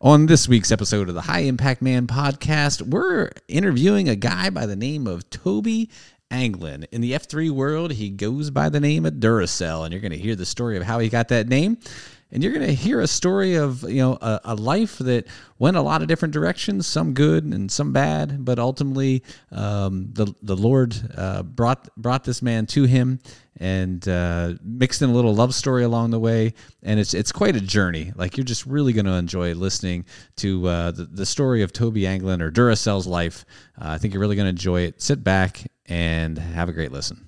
On 0.00 0.26
this 0.26 0.46
week's 0.46 0.70
episode 0.70 1.08
of 1.08 1.16
the 1.16 1.22
High 1.22 1.40
Impact 1.40 1.82
Man 1.82 2.06
podcast, 2.06 2.82
we're 2.82 3.32
interviewing 3.48 4.08
a 4.08 4.14
guy 4.14 4.48
by 4.48 4.64
the 4.64 4.76
name 4.76 5.08
of 5.08 5.28
Toby 5.28 5.90
Anglin. 6.30 6.86
In 6.92 7.00
the 7.00 7.14
F3 7.14 7.50
world, 7.50 7.90
he 7.90 8.08
goes 8.08 8.50
by 8.50 8.68
the 8.68 8.78
name 8.78 9.04
of 9.04 9.14
Duracell, 9.14 9.82
and 9.82 9.92
you're 9.92 10.00
going 10.00 10.12
to 10.12 10.16
hear 10.16 10.36
the 10.36 10.46
story 10.46 10.76
of 10.76 10.84
how 10.84 11.00
he 11.00 11.08
got 11.08 11.26
that 11.30 11.48
name. 11.48 11.78
And 12.30 12.42
you're 12.42 12.52
going 12.52 12.66
to 12.66 12.74
hear 12.74 13.00
a 13.00 13.06
story 13.06 13.54
of 13.54 13.82
you 13.84 14.02
know 14.02 14.18
a, 14.20 14.40
a, 14.44 14.54
life 14.54 14.98
that 14.98 15.26
went 15.58 15.78
a 15.78 15.80
lot 15.80 16.02
of 16.02 16.08
different 16.08 16.34
directions, 16.34 16.86
some 16.86 17.14
good 17.14 17.44
and 17.44 17.72
some 17.72 17.92
bad, 17.92 18.44
but 18.44 18.58
ultimately 18.58 19.22
um, 19.50 20.10
the 20.12 20.34
the 20.42 20.56
Lord 20.56 20.94
uh, 21.16 21.42
brought 21.42 21.88
brought 21.96 22.24
this 22.24 22.42
man 22.42 22.66
to 22.66 22.84
him, 22.84 23.20
and 23.56 24.06
uh, 24.06 24.54
mixed 24.62 25.00
in 25.00 25.08
a 25.08 25.12
little 25.12 25.34
love 25.34 25.54
story 25.54 25.84
along 25.84 26.10
the 26.10 26.20
way. 26.20 26.52
And 26.82 27.00
it's 27.00 27.14
it's 27.14 27.32
quite 27.32 27.56
a 27.56 27.60
journey. 27.60 28.12
Like 28.14 28.36
you're 28.36 28.44
just 28.44 28.66
really 28.66 28.92
going 28.92 29.06
to 29.06 29.14
enjoy 29.14 29.54
listening 29.54 30.04
to 30.36 30.68
uh, 30.68 30.90
the, 30.90 31.04
the 31.04 31.26
story 31.26 31.62
of 31.62 31.72
Toby 31.72 32.06
Anglin 32.06 32.42
or 32.42 32.50
Duracell's 32.50 33.06
life. 33.06 33.46
Uh, 33.80 33.88
I 33.88 33.98
think 33.98 34.12
you're 34.12 34.20
really 34.20 34.36
going 34.36 34.46
to 34.46 34.50
enjoy 34.50 34.82
it. 34.82 35.00
Sit 35.00 35.24
back 35.24 35.64
and 35.86 36.36
have 36.36 36.68
a 36.68 36.72
great 36.72 36.92
listen. 36.92 37.27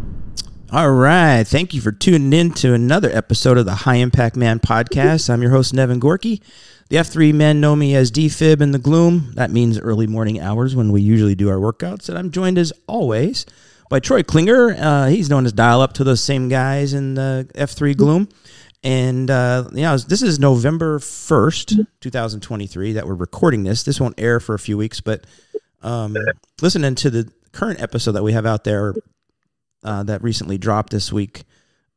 All 0.73 0.89
right. 0.89 1.43
Thank 1.43 1.73
you 1.73 1.81
for 1.81 1.91
tuning 1.91 2.31
in 2.31 2.53
to 2.53 2.73
another 2.73 3.09
episode 3.09 3.57
of 3.57 3.65
the 3.65 3.75
High 3.75 3.95
Impact 3.95 4.37
Man 4.37 4.61
podcast. 4.61 5.29
I'm 5.29 5.41
your 5.41 5.51
host, 5.51 5.73
Nevin 5.73 5.99
Gorky. 5.99 6.41
The 6.87 6.95
F3 6.95 7.33
men 7.33 7.59
know 7.59 7.75
me 7.75 7.93
as 7.93 8.09
DFib 8.09 8.61
in 8.61 8.71
the 8.71 8.79
gloom. 8.79 9.33
That 9.35 9.51
means 9.51 9.77
early 9.77 10.07
morning 10.07 10.39
hours 10.39 10.73
when 10.73 10.93
we 10.93 11.01
usually 11.01 11.35
do 11.35 11.49
our 11.49 11.57
workouts. 11.57 12.07
And 12.07 12.17
I'm 12.17 12.31
joined 12.31 12.57
as 12.57 12.71
always 12.87 13.45
by 13.89 13.99
Troy 13.99 14.23
Klinger. 14.23 14.73
Uh, 14.79 15.07
he's 15.07 15.29
known 15.29 15.45
as 15.45 15.51
Dial 15.51 15.81
Up 15.81 15.91
to 15.95 16.05
those 16.05 16.23
same 16.23 16.47
guys 16.47 16.93
in 16.93 17.15
the 17.15 17.49
F3 17.53 17.97
gloom. 17.97 18.29
And, 18.81 19.29
uh, 19.29 19.65
you 19.73 19.81
know, 19.81 19.97
this 19.97 20.21
is 20.21 20.39
November 20.39 20.99
1st, 20.99 21.85
2023, 21.99 22.93
that 22.93 23.05
we're 23.05 23.15
recording 23.15 23.63
this. 23.63 23.83
This 23.83 23.99
won't 23.99 24.17
air 24.17 24.39
for 24.39 24.55
a 24.55 24.59
few 24.59 24.77
weeks, 24.77 25.01
but 25.01 25.27
um, 25.81 26.15
listening 26.61 26.95
to 26.95 27.09
the 27.09 27.29
current 27.51 27.81
episode 27.81 28.13
that 28.13 28.23
we 28.23 28.31
have 28.31 28.45
out 28.45 28.63
there 28.63 28.93
uh, 29.83 30.03
that 30.03 30.23
recently 30.23 30.57
dropped 30.57 30.91
this 30.91 31.11
week, 31.11 31.43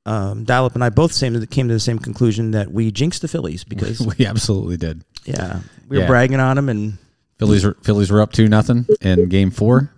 um, 0.06 0.44
Dial 0.44 0.66
Up 0.66 0.74
and 0.74 0.84
I 0.84 0.90
both 0.90 1.12
same 1.12 1.46
came 1.46 1.68
to 1.68 1.74
the 1.74 1.80
same 1.80 1.98
conclusion 1.98 2.52
that 2.52 2.70
we 2.70 2.90
jinxed 2.90 3.22
the 3.22 3.28
Phillies 3.28 3.64
because 3.68 4.00
we 4.00 4.26
absolutely 4.26 4.76
did. 4.76 5.02
Yeah, 5.24 5.60
we 5.88 5.96
were 5.96 6.02
yeah. 6.02 6.08
bragging 6.08 6.40
on 6.40 6.56
them, 6.56 6.68
and 6.68 6.98
Phillies 7.38 7.64
were, 7.64 7.76
Phillies 7.82 8.10
were 8.10 8.20
up 8.20 8.32
two 8.32 8.48
nothing 8.48 8.86
in 9.00 9.28
Game 9.28 9.50
Four, 9.50 9.90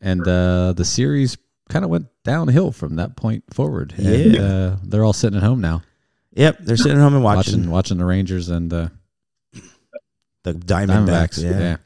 and 0.00 0.26
uh, 0.26 0.74
the 0.74 0.84
series 0.84 1.38
kind 1.70 1.84
of 1.84 1.90
went 1.90 2.06
downhill 2.24 2.72
from 2.72 2.96
that 2.96 3.16
point 3.16 3.44
forward. 3.54 3.94
And, 3.96 4.34
yeah, 4.34 4.42
uh, 4.42 4.76
they're 4.82 5.04
all 5.04 5.12
sitting 5.12 5.36
at 5.36 5.42
home 5.42 5.60
now. 5.60 5.82
Yep, 6.32 6.58
they're 6.60 6.76
sitting 6.76 6.98
at 6.98 7.02
home 7.02 7.14
and 7.14 7.24
watching 7.24 7.60
watching, 7.60 7.70
watching 7.70 7.98
the 7.98 8.04
Rangers 8.04 8.50
and 8.50 8.72
uh, 8.72 8.88
the 10.42 10.52
Diamondbacks. 10.52 11.38
Diamondbacks 11.38 11.42
yeah. 11.42 11.58
yeah. 11.58 11.76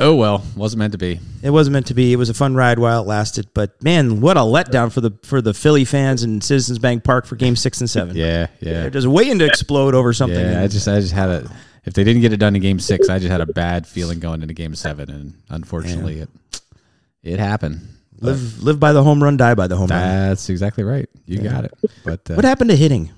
Oh 0.00 0.14
well, 0.14 0.44
wasn't 0.56 0.78
meant 0.78 0.92
to 0.92 0.98
be. 0.98 1.18
It 1.42 1.50
wasn't 1.50 1.72
meant 1.72 1.86
to 1.88 1.94
be. 1.94 2.12
It 2.12 2.16
was 2.16 2.30
a 2.30 2.34
fun 2.34 2.54
ride 2.54 2.78
while 2.78 3.02
it 3.02 3.06
lasted, 3.06 3.48
but 3.52 3.82
man, 3.82 4.20
what 4.20 4.36
a 4.36 4.40
letdown 4.40 4.92
for 4.92 5.00
the 5.00 5.10
for 5.24 5.42
the 5.42 5.52
Philly 5.52 5.84
fans 5.84 6.22
and 6.22 6.42
Citizens 6.42 6.78
Bank 6.78 7.02
Park 7.02 7.26
for 7.26 7.34
Game 7.34 7.56
Six 7.56 7.80
and 7.80 7.90
Seven. 7.90 8.16
yeah, 8.16 8.46
yeah. 8.60 8.82
They're 8.82 8.90
just 8.90 9.08
waiting 9.08 9.40
to 9.40 9.44
explode 9.44 9.94
over 9.94 10.12
something. 10.12 10.38
Yeah, 10.38 10.62
I 10.62 10.68
just 10.68 10.86
I 10.86 11.00
just 11.00 11.12
had 11.12 11.28
a. 11.28 11.50
If 11.84 11.94
they 11.94 12.04
didn't 12.04 12.20
get 12.22 12.32
it 12.32 12.36
done 12.36 12.54
in 12.54 12.62
Game 12.62 12.78
Six, 12.78 13.08
I 13.08 13.18
just 13.18 13.30
had 13.30 13.40
a 13.40 13.46
bad 13.46 13.86
feeling 13.86 14.20
going 14.20 14.42
into 14.42 14.54
Game 14.54 14.74
Seven, 14.74 15.10
and 15.10 15.34
unfortunately, 15.48 16.20
it 16.20 16.28
it 17.22 17.38
happened. 17.40 17.80
Live 18.20 18.62
live 18.62 18.78
by 18.78 18.92
the 18.92 19.02
home 19.02 19.22
run, 19.22 19.36
die 19.36 19.54
by 19.54 19.66
the 19.66 19.76
home 19.76 19.88
run. 19.88 20.00
That's 20.00 20.48
exactly 20.48 20.84
right. 20.84 21.08
You 21.26 21.40
got 21.40 21.64
it. 21.64 21.72
But 22.04 22.30
uh, 22.30 22.34
what 22.34 22.44
happened 22.44 22.70
to 22.70 22.76
hitting? 22.76 23.10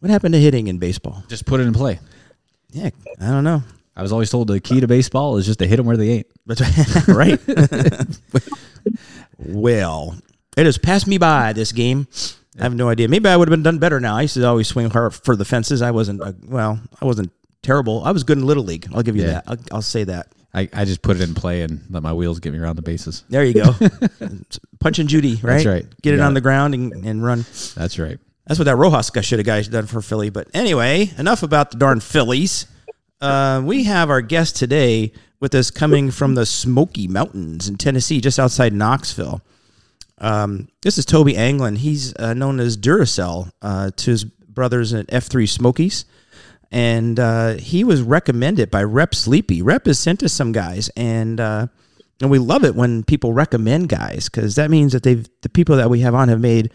What 0.00 0.10
happened 0.10 0.34
to 0.34 0.40
hitting 0.40 0.68
in 0.68 0.78
baseball? 0.78 1.24
Just 1.28 1.44
put 1.44 1.58
it 1.60 1.66
in 1.66 1.72
play. 1.72 1.98
Yeah, 2.70 2.90
I 3.20 3.30
don't 3.30 3.42
know. 3.44 3.62
I 3.98 4.02
was 4.02 4.12
always 4.12 4.30
told 4.30 4.46
the 4.46 4.60
key 4.60 4.80
to 4.80 4.86
baseball 4.86 5.38
is 5.38 5.46
just 5.46 5.58
to 5.58 5.66
hit 5.66 5.76
them 5.76 5.86
where 5.86 5.96
they 5.96 6.10
ain't. 6.10 6.26
right. 7.08 7.40
well, 9.38 10.16
it 10.56 10.66
has 10.66 10.78
passed 10.78 11.08
me 11.08 11.18
by 11.18 11.52
this 11.52 11.72
game. 11.72 12.06
I 12.60 12.62
have 12.62 12.76
no 12.76 12.88
idea. 12.88 13.08
Maybe 13.08 13.28
I 13.28 13.36
would 13.36 13.48
have 13.48 13.52
been 13.52 13.64
done 13.64 13.80
better 13.80 13.98
now. 13.98 14.16
I 14.16 14.22
used 14.22 14.34
to 14.34 14.46
always 14.46 14.68
swing 14.68 14.88
hard 14.88 15.14
for 15.14 15.34
the 15.34 15.44
fences. 15.44 15.82
I 15.82 15.90
wasn't, 15.90 16.22
uh, 16.22 16.32
well, 16.46 16.80
I 17.02 17.06
wasn't 17.06 17.32
terrible. 17.62 18.04
I 18.04 18.12
was 18.12 18.22
good 18.22 18.38
in 18.38 18.46
Little 18.46 18.62
League. 18.62 18.86
I'll 18.94 19.02
give 19.02 19.16
you 19.16 19.22
yeah. 19.22 19.32
that. 19.32 19.44
I'll, 19.48 19.58
I'll, 19.72 19.82
say 19.82 20.04
that. 20.04 20.28
I, 20.54 20.68
I 20.72 20.84
just 20.84 21.02
put 21.02 21.16
it 21.16 21.22
in 21.28 21.34
play 21.34 21.62
and 21.62 21.84
let 21.90 22.04
my 22.04 22.12
wheels 22.12 22.38
get 22.38 22.52
me 22.52 22.60
around 22.60 22.76
the 22.76 22.82
bases. 22.82 23.24
There 23.28 23.44
you 23.44 23.54
go. 23.54 23.74
Punch 24.78 25.00
and 25.00 25.08
Judy, 25.08 25.34
right? 25.34 25.54
That's 25.54 25.66
right. 25.66 25.86
Get 26.02 26.14
you 26.14 26.20
it 26.20 26.22
on 26.22 26.30
it. 26.30 26.34
the 26.34 26.40
ground 26.40 26.74
and, 26.74 27.04
and 27.04 27.24
run. 27.24 27.44
That's 27.74 27.98
right. 27.98 28.18
That's 28.46 28.60
what 28.60 28.66
that 28.66 28.76
Rojas 28.76 29.10
guy 29.10 29.22
should 29.22 29.40
have 29.40 29.46
guys 29.46 29.66
done 29.66 29.86
for 29.86 30.00
Philly. 30.00 30.30
But 30.30 30.48
anyway, 30.54 31.10
enough 31.18 31.42
about 31.42 31.72
the 31.72 31.78
darn 31.78 31.98
Phillies. 31.98 32.66
Uh, 33.20 33.60
we 33.64 33.84
have 33.84 34.10
our 34.10 34.20
guest 34.20 34.56
today 34.56 35.12
with 35.40 35.54
us 35.54 35.70
coming 35.70 36.10
from 36.10 36.34
the 36.34 36.46
Smoky 36.46 37.08
Mountains 37.08 37.68
in 37.68 37.76
Tennessee, 37.76 38.20
just 38.20 38.38
outside 38.38 38.72
Knoxville. 38.72 39.42
Um, 40.18 40.68
this 40.82 40.98
is 40.98 41.04
Toby 41.04 41.36
Anglin. 41.36 41.76
He's 41.76 42.14
uh, 42.16 42.34
known 42.34 42.60
as 42.60 42.76
Duracell 42.76 43.50
uh, 43.62 43.90
to 43.96 44.10
his 44.10 44.24
brothers 44.24 44.92
at 44.92 45.06
F3 45.08 45.48
Smokies. 45.48 46.04
And 46.70 47.18
uh, 47.18 47.54
he 47.54 47.82
was 47.82 48.02
recommended 48.02 48.70
by 48.70 48.82
Rep 48.84 49.14
Sleepy. 49.14 49.62
Rep 49.62 49.86
has 49.86 49.98
sent 49.98 50.22
us 50.22 50.32
some 50.34 50.52
guys, 50.52 50.90
and 50.96 51.40
uh, 51.40 51.68
and 52.20 52.30
we 52.30 52.38
love 52.38 52.62
it 52.62 52.74
when 52.74 53.04
people 53.04 53.32
recommend 53.32 53.88
guys 53.88 54.28
because 54.28 54.56
that 54.56 54.70
means 54.70 54.92
that 54.92 55.02
they've 55.02 55.26
the 55.40 55.48
people 55.48 55.76
that 55.76 55.88
we 55.88 56.00
have 56.00 56.14
on 56.14 56.28
have 56.28 56.40
made 56.40 56.70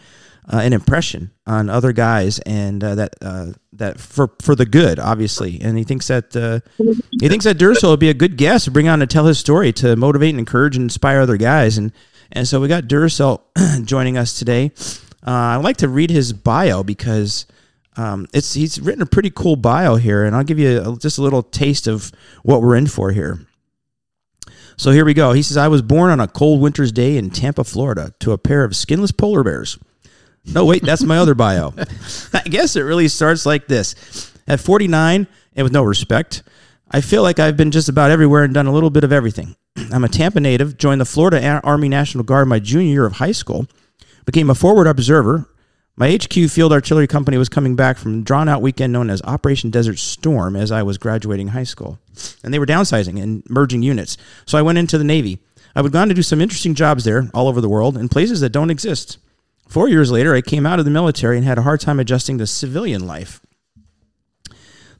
uh, 0.51 0.57
an 0.57 0.73
impression 0.73 1.31
on 1.45 1.69
other 1.69 1.93
guys, 1.93 2.39
and 2.39 2.83
uh, 2.83 2.95
that 2.95 3.15
uh, 3.21 3.47
that 3.73 3.99
for 3.99 4.31
for 4.41 4.55
the 4.55 4.65
good, 4.65 4.99
obviously. 4.99 5.59
And 5.61 5.77
he 5.77 5.83
thinks 5.83 6.07
that 6.07 6.35
uh, 6.35 6.59
he 7.19 7.29
thinks 7.29 7.45
that 7.45 7.57
Duracell 7.57 7.89
would 7.91 7.99
be 7.99 8.09
a 8.09 8.13
good 8.13 8.37
guest 8.37 8.65
to 8.65 8.71
bring 8.71 8.87
on 8.87 8.99
to 8.99 9.07
tell 9.07 9.25
his 9.25 9.39
story, 9.39 9.71
to 9.73 9.95
motivate 9.95 10.31
and 10.31 10.39
encourage 10.39 10.75
and 10.75 10.83
inspire 10.83 11.21
other 11.21 11.37
guys. 11.37 11.77
And 11.77 11.91
and 12.31 12.47
so 12.47 12.59
we 12.59 12.67
got 12.67 12.85
Duracell 12.85 13.41
joining 13.85 14.17
us 14.17 14.37
today. 14.37 14.71
Uh, 15.25 15.55
I'd 15.55 15.63
like 15.63 15.77
to 15.77 15.87
read 15.87 16.09
his 16.09 16.33
bio 16.33 16.83
because. 16.83 17.45
Um, 17.95 18.25
it's 18.33 18.55
he's 18.55 18.81
written 18.81 19.03
a 19.03 19.05
pretty 19.05 19.29
cool 19.29 19.55
bio 19.55 19.97
here, 19.97 20.23
and 20.23 20.35
I'll 20.35 20.43
give 20.43 20.57
you 20.57 20.81
a, 20.81 20.97
just 20.97 21.19
a 21.19 21.21
little 21.21 21.43
taste 21.43 21.85
of 21.85 22.11
what 22.41 22.63
we're 22.63 22.75
in 22.75 22.87
for 22.87 23.11
here. 23.11 23.45
So 24.77 24.91
here 24.91 25.05
we 25.05 25.13
go. 25.13 25.33
He 25.33 25.43
says, 25.43 25.57
I 25.57 25.67
was 25.67 25.83
born 25.83 26.09
on 26.09 26.19
a 26.19 26.27
cold 26.27 26.59
winter's 26.59 26.91
day 26.91 27.17
in 27.17 27.29
Tampa, 27.29 27.63
Florida, 27.63 28.13
to 28.21 28.31
a 28.31 28.37
pair 28.39 28.63
of 28.63 28.75
skinless 28.75 29.11
polar 29.11 29.43
bears. 29.43 29.77
No, 30.45 30.65
wait, 30.65 30.83
that's 30.83 31.03
my 31.03 31.17
other 31.17 31.35
bio. 31.35 31.73
I 32.33 32.41
guess 32.43 32.75
it 32.75 32.81
really 32.81 33.07
starts 33.07 33.45
like 33.45 33.67
this. 33.67 34.31
At 34.47 34.59
49, 34.59 35.27
and 35.55 35.63
with 35.63 35.71
no 35.71 35.83
respect, 35.83 36.43
I 36.91 37.01
feel 37.01 37.23
like 37.23 37.39
I've 37.39 37.57
been 37.57 37.71
just 37.71 37.89
about 37.89 38.11
everywhere 38.11 38.43
and 38.43 38.53
done 38.53 38.67
a 38.67 38.73
little 38.73 38.89
bit 38.89 39.03
of 39.03 39.13
everything. 39.13 39.55
I'm 39.91 40.03
a 40.03 40.09
Tampa 40.09 40.39
native, 40.39 40.77
joined 40.77 41.01
the 41.01 41.05
Florida 41.05 41.61
Army 41.63 41.89
National 41.89 42.23
Guard 42.23 42.47
my 42.47 42.59
junior 42.59 42.91
year 42.91 43.05
of 43.05 43.13
high 43.13 43.31
school, 43.31 43.67
became 44.25 44.49
a 44.49 44.55
forward 44.55 44.87
observer. 44.87 45.47
My 45.95 46.11
HQ 46.15 46.49
Field 46.49 46.73
Artillery 46.73 47.07
Company 47.07 47.37
was 47.37 47.49
coming 47.49 47.75
back 47.75 47.97
from 47.97 48.19
a 48.19 48.23
drawn 48.23 48.49
out 48.49 48.63
weekend 48.63 48.91
known 48.91 49.11
as 49.11 49.21
Operation 49.21 49.69
Desert 49.69 50.00
Storm 50.00 50.56
as 50.56 50.71
I 50.71 50.81
was 50.81 50.97
graduating 50.97 51.50
high 51.50 51.63
school. 51.63 52.00
And 52.44 52.51
they 52.51 52.57
were 52.57 52.65
downsizing 52.65 53.21
and 53.21 53.44
merging 53.47 53.83
units. 53.83 54.18
So 54.47 54.57
I 54.57 54.63
went 54.63 54.79
into 54.79 54.97
the 54.97 55.03
Navy. 55.03 55.39
I 55.75 55.81
would 55.81 55.91
go 55.91 56.00
on 56.00 56.07
to 56.09 56.15
do 56.15 56.23
some 56.23 56.41
interesting 56.41 56.73
jobs 56.73 57.03
there 57.03 57.29
all 57.33 57.47
over 57.47 57.62
the 57.62 57.69
world 57.69 57.95
in 57.95 58.09
places 58.09 58.39
that 58.41 58.50
don't 58.50 58.71
exist. 58.71 59.19
Four 59.73 59.89
years 59.89 60.11
later, 60.11 60.35
I 60.35 60.41
came 60.41 60.67
out 60.67 60.77
of 60.77 60.85
the 60.85 60.91
military 60.91 61.35
and 61.35 61.47
had 61.47 61.57
a 61.57 61.63
hard 61.63 61.81
time 61.81 61.99
adjusting 61.99 62.37
to 62.37 62.45
civilian 62.45 63.07
life. 63.07 63.41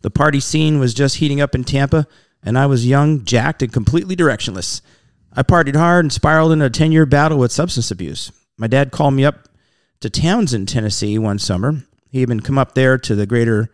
The 0.01 0.09
party 0.09 0.39
scene 0.39 0.79
was 0.79 0.95
just 0.95 1.17
heating 1.17 1.39
up 1.39 1.53
in 1.53 1.63
Tampa, 1.63 2.07
and 2.41 2.57
I 2.57 2.65
was 2.65 2.87
young, 2.87 3.23
jacked, 3.23 3.61
and 3.61 3.71
completely 3.71 4.15
directionless. 4.15 4.81
I 5.31 5.43
partied 5.43 5.75
hard 5.75 6.05
and 6.05 6.11
spiraled 6.11 6.51
into 6.51 6.65
a 6.65 6.71
10 6.71 6.91
year 6.91 7.05
battle 7.05 7.37
with 7.37 7.51
substance 7.51 7.91
abuse. 7.91 8.31
My 8.57 8.65
dad 8.65 8.89
called 8.89 9.13
me 9.13 9.23
up 9.23 9.47
to 9.99 10.09
Townsend, 10.09 10.69
Tennessee 10.69 11.19
one 11.19 11.37
summer. 11.37 11.83
He 12.09 12.21
had 12.21 12.29
been 12.29 12.39
come 12.39 12.57
up 12.57 12.73
there 12.73 12.97
to 12.97 13.13
the 13.13 13.27
greater 13.27 13.69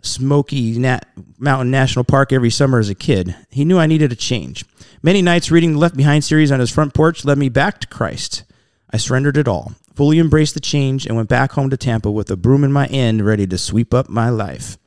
Smoky 0.00 0.78
Nat- 0.78 1.08
Mountain 1.38 1.72
National 1.72 2.04
Park 2.04 2.32
every 2.32 2.50
summer 2.50 2.78
as 2.78 2.88
a 2.88 2.94
kid. 2.94 3.34
He 3.50 3.64
knew 3.64 3.80
I 3.80 3.86
needed 3.88 4.12
a 4.12 4.16
change. 4.16 4.64
Many 5.02 5.22
nights 5.22 5.50
reading 5.50 5.72
the 5.72 5.80
Left 5.80 5.96
Behind 5.96 6.22
series 6.22 6.52
on 6.52 6.60
his 6.60 6.70
front 6.70 6.94
porch 6.94 7.24
led 7.24 7.36
me 7.36 7.48
back 7.48 7.80
to 7.80 7.88
Christ. 7.88 8.44
I 8.92 8.96
surrendered 8.96 9.36
it 9.36 9.48
all 9.48 9.72
fully 10.00 10.18
embraced 10.18 10.54
the 10.54 10.60
change, 10.60 11.04
and 11.04 11.14
went 11.14 11.28
back 11.28 11.52
home 11.52 11.68
to 11.68 11.76
Tampa 11.76 12.10
with 12.10 12.30
a 12.30 12.36
broom 12.36 12.64
in 12.64 12.72
my 12.72 12.86
end, 12.86 13.22
ready 13.22 13.46
to 13.46 13.58
sweep 13.58 13.92
up 13.92 14.08
my 14.08 14.30
life. 14.30 14.78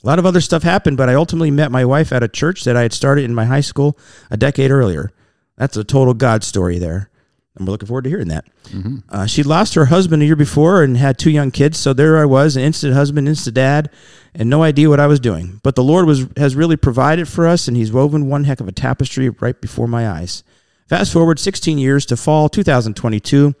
A 0.00 0.06
lot 0.06 0.20
of 0.20 0.26
other 0.26 0.40
stuff 0.40 0.62
happened, 0.62 0.96
but 0.96 1.08
I 1.08 1.14
ultimately 1.14 1.50
met 1.50 1.72
my 1.72 1.84
wife 1.84 2.12
at 2.12 2.22
a 2.22 2.28
church 2.28 2.62
that 2.62 2.76
I 2.76 2.82
had 2.82 2.92
started 2.92 3.24
in 3.24 3.34
my 3.34 3.46
high 3.46 3.62
school 3.62 3.98
a 4.30 4.36
decade 4.36 4.70
earlier. 4.70 5.10
That's 5.56 5.76
a 5.76 5.82
total 5.82 6.14
God 6.14 6.44
story 6.44 6.78
there. 6.78 7.10
And 7.56 7.66
we're 7.66 7.72
looking 7.72 7.88
forward 7.88 8.04
to 8.04 8.10
hearing 8.10 8.28
that. 8.28 8.44
Uh, 9.08 9.26
she 9.26 9.42
lost 9.42 9.74
her 9.74 9.86
husband 9.86 10.22
a 10.22 10.26
year 10.26 10.36
before 10.36 10.84
and 10.84 10.96
had 10.96 11.18
two 11.18 11.30
young 11.30 11.50
kids. 11.50 11.76
So 11.76 11.92
there 11.92 12.18
I 12.18 12.24
was, 12.24 12.56
an 12.56 12.62
instant 12.62 12.94
husband, 12.94 13.26
instant 13.26 13.56
dad, 13.56 13.90
and 14.36 14.48
no 14.48 14.62
idea 14.62 14.88
what 14.88 15.00
I 15.00 15.08
was 15.08 15.18
doing. 15.18 15.60
But 15.64 15.74
the 15.74 15.82
Lord 15.82 16.06
was 16.06 16.28
has 16.36 16.54
really 16.54 16.76
provided 16.76 17.26
for 17.26 17.46
us, 17.48 17.66
and 17.66 17.76
He's 17.76 17.90
woven 17.90 18.28
one 18.28 18.44
heck 18.44 18.60
of 18.60 18.68
a 18.68 18.72
tapestry 18.72 19.30
right 19.30 19.60
before 19.60 19.88
my 19.88 20.08
eyes. 20.08 20.44
Fast 20.94 21.12
forward 21.12 21.40
16 21.40 21.76
years 21.76 22.06
to 22.06 22.16
fall 22.16 22.48
2022. 22.48 23.52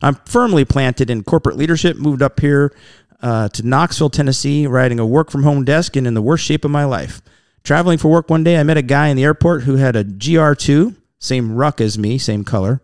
I'm 0.00 0.14
firmly 0.24 0.64
planted 0.64 1.10
in 1.10 1.22
corporate 1.22 1.58
leadership, 1.58 1.98
moved 1.98 2.22
up 2.22 2.40
here 2.40 2.74
uh, 3.20 3.50
to 3.50 3.62
Knoxville, 3.62 4.08
Tennessee, 4.08 4.66
riding 4.66 4.98
a 4.98 5.04
work 5.04 5.30
from 5.30 5.42
home 5.42 5.66
desk 5.66 5.96
and 5.96 6.06
in 6.06 6.14
the 6.14 6.22
worst 6.22 6.46
shape 6.46 6.64
of 6.64 6.70
my 6.70 6.86
life. 6.86 7.20
Traveling 7.62 7.98
for 7.98 8.08
work 8.08 8.30
one 8.30 8.42
day, 8.42 8.58
I 8.58 8.62
met 8.62 8.78
a 8.78 8.82
guy 8.82 9.08
in 9.08 9.18
the 9.18 9.24
airport 9.24 9.64
who 9.64 9.76
had 9.76 9.96
a 9.96 10.02
GR2, 10.02 10.96
same 11.18 11.54
ruck 11.54 11.82
as 11.82 11.98
me, 11.98 12.16
same 12.16 12.42
color. 12.42 12.80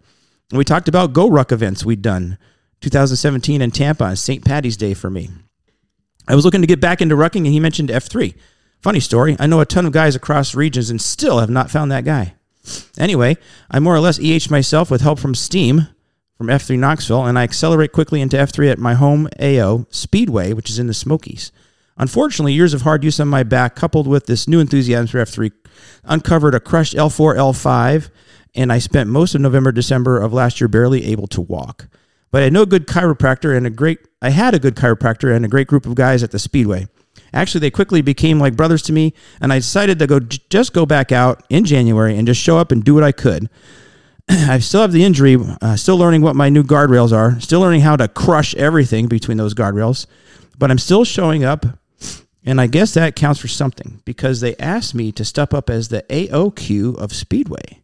And 0.50 0.58
we 0.58 0.66
talked 0.66 0.86
about 0.86 1.14
GORUCK 1.14 1.50
events 1.50 1.82
we'd 1.82 2.02
done 2.02 2.36
2017 2.82 3.62
in 3.62 3.70
Tampa 3.70 4.04
on 4.04 4.16
St. 4.16 4.44
Patty's 4.44 4.76
Day 4.76 4.92
for 4.92 5.08
me. 5.08 5.30
I 6.28 6.34
was 6.34 6.44
looking 6.44 6.60
to 6.60 6.66
get 6.66 6.78
back 6.78 7.00
into 7.00 7.16
rucking, 7.16 7.36
and 7.36 7.46
he 7.46 7.58
mentioned 7.58 7.88
F3. 7.88 8.34
Funny 8.82 9.00
story, 9.00 9.34
I 9.38 9.46
know 9.46 9.60
a 9.60 9.64
ton 9.64 9.86
of 9.86 9.92
guys 9.92 10.14
across 10.14 10.54
regions 10.54 10.90
and 10.90 11.00
still 11.00 11.40
have 11.40 11.48
not 11.48 11.70
found 11.70 11.90
that 11.90 12.04
guy. 12.04 12.34
Anyway, 12.98 13.36
I 13.70 13.78
more 13.78 13.94
or 13.94 14.00
less 14.00 14.18
EH 14.18 14.50
myself 14.50 14.90
with 14.90 15.00
help 15.00 15.18
from 15.18 15.34
Steam 15.34 15.88
from 16.36 16.48
F3 16.48 16.78
Knoxville, 16.78 17.26
and 17.26 17.38
I 17.38 17.42
accelerate 17.42 17.92
quickly 17.92 18.20
into 18.20 18.36
F3 18.36 18.70
at 18.70 18.78
my 18.78 18.94
home 18.94 19.28
AO 19.40 19.86
Speedway, 19.90 20.52
which 20.52 20.68
is 20.68 20.78
in 20.78 20.86
the 20.86 20.94
Smokies. 20.94 21.52
Unfortunately, 21.96 22.52
years 22.52 22.74
of 22.74 22.82
hard 22.82 23.04
use 23.04 23.20
on 23.20 23.28
my 23.28 23.44
back, 23.44 23.76
coupled 23.76 24.08
with 24.08 24.26
this 24.26 24.48
new 24.48 24.58
enthusiasm 24.58 25.06
for 25.06 25.18
F3, 25.18 25.52
uncovered 26.04 26.54
a 26.54 26.60
crushed 26.60 26.94
L4, 26.94 27.36
L5, 27.36 28.10
and 28.54 28.72
I 28.72 28.78
spent 28.78 29.08
most 29.08 29.34
of 29.34 29.40
November, 29.40 29.70
December 29.70 30.20
of 30.20 30.32
last 30.32 30.60
year 30.60 30.68
barely 30.68 31.04
able 31.06 31.26
to 31.28 31.40
walk. 31.40 31.88
But 32.30 32.40
I 32.40 32.44
had 32.44 32.52
no 32.52 32.66
good 32.66 32.88
chiropractor 32.88 33.56
and 33.56 33.64
a 33.66 33.70
great 33.70 34.00
I 34.20 34.30
had 34.30 34.54
a 34.54 34.58
good 34.58 34.74
chiropractor 34.74 35.34
and 35.34 35.44
a 35.44 35.48
great 35.48 35.68
group 35.68 35.86
of 35.86 35.94
guys 35.94 36.22
at 36.24 36.32
the 36.32 36.38
Speedway. 36.38 36.88
Actually, 37.34 37.60
they 37.60 37.70
quickly 37.70 38.00
became 38.00 38.38
like 38.38 38.56
brothers 38.56 38.80
to 38.82 38.92
me, 38.92 39.12
and 39.40 39.52
I 39.52 39.58
decided 39.58 39.98
to 39.98 40.06
go 40.06 40.20
just 40.20 40.72
go 40.72 40.86
back 40.86 41.10
out 41.10 41.44
in 41.50 41.64
January 41.64 42.16
and 42.16 42.26
just 42.26 42.40
show 42.40 42.56
up 42.56 42.70
and 42.70 42.82
do 42.82 42.94
what 42.94 43.02
I 43.02 43.10
could. 43.10 43.50
I 44.28 44.60
still 44.60 44.80
have 44.82 44.92
the 44.92 45.04
injury, 45.04 45.36
uh, 45.60 45.74
still 45.74 45.98
learning 45.98 46.22
what 46.22 46.36
my 46.36 46.48
new 46.48 46.62
guardrails 46.62 47.12
are, 47.12 47.38
still 47.40 47.60
learning 47.60 47.80
how 47.80 47.96
to 47.96 48.06
crush 48.06 48.54
everything 48.54 49.08
between 49.08 49.36
those 49.36 49.52
guardrails, 49.52 50.06
but 50.56 50.70
I'm 50.70 50.78
still 50.78 51.04
showing 51.04 51.44
up. 51.44 51.66
And 52.46 52.60
I 52.60 52.68
guess 52.68 52.94
that 52.94 53.16
counts 53.16 53.40
for 53.40 53.48
something 53.48 54.02
because 54.04 54.40
they 54.40 54.54
asked 54.56 54.94
me 54.94 55.10
to 55.12 55.24
step 55.24 55.52
up 55.52 55.68
as 55.68 55.88
the 55.88 56.02
AOQ 56.10 56.96
of 56.98 57.12
Speedway. 57.12 57.82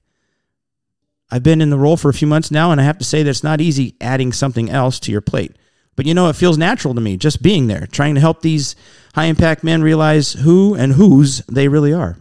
I've 1.30 1.42
been 1.42 1.60
in 1.60 1.70
the 1.70 1.78
role 1.78 1.96
for 1.96 2.08
a 2.08 2.14
few 2.14 2.28
months 2.28 2.50
now, 2.50 2.70
and 2.70 2.80
I 2.80 2.84
have 2.84 2.98
to 2.98 3.04
say 3.04 3.22
that 3.22 3.30
it's 3.30 3.42
not 3.42 3.60
easy 3.60 3.96
adding 4.00 4.32
something 4.32 4.68
else 4.68 5.00
to 5.00 5.12
your 5.12 5.20
plate. 5.22 5.56
But 6.00 6.06
you 6.06 6.14
know, 6.14 6.30
it 6.30 6.36
feels 6.36 6.56
natural 6.56 6.94
to 6.94 7.00
me 7.02 7.18
just 7.18 7.42
being 7.42 7.66
there, 7.66 7.86
trying 7.92 8.14
to 8.14 8.22
help 8.22 8.40
these 8.40 8.74
high 9.14 9.26
impact 9.26 9.62
men 9.62 9.82
realize 9.82 10.32
who 10.32 10.74
and 10.74 10.94
whose 10.94 11.44
they 11.44 11.68
really 11.68 11.92
are. 11.92 12.16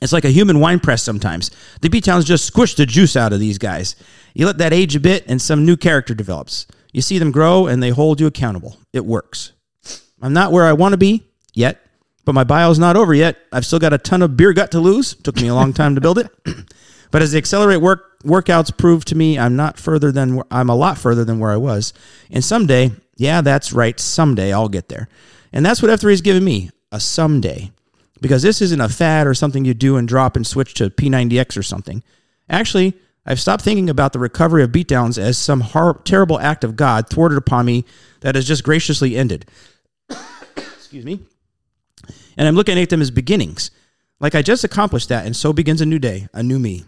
It's 0.00 0.14
like 0.14 0.24
a 0.24 0.30
human 0.30 0.60
wine 0.60 0.80
press 0.80 1.02
sometimes. 1.02 1.50
The 1.82 1.90
beatdowns 1.90 2.24
just 2.24 2.46
squish 2.46 2.76
the 2.76 2.86
juice 2.86 3.16
out 3.16 3.34
of 3.34 3.38
these 3.38 3.58
guys. 3.58 3.96
You 4.32 4.46
let 4.46 4.56
that 4.56 4.72
age 4.72 4.96
a 4.96 5.00
bit, 5.00 5.26
and 5.26 5.42
some 5.42 5.66
new 5.66 5.76
character 5.76 6.14
develops. 6.14 6.66
You 6.90 7.02
see 7.02 7.18
them 7.18 7.32
grow, 7.32 7.66
and 7.66 7.82
they 7.82 7.90
hold 7.90 8.18
you 8.18 8.26
accountable. 8.26 8.78
It 8.94 9.04
works. 9.04 9.52
I'm 10.22 10.32
not 10.32 10.50
where 10.50 10.64
I 10.64 10.72
want 10.72 10.94
to 10.94 10.96
be 10.96 11.24
yet, 11.52 11.82
but 12.24 12.34
my 12.34 12.44
bio's 12.44 12.78
not 12.78 12.96
over 12.96 13.12
yet. 13.12 13.36
I've 13.52 13.66
still 13.66 13.78
got 13.78 13.92
a 13.92 13.98
ton 13.98 14.22
of 14.22 14.38
beer 14.38 14.54
gut 14.54 14.70
to 14.70 14.80
lose. 14.80 15.16
Took 15.16 15.36
me 15.36 15.48
a 15.48 15.54
long 15.54 15.74
time 15.74 15.96
to 15.96 16.00
build 16.00 16.16
it. 16.16 16.30
But 17.10 17.22
as 17.22 17.32
the 17.32 17.38
accelerate 17.38 17.80
work 17.80 18.20
workouts 18.22 18.76
prove 18.76 19.04
to 19.06 19.14
me, 19.14 19.38
I'm 19.38 19.56
not 19.56 19.78
further 19.78 20.12
than 20.12 20.42
I'm 20.50 20.68
a 20.68 20.76
lot 20.76 20.98
further 20.98 21.24
than 21.24 21.38
where 21.38 21.50
I 21.50 21.56
was. 21.56 21.92
And 22.30 22.44
someday, 22.44 22.92
yeah, 23.16 23.40
that's 23.40 23.72
right, 23.72 23.98
someday 23.98 24.52
I'll 24.52 24.68
get 24.68 24.88
there. 24.88 25.08
And 25.52 25.64
that's 25.64 25.82
what 25.82 25.90
F3 25.90 26.10
has 26.10 26.20
given 26.20 26.44
me, 26.44 26.70
a 26.92 27.00
someday. 27.00 27.72
Because 28.20 28.42
this 28.42 28.60
isn't 28.60 28.80
a 28.80 28.88
fad 28.88 29.26
or 29.26 29.34
something 29.34 29.64
you 29.64 29.74
do 29.74 29.96
and 29.96 30.06
drop 30.06 30.36
and 30.36 30.46
switch 30.46 30.74
to 30.74 30.90
P90X 30.90 31.56
or 31.56 31.62
something. 31.62 32.02
Actually, 32.48 32.94
I've 33.24 33.40
stopped 33.40 33.62
thinking 33.62 33.88
about 33.88 34.12
the 34.12 34.18
recovery 34.18 34.62
of 34.62 34.70
beatdowns 34.70 35.18
as 35.18 35.38
some 35.38 35.60
hor- 35.60 36.00
terrible 36.04 36.38
act 36.38 36.64
of 36.64 36.76
God 36.76 37.08
thwarted 37.08 37.38
upon 37.38 37.66
me 37.66 37.84
that 38.20 38.34
has 38.34 38.46
just 38.46 38.64
graciously 38.64 39.16
ended. 39.16 39.46
Excuse 40.56 41.04
me. 41.04 41.20
And 42.36 42.46
I'm 42.46 42.54
looking 42.54 42.78
at 42.78 42.90
them 42.90 43.02
as 43.02 43.10
beginnings. 43.10 43.70
Like 44.20 44.34
I 44.34 44.42
just 44.42 44.64
accomplished 44.64 45.08
that, 45.08 45.24
and 45.24 45.34
so 45.34 45.52
begins 45.52 45.80
a 45.80 45.86
new 45.86 45.98
day, 45.98 46.28
a 46.34 46.42
new 46.42 46.58
me. 46.58 46.84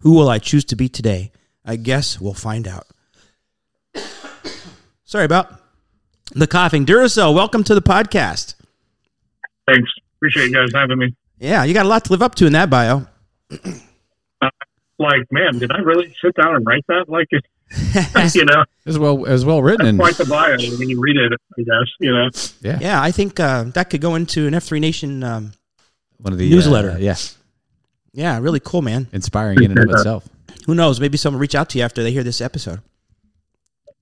Who 0.00 0.12
will 0.12 0.28
I 0.28 0.38
choose 0.38 0.64
to 0.66 0.76
be 0.76 0.88
today? 0.88 1.30
I 1.64 1.76
guess 1.76 2.20
we'll 2.20 2.34
find 2.34 2.66
out. 2.66 2.86
Sorry 5.04 5.24
about 5.24 5.60
the 6.32 6.46
coughing. 6.46 6.86
Duracell, 6.86 7.34
welcome 7.34 7.64
to 7.64 7.74
the 7.74 7.82
podcast. 7.82 8.54
Thanks. 9.66 9.90
Appreciate 10.16 10.50
you 10.50 10.54
guys 10.54 10.68
having 10.74 10.98
me. 10.98 11.14
Yeah, 11.38 11.64
you 11.64 11.74
got 11.74 11.86
a 11.86 11.88
lot 11.88 12.04
to 12.06 12.12
live 12.12 12.22
up 12.22 12.34
to 12.36 12.46
in 12.46 12.52
that 12.52 12.70
bio. 12.70 13.06
Like, 14.98 15.26
man, 15.30 15.58
did 15.58 15.70
I 15.72 15.78
really 15.78 16.14
sit 16.22 16.34
down 16.34 16.56
and 16.56 16.66
write 16.66 16.84
that? 16.88 17.08
Like, 17.08 17.28
it, 17.30 17.44
you 18.34 18.44
know, 18.44 18.64
As 18.84 18.98
well 18.98 19.26
as 19.26 19.44
well 19.44 19.62
written, 19.62 19.86
and 19.86 19.98
quite 19.98 20.16
the 20.16 20.26
bio 20.26 20.56
when 20.78 20.88
you 20.88 21.00
read 21.00 21.16
it. 21.16 21.32
I 21.58 21.62
guess 21.62 21.90
you 22.00 22.12
know. 22.12 22.28
yeah, 22.60 22.78
Yeah, 22.80 23.02
I 23.02 23.10
think 23.10 23.40
uh, 23.40 23.64
that 23.74 23.90
could 23.90 24.00
go 24.00 24.14
into 24.14 24.46
an 24.46 24.54
F3 24.54 24.80
Nation. 24.80 25.22
Um, 25.22 25.52
one 26.18 26.32
of 26.32 26.38
the 26.38 26.50
Newsletter. 26.50 26.92
uh, 26.92 26.98
yeah, 26.98 27.16
yeah, 28.12 28.38
really 28.38 28.60
cool, 28.60 28.82
man. 28.82 29.08
inspiring 29.12 29.62
in 29.62 29.70
and 29.70 29.80
of 29.80 29.90
itself. 29.90 30.28
Who 30.66 30.74
knows? 30.74 31.00
Maybe 31.00 31.16
someone 31.16 31.38
will 31.38 31.42
reach 31.42 31.54
out 31.54 31.70
to 31.70 31.78
you 31.78 31.84
after 31.84 32.02
they 32.02 32.12
hear 32.12 32.22
this 32.22 32.40
episode. 32.40 32.80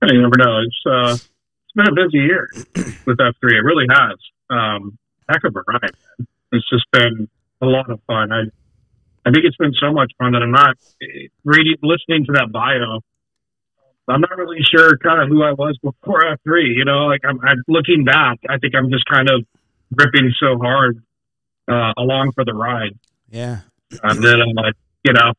You 0.03 0.23
never 0.23 0.37
know. 0.37 0.61
It's 0.61 0.77
uh, 0.87 1.15
it's 1.15 1.73
been 1.75 1.89
a 1.89 1.95
busy 1.95 2.19
year 2.19 2.49
with 3.07 3.21
F 3.21 3.35
three. 3.41 3.57
It 3.57 3.65
really 3.65 3.87
has. 3.91 4.17
Um, 4.51 4.99
heck 5.29 5.45
of 5.45 5.55
a 5.57 5.61
ride. 5.67 5.83
Man. 5.83 6.27
It's 6.53 6.69
just 6.71 6.85
been 6.93 7.29
a 7.61 7.67
lot 7.67 7.91
of 7.91 8.01
fun. 8.07 8.33
I 8.33 8.45
I 9.27 9.31
think 9.31 9.45
it's 9.45 9.57
been 9.57 9.75
so 9.81 9.93
much 9.93 10.13
fun 10.19 10.33
that 10.33 10.43
I'm 10.43 10.53
not 10.53 10.77
reading, 11.45 11.77
listening 11.83 12.25
to 12.27 12.33
that 12.33 12.51
bio. 12.53 13.01
I'm 14.09 14.23
not 14.23 14.39
really 14.39 14.63
sure 14.63 14.97
kind 14.99 15.21
of 15.21 15.29
who 15.29 15.43
I 15.43 15.53
was 15.53 15.77
before 15.83 16.27
F 16.27 16.41
three. 16.45 16.73
You 16.75 16.85
know, 16.85 17.07
like 17.07 17.21
I'm, 17.29 17.39
I'm 17.41 17.63
looking 17.69 18.05
back. 18.05 18.39
I 18.49 18.57
think 18.59 18.75
I'm 18.75 18.91
just 18.91 19.05
kind 19.05 19.29
of 19.29 19.45
gripping 19.95 20.33
so 20.41 20.59
hard 20.59 21.03
uh, 21.69 21.93
along 21.99 22.33
for 22.33 22.45
the 22.45 22.55
ride. 22.55 22.99
Yeah. 23.29 23.61
And 24.03 24.23
then 24.23 24.41
I'm 24.41 24.53
like, 24.55 24.75
you 25.05 25.13
know, 25.13 25.33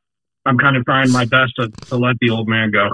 I'm 0.45 0.57
kind 0.57 0.75
of 0.75 0.85
trying 0.85 1.11
my 1.11 1.25
best 1.25 1.53
to, 1.59 1.69
to 1.87 1.97
let 1.97 2.17
the 2.19 2.29
old 2.31 2.47
man 2.47 2.71
go, 2.71 2.89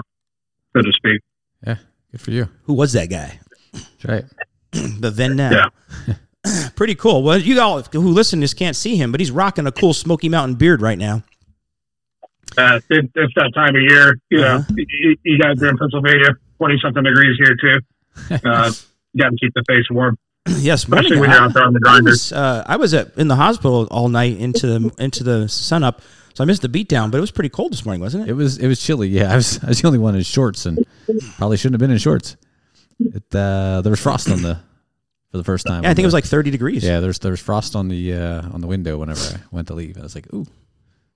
so 0.74 0.82
to 0.82 0.92
speak. 0.92 1.20
Yeah, 1.66 1.76
good 2.12 2.20
for 2.20 2.30
you. 2.30 2.48
Who 2.64 2.74
was 2.74 2.92
that 2.92 3.06
guy? 3.10 3.40
That's 3.72 4.04
right. 4.04 4.24
the 4.72 5.10
then 5.10 5.36
now. 5.36 5.70
Pretty 6.76 6.94
cool. 6.94 7.22
Well, 7.22 7.38
you 7.38 7.60
all 7.60 7.82
who 7.82 8.00
listen 8.10 8.40
just 8.40 8.56
can't 8.56 8.76
see 8.76 8.96
him, 8.96 9.10
but 9.10 9.20
he's 9.20 9.30
rocking 9.30 9.66
a 9.66 9.72
cool 9.72 9.94
Smoky 9.94 10.28
Mountain 10.28 10.56
beard 10.56 10.80
right 10.82 10.98
now. 10.98 11.22
Uh, 12.56 12.80
it, 12.88 13.10
it's 13.14 13.32
that 13.34 13.50
time 13.54 13.74
of 13.74 13.82
year, 13.82 14.18
you 14.30 14.38
know, 14.40 14.56
Uh-huh. 14.56 14.74
you, 14.76 15.16
you 15.24 15.38
guys 15.38 15.60
are 15.62 15.68
in 15.68 15.76
Pennsylvania, 15.76 16.28
20 16.58 16.78
something 16.82 17.02
degrees 17.02 17.36
here 17.38 17.56
too. 17.56 17.80
Uh, 18.48 18.72
you 19.12 19.22
got 19.22 19.30
to 19.30 19.36
keep 19.40 19.52
the 19.54 19.62
face 19.68 19.84
warm, 19.90 20.16
yes, 20.58 20.84
especially 20.84 21.16
morning. 21.16 21.20
when 21.20 21.30
you're 21.30 21.40
out 21.40 21.54
there 21.54 21.64
on 21.64 21.72
the 21.72 21.80
I 21.86 22.00
was, 22.00 22.32
uh, 22.32 22.64
I 22.66 22.76
was 22.76 22.94
at, 22.94 23.16
in 23.16 23.28
the 23.28 23.36
hospital 23.36 23.86
all 23.90 24.08
night 24.08 24.36
into 24.38 24.66
the 24.66 24.94
into 24.98 25.24
the 25.24 25.48
sun 25.48 25.82
up, 25.82 26.02
so 26.34 26.44
I 26.44 26.46
missed 26.46 26.62
the 26.62 26.68
beat 26.68 26.88
down. 26.88 27.10
But 27.10 27.18
it 27.18 27.20
was 27.20 27.30
pretty 27.30 27.48
cold 27.48 27.72
this 27.72 27.84
morning, 27.84 28.00
wasn't 28.00 28.24
it? 28.24 28.30
It 28.30 28.34
was 28.34 28.58
it 28.58 28.68
was 28.68 28.80
chilly. 28.80 29.08
Yeah, 29.08 29.32
I 29.32 29.36
was 29.36 29.62
I 29.64 29.68
was 29.68 29.80
the 29.80 29.86
only 29.86 29.98
one 29.98 30.14
in 30.14 30.22
shorts, 30.22 30.66
and 30.66 30.84
probably 31.36 31.56
shouldn't 31.56 31.74
have 31.74 31.80
been 31.80 31.90
in 31.90 31.98
shorts. 31.98 32.36
It, 32.98 33.34
uh, 33.34 33.82
there 33.82 33.90
was 33.90 34.00
frost 34.00 34.30
on 34.30 34.42
the 34.42 34.58
for 35.30 35.38
the 35.38 35.44
first 35.44 35.66
time. 35.66 35.82
yeah, 35.82 35.90
I 35.90 35.94
think 35.94 36.04
it 36.04 36.06
was 36.06 36.14
like 36.14 36.24
thirty 36.24 36.50
degrees. 36.50 36.84
yeah. 36.84 37.00
There's 37.00 37.18
there's 37.18 37.40
frost 37.40 37.74
on 37.74 37.88
the 37.88 38.14
uh, 38.14 38.42
on 38.52 38.60
the 38.60 38.66
window 38.66 38.98
whenever 38.98 39.20
I 39.20 39.40
went 39.50 39.68
to 39.68 39.74
leave. 39.74 39.98
I 39.98 40.02
was 40.02 40.14
like, 40.14 40.32
ooh, 40.32 40.46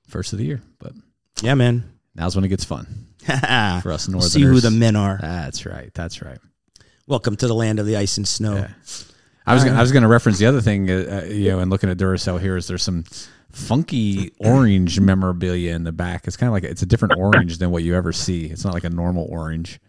first 0.08 0.32
of 0.32 0.38
the 0.38 0.44
year. 0.44 0.60
But 0.78 0.92
yeah, 1.42 1.54
man. 1.54 1.84
now's 2.14 2.34
when 2.34 2.44
it 2.44 2.48
gets 2.48 2.64
fun 2.64 3.06
for 3.24 3.92
us 3.92 4.08
northerners. 4.08 4.32
See 4.32 4.42
who 4.42 4.60
the 4.60 4.70
men 4.70 4.96
are. 4.96 5.18
That's 5.20 5.66
right. 5.66 5.90
That's 5.94 6.20
right. 6.20 6.38
Welcome 7.06 7.36
to 7.36 7.46
the 7.46 7.54
land 7.54 7.78
of 7.78 7.86
the 7.86 7.96
ice 7.96 8.16
and 8.18 8.26
snow. 8.26 8.56
Yeah. 8.56 8.70
I 9.46 9.54
was 9.54 9.64
gonna, 9.64 9.76
I 9.76 9.80
was 9.80 9.90
going 9.92 10.02
to 10.02 10.08
reference 10.08 10.38
the 10.38 10.46
other 10.46 10.60
thing, 10.60 10.90
uh, 10.90 11.22
uh, 11.24 11.26
you 11.28 11.50
know, 11.50 11.58
and 11.60 11.70
looking 11.70 11.90
at 11.90 11.96
Duracell 11.96 12.40
here 12.40 12.56
is 12.56 12.68
there's 12.68 12.82
some 12.82 13.04
funky 13.50 14.32
orange 14.38 15.00
memorabilia 15.00 15.74
in 15.74 15.82
the 15.84 15.92
back. 15.92 16.26
It's 16.26 16.36
kind 16.36 16.48
of 16.48 16.52
like 16.52 16.64
it's 16.64 16.82
a 16.82 16.86
different 16.86 17.14
orange 17.18 17.58
than 17.58 17.70
what 17.70 17.82
you 17.82 17.94
ever 17.96 18.12
see. 18.12 18.46
It's 18.46 18.64
not 18.64 18.74
like 18.74 18.84
a 18.84 18.90
normal 18.90 19.26
orange. 19.30 19.80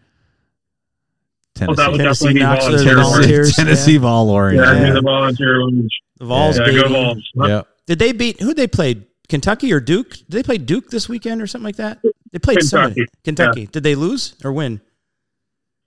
Well, 1.59 1.75
that 1.75 1.91
Tennessee, 1.91 1.91
would 1.91 1.97
Tennessee 1.99 2.33
be 2.33 2.39
Knox, 2.39 2.65
volunteer. 2.65 2.93
orange. 2.97 3.07
Volunteers, 3.11 3.55
Tennessee 3.55 3.97
Vol 3.97 4.29
orange. 4.29 4.57
Yeah, 4.59 4.73
Yeah, 4.73 4.87
yeah. 4.87 4.93
the 4.93 5.01
volunteer 5.01 5.61
orange. 5.61 5.91
The 6.17 6.25
Vols, 6.25 6.57
Yeah, 6.57 6.65
baby. 6.65 6.81
go 6.81 6.87
Vols. 6.89 7.31
yeah. 7.35 7.61
Did 7.87 7.99
they 7.99 8.11
beat 8.13 8.39
who 8.39 8.53
they 8.53 8.67
played? 8.67 9.05
Kentucky 9.27 9.71
or 9.71 9.79
Duke? 9.79 10.09
Did 10.11 10.29
they 10.31 10.43
play 10.43 10.57
Duke 10.57 10.89
this 10.89 11.07
weekend 11.07 11.41
or 11.41 11.47
something 11.47 11.65
like 11.65 11.75
that? 11.77 11.99
They 12.31 12.39
played 12.39 12.61
somebody. 12.63 12.95
Kentucky. 12.95 13.13
Kentucky. 13.23 13.65
Did 13.67 13.83
they 13.83 13.95
lose 13.95 14.33
or 14.43 14.51
win? 14.53 14.81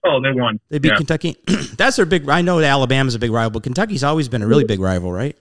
Oh, 0.05 0.21
they 0.21 0.31
won. 0.31 0.59
They 0.69 0.77
beat 0.79 0.89
Yeah. 0.91 0.97
Kentucky. 0.97 1.35
That's 1.77 1.95
their 1.97 2.05
big. 2.05 2.29
I 2.29 2.41
know 2.41 2.59
Alabama's 2.59 3.15
a 3.15 3.19
big 3.19 3.31
rival, 3.31 3.49
but 3.51 3.63
Kentucky's 3.63 4.03
always 4.03 4.29
been 4.29 4.41
a 4.43 4.47
really 4.47 4.63
big 4.63 4.79
rival, 4.79 5.11
right? 5.11 5.35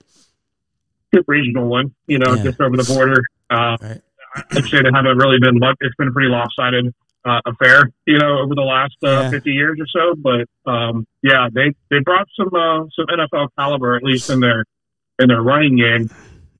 Regional 1.29 1.69
one, 1.69 1.95
you 2.09 2.19
know, 2.19 2.35
Yeah. 2.35 2.43
just 2.43 2.61
over 2.61 2.77
the 2.77 2.83
border. 2.85 3.23
Uh, 3.49 3.77
Right. 3.81 4.01
I'd 4.51 4.65
say 4.65 4.79
they 4.83 4.91
haven't 4.93 5.17
really 5.17 5.39
been. 5.39 5.61
It's 5.81 5.95
been 5.97 6.09
a 6.09 6.11
pretty 6.11 6.29
lopsided 6.29 6.93
uh, 7.25 7.41
affair, 7.47 7.91
you 8.05 8.19
know, 8.19 8.41
over 8.41 8.55
the 8.57 8.63
last 8.63 8.97
uh, 9.05 9.09
Yeah. 9.23 9.31
50 9.31 9.51
years 9.53 9.79
or 9.81 9.87
so. 9.87 10.15
But 10.17 10.49
um, 10.71 11.07
yeah, 11.23 11.49
they 11.53 11.73
they 11.89 12.01
brought 12.01 12.27
some 12.37 12.49
uh, 12.53 12.85
some 12.97 13.07
NFL 13.07 13.49
caliber, 13.57 13.95
at 13.95 14.03
least 14.03 14.29
in 14.29 14.41
their 14.41 14.65
in 15.21 15.29
their 15.29 15.41
running 15.41 15.77
game. 15.77 16.11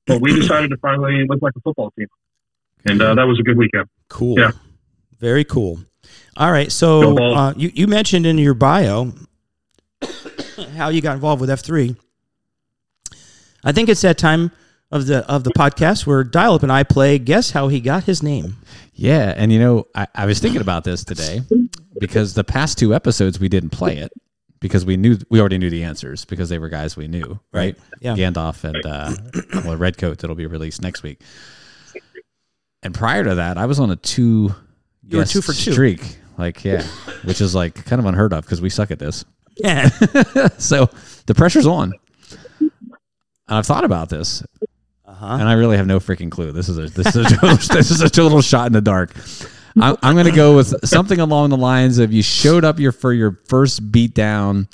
But 0.07 0.21
we 0.21 0.33
decided 0.33 0.69
to 0.69 0.77
finally 0.77 1.25
look 1.27 1.41
like 1.41 1.53
a 1.57 1.59
football 1.61 1.91
team, 1.99 2.07
and 2.85 3.01
uh, 3.01 3.15
that 3.15 3.23
was 3.27 3.39
a 3.39 3.43
good 3.43 3.57
weekend. 3.57 3.87
Cool. 4.09 4.39
Yeah. 4.39 4.51
Very 5.19 5.43
cool. 5.43 5.79
All 6.37 6.51
right. 6.51 6.71
So 6.71 7.17
uh, 7.17 7.53
you 7.55 7.71
you 7.73 7.87
mentioned 7.87 8.25
in 8.25 8.37
your 8.37 8.53
bio 8.53 9.13
how 10.75 10.89
you 10.89 11.01
got 11.01 11.15
involved 11.15 11.41
with 11.41 11.49
F 11.49 11.61
three. 11.61 11.95
I 13.63 13.71
think 13.71 13.89
it's 13.89 14.01
that 14.01 14.17
time 14.17 14.51
of 14.91 15.07
the 15.07 15.25
of 15.29 15.43
the 15.43 15.51
podcast 15.51 16.05
where 16.05 16.23
Dial 16.23 16.55
Up 16.55 16.63
and 16.63 16.71
I 16.71 16.83
play 16.83 17.17
Guess 17.19 17.51
How 17.51 17.67
He 17.69 17.79
Got 17.79 18.03
His 18.03 18.21
Name. 18.21 18.57
Yeah, 18.93 19.33
and 19.35 19.51
you 19.51 19.59
know, 19.59 19.87
I, 19.95 20.07
I 20.15 20.25
was 20.25 20.39
thinking 20.39 20.61
about 20.61 20.83
this 20.83 21.03
today 21.03 21.41
because 21.99 22.33
the 22.33 22.43
past 22.43 22.77
two 22.77 22.93
episodes 22.93 23.39
we 23.39 23.49
didn't 23.49 23.71
play 23.71 23.97
it 23.97 24.11
because 24.59 24.85
we 24.85 24.97
knew 24.97 25.17
we 25.29 25.39
already 25.39 25.57
knew 25.57 25.69
the 25.69 25.83
answers 25.83 26.25
because 26.25 26.49
they 26.49 26.59
were 26.59 26.69
guys 26.69 26.95
we 26.95 27.07
knew, 27.07 27.39
right? 27.51 27.77
Yeah. 27.99 28.13
Gandalf 28.15 28.63
and 28.63 28.85
uh, 28.85 29.13
well, 29.65 29.77
Redcoat 29.77 30.19
that'll 30.19 30.35
be 30.35 30.45
released 30.47 30.81
next 30.81 31.01
week. 31.03 31.21
And 32.83 32.93
prior 32.93 33.23
to 33.23 33.35
that, 33.35 33.57
I 33.57 33.65
was 33.65 33.79
on 33.79 33.89
a 33.89 33.95
two 33.95 34.53
You 35.07 35.17
were 35.17 35.25
two 35.25 35.41
for 35.41 35.53
two. 35.53 35.71
streak, 35.71 36.17
like 36.37 36.63
yeah, 36.63 36.83
which 37.23 37.41
is 37.41 37.53
like 37.55 37.85
kind 37.85 37.99
of 37.99 38.05
unheard 38.05 38.33
of 38.33 38.43
because 38.45 38.61
we 38.61 38.69
suck 38.69 38.91
at 38.91 38.99
this. 38.99 39.25
Yeah. 39.57 39.87
so 40.57 40.89
the 41.27 41.33
pressure's 41.35 41.67
on. 41.67 41.93
And 42.59 42.69
I've 43.47 43.65
thought 43.65 43.83
about 43.85 44.09
this, 44.09 44.43
Uh-huh. 45.05 45.25
and 45.39 45.47
I 45.47 45.53
really 45.53 45.77
have 45.77 45.87
no 45.87 45.99
freaking 45.99 46.31
clue. 46.31 46.51
This 46.51 46.67
is 46.67 46.77
a 46.77 46.87
this 46.87 47.15
is 47.15 47.31
a 47.31 47.35
total, 47.35 47.55
this 47.75 47.91
is 47.91 48.01
a 48.01 48.09
total 48.09 48.41
shot 48.41 48.67
in 48.67 48.73
the 48.73 48.81
dark. 48.81 49.13
I'm, 49.79 49.97
I'm 50.01 50.15
going 50.15 50.25
to 50.25 50.31
go 50.31 50.55
with 50.55 50.87
something 50.87 51.19
along 51.19 51.49
the 51.49 51.57
lines 51.57 51.97
of 51.99 52.13
you 52.13 52.23
showed 52.23 52.63
up 52.63 52.79
your 52.79 52.91
for 52.93 53.11
your 53.13 53.39
first 53.47 53.91
beat 53.91 54.13
down. 54.13 54.67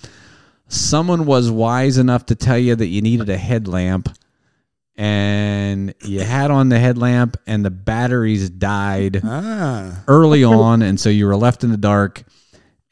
Someone 0.68 1.25
was 1.25 1.51
wise 1.51 1.98
enough 1.98 2.27
to 2.27 2.36
tell 2.36 2.58
you 2.58 2.75
that 2.75 2.86
you 2.88 3.01
needed 3.01 3.27
a 3.30 3.36
headlamp, 3.38 4.10
and 4.98 5.93
you 6.05 6.19
had 6.21 6.51
on 6.51 6.69
the 6.69 6.79
headlamp, 6.79 7.38
and 7.48 7.63
the 7.65 7.71
batteries 7.71 8.50
died 8.50 9.21
Ah. 9.24 10.03
early 10.07 10.43
on, 10.43 10.81
and 10.81 11.00
so 11.00 11.10
you 11.10 11.25
were 11.25 11.36
left 11.36 11.63
in 11.63 11.71
the 11.71 11.77
dark. 11.77 12.24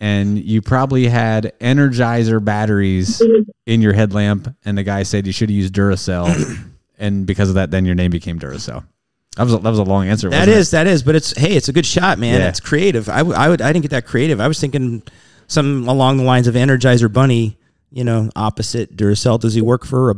And 0.02 0.38
you 0.42 0.62
probably 0.62 1.08
had 1.08 1.52
Energizer 1.60 2.44
batteries 2.44 3.22
in 3.66 3.82
your 3.82 3.92
headlamp, 3.92 4.56
and 4.64 4.78
the 4.78 4.84
guy 4.84 5.04
said 5.04 5.28
you 5.28 5.34
should 5.34 5.50
have 5.50 5.56
used 5.56 5.74
Duracell, 5.74 6.58
and 6.98 7.26
because 7.28 7.50
of 7.50 7.56
that, 7.56 7.70
then 7.70 7.86
your 7.86 7.96
name 7.96 8.10
became 8.12 8.40
Duracell. 8.40 8.86
That 9.36 9.44
was 9.44 9.54
a, 9.54 9.58
that 9.58 9.70
was 9.70 9.80
a 9.80 9.84
long 9.84 10.08
answer. 10.08 10.30
That 10.30 10.40
wasn't 10.48 10.56
it? 10.56 10.60
is, 10.60 10.72
that 10.72 10.88
is, 10.88 11.04
but 11.04 11.16
it's 11.16 11.38
hey, 11.38 11.54
it's 11.56 11.68
a 11.68 11.74
good 11.74 11.86
shot, 11.86 12.18
man. 12.18 12.40
Yeah. 12.40 12.48
It's 12.48 12.62
creative. 12.62 13.10
I, 13.10 13.18
w- 13.20 13.36
I 13.36 13.50
would, 13.50 13.62
I 13.62 13.72
didn't 13.74 13.84
get 13.84 13.92
that 13.92 14.06
creative. 14.06 14.40
I 14.40 14.48
was 14.48 14.60
thinking 14.60 15.04
some 15.48 15.88
along 15.90 16.18
the 16.18 16.24
lines 16.24 16.48
of 16.48 16.56
Energizer 16.56 17.12
Bunny. 17.12 17.58
You 17.92 18.04
know, 18.04 18.30
opposite 18.36 18.96
Duracell. 18.96 19.40
Does 19.40 19.54
he 19.54 19.62
work 19.62 19.86
for 19.86 20.12
a? 20.12 20.16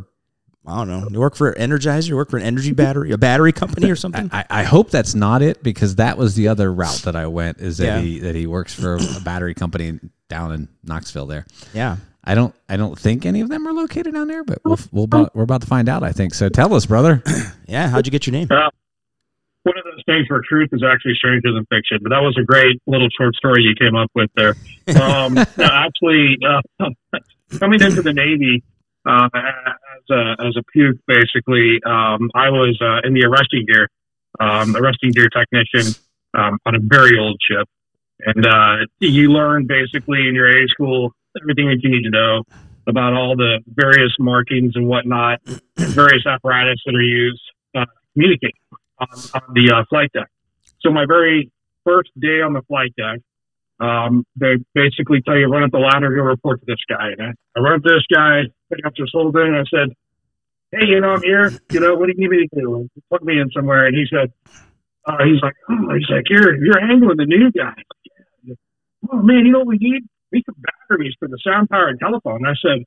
I 0.71 0.77
don't 0.77 0.87
know. 0.89 1.07
You 1.11 1.19
work 1.19 1.35
for 1.35 1.53
Energizer? 1.53 2.09
You 2.09 2.15
work 2.15 2.29
for 2.29 2.37
an 2.37 2.43
energy 2.43 2.71
battery, 2.71 3.11
a 3.11 3.17
battery 3.17 3.51
company 3.51 3.89
or 3.91 3.95
something? 3.95 4.29
I, 4.31 4.45
I 4.49 4.63
hope 4.63 4.89
that's 4.89 5.13
not 5.15 5.41
it 5.41 5.61
because 5.63 5.95
that 5.95 6.17
was 6.17 6.35
the 6.35 6.47
other 6.47 6.71
route 6.73 7.01
that 7.05 7.15
I 7.15 7.27
went 7.27 7.59
is 7.59 7.77
that 7.77 7.85
Yeah. 7.85 7.99
he 8.01 8.19
that 8.19 8.35
he 8.35 8.47
works 8.47 8.73
for 8.73 8.95
a 8.95 9.19
battery 9.23 9.53
company 9.53 9.99
down 10.29 10.51
in 10.53 10.67
Knoxville. 10.83 11.25
There, 11.27 11.45
yeah. 11.73 11.97
I 12.23 12.35
don't 12.35 12.53
I 12.69 12.77
don't 12.77 12.97
think 12.97 13.25
any 13.25 13.41
of 13.41 13.49
them 13.49 13.67
are 13.67 13.73
located 13.73 14.13
down 14.13 14.27
there, 14.27 14.43
but 14.43 14.59
we'll, 14.63 14.77
we'll 14.91 15.03
about, 15.05 15.35
we're 15.35 15.43
about 15.43 15.61
to 15.61 15.67
find 15.67 15.89
out. 15.89 16.03
I 16.03 16.11
think 16.11 16.33
so. 16.35 16.49
Tell 16.49 16.73
us, 16.73 16.85
brother. 16.85 17.23
Yeah. 17.67 17.87
How'd 17.87 18.05
you 18.05 18.11
get 18.11 18.27
your 18.27 18.33
name? 18.33 18.49
One 18.49 19.77
of 19.77 19.83
those 19.85 20.01
things 20.05 20.27
where 20.29 20.41
truth 20.47 20.69
is 20.73 20.83
actually 20.83 21.13
stranger 21.15 21.53
than 21.53 21.65
fiction, 21.67 21.99
but 22.01 22.09
that 22.09 22.19
was 22.21 22.35
a 22.37 22.43
great 22.43 22.81
little 22.87 23.07
short 23.17 23.33
story 23.35 23.61
you 23.63 23.75
came 23.75 23.95
up 23.95 24.09
with 24.13 24.29
there. 24.35 24.55
Um, 25.01 25.33
no, 25.35 25.45
actually, 25.59 26.37
uh, 26.45 26.89
coming 27.59 27.79
into 27.81 28.01
the 28.01 28.11
Navy 28.11 28.61
uh, 29.05 29.29
as 30.11 30.17
a 30.17 30.47
as 30.47 30.55
a 30.57 30.63
puke, 30.71 30.97
basically, 31.07 31.79
um, 31.85 32.29
I 32.35 32.49
was 32.49 32.77
uh, 32.81 33.07
in 33.07 33.13
the 33.13 33.25
arresting 33.25 33.65
gear, 33.67 33.89
um, 34.39 34.75
arresting 34.75 35.11
gear 35.11 35.29
technician 35.29 35.95
um, 36.33 36.57
on 36.65 36.75
a 36.75 36.79
very 36.81 37.17
old 37.17 37.39
ship, 37.41 37.67
and 38.19 38.45
uh, 38.45 38.85
you 38.99 39.31
learn 39.31 39.67
basically 39.67 40.27
in 40.27 40.35
your 40.35 40.49
A 40.49 40.67
school 40.67 41.13
everything 41.41 41.67
that 41.69 41.79
you 41.81 41.89
need 41.89 42.03
to 42.03 42.09
know 42.09 42.43
about 42.87 43.13
all 43.13 43.35
the 43.35 43.59
various 43.67 44.11
markings 44.19 44.73
and 44.75 44.87
whatnot, 44.87 45.39
various 45.77 46.25
apparatus 46.25 46.79
that 46.85 46.95
are 46.95 47.01
used 47.01 47.41
uh, 47.75 47.85
to 47.85 47.91
communicate 48.13 48.55
on, 48.99 49.07
on 49.33 49.53
the 49.53 49.71
uh, 49.71 49.83
flight 49.89 50.11
deck. 50.13 50.27
So 50.81 50.91
my 50.91 51.05
very 51.07 51.51
first 51.85 52.09
day 52.19 52.41
on 52.41 52.53
the 52.53 52.61
flight 52.63 52.93
deck, 52.97 53.19
um, 53.79 54.25
they 54.35 54.57
basically 54.73 55.21
tell 55.21 55.37
you 55.37 55.47
run 55.47 55.63
up 55.63 55.71
the 55.71 55.79
ladder, 55.79 56.13
go 56.15 56.21
report 56.21 56.59
to 56.59 56.65
this 56.67 56.81
guy. 56.87 57.09
And 57.17 57.21
I, 57.21 57.59
I 57.59 57.61
run 57.61 57.75
up 57.75 57.83
to 57.83 57.89
this 57.89 58.05
guy, 58.13 58.41
pick 58.73 58.85
up 58.85 58.93
this 58.97 59.09
whole 59.13 59.31
thing, 59.31 59.55
and 59.55 59.57
I 59.57 59.63
said, 59.69 59.95
"Hey, 60.71 60.87
you 60.87 61.01
know, 61.01 61.11
I'm 61.11 61.21
here. 61.21 61.51
You 61.71 61.79
know, 61.79 61.95
what 61.95 62.07
do 62.07 62.13
you 62.15 62.29
need 62.29 62.37
me 62.37 62.47
to 62.47 62.61
do? 62.61 62.89
Put 63.09 63.23
me 63.23 63.39
in 63.39 63.49
somewhere." 63.51 63.85
And 63.87 63.95
he 63.95 64.05
said, 64.09 64.31
uh, 65.05 65.23
"He's 65.23 65.41
like, 65.41 65.55
oh, 65.69 65.93
he's 65.95 66.09
like, 66.09 66.29
you're 66.29 66.55
you're 66.63 66.79
Anglin 66.79 67.17
the 67.17 67.25
new 67.25 67.51
guy." 67.51 67.75
Oh 69.11 69.21
man, 69.21 69.45
you 69.45 69.51
know 69.51 69.59
what 69.59 69.67
we 69.67 69.77
need? 69.77 70.03
We 70.31 70.43
need 70.47 70.55
batteries 70.89 71.15
for 71.19 71.27
the 71.27 71.39
sound 71.43 71.69
powered 71.69 71.99
telephone. 71.99 72.45
And 72.45 72.47
I 72.47 72.55
said, 72.61 72.85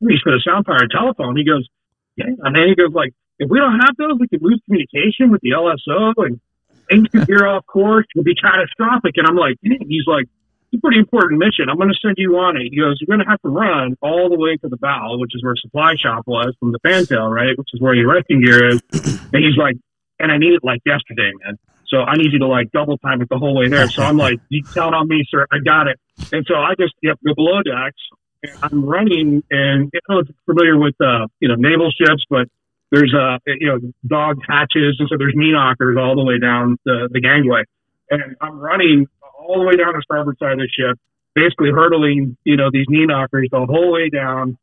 batteries 0.00 0.20
for 0.22 0.32
the 0.32 0.40
sound 0.44 0.64
powered 0.64 0.90
telephone. 0.90 1.36
He 1.36 1.44
goes, 1.44 1.68
yeah. 2.16 2.26
And 2.42 2.54
then 2.54 2.68
he 2.68 2.74
goes 2.74 2.92
like, 2.92 3.12
if 3.38 3.50
we 3.50 3.58
don't 3.58 3.78
have 3.78 3.96
those, 3.96 4.18
we 4.18 4.28
could 4.28 4.42
lose 4.42 4.60
communication 4.64 5.30
with 5.30 5.40
the 5.42 5.50
LSO 5.50 6.14
and 6.18 6.40
things 6.88 7.08
could 7.08 7.26
veer 7.26 7.46
off 7.46 7.66
course. 7.66 8.06
It 8.14 8.18
would 8.18 8.24
be 8.24 8.34
catastrophic. 8.34 9.14
And 9.16 9.26
I'm 9.26 9.36
like, 9.36 9.56
he's 9.62 10.06
like, 10.06 10.26
it's 10.70 10.78
a 10.78 10.80
pretty 10.80 10.98
important 10.98 11.40
mission. 11.40 11.68
I'm 11.70 11.76
going 11.76 11.88
to 11.88 11.98
send 12.00 12.16
you 12.18 12.36
on 12.36 12.56
it. 12.56 12.68
He 12.70 12.76
goes, 12.78 12.98
you're 13.00 13.08
going 13.08 13.24
to 13.24 13.30
have 13.30 13.40
to 13.42 13.48
run 13.48 13.96
all 14.02 14.28
the 14.28 14.38
way 14.38 14.56
to 14.58 14.68
the 14.68 14.76
bow, 14.76 15.16
which 15.16 15.34
is 15.34 15.42
where 15.42 15.56
supply 15.56 15.94
shop 15.96 16.24
was 16.26 16.54
from 16.60 16.72
the 16.72 16.78
fantail, 16.84 17.28
right? 17.28 17.56
Which 17.56 17.68
is 17.72 17.80
where 17.80 17.94
your 17.94 18.12
resting 18.12 18.42
gear 18.42 18.68
is. 18.68 18.82
And 19.30 19.44
he's 19.44 19.58
like, 19.58 19.76
and 20.18 20.32
I 20.32 20.38
need 20.38 20.54
it 20.54 20.64
like 20.64 20.80
yesterday, 20.86 21.30
man. 21.44 21.58
So 21.86 21.98
I 21.98 22.16
need 22.16 22.32
you 22.32 22.38
to 22.38 22.46
like 22.46 22.72
double 22.72 22.96
time 22.96 23.20
it 23.20 23.28
the 23.28 23.36
whole 23.36 23.54
way 23.54 23.68
there. 23.68 23.88
So 23.88 24.02
I'm 24.02 24.16
like, 24.16 24.40
you 24.48 24.62
count 24.62 24.94
on 24.94 25.06
me, 25.06 25.22
sir. 25.28 25.46
I 25.52 25.58
got 25.58 25.86
it. 25.86 26.00
And 26.32 26.46
so 26.46 26.54
I 26.54 26.74
just 26.78 26.94
yep, 27.02 27.18
go 27.22 27.34
below 27.34 27.62
decks. 27.62 28.00
And 28.42 28.52
I'm 28.62 28.84
running, 28.84 29.42
and 29.50 29.90
you 29.92 30.00
know, 30.08 30.22
familiar 30.46 30.78
with 30.78 30.94
uh, 31.00 31.26
you 31.40 31.48
know 31.48 31.56
naval 31.56 31.90
ships, 31.90 32.24
but 32.30 32.48
there's 32.90 33.14
uh 33.14 33.38
you 33.46 33.66
know 33.66 33.78
dog 34.06 34.38
hatches, 34.48 34.96
and 34.98 35.08
so 35.08 35.16
there's 35.18 35.34
knee 35.34 35.52
knockers 35.52 35.96
all 35.98 36.14
the 36.14 36.24
way 36.24 36.38
down 36.38 36.78
the, 36.84 37.08
the 37.10 37.20
gangway. 37.20 37.64
And 38.10 38.36
I'm 38.40 38.58
running 38.58 39.06
all 39.48 39.60
the 39.60 39.66
way 39.66 39.76
down 39.76 39.94
the 39.94 40.02
starboard 40.04 40.38
side 40.38 40.52
of 40.52 40.58
the 40.58 40.68
ship, 40.68 40.98
basically 41.34 41.70
hurdling 41.70 42.36
you 42.44 42.56
know 42.56 42.70
these 42.70 42.86
knee 42.88 43.06
knockers 43.06 43.48
the 43.50 43.64
whole 43.66 43.92
way 43.92 44.10
down. 44.10 44.56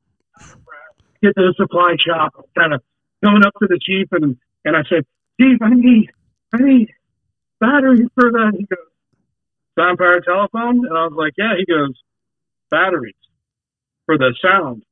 Get 1.22 1.34
to 1.36 1.42
the 1.42 1.54
supply 1.58 1.96
shop, 1.98 2.34
kind 2.56 2.74
of 2.74 2.82
coming 3.24 3.44
up 3.46 3.54
to 3.60 3.68
the 3.68 3.80
chief, 3.82 4.08
and 4.12 4.38
and 4.64 4.78
I 4.78 4.84
said, 4.88 5.06
Chief, 5.42 5.58
I 5.62 5.70
need 5.72 6.12
I 6.54 6.58
need 6.62 6.90
batteries 7.60 8.08
for 8.14 8.32
the 8.32 8.54
he 8.58 8.66
goes 8.66 8.86
sound 9.78 9.98
powered 9.98 10.24
telephone, 10.24 10.86
and 10.86 10.98
I 10.98 11.08
was 11.08 11.14
like, 11.16 11.34
yeah. 11.38 11.54
He 11.58 11.66
goes 11.66 11.94
batteries 12.72 13.16
for 14.06 14.18
the 14.18 14.34
sound 14.42 14.84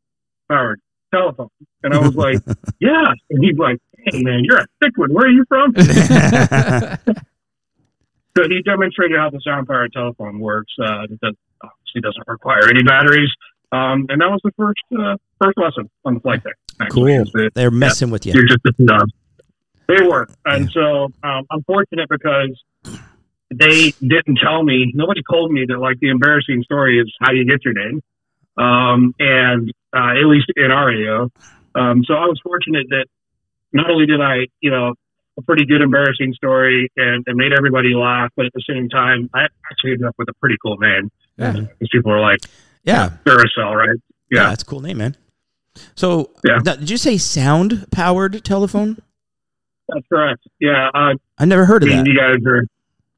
powered 0.50 0.82
telephone, 1.14 1.50
and 1.84 1.94
I 1.94 2.00
was 2.00 2.16
like, 2.16 2.40
yeah. 2.80 3.14
And 3.30 3.44
he's 3.44 3.58
like, 3.58 3.80
hey 4.08 4.24
man, 4.24 4.42
you're 4.44 4.60
a 4.60 4.68
thick 4.82 4.98
one. 4.98 5.14
Where 5.14 5.28
are 5.28 5.30
you 5.30 5.46
from? 5.48 5.74
so 8.36 8.44
he 8.50 8.62
demonstrated 8.64 9.18
how 9.18 9.30
the 9.30 9.40
sound 9.46 9.68
powered 9.68 9.94
telephone 9.94 10.40
works. 10.40 10.74
Uh, 10.80 11.08
that 11.22 11.36
obviously 11.64 12.02
doesn't 12.02 12.28
require 12.28 12.70
any 12.70 12.84
batteries. 12.84 13.30
Um, 13.72 14.06
and 14.10 14.22
that 14.22 14.30
was 14.30 14.40
the 14.44 14.52
first 14.58 14.82
uh, 14.98 15.18
first 15.42 15.58
lesson 15.58 15.90
on 16.06 16.16
the 16.16 16.20
flight 16.20 16.44
deck. 16.44 16.54
actually, 16.80 17.24
Cool. 17.34 17.50
They're 17.56 17.72
messing 17.72 18.12
with 18.12 18.26
you. 18.26 18.34
you're 18.34 18.46
just 18.48 18.60
a. 18.66 19.06
They 19.88 20.02
were, 20.06 20.28
and 20.46 20.72
so 20.72 21.12
um, 21.24 21.46
I'm 21.52 21.64
fortunate 21.64 22.08
because 22.10 22.62
they 23.54 23.92
didn't 24.00 24.40
tell 24.42 24.64
me. 24.64 24.92
Nobody 24.96 25.22
told 25.30 25.52
me 25.52 25.66
that 25.68 25.78
like 25.80 26.00
the 26.00 26.10
embarrassing 26.10 26.64
story 26.64 27.00
is 27.00 27.12
how 27.20 27.32
you 27.34 27.46
get 27.46 27.66
your 27.66 27.74
name, 27.74 28.02
um, 28.58 29.14
and 29.20 29.74
uh, 29.96 30.12
at 30.20 30.26
least 30.26 30.52
in 30.56 30.72
our 30.72 30.90
AO. 30.92 31.30
Um, 31.76 32.04
so 32.06 32.14
I 32.14 32.26
was 32.28 32.40
fortunate 32.44 32.88
that 32.90 33.06
not 33.74 33.90
only 33.90 34.06
did 34.06 34.22
I, 34.22 34.48
you 34.62 34.70
know, 34.70 34.94
a 35.38 35.42
pretty 35.42 35.66
good 35.66 35.82
embarrassing 35.82 36.34
story 36.34 36.92
and, 36.98 37.24
and 37.28 37.36
made 37.38 37.52
everybody 37.58 37.94
laugh, 37.96 38.30
but 38.36 38.46
at 38.46 38.54
the 38.54 38.64
same 38.70 38.88
time, 38.90 39.30
I 39.34 39.46
actually 39.72 39.92
ended 39.92 40.08
up 40.08 40.16
with 40.18 40.30
a 40.30 40.34
pretty 40.40 40.56
cool 40.62 40.78
name. 40.78 41.10
Yeah. 41.38 41.54
Because 41.54 41.90
people 41.92 42.12
are 42.12 42.20
like 42.22 42.40
Yeah. 42.84 43.12
Duracell, 43.26 43.76
right? 43.76 43.90
Yeah. 44.30 44.42
Yeah. 44.44 44.50
That's 44.50 44.64
a 44.64 44.66
cool 44.66 44.82
name, 44.82 44.98
man. 44.98 45.16
So, 45.96 46.30
Yeah. 46.46 46.60
now, 46.64 46.76
did 46.76 46.90
you 46.90 46.98
say 46.98 47.18
sound 47.18 47.88
powered 47.92 48.44
telephone? 48.46 48.98
That's 49.90 50.06
correct. 50.08 50.42
Yeah, 50.60 50.90
uh, 50.94 51.16
I 51.38 51.46
never 51.46 51.66
heard 51.66 51.84
of 51.84 51.90
that. 51.90 52.06
you 52.06 52.18
guys 52.18 52.38
are 52.46 52.64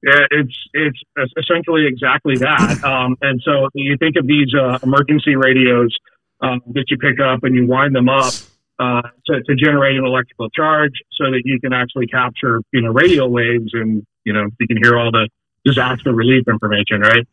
Yeah, 0.04 0.26
it's 0.32 0.56
it's 0.74 1.00
essentially 1.38 1.86
exactly 1.86 2.38
that. 2.38 2.80
Um, 2.84 3.18
and 3.22 3.42
so 3.44 3.70
you 3.74 3.98
think 3.98 4.16
of 4.16 4.26
these 4.28 4.54
uh, 4.54 4.80
emergency 4.84 5.36
radios 5.36 5.94
um, 6.42 6.62
that 6.74 6.86
you 6.90 6.98
pick 6.98 7.20
up 7.20 7.44
and 7.44 7.56
you 7.56 7.66
wind 7.68 7.96
them 7.96 8.08
up 8.10 8.34
uh, 8.80 9.02
to, 9.28 9.42
to 9.44 9.56
generate 9.56 9.98
an 9.98 10.06
electrical 10.06 10.50
charge, 10.50 10.94
so 11.14 11.26
that 11.32 11.42
you 11.46 11.60
can 11.60 11.74
actually 11.74 12.08
capture 12.08 12.62
you 12.72 12.82
know 12.82 12.92
radio 12.92 13.28
waves 13.28 13.72
and 13.74 14.06
you 14.24 14.34
know 14.34 14.46
you 14.60 14.68
can 14.68 14.78
hear 14.82 14.98
all 14.98 15.12
the 15.12 15.30
disaster 15.64 16.14
relief 16.14 16.44
information. 16.48 17.02
Right, 17.02 17.28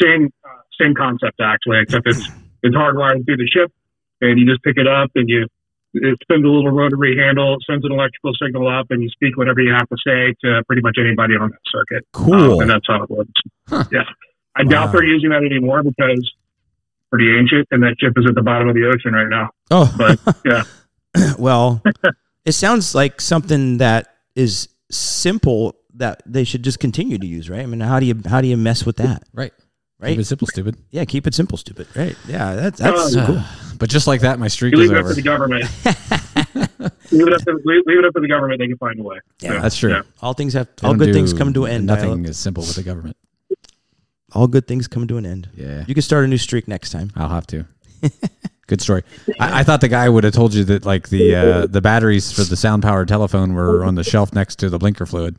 same 0.00 0.30
uh, 0.44 0.48
same 0.80 0.94
concept 0.94 1.40
actually, 1.40 1.80
except 1.80 2.06
it's 2.06 2.28
it's 2.62 2.76
hardwired 2.76 3.24
through 3.24 3.38
the 3.38 3.48
ship, 3.48 3.72
and 4.20 4.38
you 4.38 4.46
just 4.46 4.62
pick 4.62 4.76
it 4.76 4.86
up 4.86 5.10
and 5.14 5.28
you 5.28 5.46
it 5.94 6.18
spins 6.22 6.44
a 6.44 6.48
little 6.48 6.72
rotary 6.72 7.16
handle, 7.16 7.56
sends 7.68 7.84
an 7.84 7.92
electrical 7.92 8.32
signal 8.34 8.68
up, 8.68 8.86
and 8.90 9.02
you 9.02 9.08
speak 9.10 9.36
whatever 9.36 9.60
you 9.60 9.72
have 9.72 9.88
to 9.88 9.96
say 10.04 10.34
to 10.42 10.62
pretty 10.66 10.82
much 10.82 10.96
anybody 10.98 11.34
on 11.34 11.50
that 11.50 11.60
circuit. 11.66 12.04
Cool. 12.12 12.54
Um, 12.54 12.60
and 12.62 12.70
that's 12.70 12.86
how 12.86 13.04
it 13.04 13.10
works. 13.10 13.30
Huh. 13.68 13.84
Yeah. 13.92 14.02
I 14.56 14.64
doubt 14.64 14.92
they're 14.92 15.04
using 15.04 15.30
that 15.30 15.44
anymore 15.44 15.82
because 15.82 16.32
pretty 17.10 17.36
ancient 17.38 17.66
and 17.70 17.82
that 17.82 17.96
ship 18.00 18.12
is 18.16 18.26
at 18.28 18.34
the 18.34 18.42
bottom 18.42 18.68
of 18.68 18.74
the 18.74 18.84
ocean 18.86 19.12
right 19.12 19.28
now. 19.28 19.50
Oh, 19.70 19.92
But 19.96 20.18
yeah, 20.44 20.64
well, 21.38 21.82
it 22.44 22.52
sounds 22.52 22.94
like 22.94 23.20
something 23.20 23.78
that 23.78 24.08
is 24.34 24.68
simple 24.90 25.76
that 25.94 26.22
they 26.26 26.44
should 26.44 26.62
just 26.64 26.80
continue 26.80 27.18
to 27.18 27.26
use, 27.26 27.48
right? 27.48 27.60
I 27.60 27.66
mean, 27.66 27.80
how 27.80 28.00
do 28.00 28.06
you 28.06 28.20
how 28.26 28.40
do 28.40 28.48
you 28.48 28.56
mess 28.56 28.84
with 28.84 28.96
that, 28.96 29.22
Right. 29.32 29.52
right? 30.00 30.10
Keep 30.10 30.20
it 30.20 30.24
simple, 30.24 30.46
stupid. 30.48 30.76
yeah, 30.90 31.04
keep 31.04 31.26
it 31.26 31.34
simple, 31.34 31.56
stupid, 31.56 31.86
right? 31.94 32.16
Yeah, 32.26 32.54
that's 32.56 32.80
that's 32.80 33.14
Uh, 33.16 33.26
cool. 33.26 33.42
But 33.78 33.90
just 33.90 34.06
like 34.06 34.20
that, 34.22 34.38
my 34.38 34.48
streak 34.48 34.74
you 34.74 34.82
is 34.82 34.88
leave 34.90 34.96
it 34.96 35.00
up 35.00 35.04
over. 35.06 35.14
to 35.14 35.16
the 35.16 35.22
government. 35.22 35.64
leave, 37.12 37.26
it 37.26 37.32
up 37.32 37.40
to, 37.42 37.60
leave, 37.64 37.82
leave 37.86 37.98
it 37.98 38.04
up 38.04 38.14
to 38.14 38.20
the 38.20 38.28
government. 38.28 38.60
They 38.60 38.68
can 38.68 38.76
find 38.78 38.98
a 38.98 39.02
way. 39.02 39.18
Yeah, 39.40 39.60
That's 39.60 39.76
true. 39.76 39.90
Yeah. 39.90 40.02
All 40.20 40.32
things 40.32 40.52
have 40.54 40.68
They 40.80 40.86
all 40.86 40.92
don't 40.94 40.98
good 41.06 41.12
things 41.14 41.32
come 41.32 41.52
to 41.54 41.64
an 41.66 41.72
end. 41.72 41.86
Nothing 41.86 42.10
Nothing. 42.10 42.24
is 42.26 42.38
simple 42.38 42.62
with 42.62 42.76
the 42.76 42.82
government. 42.82 43.16
All 44.34 44.46
good 44.48 44.66
things 44.66 44.88
come 44.88 45.06
to 45.06 45.16
an 45.16 45.24
end. 45.26 45.48
Yeah. 45.56 45.84
You 45.86 45.94
can 45.94 46.02
start 46.02 46.24
a 46.24 46.28
new 46.28 46.38
streak 46.38 46.66
next 46.68 46.90
time. 46.90 47.10
I'll 47.16 47.28
have 47.28 47.46
to. 47.48 47.64
Good 48.66 48.80
story. 48.80 49.02
I, 49.38 49.60
I 49.60 49.62
thought 49.62 49.82
the 49.82 49.88
guy 49.88 50.08
would 50.08 50.24
have 50.24 50.32
told 50.32 50.54
you 50.54 50.64
that 50.64 50.86
like 50.86 51.10
the 51.10 51.34
uh, 51.34 51.66
the 51.66 51.82
batteries 51.82 52.32
for 52.32 52.44
the 52.44 52.56
sound 52.56 52.82
powered 52.82 53.08
telephone 53.08 53.52
were 53.52 53.84
on 53.84 53.94
the 53.94 54.02
shelf 54.02 54.32
next 54.32 54.56
to 54.60 54.70
the 54.70 54.78
blinker 54.78 55.04
fluid. 55.06 55.36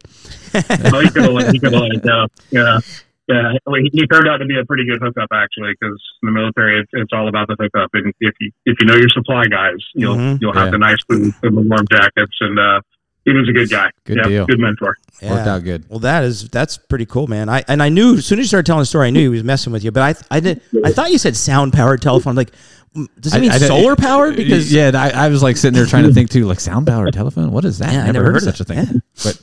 Oh, 0.94 1.00
he 1.02 1.10
could 1.10 1.24
have 1.24 1.32
lied. 1.34 1.52
He 1.54 1.60
could 1.60 1.74
have 1.74 1.82
lied. 1.82 2.02
Yeah. 2.06 2.26
Yeah. 2.52 2.80
Yeah. 3.28 3.54
He, 3.82 3.90
he 3.92 4.08
turned 4.08 4.28
out 4.28 4.38
to 4.38 4.46
be 4.46 4.58
a 4.60 4.64
pretty 4.64 4.86
good 4.86 5.00
hookup, 5.02 5.30
actually, 5.34 5.74
because 5.80 6.00
in 6.22 6.28
the 6.28 6.32
military, 6.32 6.80
it's, 6.80 6.90
it's 6.94 7.12
all 7.12 7.28
about 7.28 7.48
the 7.48 7.56
hookup. 7.60 7.90
And 7.94 8.14
if 8.22 8.36
you 8.40 8.52
if 8.68 8.78
you 8.80 8.86
know 8.86 8.96
your 8.96 9.10
supply 9.10 9.46
guys, 9.50 9.78
you'll 9.96 10.16
Mhm. 10.16 10.40
you'll 10.40 10.54
have 10.54 10.68
Yeah. 10.68 10.72
the 10.72 10.78
nice 10.78 10.98
food 11.10 11.34
and 11.44 11.58
the 11.58 11.62
warm 11.62 11.86
jackets. 11.92 12.38
And 12.40 12.60
uh, 12.60 12.82
he 13.26 13.34
was 13.34 13.50
a 13.50 13.52
good 13.52 13.70
guy. 13.70 13.90
Good 14.06 14.18
yeah, 14.18 14.24
deal. 14.28 14.46
Good 14.46 14.60
mentor. 14.60 14.98
Worked 15.22 15.48
out 15.48 15.64
good. 15.64 15.90
Well, 15.90 16.00
that 16.00 16.24
is 16.24 16.48
that's 16.50 16.78
pretty 16.78 17.06
cool, 17.06 17.28
man. 17.28 17.50
I 17.50 17.64
and 17.68 17.82
I 17.82 17.90
knew 17.90 18.16
as 18.18 18.26
soon 18.26 18.40
as 18.40 18.44
you 18.44 18.48
started 18.48 18.66
telling 18.66 18.82
the 18.82 18.86
story, 18.86 19.08
I 19.08 19.10
knew 19.12 19.22
he 19.22 19.30
was 19.30 19.44
messing 19.44 19.74
with 19.74 19.84
you. 19.84 19.92
But 19.92 20.18
I 20.32 20.36
I 20.38 20.40
did 20.40 20.62
I 20.84 20.92
thought 20.92 21.12
you 21.12 21.18
said 21.18 21.36
sound 21.36 21.74
powered 21.74 22.02
telephone. 22.02 22.36
Like, 22.36 22.52
mm, 22.96 23.08
does 23.20 23.34
it 23.34 23.40
mean 23.40 23.52
I- 23.52 23.56
I- 23.56 23.60
solar 23.60 23.96
powered? 23.96 24.36
Because 24.36 24.72
yeah, 24.72 24.92
I, 24.94 25.26
I 25.26 25.30
was 25.30 25.42
like 25.42 25.58
sitting 25.58 25.76
there 25.76 25.86
trying 25.86 26.04
to 26.04 26.14
think 26.14 26.30
too, 26.30 26.46
like 26.46 26.60
sound 26.60 26.86
powered 26.88 27.14
telephone. 27.14 27.52
What 27.52 27.66
is 27.66 27.80
that? 27.80 27.94
Yeah, 27.94 28.04
I 28.04 28.06
never, 28.08 28.14
never 28.14 28.26
heard, 28.26 28.34
heard 28.34 28.44
of 28.44 28.48
of 28.50 28.58
such 28.58 28.70
a 28.70 28.74
that. 28.74 28.88
thing. 28.88 29.02
But 29.24 29.42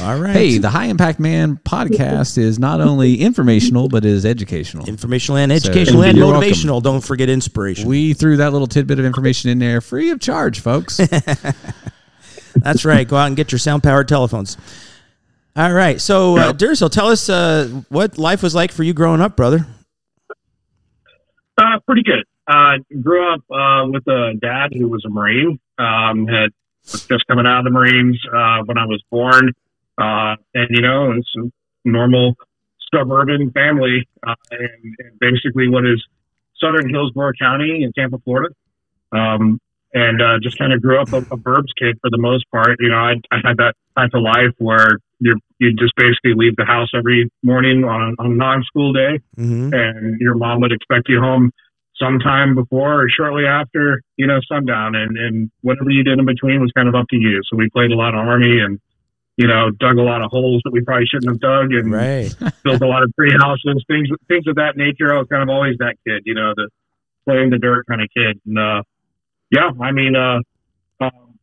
all 0.02 0.18
right, 0.18 0.32
hey, 0.34 0.58
the 0.58 0.70
High 0.70 0.86
Impact 0.86 1.20
Man 1.20 1.56
podcast 1.58 2.38
is 2.38 2.58
not 2.58 2.80
only 2.80 3.20
informational 3.20 3.88
but 3.88 4.04
is 4.06 4.24
educational. 4.24 4.88
informational 4.88 5.36
and 5.36 5.52
educational 5.52 6.00
So, 6.02 6.08
and 6.08 6.16
you're 6.16 6.26
welcome. 6.26 6.48
motivational. 6.50 6.82
Don't 6.82 7.02
forget 7.02 7.28
inspiration. 7.28 7.86
We 7.86 8.14
threw 8.14 8.38
that 8.38 8.52
little 8.52 8.66
tidbit 8.66 8.98
of 8.98 9.04
information 9.04 9.50
in 9.50 9.58
there 9.58 9.80
free 9.82 10.08
of 10.10 10.18
charge, 10.20 10.60
folks. 10.60 10.98
That's 12.56 12.84
right. 12.84 13.06
Go 13.06 13.16
out 13.16 13.26
and 13.26 13.36
get 13.36 13.52
your 13.52 13.58
sound 13.58 13.82
powered 13.82 14.08
telephones. 14.08 14.56
All 15.54 15.72
right. 15.72 16.00
So, 16.00 16.38
uh, 16.38 16.52
tell 16.52 17.08
us 17.08 17.28
uh, 17.28 17.82
what 17.88 18.18
life 18.18 18.42
was 18.42 18.54
like 18.54 18.72
for 18.72 18.82
you 18.82 18.94
growing 18.94 19.20
up, 19.20 19.36
brother. 19.36 19.66
Uh, 21.58 21.78
pretty 21.86 22.02
good. 22.02 22.24
Uh, 22.46 22.78
grew 23.00 23.32
up 23.32 23.40
uh, 23.50 23.86
with 23.88 24.06
a 24.08 24.32
dad 24.40 24.72
who 24.72 24.88
was 24.88 25.04
a 25.04 25.10
Marine. 25.10 25.60
Um, 25.78 26.26
had 26.26 26.50
was 26.90 27.06
just 27.06 27.26
coming 27.26 27.46
out 27.46 27.58
of 27.58 27.64
the 27.64 27.70
Marines 27.70 28.18
uh, 28.26 28.62
when 28.64 28.78
I 28.78 28.86
was 28.86 29.02
born, 29.10 29.52
uh, 29.98 30.36
and 30.54 30.68
you 30.70 30.82
know, 30.82 31.12
it's 31.12 31.28
a 31.36 31.50
normal 31.84 32.36
suburban 32.92 33.50
family, 33.52 34.08
uh, 34.26 34.34
and, 34.50 34.94
and 34.98 35.18
basically 35.20 35.68
what 35.68 35.84
is 35.86 36.02
Southern 36.60 36.88
Hillsborough 36.88 37.32
County 37.38 37.82
in 37.84 37.92
Tampa, 37.92 38.18
Florida. 38.18 38.54
Um, 39.12 39.60
and 39.94 40.22
uh, 40.22 40.38
just 40.42 40.58
kind 40.58 40.72
of 40.72 40.80
grew 40.80 41.00
up 41.00 41.12
a, 41.12 41.18
a 41.18 41.36
burbs 41.36 41.72
kid 41.78 41.98
for 42.00 42.10
the 42.10 42.18
most 42.18 42.44
part. 42.50 42.76
You 42.80 42.88
know, 42.88 42.96
I, 42.96 43.14
I 43.30 43.38
had 43.44 43.56
that 43.58 43.74
type 43.96 44.10
of 44.14 44.22
life 44.22 44.54
where 44.58 44.98
you 45.20 45.38
you 45.58 45.72
just 45.74 45.94
basically 45.96 46.32
leave 46.34 46.56
the 46.56 46.64
house 46.64 46.88
every 46.96 47.30
morning 47.42 47.84
on, 47.84 48.16
on 48.18 48.32
a 48.32 48.34
non-school 48.34 48.92
day 48.92 49.20
Mm-hmm. 49.38 49.72
and 49.72 50.20
your 50.20 50.34
mom 50.34 50.60
would 50.62 50.72
expect 50.72 51.08
you 51.08 51.20
home 51.20 51.52
sometime 51.96 52.54
before 52.56 53.02
or 53.04 53.08
shortly 53.08 53.44
after, 53.46 54.02
you 54.16 54.26
know, 54.26 54.40
sundown. 54.50 54.94
And, 54.96 55.16
and 55.16 55.50
whatever 55.60 55.90
you 55.90 56.02
did 56.02 56.18
in 56.18 56.26
between 56.26 56.60
was 56.60 56.72
kind 56.74 56.88
of 56.88 56.94
up 56.96 57.06
to 57.10 57.16
you. 57.16 57.40
So 57.48 57.56
we 57.56 57.68
played 57.70 57.92
a 57.92 57.94
lot 57.94 58.14
of 58.14 58.20
army 58.26 58.58
and, 58.58 58.80
you 59.36 59.46
know, 59.46 59.70
dug 59.70 59.98
a 59.98 60.02
lot 60.02 60.22
of 60.22 60.30
holes 60.30 60.62
that 60.64 60.72
we 60.72 60.80
probably 60.82 61.06
shouldn't 61.06 61.30
have 61.30 61.40
dug 61.40 61.72
and 61.72 61.92
Right. 61.92 62.34
built 62.64 62.82
a 62.82 62.86
lot 62.86 63.04
of 63.04 63.12
tree 63.14 63.32
houses, 63.38 63.84
things, 63.86 64.08
things 64.26 64.46
of 64.48 64.56
that 64.56 64.76
nature. 64.76 65.14
I 65.14 65.18
was 65.18 65.28
kind 65.30 65.42
of 65.44 65.48
always 65.48 65.76
that 65.78 65.94
kid, 66.06 66.22
you 66.24 66.34
know, 66.34 66.52
the 66.56 66.68
play 67.24 67.40
in 67.42 67.50
the 67.50 67.58
dirt 67.58 67.86
kind 67.86 68.02
of 68.02 68.08
kid. 68.16 68.40
And, 68.46 68.58
uh, 68.58 68.82
yeah, 69.52 69.70
I 69.80 69.92
mean, 69.92 70.16
uh, 70.16 70.40
um, 71.00 71.38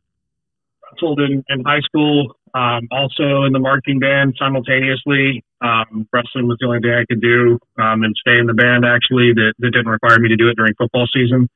wrestled 0.84 1.20
in, 1.20 1.44
in 1.48 1.64
high 1.64 1.80
school, 1.80 2.36
um, 2.52 2.88
also 2.90 3.44
in 3.44 3.52
the 3.52 3.60
marching 3.60 4.00
band 4.00 4.34
simultaneously. 4.38 5.44
Um, 5.62 6.08
wrestling 6.12 6.48
was 6.48 6.58
the 6.60 6.66
only 6.66 6.80
thing 6.80 6.90
I 6.90 7.04
could 7.08 7.20
do, 7.20 7.58
um, 7.78 8.02
and 8.02 8.14
stay 8.20 8.38
in 8.38 8.46
the 8.46 8.54
band 8.54 8.84
actually 8.84 9.32
that, 9.34 9.54
that 9.60 9.70
didn't 9.70 9.88
require 9.88 10.18
me 10.18 10.28
to 10.28 10.36
do 10.36 10.48
it 10.48 10.56
during 10.56 10.74
football 10.74 11.06
season. 11.14 11.48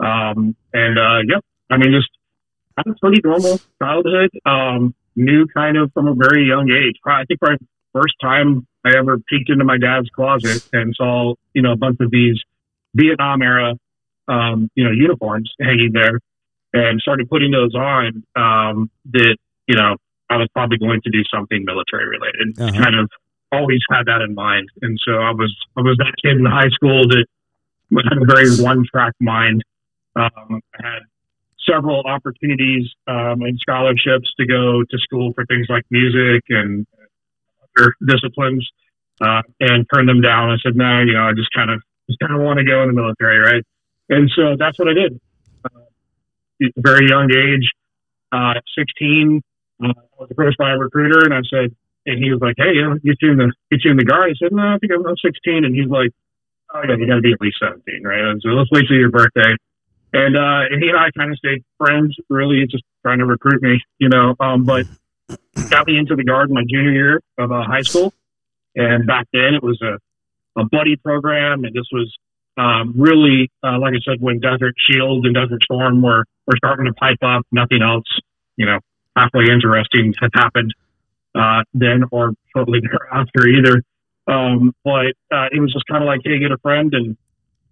Um, 0.00 0.54
and, 0.74 0.98
uh, 0.98 1.20
yeah, 1.26 1.40
I 1.70 1.78
mean, 1.78 1.92
just 1.92 2.10
had 2.76 2.86
a 2.86 2.94
pretty 3.00 3.20
normal 3.24 3.58
childhood. 3.80 4.30
Um, 4.44 4.94
knew 5.16 5.46
kind 5.54 5.76
of 5.76 5.92
from 5.94 6.08
a 6.08 6.14
very 6.14 6.44
young 6.46 6.70
age. 6.70 6.96
I 7.06 7.24
think 7.24 7.40
my 7.40 7.56
first 7.92 8.14
time 8.20 8.66
I 8.84 8.96
ever 8.98 9.18
peeked 9.18 9.48
into 9.48 9.64
my 9.64 9.78
dad's 9.78 10.10
closet 10.10 10.68
and 10.72 10.94
saw, 10.94 11.34
you 11.54 11.62
know, 11.62 11.72
a 11.72 11.76
bunch 11.76 11.98
of 12.00 12.10
these 12.10 12.42
Vietnam 12.94 13.40
era, 13.40 13.74
um, 14.28 14.70
you 14.74 14.84
know, 14.84 14.90
uniforms 14.90 15.52
hanging 15.60 15.92
there 15.92 16.20
and 16.72 17.00
started 17.00 17.28
putting 17.28 17.50
those 17.50 17.74
on, 17.74 18.22
um, 18.36 18.90
that, 19.12 19.36
you 19.66 19.76
know, 19.76 19.96
I 20.30 20.36
was 20.36 20.48
probably 20.52 20.78
going 20.78 21.00
to 21.02 21.10
do 21.10 21.22
something 21.32 21.64
military 21.64 22.08
related. 22.08 22.58
Uh-huh. 22.58 22.82
Kind 22.82 22.96
of 22.96 23.10
always 23.52 23.80
had 23.90 24.06
that 24.06 24.20
in 24.20 24.34
mind. 24.34 24.68
And 24.82 24.98
so 25.04 25.12
I 25.12 25.30
was, 25.30 25.54
I 25.76 25.82
was 25.82 25.96
that 25.98 26.14
kid 26.22 26.36
in 26.38 26.44
high 26.44 26.70
school 26.70 27.06
that 27.08 27.26
had 27.92 28.18
a 28.20 28.24
very 28.24 28.50
one 28.62 28.84
track 28.90 29.12
mind. 29.20 29.62
Um, 30.16 30.60
I 30.80 30.86
had 30.86 31.02
several 31.68 32.02
opportunities 32.02 32.90
um, 33.06 33.42
and 33.42 33.58
scholarships 33.60 34.32
to 34.38 34.46
go 34.46 34.82
to 34.82 34.98
school 34.98 35.32
for 35.34 35.46
things 35.46 35.66
like 35.68 35.84
music 35.90 36.42
and 36.48 36.86
other 37.76 37.94
disciplines, 38.06 38.68
uh, 39.20 39.42
and 39.60 39.86
turned 39.92 40.08
them 40.08 40.20
down. 40.20 40.50
I 40.50 40.56
said, 40.62 40.76
no, 40.76 41.00
you 41.00 41.12
know, 41.12 41.22
I 41.22 41.32
just 41.32 41.52
kind 41.54 41.70
of 41.70 41.80
just 42.08 42.18
kind 42.18 42.34
of 42.34 42.42
want 42.42 42.58
to 42.58 42.64
go 42.64 42.82
in 42.82 42.88
the 42.88 42.94
military, 42.94 43.38
right? 43.38 43.64
And 44.14 44.30
so 44.34 44.54
that's 44.56 44.78
what 44.78 44.88
I 44.88 44.94
did. 44.94 45.20
Uh, 45.64 45.90
at 46.62 46.70
a 46.76 46.80
very 46.80 47.08
young 47.08 47.30
age, 47.34 47.66
uh, 48.30 48.54
16, 48.78 49.42
uh, 49.82 49.88
I 49.88 49.92
was 50.18 50.30
approached 50.30 50.58
by 50.58 50.70
a 50.70 50.78
recruiter, 50.78 51.24
and 51.24 51.34
I 51.34 51.42
said, 51.50 51.74
and 52.06 52.22
he 52.22 52.30
was 52.30 52.40
like, 52.40 52.54
hey, 52.58 52.74
you 52.74 52.82
know, 52.82 52.94
get 53.02 53.16
you 53.22 53.32
in 53.32 53.38
the 53.38 53.52
get 53.70 53.82
you 53.82 53.90
in 53.90 53.96
the 53.96 54.04
guard. 54.04 54.30
I 54.30 54.34
said, 54.38 54.52
no, 54.52 54.62
I 54.62 54.78
think 54.78 54.92
I'm, 54.92 55.04
I'm 55.06 55.16
16, 55.16 55.64
and 55.64 55.74
he's 55.74 55.88
like, 55.88 56.10
oh 56.74 56.82
yeah, 56.86 56.96
you 56.96 57.06
got 57.08 57.16
to 57.16 57.22
be 57.22 57.32
at 57.32 57.40
least 57.40 57.56
17, 57.60 58.04
right? 58.04 58.36
So 58.40 58.50
let's 58.50 58.70
wait 58.70 58.84
till 58.86 58.96
your 58.96 59.10
birthday. 59.10 59.56
And 60.12 60.36
uh, 60.36 60.70
and 60.70 60.82
he 60.82 60.90
and 60.90 60.98
I 60.98 61.10
kind 61.16 61.32
of 61.32 61.38
stayed 61.38 61.64
friends, 61.76 62.14
really, 62.28 62.66
just 62.70 62.84
trying 63.02 63.18
to 63.18 63.26
recruit 63.26 63.62
me, 63.62 63.80
you 63.98 64.08
know. 64.08 64.36
Um, 64.38 64.64
but 64.64 64.86
got 65.70 65.88
me 65.88 65.98
into 65.98 66.14
the 66.14 66.22
guard 66.22 66.50
my 66.50 66.62
junior 66.68 66.92
year 66.92 67.20
of 67.36 67.50
uh, 67.50 67.64
high 67.64 67.82
school, 67.82 68.12
and 68.76 69.08
back 69.08 69.26
then 69.32 69.54
it 69.54 69.62
was 69.62 69.80
a 69.82 69.98
a 70.60 70.64
buddy 70.66 70.94
program, 70.94 71.64
and 71.64 71.74
this 71.74 71.88
was 71.90 72.14
um, 72.56 72.94
really, 72.96 73.50
uh, 73.62 73.78
like 73.78 73.94
I 73.94 74.00
said, 74.04 74.20
when 74.20 74.40
Desert 74.40 74.74
Shield 74.88 75.26
and 75.26 75.34
Desert 75.34 75.62
Storm 75.64 76.02
were 76.02 76.24
were 76.46 76.56
starting 76.56 76.86
to 76.86 76.92
pipe 76.94 77.22
up. 77.22 77.42
Nothing 77.50 77.82
else, 77.82 78.06
you 78.56 78.66
know, 78.66 78.78
halfway 79.16 79.44
interesting 79.50 80.14
had 80.20 80.30
happened 80.34 80.74
uh, 81.34 81.62
then 81.72 82.04
or 82.10 82.32
shortly 82.54 82.80
thereafter 82.80 83.48
either. 83.48 83.82
Um, 84.26 84.74
but 84.84 85.12
uh, 85.32 85.48
it 85.52 85.60
was 85.60 85.72
just 85.72 85.86
kind 85.86 86.02
of 86.02 86.06
like, 86.06 86.20
hey, 86.24 86.38
get 86.38 86.52
a 86.52 86.58
friend 86.58 86.94
and 86.94 87.16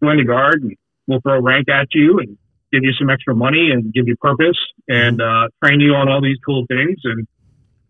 join 0.02 0.18
the 0.18 0.24
guard, 0.24 0.62
and 0.62 0.76
we'll 1.06 1.20
throw 1.20 1.40
rank 1.40 1.68
at 1.68 1.88
you 1.94 2.18
and 2.18 2.36
give 2.72 2.84
you 2.84 2.92
some 2.98 3.10
extra 3.10 3.34
money 3.34 3.70
and 3.70 3.92
give 3.92 4.08
you 4.08 4.16
purpose 4.16 4.58
and 4.88 5.20
uh, 5.20 5.48
train 5.62 5.80
you 5.80 5.94
on 5.94 6.08
all 6.08 6.20
these 6.20 6.38
cool 6.44 6.64
things. 6.68 6.98
And 7.04 7.26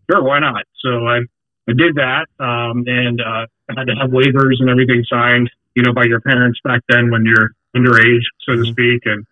sure, 0.09 0.23
why 0.23 0.39
not? 0.39 0.63
So 0.79 1.07
I, 1.07 1.19
I 1.67 1.73
did 1.75 1.95
that, 1.95 2.27
um, 2.39 2.83
and 2.87 3.19
uh, 3.21 3.47
I 3.69 3.73
had 3.75 3.87
to 3.87 3.95
have 3.95 4.11
waivers 4.11 4.59
and 4.59 4.69
everything 4.69 5.03
signed, 5.09 5.49
you 5.75 5.83
know, 5.83 5.93
by 5.93 6.03
your 6.05 6.21
parents 6.21 6.59
back 6.63 6.81
then 6.89 7.11
when 7.11 7.25
you're 7.25 7.51
underage, 7.75 8.23
so 8.41 8.55
to 8.55 8.65
speak. 8.65 9.01
And 9.05 9.25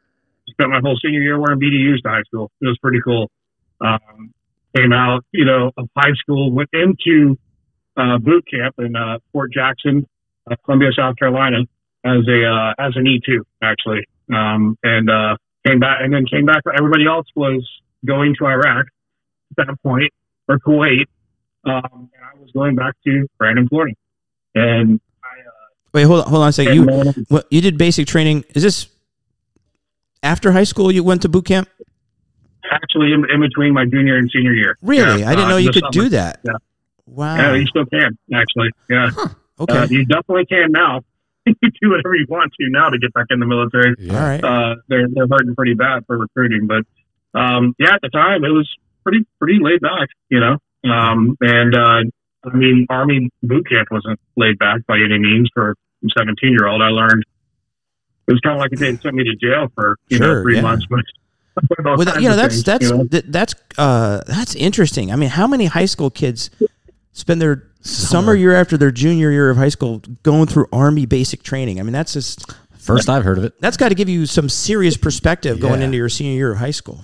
spent 0.49 0.69
my 0.69 0.79
whole 0.81 0.97
senior 1.03 1.21
year 1.21 1.39
wearing 1.39 1.59
BDUs 1.59 2.01
to 2.03 2.09
high 2.09 2.23
school. 2.23 2.51
It 2.61 2.67
was 2.67 2.77
pretty 2.79 2.99
cool. 3.03 3.29
Um, 3.79 4.33
came 4.75 4.93
out, 4.93 5.25
you 5.31 5.45
know, 5.45 5.71
of 5.77 5.89
high 5.97 6.13
school, 6.15 6.51
went 6.51 6.69
into 6.73 7.37
uh, 7.97 8.17
boot 8.17 8.45
camp 8.49 8.75
in 8.79 8.95
uh, 8.95 9.19
Fort 9.33 9.51
Jackson, 9.51 10.07
uh, 10.49 10.55
Columbia, 10.63 10.89
South 10.95 11.15
Carolina, 11.17 11.59
as 12.03 12.27
a 12.27 12.45
uh, 12.45 12.73
as 12.79 12.93
an 12.95 13.05
E 13.07 13.21
two 13.25 13.45
actually, 13.61 14.05
um, 14.33 14.77
and 14.83 15.09
uh, 15.09 15.35
came 15.65 15.79
back 15.79 15.99
and 16.01 16.13
then 16.13 16.25
came 16.25 16.45
back. 16.45 16.63
Everybody 16.75 17.05
else 17.05 17.27
was 17.35 17.67
going 18.05 18.35
to 18.39 18.45
Iraq 18.45 18.85
at 19.57 19.67
that 19.67 19.75
point 19.83 20.11
or 20.47 20.57
Kuwait, 20.59 21.05
um, 21.65 22.09
and 22.13 22.23
I 22.23 22.39
was 22.39 22.49
going 22.51 22.75
back 22.75 22.95
to 23.05 23.27
Brandon, 23.37 23.67
Florida, 23.67 23.95
and 24.55 24.99
Wait, 25.93 26.03
hold 26.03 26.23
on, 26.23 26.29
hold 26.29 26.43
on 26.43 26.49
a 26.49 26.53
second. 26.53 26.75
You 26.75 26.89
uh, 26.89 27.13
what, 27.27 27.47
you 27.49 27.61
did 27.61 27.77
basic 27.77 28.07
training. 28.07 28.45
Is 28.55 28.63
this 28.63 28.87
after 30.23 30.51
high 30.51 30.63
school? 30.63 30.91
You 30.91 31.03
went 31.03 31.21
to 31.23 31.29
boot 31.29 31.45
camp? 31.45 31.67
actually 32.71 33.13
in, 33.13 33.25
in 33.29 33.41
between 33.41 33.73
my 33.73 33.85
junior 33.85 34.17
and 34.17 34.29
senior 34.33 34.53
year. 34.53 34.77
Really? 34.81 35.21
Yeah, 35.21 35.29
I 35.29 35.35
didn't 35.35 35.45
uh, 35.45 35.49
know 35.49 35.57
you 35.57 35.71
could 35.71 35.83
summer. 35.83 35.91
do 35.91 36.09
that. 36.09 36.39
Yeah. 36.43 36.53
Wow. 37.05 37.35
Yeah, 37.35 37.53
you 37.55 37.67
still 37.67 37.85
can 37.85 38.17
actually. 38.33 38.69
Yeah, 38.89 39.09
okay. 39.59 39.77
uh, 39.77 39.87
you 39.89 40.05
definitely 40.05 40.45
can 40.45 40.71
now. 40.71 41.01
you 41.45 41.55
do 41.81 41.89
whatever 41.89 42.15
you 42.15 42.25
want 42.29 42.53
to 42.59 42.69
now 42.69 42.89
to 42.89 42.99
get 42.99 43.13
back 43.13 43.27
in 43.31 43.39
the 43.39 43.45
military. 43.45 43.95
All 44.09 44.15
right. 44.15 44.43
Uh, 44.43 44.75
they're 44.87 45.07
they're 45.11 45.27
hurting 45.29 45.55
pretty 45.55 45.73
bad 45.73 46.05
for 46.05 46.17
recruiting, 46.17 46.67
but 46.67 46.85
um, 47.39 47.75
yeah, 47.79 47.95
at 47.95 48.01
the 48.01 48.09
time 48.09 48.43
it 48.45 48.49
was 48.49 48.69
pretty 49.03 49.25
pretty 49.39 49.59
laid 49.61 49.81
back, 49.81 50.09
you 50.29 50.39
know. 50.39 50.57
Um, 50.83 51.37
and 51.41 51.75
uh, 51.75 52.01
I 52.43 52.55
mean, 52.55 52.85
Army 52.89 53.29
boot 53.43 53.67
camp 53.69 53.87
wasn't 53.91 54.19
laid 54.35 54.57
back 54.59 54.85
by 54.87 54.97
any 54.97 55.19
means 55.19 55.49
for 55.53 55.71
a 55.71 56.07
17 56.17 56.51
year 56.51 56.67
old. 56.67 56.81
I 56.81 56.87
learned 56.87 57.23
it 58.27 58.31
was 58.33 58.39
kind 58.41 58.55
of 58.55 58.59
like 58.59 58.71
they 58.71 58.95
sent 58.97 59.13
me 59.15 59.23
to 59.23 59.35
jail 59.35 59.67
for 59.75 59.97
you 60.09 60.17
Sure, 60.17 60.35
know 60.37 60.41
three 60.43 60.55
yeah. 60.55 60.61
months, 60.61 60.85
but. 60.89 60.99
Well, 61.83 61.97
that- 61.97 62.21
you 62.21 62.29
know 62.29 62.37
that's 62.37 62.55
things, 62.55 62.63
that's 62.63 62.85
you 62.89 62.97
know? 62.97 63.03
th- 63.05 63.25
that's 63.27 63.53
uh 63.77 64.21
that's 64.25 64.55
interesting. 64.55 65.11
I 65.11 65.17
mean, 65.17 65.29
how 65.29 65.47
many 65.47 65.65
high 65.65 65.85
school 65.85 66.09
kids 66.09 66.49
spend 67.11 67.41
their 67.41 67.67
summer 67.81 68.33
year 68.33 68.55
after 68.55 68.77
their 68.77 68.89
junior 68.89 69.31
year 69.31 69.49
of 69.49 69.57
high 69.57 69.67
school 69.69 70.01
going 70.23 70.45
through 70.47 70.67
army 70.71 71.05
basic 71.05 71.43
training? 71.43 71.81
I 71.81 71.83
mean, 71.83 71.91
that's 71.91 72.13
just 72.13 72.49
First 72.77 73.09
I've 73.09 73.25
heard 73.25 73.37
of 73.37 73.43
it. 73.43 73.59
that's 73.59 73.75
got 73.75 73.89
to 73.89 73.95
give 73.95 74.07
you 74.07 74.25
some 74.25 74.47
serious 74.47 74.95
perspective 74.95 75.59
going 75.59 75.81
into 75.81 75.97
your 75.97 76.07
senior 76.07 76.33
year 76.35 76.51
of 76.53 76.57
high 76.57 76.71
school. 76.71 77.01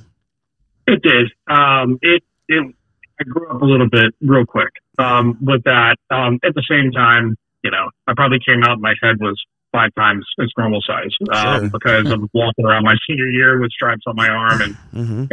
It 0.87 1.03
did. 1.03 1.27
Um, 1.47 1.99
it, 2.01 2.23
it, 2.47 2.73
I 3.19 3.23
grew 3.23 3.47
up 3.49 3.61
a 3.61 3.65
little 3.65 3.89
bit 3.89 4.13
real 4.21 4.45
quick, 4.45 4.71
um, 4.99 5.37
with 5.41 5.63
that. 5.63 5.95
Um, 6.11 6.39
at 6.43 6.53
the 6.53 6.63
same 6.69 6.91
time, 6.91 7.35
you 7.63 7.71
know, 7.71 7.89
I 8.07 8.13
probably 8.15 8.39
came 8.45 8.63
out, 8.63 8.73
and 8.73 8.81
my 8.81 8.93
head 9.01 9.19
was 9.19 9.41
five 9.71 9.93
times 9.95 10.25
its 10.37 10.53
normal 10.57 10.81
size, 10.85 11.11
um, 11.33 11.59
Sure. 11.59 11.69
because 11.69 12.05
I'm 12.11 12.29
walking 12.33 12.65
around 12.65 12.83
my 12.83 12.95
senior 13.07 13.27
year 13.27 13.59
with 13.59 13.71
stripes 13.71 14.03
on 14.07 14.15
my 14.15 14.27
arm 14.29 14.61
and, 14.61 14.75
hmm 14.93 15.23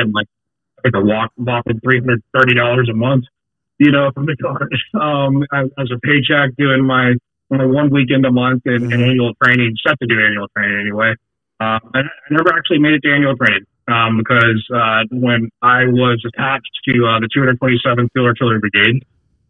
and 0.00 0.12
like, 0.14 0.26
I 0.78 0.82
think 0.82 0.94
I 0.94 0.98
walk, 1.00 1.32
whopping 1.36 1.80
$330 1.80 2.90
a 2.90 2.94
month, 2.94 3.24
you 3.78 3.90
know, 3.90 4.10
from 4.14 4.26
the 4.26 4.36
guard, 4.36 4.72
um, 4.94 5.42
as, 5.52 5.90
a 5.90 5.98
paycheck 6.00 6.54
doing 6.56 6.84
my, 6.84 7.14
my 7.50 7.64
one 7.64 7.90
weekend 7.90 8.24
a 8.26 8.30
month 8.32 8.62
and, 8.66 8.92
and 8.92 9.00
Mhm. 9.02 9.10
annual 9.10 9.32
training, 9.42 9.74
set 9.84 9.98
to 10.00 10.06
do 10.06 10.20
annual 10.20 10.46
training 10.56 10.78
anyway. 10.80 11.14
Uh, 11.60 11.78
I, 11.94 12.00
I 12.00 12.02
never 12.30 12.54
actually 12.54 12.78
made 12.78 12.94
it 12.94 13.02
to 13.02 13.12
annual 13.12 13.34
training 13.36 13.64
um, 13.88 14.18
because 14.18 14.62
uh, 14.74 15.04
when 15.10 15.50
I 15.62 15.84
was 15.86 16.22
attached 16.26 16.70
to 16.84 17.06
uh, 17.06 17.20
the 17.20 17.28
227th 17.34 18.08
Field 18.12 18.26
Artillery 18.26 18.60
Brigade 18.60 19.04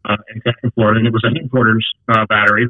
uh, 0.05 0.16
in 0.33 0.40
Central 0.42 0.72
Florida, 0.74 0.98
and 0.98 1.09
it 1.09 1.12
was 1.12 1.24
a 1.24 1.35
headquarters 1.35 1.87
uh, 2.09 2.24
battery, 2.29 2.68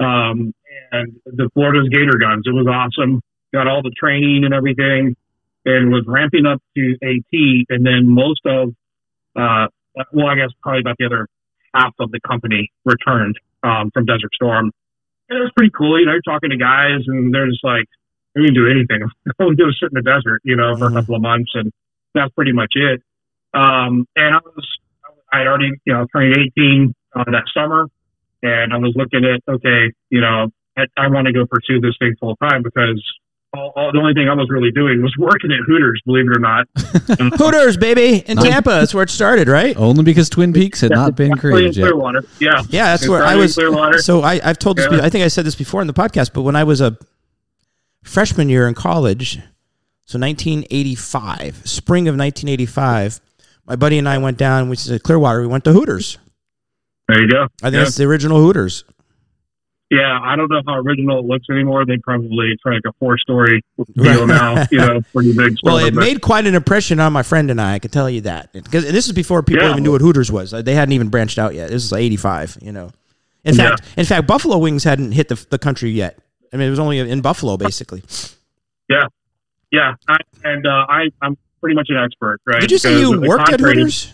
um, 0.00 0.54
and 0.90 1.20
the 1.26 1.50
Florida's 1.54 1.88
Gator 1.90 2.18
guns. 2.18 2.44
It 2.46 2.52
was 2.52 2.66
awesome. 2.66 3.20
Got 3.52 3.68
all 3.68 3.82
the 3.82 3.92
training 3.98 4.44
and 4.44 4.54
everything, 4.54 5.14
and 5.66 5.92
was 5.92 6.04
ramping 6.06 6.46
up 6.46 6.62
to 6.76 6.96
AT, 7.02 7.66
and 7.68 7.84
then 7.84 8.08
most 8.08 8.40
of, 8.46 8.70
uh, 9.36 9.66
well, 10.12 10.26
I 10.26 10.36
guess 10.36 10.50
probably 10.62 10.80
about 10.80 10.96
the 10.98 11.06
other 11.06 11.28
half 11.74 11.92
of 12.00 12.10
the 12.10 12.20
company 12.26 12.70
returned 12.84 13.38
um, 13.62 13.90
from 13.92 14.06
Desert 14.06 14.32
Storm. 14.34 14.72
And 15.28 15.38
it 15.38 15.42
was 15.42 15.52
pretty 15.56 15.72
cool. 15.76 16.00
You 16.00 16.06
know, 16.06 16.12
you're 16.12 16.22
talking 16.22 16.50
to 16.50 16.56
guys, 16.56 17.00
and 17.06 17.34
they're 17.34 17.48
just 17.48 17.64
like, 17.64 17.86
we 18.34 18.42
didn't 18.42 18.54
do 18.54 18.68
anything. 18.70 19.08
All 19.40 19.48
we 19.48 19.56
did 19.56 19.64
was 19.64 19.78
sit 19.80 19.90
in 19.92 20.02
the 20.02 20.02
desert, 20.02 20.40
you 20.44 20.56
know, 20.56 20.76
for 20.76 20.86
a 20.86 20.92
couple 20.92 21.14
of 21.14 21.22
months, 21.22 21.50
and 21.54 21.70
that's 22.14 22.32
pretty 22.34 22.52
much 22.52 22.72
it. 22.74 23.02
Um, 23.54 24.06
and 24.16 24.34
I 24.34 24.38
was, 24.44 24.66
I 25.32 25.38
had 25.38 25.46
already, 25.46 25.70
you 25.84 25.92
know, 25.92 26.06
turned 26.14 26.36
18 26.56 26.94
uh, 27.14 27.24
that 27.30 27.44
summer, 27.54 27.86
and 28.42 28.72
I 28.72 28.76
was 28.78 28.92
looking 28.96 29.24
at, 29.24 29.40
okay, 29.52 29.92
you 30.10 30.20
know, 30.20 30.48
I, 30.76 30.84
I 30.96 31.08
want 31.08 31.26
to 31.26 31.32
go 31.32 31.44
pursue 31.46 31.80
this 31.80 31.94
thing 31.98 32.14
full 32.18 32.36
time 32.36 32.62
because 32.62 33.02
all, 33.54 33.72
all, 33.76 33.92
the 33.92 33.98
only 33.98 34.14
thing 34.14 34.30
I 34.30 34.34
was 34.34 34.48
really 34.48 34.70
doing 34.70 35.02
was 35.02 35.14
working 35.18 35.52
at 35.52 35.58
Hooters, 35.66 36.00
believe 36.06 36.24
it 36.26 36.34
or 36.34 36.40
not. 36.40 36.66
Hooters, 37.38 37.76
baby, 37.76 38.24
in 38.26 38.36
Nice. 38.36 38.46
Tampa. 38.48 38.70
That's 38.70 38.94
where 38.94 39.02
it 39.02 39.10
started, 39.10 39.48
right? 39.48 39.76
Only 39.76 40.02
because 40.04 40.30
Twin 40.30 40.54
Peaks 40.54 40.80
had 40.80 40.92
not 40.92 41.14
been 41.16 41.36
created 41.36 41.76
yet. 41.76 41.82
Clearwater. 41.84 42.24
Yeah. 42.40 42.62
Yeah, 42.70 42.86
that's 42.86 43.04
It 43.04 43.10
where 43.10 43.22
I 43.22 43.36
was. 43.36 43.54
Clearwater. 43.54 43.98
So 43.98 44.22
I, 44.22 44.40
I've 44.42 44.58
told 44.58 44.78
this. 44.78 44.86
Yeah. 44.90 44.98
be- 44.98 45.02
I 45.02 45.10
think 45.10 45.24
I 45.24 45.28
said 45.28 45.44
this 45.44 45.54
before 45.54 45.82
in 45.82 45.86
the 45.86 45.92
podcast, 45.92 46.32
but 46.32 46.42
when 46.42 46.56
I 46.56 46.64
was 46.64 46.80
a 46.80 46.96
freshman 48.02 48.48
year 48.48 48.66
in 48.68 48.74
college, 48.74 49.36
so 50.04 50.18
1985, 50.18 51.62
spring 51.68 52.08
of 52.08 52.16
1985, 52.16 53.20
my 53.66 53.76
buddy 53.76 53.98
and 53.98 54.08
I 54.08 54.18
went 54.18 54.38
down, 54.38 54.68
which 54.68 54.80
is 54.80 54.90
at 54.90 55.02
Clearwater. 55.02 55.40
We 55.40 55.46
went 55.46 55.64
to 55.64 55.72
Hooters. 55.72 56.18
There 57.08 57.20
you 57.22 57.28
go. 57.28 57.44
I 57.62 57.66
think 57.70 57.74
Yeah. 57.74 57.82
it's 57.82 57.96
the 57.96 58.04
original 58.04 58.38
Hooters. 58.40 58.84
Yeah, 59.90 60.18
I 60.22 60.36
don't 60.36 60.50
know 60.50 60.62
how 60.66 60.76
original 60.76 61.18
it 61.18 61.26
looks 61.26 61.44
anymore. 61.50 61.84
They 61.84 61.98
probably 61.98 62.46
it's 62.52 62.62
like 62.64 62.80
a 62.86 62.92
four 62.98 63.18
story 63.18 63.62
deal 63.94 64.26
now, 64.26 64.64
you 64.70 64.78
know, 64.78 65.02
pretty 65.12 65.34
big. 65.36 65.56
Well, 65.62 65.76
it 65.78 65.94
but- 65.94 66.00
made 66.00 66.22
quite 66.22 66.46
an 66.46 66.54
impression 66.54 66.98
on 66.98 67.12
my 67.12 67.22
friend 67.22 67.50
and 67.50 67.60
I. 67.60 67.74
I 67.74 67.78
can 67.78 67.90
tell 67.90 68.08
you 68.08 68.22
that 68.22 68.52
because 68.54 68.90
this 68.90 69.06
is 69.06 69.12
before 69.12 69.42
people 69.42 69.64
Yeah. 69.64 69.72
even 69.72 69.82
knew 69.82 69.92
what 69.92 70.00
Hooters 70.00 70.32
was. 70.32 70.54
Uh, 70.54 70.62
they 70.62 70.74
hadn't 70.74 70.92
even 70.94 71.08
branched 71.10 71.38
out 71.38 71.54
yet. 71.54 71.68
This 71.68 71.84
is 71.84 71.92
like 71.92 72.00
'85. 72.00 72.56
You 72.62 72.72
know. 72.72 72.90
In 73.44 73.54
Yeah. 73.54 73.70
fact, 73.70 73.82
in 73.98 74.06
fact, 74.06 74.26
Buffalo 74.26 74.56
wings 74.56 74.82
hadn't 74.84 75.12
hit 75.12 75.28
the, 75.28 75.44
the 75.50 75.58
country 75.58 75.90
yet. 75.90 76.18
I 76.52 76.56
mean, 76.56 76.66
it 76.66 76.70
was 76.70 76.78
only 76.78 76.98
in 76.98 77.20
Buffalo, 77.22 77.56
basically. 77.56 78.02
yeah, 79.70 79.94
I, 80.08 80.16
and 80.44 80.66
uh, 80.66 80.84
I 80.88 81.08
I'm 81.22 81.36
pretty 81.60 81.74
much 81.76 81.86
an 81.88 81.96
expert, 81.96 82.40
right? 82.46 82.60
Did 82.60 82.70
you 82.70 82.78
say 82.78 82.98
you 83.00 83.20
worked 83.20 83.50
at 83.50 83.60
Hooters? 83.60 84.12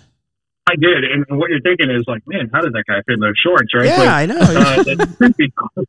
I 0.68 0.74
did, 0.76 1.02
and 1.04 1.24
what 1.38 1.48
you're 1.50 1.60
thinking 1.62 1.90
is 1.90 2.04
like, 2.06 2.22
man, 2.26 2.50
how 2.52 2.60
did 2.60 2.74
that 2.74 2.84
guy 2.86 2.96
fit 3.06 3.14
in 3.14 3.20
those 3.20 3.34
shorts, 3.42 3.72
right? 3.74 3.86
Yeah, 3.86 4.14
I 4.14 4.26
know. 4.26 4.36
uh, 4.38 4.82
that 4.84 5.34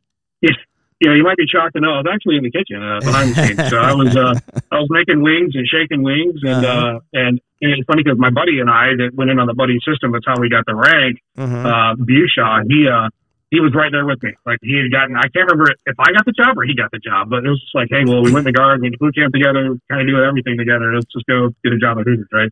you 1.01 1.09
know, 1.09 1.13
you 1.15 1.23
might 1.23 1.37
be 1.37 1.45
shocked 1.47 1.75
to 1.75 1.81
know 1.81 1.93
I 1.93 1.97
was 1.97 2.05
actually 2.11 2.37
in 2.37 2.43
the 2.43 2.51
kitchen 2.51 2.81
uh, 2.81 2.99
behind 2.99 3.35
the 3.35 3.45
scenes. 3.47 3.69
So 3.69 3.77
I 3.77 3.93
was, 3.93 4.15
uh, 4.15 4.33
I 4.71 4.79
was 4.79 4.87
making 4.89 5.21
wings 5.21 5.51
and 5.55 5.67
shaking 5.67 6.01
wings, 6.03 6.39
and 6.43 6.65
Uh-huh. 6.65 6.97
uh, 6.97 6.99
and, 7.13 7.39
and 7.61 7.71
it's 7.73 7.85
funny 7.87 8.03
because 8.03 8.17
my 8.19 8.29
buddy 8.31 8.59
and 8.59 8.69
I 8.69 8.95
that 8.97 9.11
went 9.13 9.29
in 9.31 9.37
on 9.39 9.47
the 9.47 9.53
buddy 9.53 9.79
system. 9.85 10.11
That's 10.13 10.25
how 10.25 10.39
we 10.39 10.49
got 10.49 10.65
the 10.65 10.75
rank. 10.75 11.19
Mhm. 11.37 11.65
Uh, 11.65 11.95
Bushaw, 11.95 12.63
he 12.67 12.87
uh, 12.87 13.09
he 13.51 13.59
was 13.59 13.73
right 13.73 13.91
there 13.91 14.05
with 14.05 14.21
me. 14.21 14.33
Like 14.45 14.59
he 14.61 14.77
had 14.77 14.91
gotten, 14.91 15.15
I 15.15 15.23
can't 15.33 15.49
remember 15.49 15.71
if 15.85 15.95
I 15.99 16.11
got 16.11 16.25
the 16.25 16.31
job 16.33 16.57
or 16.57 16.63
he 16.63 16.75
got 16.75 16.91
the 16.91 16.99
job, 16.99 17.29
but 17.29 17.43
it 17.45 17.49
was 17.49 17.59
just 17.59 17.73
like, 17.73 17.87
hey, 17.89 18.03
well, 18.05 18.21
we 18.23 18.31
went 18.31 18.45
to 18.45 18.51
guard, 18.51 18.79
we 18.81 18.85
went 18.89 18.93
to 18.93 18.99
boot 18.99 19.15
camp 19.15 19.33
together, 19.33 19.75
kind 19.89 20.01
of 20.01 20.07
doing 20.07 20.23
everything 20.23 20.57
together. 20.57 20.93
Let's 20.93 21.11
just 21.11 21.25
go 21.25 21.49
get 21.63 21.73
a 21.73 21.77
job 21.79 21.97
at 21.99 22.05
Hooters, 22.05 22.27
right? 22.31 22.51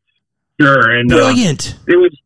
Sure, 0.59 0.89
and 0.89 1.11
uh, 1.11 1.15
Brilliant. 1.17 1.75
it 1.87 1.97
was 1.97 2.17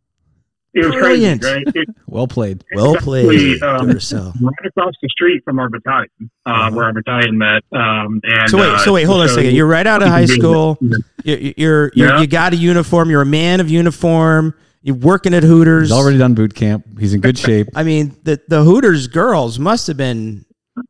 it 0.73 0.85
was 0.85 0.95
Brilliant. 0.95 1.41
crazy, 1.41 1.63
right? 1.65 1.75
It, 1.75 1.89
Well 2.07 2.27
played. 2.27 2.63
Well 2.73 2.95
played, 2.95 3.61
um, 3.61 3.87
right 3.87 4.65
across 4.65 4.93
the 5.01 5.09
street 5.09 5.43
from 5.43 5.59
our 5.59 5.69
battalion, 5.69 6.09
uh, 6.45 6.71
where 6.71 6.85
our 6.85 6.93
battalion 6.93 7.37
met. 7.37 7.63
Um, 7.73 8.21
and 8.23 8.49
So 8.49 8.57
wait, 8.57 8.69
uh, 8.69 8.77
so 8.79 8.93
wait, 8.93 9.03
hold 9.03 9.19
on 9.19 9.25
a 9.25 9.29
second. 9.29 9.53
You're 9.53 9.67
right 9.67 9.85
out 9.85 10.01
of 10.01 10.07
high 10.07 10.25
school. 10.25 10.77
You're 11.25 11.37
you're, 11.57 11.91
you're 11.93 12.17
you 12.19 12.27
got 12.27 12.53
a 12.53 12.55
uniform. 12.55 13.09
You're 13.09 13.21
a 13.21 13.25
man 13.25 13.59
of 13.59 13.69
uniform. 13.69 14.53
You're 14.83 14.95
working 14.95 15.33
at 15.33 15.43
Hooters. 15.43 15.89
He's 15.89 15.97
already 15.97 16.17
done 16.17 16.33
boot 16.33 16.55
camp. 16.55 16.99
He's 16.99 17.13
in 17.13 17.21
good 17.21 17.37
shape. 17.37 17.67
I 17.75 17.83
mean, 17.83 18.15
the 18.23 18.41
the 18.47 18.63
Hooters 18.63 19.07
girls 19.07 19.59
must 19.59 19.87
have 19.87 19.97
been 19.97 20.45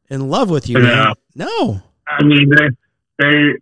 in 0.10 0.30
love 0.30 0.50
with 0.50 0.70
you. 0.70 0.80
Yeah. 0.80 0.86
Man. 0.86 1.14
No. 1.36 1.82
I 2.08 2.24
mean, 2.24 2.50
they, 2.50 2.68
they 3.20 3.54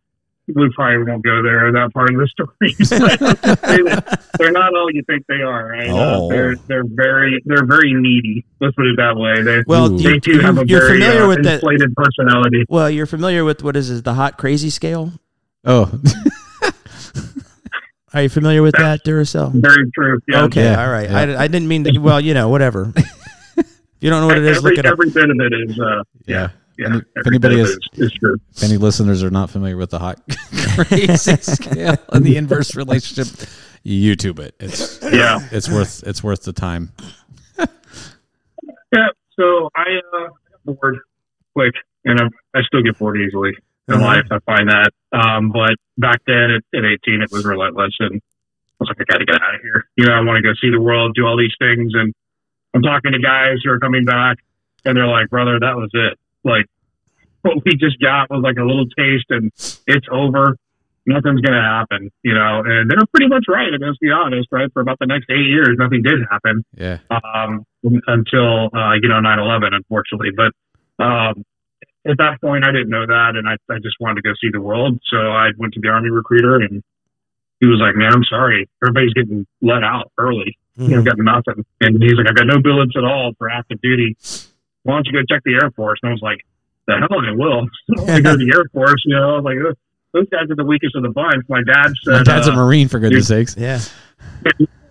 we 0.56 0.70
probably 0.74 1.04
won't 1.04 1.24
go 1.24 1.44
there 1.44 1.72
that 1.72 1.94
part 1.94 2.12
of 2.14 2.20
the 2.20 2.28
story. 2.28 2.74
they, 4.40 4.46
are 4.46 4.52
not 4.52 4.74
all 4.76 4.92
you 4.92 5.04
think 5.04 5.26
they 5.28 5.42
are, 5.42 5.68
right? 5.68 5.90
Oh. 5.90 6.26
Uh, 6.26 6.30
they're 6.30 6.56
they're 6.68 6.84
very 6.86 7.42
they're 7.46 7.66
very 7.66 7.94
needy. 7.94 8.46
Let's 8.60 8.76
put 8.76 8.88
it 8.88 8.98
that 8.98 9.16
way. 9.16 9.42
They 9.42 9.64
Well, 9.68 9.92
Ooh. 9.92 9.98
you, 9.98 10.12
they 10.12 10.20
too 10.20 10.40
have 10.40 10.58
a 10.58 10.66
you're 10.68 10.82
very 10.82 11.00
familiar 11.00 11.24
uh, 11.24 11.28
with 11.28 11.44
the 11.44 11.54
inflated 11.56 11.96
personality. 11.96 12.66
well, 12.70 12.90
you're 12.90 13.06
familiar 13.06 13.44
with 13.44 13.64
what 13.64 13.76
is 13.76 13.90
it, 13.90 14.04
the 14.04 14.14
hot 14.16 14.38
crazy 14.38 14.70
scale? 14.70 15.14
Oh, 15.66 15.92
Are 18.14 18.24
you 18.24 18.30
familiar 18.30 18.62
with 18.64 18.76
that, 18.78 19.04
Duracell? 19.06 19.52
Very 19.54 19.90
true. 19.92 20.20
Yeah. 20.28 20.44
Okay, 20.44 20.64
Yeah, 20.64 20.84
all 20.84 20.92
right. 20.92 21.10
yeah. 21.10 21.18
I, 21.40 21.44
I 21.44 21.48
didn't 21.48 21.68
mean 21.68 21.84
to. 21.86 21.98
Well, 22.00 22.20
you 22.20 22.34
know, 22.34 22.50
whatever. 22.50 22.92
if 23.58 23.68
you 24.02 24.10
don't 24.10 24.22
know 24.22 24.28
what 24.28 24.38
it 24.38 24.46
is, 24.46 24.58
every, 24.58 24.72
look 24.72 24.80
it 24.80 24.86
up. 24.86 24.94
every 24.94 25.10
bit 25.12 25.30
of 25.30 25.38
it 25.40 25.54
is. 25.70 25.80
Uh, 25.80 26.04
yeah. 26.26 26.50
yeah. 26.78 26.86
And 26.88 27.06
if 27.16 27.28
anybody 27.28 27.56
bit 27.58 27.66
is- 27.66 27.72
it 27.94 28.00
is, 28.00 28.12
is 28.12 28.18
true. 28.20 28.38
If 28.56 28.64
any 28.64 28.78
listeners 28.78 29.22
are 29.24 29.30
not 29.30 29.50
familiar 29.50 29.78
with 29.78 29.92
the 29.92 30.00
hot 30.00 30.20
crazy 30.76 31.36
scale 31.42 31.98
and 32.12 32.26
the 32.26 32.38
inverse 32.38 32.76
relationship, 32.76 33.28
YouTube 33.86 34.40
it. 34.40 34.56
It's 34.60 35.00
Yeah. 35.04 35.40
it's 35.52 35.70
worth 35.70 36.04
it's 36.08 36.24
worth 36.24 36.44
the 36.44 36.54
time. 36.54 36.92
Yeah. 37.58 39.08
So 39.40 39.70
I 39.76 39.84
uh, 40.14 40.28
got 40.66 40.80
bored 40.80 40.98
quick, 41.56 41.74
and 42.06 42.20
I, 42.20 42.26
I 42.58 42.62
still 42.64 42.82
get 42.82 42.98
bored 42.98 43.18
easily 43.20 43.52
in 43.90 44.00
Mhm. 44.00 44.02
life. 44.04 44.26
I 44.32 44.40
find 44.40 44.70
that. 44.70 44.92
Um, 45.12 45.52
but 45.52 45.76
back 45.98 46.22
then 46.28 46.52
at, 46.52 46.64
at 46.78 46.86
18, 46.86 47.22
it 47.22 47.32
was 47.32 47.46
relentless, 47.46 47.96
and 48.00 48.16
I 48.16 48.20
was 48.80 48.90
like, 48.90 48.98
I 49.02 49.04
got 49.12 49.18
to 49.20 49.26
get 49.26 49.42
out 49.42 49.56
of 49.56 49.62
here. 49.62 49.86
You 49.98 50.06
know, 50.06 50.14
I 50.14 50.22
want 50.22 50.38
to 50.38 50.44
go 50.44 50.54
see 50.62 50.70
the 50.70 50.80
world, 50.82 51.16
do 51.16 51.26
all 51.26 51.38
these 51.38 51.56
things, 51.60 51.92
and 51.96 52.14
I'm 52.74 52.82
talking 52.82 53.12
to 53.14 53.20
guys 53.20 53.58
who 53.64 53.72
are 53.72 53.80
coming 53.80 54.06
back, 54.06 54.38
and 54.86 54.96
they're 54.96 55.08
like, 55.08 55.30
"Brother, 55.30 55.60
that 55.60 55.76
was 55.76 55.90
it. 55.94 56.18
Like, 56.44 56.66
what 57.42 57.64
we 57.66 57.76
just 57.76 58.00
got 58.00 58.30
was 58.30 58.42
like 58.44 58.58
a 58.58 58.64
little 58.64 58.86
taste, 58.98 59.26
and 59.30 59.52
it's 59.88 60.08
over. 60.12 60.56
Nothing's 61.06 61.42
gonna 61.42 61.62
happen, 61.64 62.12
you 62.24 62.34
know." 62.36 62.62
And 62.66 62.90
they're 62.90 63.00
pretty 63.14 63.28
much 63.28 63.46
right. 63.48 63.72
Let's 63.80 63.98
be 63.98 64.12
honest, 64.12 64.48
right? 64.52 64.72
For 64.72 64.82
about 64.82 65.00
the 65.00 65.08
next 65.08 65.26
eight 65.32 65.48
years, 65.48 65.76
nothing 65.80 66.04
did 66.04 66.20
happen 66.30 66.64
Yeah. 66.78 67.00
um, 67.10 67.66
until 68.08 68.70
uh, 68.76 68.94
you 69.02 69.10
know 69.10 69.20
9/11, 69.20 69.74
unfortunately. 69.74 70.30
But 70.36 70.52
um, 71.04 71.44
at 72.10 72.18
that 72.18 72.42
point, 72.42 72.64
I 72.66 72.72
didn't 72.72 72.90
know 72.90 73.06
that, 73.06 73.36
and 73.36 73.48
I, 73.48 73.54
I 73.72 73.78
just 73.80 73.96
wanted 74.00 74.16
to 74.16 74.22
go 74.22 74.34
see 74.42 74.50
the 74.52 74.62
world. 74.62 75.00
So 75.10 75.18
I 75.18 75.50
went 75.58 75.74
to 75.76 75.80
the 75.82 75.90
Army 75.90 76.10
recruiter, 76.10 76.56
and 76.56 76.84
he 77.60 77.68
was 77.68 77.80
like, 77.80 77.96
"Man, 77.96 78.12
I'm 78.14 78.24
sorry, 78.24 78.70
everybody's 78.84 79.14
getting 79.14 79.46
let 79.62 79.84
out 79.84 80.12
early. 80.18 80.58
You 80.76 80.96
know, 80.96 81.04
got 81.04 81.18
nothing." 81.18 81.66
And 81.82 82.02
he's 82.02 82.14
like, 82.14 82.28
"I 82.30 82.34
got 82.34 82.48
no 82.48 82.62
billets 82.62 82.94
at 82.98 83.04
all 83.04 83.34
for 83.38 83.50
active 83.50 83.82
duty. 83.82 84.18
Why 84.84 84.96
don't 84.96 85.06
you 85.08 85.14
go 85.14 85.20
check 85.30 85.44
the 85.46 85.54
Air 85.62 85.72
Force?" 85.72 86.00
And 86.04 86.10
I 86.10 86.14
was 86.14 86.22
like, 86.22 86.40
"The 86.88 86.96
hell 86.98 87.20
I 87.20 87.32
will. 87.36 87.68
I 88.12 88.22
go 88.22 88.32
to 88.32 88.38
the 88.38 88.52
Air 88.56 88.66
Force. 88.74 89.04
You 89.06 89.16
know, 89.16 89.34
I 89.34 89.36
was 89.36 89.44
like." 89.44 89.58
"Ugh, 89.70 89.76
Those 90.14 90.30
guys 90.30 90.50
are 90.50 90.56
the 90.56 90.66
weakest 90.66 90.96
of 90.96 91.04
the 91.04 91.10
bunch. 91.10 91.46
My 91.50 91.62
dad 91.64 91.94
said, 92.04 92.12
My 92.14 92.24
dad's 92.24 92.48
uh, 92.48 92.54
a 92.54 92.56
Marine, 92.56 92.88
for 92.88 93.00
goodness 93.00 93.28
sakes. 93.28 93.56
Yeah. 93.58 93.80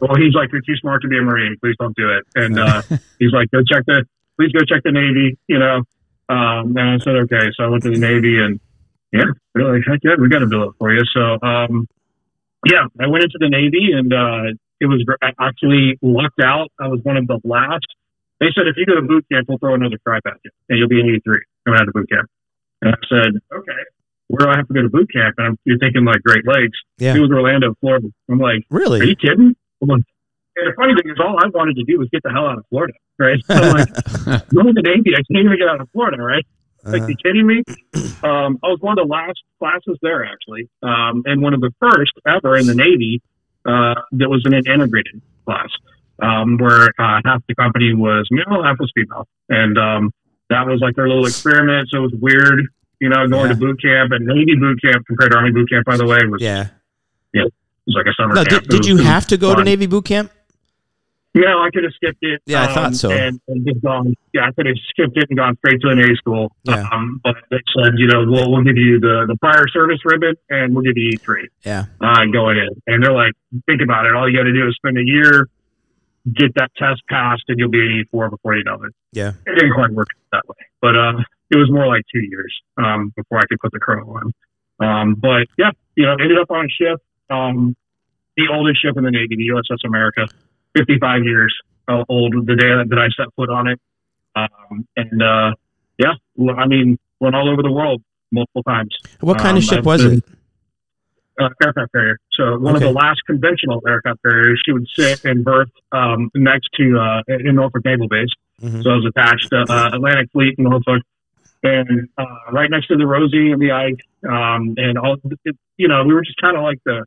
well, 0.00 0.14
he's 0.16 0.34
like, 0.34 0.52
you're 0.52 0.62
too 0.62 0.76
smart 0.76 1.02
to 1.02 1.08
be 1.08 1.18
a 1.18 1.22
Marine. 1.22 1.56
Please 1.60 1.74
don't 1.78 1.96
do 1.96 2.10
it. 2.10 2.24
And 2.34 2.58
uh, 2.58 2.82
he's 3.18 3.32
like, 3.32 3.50
go 3.50 3.58
check 3.66 3.84
the, 3.86 4.04
please 4.38 4.52
go 4.52 4.60
check 4.64 4.82
the 4.84 4.92
Navy, 4.92 5.36
you 5.48 5.58
know. 5.58 5.82
Um, 6.28 6.76
and 6.76 6.80
I 6.80 6.98
said, 6.98 7.16
okay. 7.24 7.50
So 7.56 7.64
I 7.64 7.68
went 7.68 7.82
to 7.84 7.90
the 7.90 7.98
Navy 7.98 8.38
and 8.38 8.60
yeah, 9.12 9.24
they're 9.54 9.72
like, 9.72 9.82
heck 9.86 10.00
yeah, 10.02 10.16
we 10.20 10.28
got 10.28 10.40
to 10.40 10.46
billet 10.46 10.74
for 10.78 10.92
you. 10.92 11.02
So, 11.12 11.38
um, 11.42 11.88
yeah, 12.66 12.84
I 13.00 13.06
went 13.06 13.24
into 13.24 13.38
the 13.40 13.48
Navy 13.48 13.92
and 13.96 14.12
uh, 14.12 14.52
it 14.80 14.86
was 14.86 15.04
I 15.22 15.32
actually 15.40 15.98
lucked 16.02 16.40
out. 16.40 16.68
I 16.78 16.88
was 16.88 17.00
one 17.02 17.16
of 17.16 17.26
the 17.26 17.40
last. 17.44 17.86
They 18.40 18.48
said, 18.54 18.66
if 18.68 18.76
you 18.76 18.86
go 18.86 18.94
to 18.96 19.02
boot 19.02 19.26
camp, 19.32 19.48
we'll 19.48 19.58
throw 19.58 19.74
another 19.74 19.98
try 20.06 20.18
at 20.18 20.38
you 20.44 20.50
and 20.68 20.78
you'll 20.78 20.88
be 20.88 21.00
an 21.00 21.06
E3 21.06 21.38
coming 21.64 21.80
out 21.80 21.88
of 21.88 21.94
boot 21.94 22.08
camp. 22.10 22.28
And 22.82 22.94
I 22.94 22.98
said, 23.08 23.32
okay, 23.52 23.82
where 24.28 24.46
do 24.46 24.52
I 24.52 24.56
have 24.56 24.68
to 24.68 24.74
go 24.74 24.82
to 24.82 24.88
boot 24.88 25.10
camp? 25.12 25.34
And 25.38 25.46
I'm, 25.48 25.58
you're 25.64 25.78
thinking 25.78 26.04
like 26.04 26.22
Great 26.22 26.46
Lakes. 26.46 26.78
Yeah. 26.98 27.16
It 27.16 27.20
was 27.20 27.30
Orlando, 27.30 27.74
Florida. 27.80 28.08
I'm 28.30 28.38
like, 28.38 28.64
really? 28.70 29.00
are 29.00 29.04
you 29.04 29.16
kidding? 29.16 29.56
I'm 29.82 29.88
like, 29.88 30.02
and 30.60 30.72
the 30.72 30.74
funny 30.76 30.94
thing 31.00 31.10
is, 31.10 31.18
all 31.20 31.36
I 31.42 31.48
wanted 31.48 31.76
to 31.76 31.84
do 31.84 31.98
was 31.98 32.08
get 32.10 32.22
the 32.22 32.30
hell 32.30 32.46
out 32.46 32.58
of 32.58 32.64
Florida, 32.70 32.92
right? 33.18 33.38
So 33.46 33.54
I'm 33.54 33.72
like, 33.76 33.88
going 34.48 34.66
to 34.66 34.72
the 34.74 34.82
Navy, 34.84 35.12
I 35.14 35.22
can't 35.32 35.44
even 35.46 35.58
get 35.58 35.68
out 35.68 35.80
of 35.80 35.88
Florida, 35.92 36.22
right? 36.22 36.46
Like, 36.84 37.02
Uh, 37.02 37.06
you 37.08 37.16
kidding 37.22 37.46
me? 37.46 37.62
Um, 38.22 38.58
I 38.62 38.68
was 38.68 38.78
one 38.80 38.98
of 38.98 39.06
the 39.06 39.10
last 39.10 39.42
classes 39.58 39.98
there, 40.02 40.24
actually, 40.24 40.68
um, 40.82 41.22
and 41.26 41.42
one 41.42 41.54
of 41.54 41.60
the 41.60 41.72
first 41.80 42.12
ever 42.26 42.56
in 42.56 42.66
the 42.66 42.74
Navy 42.74 43.20
uh, 43.66 43.94
that 44.12 44.28
was 44.30 44.42
in 44.46 44.54
an 44.54 44.62
integrated 44.66 45.20
class, 45.44 45.68
um, 46.22 46.56
where 46.58 46.88
uh, 46.98 47.20
half 47.24 47.42
the 47.48 47.54
company 47.54 47.94
was 47.94 48.26
male, 48.30 48.62
half 48.62 48.78
was 48.78 48.90
female, 48.94 49.26
and 49.48 49.76
um, 49.78 50.12
that 50.50 50.66
was 50.66 50.80
like 50.80 50.94
their 50.96 51.08
little 51.08 51.26
experiment. 51.26 51.88
So 51.90 51.98
it 51.98 52.02
was 52.02 52.14
weird, 52.20 52.66
you 53.00 53.08
know, 53.08 53.26
going 53.28 53.46
Yeah. 53.50 53.54
to 53.54 53.58
boot 53.58 53.82
camp 53.82 54.12
and 54.12 54.24
Navy 54.26 54.54
boot 54.56 54.80
camp 54.82 55.04
compared 55.06 55.32
to 55.32 55.36
Army 55.36 55.50
boot 55.52 55.68
camp. 55.68 55.84
By 55.84 55.96
the 55.96 56.06
way, 56.06 56.18
was 56.30 56.40
yeah. 56.40 56.68
it 57.34 57.52
was 57.86 57.94
like 57.96 58.06
a 58.06 58.14
summer 58.20 58.34
No, 58.34 58.44
camp. 58.44 58.62
did, 58.62 58.70
did 58.70 58.78
was- 58.78 58.88
you 58.88 58.96
have 58.98 59.26
to 59.26 59.36
go 59.36 59.54
to. 59.54 59.62
Navy 59.64 59.86
boot 59.86 60.04
camp? 60.06 60.30
No, 61.40 61.62
I 61.62 61.70
could 61.70 61.84
have 61.84 61.92
skipped 61.94 62.18
it. 62.22 62.42
Yeah, 62.46 62.64
I 62.64 62.74
thought 62.74 62.94
so. 62.96 63.10
And, 63.10 63.40
and 63.46 63.64
just 63.66 63.80
gone. 63.82 64.14
Yeah, 64.34 64.46
I 64.48 64.52
could 64.52 64.66
have 64.66 64.76
skipped 64.90 65.16
it 65.16 65.26
and 65.30 65.38
gone 65.38 65.56
straight 65.58 65.80
to 65.82 65.88
an 65.88 66.00
A 66.00 66.14
school. 66.16 66.50
Yeah. 66.64 66.88
Um, 66.92 67.20
but 67.22 67.36
they 67.50 67.58
said, 67.76 67.92
you 67.96 68.08
know, 68.08 68.24
we'll, 68.26 68.50
we'll 68.50 68.64
give 68.64 68.76
you 68.76 68.98
the, 68.98 69.24
the 69.28 69.36
prior 69.40 69.68
service 69.68 70.00
ribbon 70.04 70.34
and 70.50 70.74
we'll 70.74 70.82
give 70.84 70.96
you 70.96 71.16
E3 71.18 71.44
Yeah. 71.64 71.84
uh, 72.00 72.24
going 72.32 72.58
in. 72.58 72.68
And 72.88 73.04
they're 73.04 73.12
like, 73.12 73.32
think 73.66 73.80
about 73.82 74.06
it. 74.06 74.14
All 74.14 74.28
you 74.28 74.36
got 74.36 74.44
to 74.44 74.52
do 74.52 74.66
is 74.66 74.74
spend 74.76 74.98
a 74.98 75.04
year, 75.04 75.46
get 76.34 76.54
that 76.56 76.70
test 76.76 77.02
passed, 77.08 77.44
and 77.48 77.58
you'll 77.58 77.70
be 77.70 77.80
an 77.80 78.04
E4 78.12 78.30
before 78.30 78.56
you 78.56 78.64
know 78.64 78.82
it. 78.82 78.92
Yeah. 79.12 79.32
It 79.46 79.54
didn't 79.54 79.74
quite 79.74 79.92
work 79.92 80.08
that 80.32 80.42
way, 80.48 80.56
but 80.82 80.96
uh, 80.96 81.18
it 81.50 81.56
was 81.56 81.70
more 81.70 81.86
like 81.86 82.02
two 82.12 82.20
years 82.20 82.52
um, 82.78 83.12
before 83.16 83.38
I 83.38 83.42
could 83.48 83.60
put 83.60 83.70
the 83.72 83.78
crow 83.80 84.04
on. 84.18 84.32
Um, 84.80 85.14
but 85.14 85.46
yeah, 85.56 85.70
you 85.94 86.04
know, 86.04 86.12
ended 86.12 86.38
up 86.38 86.50
on 86.50 86.66
a 86.66 86.68
ship, 86.68 87.00
um, 87.30 87.76
the 88.36 88.48
oldest 88.52 88.82
ship 88.82 88.96
in 88.96 89.04
the 89.04 89.10
Navy, 89.10 89.36
the 89.36 89.48
USS 89.54 89.78
America, 89.86 90.26
55 90.82 91.24
years 91.24 91.54
uh, 91.88 92.04
old 92.08 92.34
the 92.46 92.54
day 92.56 92.68
that 92.88 92.98
I 92.98 93.08
set 93.16 93.32
foot 93.34 93.50
on 93.50 93.66
it. 93.68 93.80
Um, 94.36 94.86
and 94.96 95.22
uh, 95.22 95.52
yeah, 95.98 96.14
I 96.56 96.66
mean, 96.66 96.98
went 97.20 97.34
all 97.34 97.48
over 97.50 97.62
the 97.62 97.72
world 97.72 98.02
multiple 98.30 98.62
times. 98.62 98.94
What 99.20 99.38
kind 99.38 99.56
of 99.56 99.62
Um, 99.64 99.68
ship 99.68 99.78
I've 99.80 99.86
was 99.86 100.04
been- 100.04 100.18
it? 100.18 100.24
Uh, 101.40 101.48
aircraft 101.62 101.92
carrier. 101.92 102.18
So 102.32 102.58
one 102.58 102.74
Okay. 102.74 102.84
of 102.84 102.92
the 102.92 102.98
last 102.98 103.20
conventional 103.24 103.80
aircraft 103.86 104.20
carriers, 104.24 104.60
she 104.66 104.72
would 104.72 104.88
sit 104.96 105.24
and 105.24 105.44
berth 105.44 105.70
um, 105.92 106.30
next 106.34 106.68
to 106.78 106.98
uh, 106.98 107.22
in 107.28 107.54
Norfolk 107.54 107.84
Naval 107.84 108.08
Base. 108.08 108.28
Mhm. 108.60 108.82
So 108.82 108.90
I 108.90 108.94
was 108.96 109.06
attached 109.06 109.48
to 109.50 109.58
uh, 109.72 109.90
Atlantic 109.94 110.32
Fleet 110.32 110.56
in 110.58 110.64
Norfolk, 110.64 111.00
and 111.62 112.08
uh, 112.18 112.24
right 112.50 112.68
next 112.68 112.88
to 112.88 112.96
the 112.96 113.06
Rosie 113.06 113.52
and 113.52 113.62
the 113.62 113.70
Ike, 113.70 114.00
um, 114.28 114.74
and 114.78 114.98
all. 114.98 115.16
It, 115.44 115.56
you 115.76 115.86
know, 115.86 116.02
we 116.04 116.12
were 116.12 116.22
just 116.24 116.38
kind 116.40 116.56
of 116.56 116.64
like 116.64 116.78
the 116.84 117.04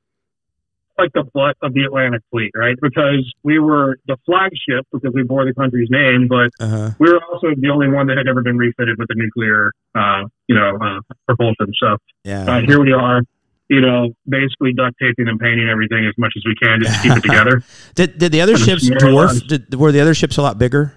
like 1.02 1.12
the 1.14 1.24
butt 1.34 1.56
of 1.62 1.74
the 1.74 1.84
Atlantic 1.84 2.22
Fleet, 2.32 2.52
right? 2.56 2.76
Because 2.82 3.24
we 3.44 3.60
were 3.60 3.98
the 4.08 4.18
flagship 4.26 4.86
because 4.92 5.14
we 5.14 5.24
bore 5.24 5.46
the 5.46 5.54
country's 5.54 5.90
name, 5.90 6.28
but 6.28 6.50
Uh-huh. 6.60 6.92
we 7.00 7.10
were 7.12 7.20
also 7.32 7.48
the 7.58 7.70
only 7.70 7.88
one 7.90 8.08
that 8.08 8.18
had 8.18 8.28
ever 8.28 8.42
been 8.42 8.58
refitted 8.58 8.98
with 8.98 9.10
a 9.10 9.16
nuclear, 9.16 9.72
uh, 9.96 10.24
you 10.48 10.56
know, 10.56 10.78
uh, 10.78 11.00
propulsion. 11.28 11.74
So 11.82 11.98
Yeah. 12.24 12.46
uh, 12.50 12.62
here 12.66 12.80
we 12.80 12.92
are, 12.94 13.22
you 13.70 13.82
know, 13.82 14.14
basically 14.28 14.74
duct 14.74 14.96
taping 15.02 15.28
and 15.28 15.40
painting 15.40 15.68
everything 15.70 16.06
as 16.06 16.14
much 16.18 16.34
as 16.38 16.44
we 16.46 16.56
can 16.56 16.82
just 16.82 16.94
to 16.96 17.02
keep 17.02 17.18
it 17.18 17.24
together. 17.30 17.64
Did 17.96 18.18
did 18.18 18.32
the 18.32 18.42
other 18.42 18.58
ships 18.58 18.88
dwarf? 18.90 19.48
Did, 19.48 19.74
were 19.76 19.92
the 19.92 20.02
other 20.02 20.14
ships 20.14 20.38
a 20.38 20.42
lot 20.42 20.58
bigger? 20.60 20.94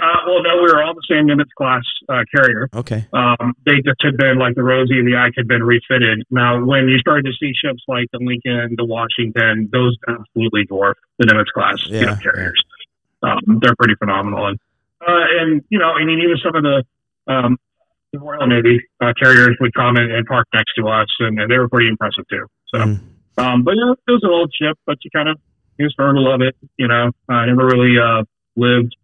Uh, 0.00 0.18
well, 0.26 0.42
no, 0.42 0.56
we 0.62 0.70
were 0.72 0.82
all 0.82 0.94
the 0.94 1.02
same 1.10 1.26
Nimitz 1.26 1.50
class 1.56 1.82
uh, 2.08 2.22
carrier. 2.34 2.68
Okay. 2.74 3.06
Um, 3.12 3.54
they 3.66 3.76
just 3.84 4.00
had 4.02 4.16
been 4.16 4.38
like 4.38 4.54
the 4.54 4.62
Rosie 4.62 4.98
and 4.98 5.08
the 5.08 5.16
Ike 5.16 5.32
had 5.36 5.48
been 5.48 5.62
refitted. 5.64 6.22
Now, 6.30 6.64
when 6.64 6.88
you 6.88 6.98
started 6.98 7.24
to 7.26 7.32
see 7.40 7.52
ships 7.54 7.82
like 7.88 8.06
the 8.12 8.18
Lincoln, 8.20 8.76
the 8.76 8.84
Washington, 8.84 9.68
those 9.72 9.96
absolutely 10.08 10.66
dwarf 10.66 10.94
the 11.18 11.26
Nimitz 11.26 11.46
class 11.52 11.76
you 11.86 12.00
know, 12.06 12.12
Yeah, 12.12 12.16
carriers. 12.20 12.60
Um, 13.22 13.58
they're 13.60 13.74
pretty 13.76 13.94
phenomenal, 13.98 14.46
and 14.46 14.58
uh, 15.00 15.24
and 15.40 15.64
you 15.70 15.78
know, 15.78 15.90
I 15.90 16.04
mean, 16.04 16.20
even 16.20 16.36
some 16.44 16.54
of 16.54 16.62
the 16.62 16.84
um, 17.32 17.56
the 18.12 18.20
Royal 18.20 18.46
Navy 18.46 18.80
uh, 19.00 19.12
carriers 19.20 19.56
would 19.60 19.74
come 19.74 19.96
and, 19.96 20.12
and 20.12 20.24
park 20.26 20.46
next 20.54 20.72
to 20.76 20.86
us, 20.88 21.08
and, 21.18 21.40
and 21.40 21.50
they 21.50 21.58
were 21.58 21.68
pretty 21.68 21.88
impressive 21.88 22.24
too. 22.30 22.46
So, 22.72 22.78
Mm. 22.78 23.00
um, 23.38 23.62
but 23.64 23.74
yeah, 23.74 23.92
it 24.06 24.10
was 24.10 24.20
an 24.22 24.30
old 24.30 24.52
ship, 24.54 24.78
but 24.86 24.98
you 25.02 25.10
kind 25.10 25.28
of 25.28 25.38
you 25.78 25.86
just 25.86 25.98
learn 25.98 26.14
to 26.14 26.20
love 26.20 26.40
it. 26.42 26.54
You 26.76 26.86
know, 26.88 27.10
I 27.28 27.46
never 27.46 27.66
really 27.66 27.98
uh, 27.98 28.22
lived 28.56 28.94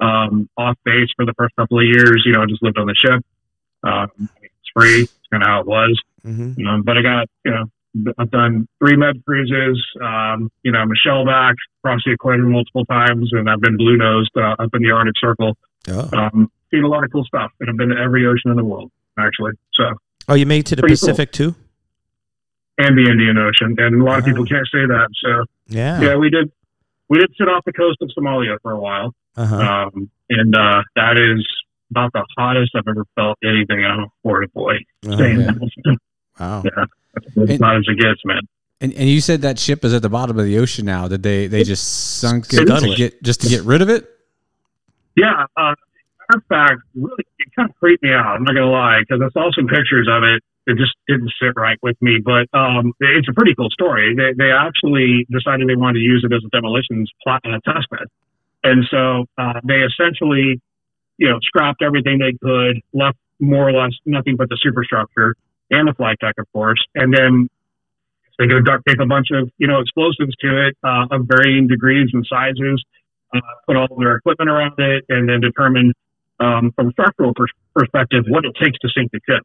um, 0.00 0.48
off 0.56 0.76
base 0.84 1.08
for 1.16 1.24
the 1.24 1.34
first 1.34 1.54
couple 1.56 1.78
of 1.78 1.84
years. 1.84 2.22
You 2.26 2.32
know, 2.32 2.42
I 2.42 2.46
just 2.46 2.62
lived 2.62 2.78
on 2.78 2.86
the 2.86 2.94
ship. 2.94 3.24
Um, 3.82 4.10
it's 4.42 4.70
free. 4.74 5.02
It's 5.02 5.28
kind 5.30 5.42
of 5.42 5.48
how 5.48 5.60
it 5.60 5.66
was. 5.66 6.00
Mm-hmm. 6.24 6.52
You 6.56 6.64
know, 6.64 6.82
but 6.82 6.96
I 6.98 7.02
got 7.02 7.28
you 7.44 7.50
know 7.52 8.12
I've 8.18 8.30
done 8.30 8.66
three 8.78 8.96
med 8.96 9.24
cruises. 9.24 9.82
Um, 10.02 10.50
you 10.62 10.72
know, 10.72 10.78
I'm 10.78 10.90
a 10.90 11.08
shellback 11.08 11.54
across 11.82 12.00
the 12.04 12.12
equator 12.12 12.42
multiple 12.44 12.84
times, 12.84 13.30
and 13.32 13.48
I've 13.48 13.60
been 13.60 13.76
blue 13.76 13.96
nosed 13.96 14.30
uh, 14.36 14.56
up 14.58 14.70
in 14.74 14.82
the 14.82 14.90
Arctic 14.90 15.14
Circle. 15.18 15.56
Oh. 15.88 16.10
Um, 16.12 16.50
seen 16.72 16.82
a 16.82 16.88
lot 16.88 17.04
of 17.04 17.12
cool 17.12 17.24
stuff, 17.24 17.52
and 17.60 17.70
I've 17.70 17.76
been 17.76 17.90
to 17.90 17.96
every 17.96 18.26
ocean 18.26 18.50
in 18.50 18.56
the 18.56 18.64
world 18.64 18.90
actually. 19.18 19.52
So 19.74 19.84
oh, 20.28 20.34
you 20.34 20.46
made 20.46 20.60
it 20.60 20.66
to 20.66 20.76
the 20.76 20.82
Pretty 20.82 20.96
cool. 20.96 21.08
Pacific 21.08 21.32
too? 21.32 21.54
and 22.78 22.96
the 22.98 23.10
Indian 23.10 23.38
Ocean, 23.38 23.74
and 23.78 24.02
a 24.02 24.04
lot 24.04 24.18
of 24.18 24.26
people 24.26 24.44
can't 24.44 24.66
say 24.70 24.84
that. 24.86 25.08
So 25.24 25.44
Yeah. 25.68 26.00
yeah, 26.00 26.16
we 26.16 26.28
did. 26.30 26.52
We 27.08 27.18
did 27.18 27.32
sit 27.38 27.48
off 27.48 27.64
the 27.64 27.72
coast 27.72 27.98
of 28.02 28.10
Somalia 28.18 28.58
for 28.62 28.72
a 28.72 28.78
while. 28.78 29.14
Uh-huh. 29.36 29.56
Um, 29.56 30.10
and 30.30 30.54
uh, 30.56 30.82
that 30.96 31.16
is 31.18 31.46
about 31.90 32.12
the 32.12 32.24
hottest 32.36 32.72
I've 32.74 32.88
ever 32.88 33.04
felt 33.14 33.38
anything 33.44 33.84
on 33.84 34.00
a 34.00 34.06
Florida 34.22 34.50
boy. 34.52 34.74
Oh, 35.06 35.10
wow. 36.40 36.62
yeah, 36.64 36.84
that's 37.14 37.26
as 37.36 37.50
And- 37.50 37.60
hot 37.62 37.76
as 37.76 37.84
it 37.88 37.98
gets, 37.98 38.20
man. 38.24 38.40
And, 38.80 38.92
and 38.92 39.08
you 39.08 39.22
said 39.22 39.40
that 39.40 39.58
ship 39.58 39.86
is 39.86 39.94
at 39.94 40.02
the 40.02 40.10
bottom 40.10 40.38
of 40.38 40.44
the 40.44 40.58
ocean 40.58 40.84
now. 40.84 41.08
Did 41.08 41.22
they 41.22 41.46
they 41.46 41.64
just 41.64 42.18
sunk 42.20 42.52
it 42.52 42.66
to 42.66 42.94
get 42.94 43.22
just 43.22 43.40
to 43.40 43.48
get 43.48 43.62
rid 43.62 43.80
of 43.80 43.88
it? 43.88 44.06
Yeah, 45.16 45.46
uh, 45.56 45.72
matter 46.28 46.36
of 46.36 46.44
fact, 46.44 46.82
really, 46.94 47.24
it 47.38 47.48
kind 47.56 47.70
of 47.70 47.76
creeped 47.76 48.02
me 48.02 48.12
out. 48.12 48.36
I'm 48.36 48.42
not 48.44 48.52
gonna 48.54 48.70
lie, 48.70 49.00
because 49.00 49.22
I 49.24 49.30
saw 49.32 49.50
some 49.56 49.66
pictures 49.66 50.06
of 50.10 50.24
it. 50.24 50.42
It 50.66 50.76
just 50.76 50.92
didn't 51.08 51.32
sit 51.40 51.52
right 51.56 51.78
with 51.82 51.96
me, 52.02 52.18
but 52.22 52.48
um, 52.52 52.92
it's 53.00 53.28
a 53.28 53.32
pretty 53.32 53.54
cool 53.54 53.70
story. 53.70 54.14
They 54.14 54.34
they 54.36 54.50
actually 54.52 55.26
decided 55.30 55.68
they 55.68 55.76
wanted 55.76 56.00
to 56.00 56.04
use 56.04 56.22
it 56.28 56.34
as 56.34 56.42
a 56.44 56.50
demolitions 56.50 57.10
plot, 57.22 57.40
uh, 57.46 57.56
test 57.64 57.88
bed, 57.88 58.08
and 58.66 58.84
so 58.90 59.24
uh, 59.38 59.60
they 59.64 59.80
essentially, 59.82 60.60
you 61.18 61.28
know, 61.28 61.38
scrapped 61.42 61.82
everything 61.82 62.18
they 62.18 62.36
could, 62.42 62.82
left 62.92 63.18
more 63.38 63.68
or 63.68 63.72
less 63.72 63.92
nothing 64.04 64.36
but 64.36 64.48
the 64.48 64.58
superstructure 64.60 65.36
and 65.70 65.88
the 65.88 65.94
flight 65.94 66.18
deck, 66.20 66.34
of 66.38 66.46
course, 66.52 66.82
and 66.94 67.14
then 67.14 67.48
they 68.38 68.46
go 68.46 68.60
duct 68.60 68.84
tape 68.86 68.98
a 69.00 69.06
bunch 69.06 69.28
of 69.32 69.50
you 69.58 69.66
know 69.66 69.80
explosives 69.80 70.34
to 70.40 70.66
it 70.66 70.76
uh, 70.84 71.06
of 71.10 71.26
varying 71.26 71.66
degrees 71.66 72.10
and 72.12 72.26
sizes 72.28 72.82
uh, 73.34 73.40
put 73.66 73.76
all 73.76 73.88
their 73.98 74.16
equipment 74.16 74.50
around 74.50 74.74
it, 74.78 75.04
and 75.08 75.28
then 75.28 75.40
determine 75.40 75.92
um, 76.40 76.72
from 76.74 76.88
a 76.88 76.92
structural 76.92 77.32
pers- 77.34 77.52
perspective 77.74 78.24
what 78.28 78.44
it 78.44 78.52
takes 78.62 78.78
to 78.80 78.88
sink 78.94 79.10
the 79.12 79.20
ship. 79.28 79.42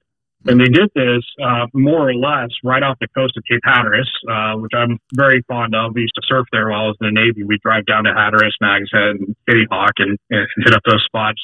And 0.47 0.59
they 0.59 0.65
did 0.65 0.89
this 0.95 1.23
uh, 1.43 1.67
more 1.73 2.09
or 2.09 2.15
less 2.15 2.49
right 2.63 2.81
off 2.81 2.97
the 2.99 3.07
coast 3.09 3.37
of 3.37 3.43
Cape 3.49 3.61
Hatteras, 3.63 4.09
uh, 4.27 4.53
which 4.57 4.71
I'm 4.75 4.97
very 5.13 5.43
fond 5.47 5.75
of. 5.75 5.93
We 5.93 6.01
used 6.01 6.15
to 6.15 6.21
surf 6.25 6.47
there 6.51 6.69
while 6.69 6.85
I 6.85 6.87
was 6.87 6.97
in 6.99 7.13
the 7.13 7.21
Navy. 7.21 7.43
We'd 7.43 7.61
drive 7.61 7.85
down 7.85 8.05
to 8.05 8.13
Hatteras, 8.13 8.55
Nags 8.59 8.89
Head, 8.91 9.17
and 9.21 9.35
Kitty 9.47 9.65
Hawk 9.69 9.93
and, 9.97 10.17
and 10.31 10.47
hit 10.65 10.73
up 10.73 10.81
those 10.89 11.03
spots. 11.05 11.39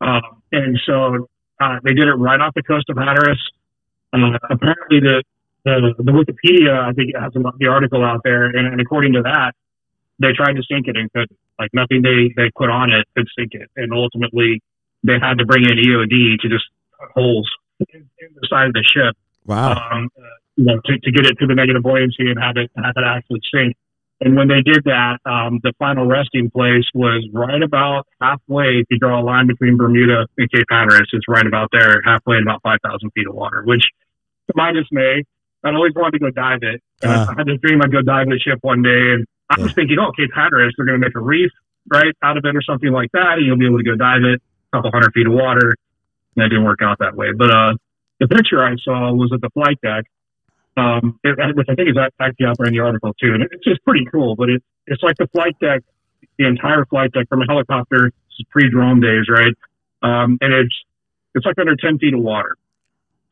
Um, 0.00 0.22
and 0.52 0.80
so 0.86 1.28
uh, 1.60 1.76
they 1.84 1.92
did 1.92 2.08
it 2.08 2.14
right 2.14 2.40
off 2.40 2.54
the 2.54 2.62
coast 2.62 2.88
of 2.88 2.96
Hatteras. 2.96 3.40
Uh, 4.12 4.38
apparently, 4.50 5.00
the, 5.00 5.22
the 5.64 5.94
the 5.98 6.10
Wikipedia, 6.10 6.72
I 6.72 6.92
think, 6.92 7.10
it 7.10 7.20
has 7.20 7.32
the 7.34 7.66
article 7.66 8.02
out 8.02 8.22
there, 8.24 8.46
and, 8.46 8.66
and 8.66 8.80
according 8.80 9.12
to 9.12 9.22
that, 9.22 9.52
they 10.18 10.32
tried 10.32 10.54
to 10.54 10.62
sink 10.68 10.88
it 10.88 10.96
and 10.96 11.12
couldn't. 11.12 11.36
Like 11.58 11.70
nothing 11.74 12.00
they 12.00 12.32
they 12.34 12.50
put 12.56 12.70
on 12.70 12.90
it 12.90 13.06
could 13.14 13.28
sink 13.38 13.52
it, 13.52 13.68
and 13.76 13.92
ultimately 13.92 14.62
they 15.04 15.18
had 15.20 15.38
to 15.38 15.44
bring 15.44 15.64
in 15.64 15.76
EOD 15.76 16.40
to 16.40 16.48
just 16.48 16.64
holes 17.14 17.48
in, 17.92 18.00
in 18.20 18.28
the 18.34 18.46
side 18.48 18.66
of 18.68 18.72
the 18.74 18.84
ship, 18.84 19.16
Wow. 19.46 19.72
um, 19.92 20.08
uh, 20.18 20.22
you 20.56 20.64
know, 20.66 20.80
to, 20.84 20.98
to 20.98 21.10
get 21.12 21.26
it 21.26 21.36
to 21.40 21.46
the 21.46 21.54
negative 21.54 21.82
buoyancy 21.82 22.28
and 22.30 22.38
have 22.40 22.56
it 22.56 22.70
have 22.76 22.94
it 22.96 23.04
actually 23.04 23.40
sink. 23.52 23.76
And 24.22 24.36
when 24.36 24.48
they 24.48 24.60
did 24.60 24.84
that, 24.84 25.16
um, 25.24 25.60
the 25.62 25.72
final 25.78 26.04
resting 26.06 26.50
place 26.50 26.84
was 26.92 27.26
right 27.32 27.62
about 27.62 28.06
halfway. 28.20 28.80
If 28.84 28.86
you 28.90 28.98
draw 28.98 29.18
a 29.18 29.24
line 29.24 29.46
between 29.46 29.78
Bermuda 29.78 30.26
and 30.36 30.50
Cape 30.52 30.66
Hatteras, 30.70 31.08
it's 31.14 31.24
right 31.26 31.46
about 31.46 31.70
there, 31.72 32.02
halfway 32.04 32.36
in 32.36 32.42
about 32.42 32.60
5,000 32.62 33.10
feet 33.14 33.26
of 33.26 33.34
water, 33.34 33.62
which, 33.64 33.80
to 34.48 34.52
my 34.54 34.72
dismay, 34.72 35.24
I'd 35.64 35.74
always 35.74 35.92
wanted 35.96 36.18
to 36.18 36.18
go 36.18 36.30
dive 36.30 36.58
it. 36.62 36.82
Uh. 37.02 37.24
I 37.30 37.34
had 37.38 37.46
this 37.46 37.56
dream 37.62 37.80
I'd 37.82 37.92
go 37.92 38.02
dive 38.02 38.26
the 38.28 38.38
ship 38.38 38.58
one 38.60 38.82
day. 38.82 39.12
And 39.16 39.24
I 39.48 39.58
was 39.58 39.70
Yeah. 39.70 39.74
thinking, 39.76 39.96
oh, 39.98 40.12
Cape 40.12 40.30
Hatteras, 40.36 40.74
they're 40.76 40.84
going 40.84 41.00
to 41.00 41.06
make 41.06 41.16
a 41.16 41.20
reef, 41.20 41.50
right, 41.90 42.12
out 42.22 42.36
of 42.36 42.44
it 42.44 42.54
or 42.54 42.60
something 42.60 42.92
like 42.92 43.08
that. 43.14 43.38
And 43.38 43.46
you'll 43.46 43.56
be 43.56 43.64
able 43.64 43.78
to 43.78 43.84
go 43.84 43.96
dive 43.96 44.20
it, 44.24 44.42
a 44.72 44.76
couple 44.76 44.90
hundred 44.92 45.14
feet 45.14 45.28
of 45.28 45.32
water. 45.32 45.74
That 46.36 46.48
didn't 46.48 46.64
work 46.64 46.80
out 46.82 46.98
that 47.00 47.16
way. 47.16 47.32
But 47.36 47.50
uh, 47.50 47.74
the 48.20 48.28
picture 48.28 48.62
I 48.64 48.76
saw 48.84 49.12
was 49.12 49.30
at 49.34 49.40
the 49.40 49.50
flight 49.50 49.78
deck 49.82 50.04
um, 50.76 51.18
it, 51.24 51.56
which 51.56 51.66
I 51.68 51.74
think 51.74 51.88
is 51.90 51.96
actually 52.20 52.46
out 52.46 52.56
there 52.58 52.68
in 52.68 52.74
the 52.74 52.80
article 52.80 53.14
too. 53.20 53.34
And 53.34 53.42
it's 53.42 53.64
just 53.64 53.82
pretty 53.84 54.06
cool, 54.10 54.36
but 54.36 54.48
it, 54.48 54.62
it's 54.86 55.02
like 55.02 55.16
the 55.16 55.26
flight 55.28 55.56
deck, 55.60 55.82
the 56.38 56.46
entire 56.46 56.84
flight 56.86 57.12
deck 57.12 57.28
from 57.28 57.42
a 57.42 57.46
helicopter, 57.46 58.04
this 58.10 58.36
is 58.38 58.46
pre-drone 58.50 59.00
days, 59.00 59.26
right? 59.28 59.54
Um, 60.02 60.38
and 60.40 60.52
it's, 60.52 60.74
it's 61.34 61.44
like 61.44 61.58
under 61.58 61.76
10 61.76 61.98
feet 61.98 62.14
of 62.14 62.20
water. 62.20 62.56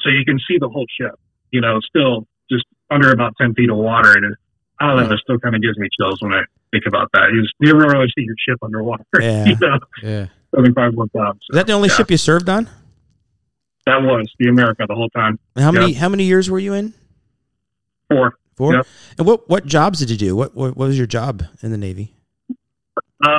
So 0.01 0.11
you 0.11 0.25
can 0.25 0.39
see 0.47 0.59
the 0.59 0.69
whole 0.69 0.87
ship, 1.01 1.19
you 1.51 1.61
know, 1.61 1.81
still 1.81 2.27
just 2.51 2.65
under 2.91 3.13
about 3.13 3.35
10 3.41 3.55
feet 3.55 3.71
of 3.71 3.77
water. 3.77 4.13
And 4.13 4.33
it, 4.33 4.39
I 4.81 4.89
don't 4.89 5.09
know, 5.09 5.15
it 5.15 5.21
still 5.21 5.39
kind 5.39 5.55
of 5.55 5.63
gives 5.63 5.77
me 5.79 5.89
chills 5.99 6.23
when 6.23 6.33
I 6.33 6.43
think 6.71 6.85
about 6.87 7.11
that. 7.15 7.31
You, 7.33 7.43
just, 7.43 7.55
you 7.59 7.73
never 7.73 7.89
really 7.91 8.09
see 8.17 8.25
your 8.25 8.37
ship 8.47 8.59
underwater. 8.63 9.05
Yeah. 9.21 9.45
you 9.47 9.57
know, 9.61 9.79
Yeah. 10.03 10.27
something 10.55 10.75
probably 10.75 10.97
worked 10.97 11.17
out. 11.17 11.37
Is 11.51 11.57
that 11.57 11.67
the 11.67 11.73
only 11.73 11.89
yeah. 11.89 11.97
ship 11.97 12.11
you 12.11 12.17
served 12.17 12.49
on? 12.49 12.69
That 13.89 14.03
was 14.03 14.31
the 14.39 14.51
America 14.51 14.85
the 14.87 14.95
whole 14.95 15.09
time. 15.09 15.39
And 15.57 15.65
How 15.65 15.73
many 15.73 15.95
how 15.95 16.11
many 16.11 16.25
years 16.25 16.51
were 16.51 16.59
you 16.59 16.75
in? 16.75 16.93
Four. 18.11 18.35
Four. 18.55 18.85
And 19.17 19.27
what 19.27 19.49
what 19.49 19.65
jobs 19.65 19.99
did 19.99 20.11
you 20.11 20.19
do? 20.19 20.37
What 20.37 20.55
what, 20.55 20.77
what 20.77 20.89
was 20.89 20.99
your 20.99 21.07
job 21.07 21.43
in 21.63 21.71
the 21.71 21.79
Navy? 21.79 22.13
Uh, 23.25 23.39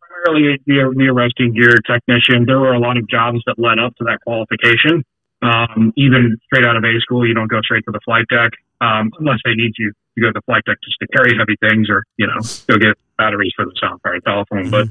primarily 0.00 0.58
the, 0.66 0.92
the 0.96 1.06
arresting 1.06 1.54
gear 1.54 1.78
technician. 1.86 2.46
There 2.46 2.58
were 2.58 2.72
a 2.72 2.80
lot 2.80 2.96
of 2.96 3.08
jobs 3.08 3.38
that 3.46 3.54
led 3.56 3.78
up 3.78 3.94
to 3.98 4.04
that 4.04 4.18
qualification. 4.26 5.04
Um, 5.40 5.92
even 5.96 6.36
straight 6.46 6.66
out 6.66 6.76
of 6.76 6.82
A 6.82 6.98
school, 6.98 7.24
you 7.24 7.34
don't 7.34 7.46
go 7.46 7.60
straight 7.62 7.84
to 7.84 7.92
the 7.92 8.00
flight 8.04 8.24
deck 8.28 8.50
um, 8.80 9.12
unless 9.20 9.38
they 9.44 9.54
need 9.54 9.72
you 9.78 9.92
to 10.16 10.20
go 10.20 10.26
to 10.28 10.32
the 10.32 10.42
flight 10.46 10.64
deck 10.66 10.78
just 10.82 10.98
to 10.98 11.06
carry 11.14 11.38
heavy 11.38 11.54
things 11.60 11.88
or 11.88 12.02
you 12.16 12.26
know 12.26 12.40
go 12.66 12.76
get 12.76 12.98
batteries 13.18 13.52
for 13.54 13.66
the 13.66 13.72
sound 13.80 14.02
card 14.02 14.20
telephone. 14.24 14.68
But 14.68 14.88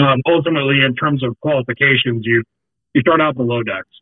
um, 0.00 0.20
ultimately, 0.28 0.82
in 0.86 0.94
terms 0.94 1.24
of 1.24 1.34
qualifications, 1.40 2.22
you 2.22 2.44
you 2.96 3.02
start 3.02 3.20
out 3.20 3.36
below 3.36 3.62
decks. 3.62 3.92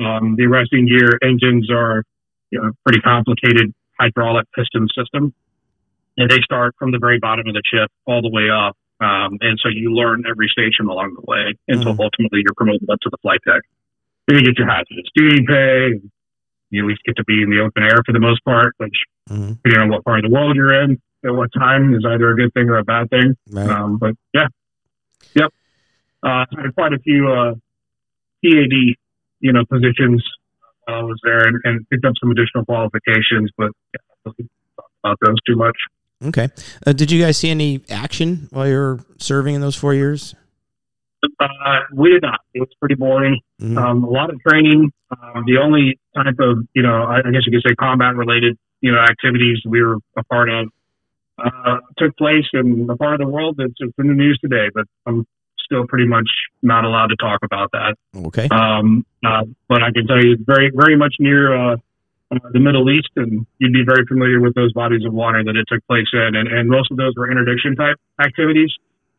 Um, 0.00 0.34
the 0.36 0.44
arresting 0.50 0.86
gear 0.88 1.18
engines 1.22 1.70
are 1.70 2.02
you 2.50 2.60
know 2.60 2.72
pretty 2.84 3.00
complicated 3.00 3.72
hydraulic 3.98 4.46
piston 4.56 4.88
system 4.96 5.32
and 6.16 6.28
they 6.30 6.40
start 6.42 6.74
from 6.78 6.90
the 6.90 6.98
very 6.98 7.18
bottom 7.20 7.46
of 7.46 7.54
the 7.54 7.62
ship 7.64 7.88
all 8.06 8.20
the 8.22 8.28
way 8.30 8.48
up. 8.50 8.76
Um, 9.00 9.38
and 9.40 9.58
so 9.62 9.68
you 9.68 9.94
learn 9.94 10.24
every 10.28 10.48
station 10.48 10.86
along 10.86 11.14
the 11.14 11.22
way 11.28 11.54
until 11.68 11.94
Mhm. 11.94 12.00
ultimately 12.04 12.40
you're 12.44 12.54
promoted 12.56 12.88
up 12.90 12.98
to 13.02 13.10
the 13.10 13.16
flight 13.22 13.40
deck. 13.46 13.62
Then 14.26 14.38
you 14.38 14.44
get 14.44 14.58
your 14.58 14.68
hazardous 14.68 15.06
duty 15.14 15.44
pay. 15.46 16.00
You 16.70 16.82
at 16.84 16.88
least 16.88 17.02
get 17.04 17.16
to 17.16 17.24
be 17.24 17.42
in 17.42 17.50
the 17.50 17.60
open 17.60 17.82
air 17.84 18.02
for 18.04 18.12
the 18.12 18.20
most 18.20 18.44
part, 18.44 18.74
which 18.78 18.96
Mhm. 19.30 19.56
depending 19.62 19.80
on 19.82 19.88
what 19.90 20.04
part 20.04 20.18
of 20.18 20.24
the 20.24 20.34
world 20.34 20.56
you're 20.56 20.72
in 20.82 20.98
at 21.24 21.34
what 21.34 21.50
time 21.52 21.94
is 21.94 22.04
either 22.04 22.30
a 22.30 22.36
good 22.36 22.52
thing 22.54 22.68
or 22.68 22.78
a 22.78 22.84
bad 22.84 23.08
thing. 23.10 23.36
Right. 23.52 23.68
Um, 23.70 23.96
but 23.98 24.14
yeah, 24.34 24.48
yep. 25.34 25.52
Uh, 26.22 26.44
had 26.56 26.74
quite 26.74 26.92
a 26.92 26.98
few 26.98 27.28
uh, 27.30 27.54
PAD, 28.44 28.96
you 29.40 29.52
know, 29.52 29.64
positions 29.64 30.24
while 30.84 31.00
I 31.00 31.02
was 31.02 31.20
there, 31.24 31.46
and, 31.46 31.60
and 31.64 31.88
picked 31.90 32.04
up 32.04 32.14
some 32.20 32.30
additional 32.30 32.64
qualifications. 32.64 33.50
But 33.56 33.70
yeah, 33.94 34.32
about 35.04 35.18
those 35.24 35.36
too 35.46 35.56
much. 35.56 35.76
Okay. 36.22 36.48
Uh, 36.86 36.92
did 36.92 37.10
you 37.10 37.22
guys 37.22 37.38
see 37.38 37.50
any 37.50 37.80
action 37.88 38.48
while 38.50 38.68
you 38.68 38.74
were 38.74 39.00
serving 39.18 39.54
in 39.54 39.60
those 39.60 39.76
four 39.76 39.94
years? 39.94 40.34
Uh, 41.38 41.46
we 41.94 42.10
did 42.10 42.22
not. 42.22 42.40
It 42.54 42.60
was 42.60 42.68
pretty 42.78 42.94
boring. 42.94 43.40
Mhm. 43.60 43.76
Um, 43.76 44.04
a 44.04 44.10
lot 44.10 44.30
of 44.30 44.40
training. 44.40 44.90
Um, 45.10 45.44
the 45.46 45.58
only 45.58 45.98
type 46.14 46.36
of, 46.38 46.66
you 46.74 46.82
know, 46.82 47.04
I 47.04 47.22
guess 47.22 47.42
you 47.46 47.52
could 47.52 47.62
say 47.66 47.74
combat 47.74 48.16
related, 48.16 48.56
you 48.80 48.92
know, 48.92 48.98
activities 48.98 49.58
we 49.66 49.82
were 49.82 49.96
a 50.16 50.24
part 50.24 50.48
of 50.48 50.68
uh, 51.42 51.78
took 51.98 52.16
place 52.16 52.44
in 52.52 52.86
a 52.90 52.96
part 52.96 53.14
of 53.14 53.20
the 53.20 53.26
world 53.26 53.56
that's 53.56 53.74
in 53.80 54.06
the 54.08 54.14
news 54.14 54.38
today, 54.42 54.68
but 54.74 54.84
I'm 55.06 55.26
still 55.70 55.86
pretty 55.86 56.06
much 56.06 56.28
not 56.62 56.84
allowed 56.84 57.08
to 57.08 57.16
talk 57.16 57.40
about 57.42 57.70
that. 57.72 57.94
Okay. 58.16 58.48
Um, 58.50 59.06
uh, 59.24 59.44
but 59.68 59.82
I 59.82 59.92
can 59.92 60.06
tell 60.06 60.22
you, 60.22 60.32
it's 60.32 60.42
very, 60.44 60.70
very 60.74 60.96
much 60.96 61.14
near 61.20 61.54
uh, 61.54 61.76
uh, 62.32 62.38
the 62.52 62.58
Middle 62.58 62.90
East, 62.90 63.10
and 63.16 63.46
you'd 63.58 63.72
be 63.72 63.84
very 63.86 64.04
familiar 64.06 64.40
with 64.40 64.54
those 64.54 64.72
bodies 64.72 65.04
of 65.04 65.12
water 65.12 65.44
that 65.44 65.56
it 65.56 65.66
took 65.68 65.86
place 65.86 66.08
in, 66.12 66.34
and, 66.34 66.48
and 66.48 66.68
most 66.68 66.90
of 66.90 66.96
those 66.96 67.12
were 67.16 67.30
interdiction 67.30 67.76
type 67.76 67.96
activities. 68.20 68.70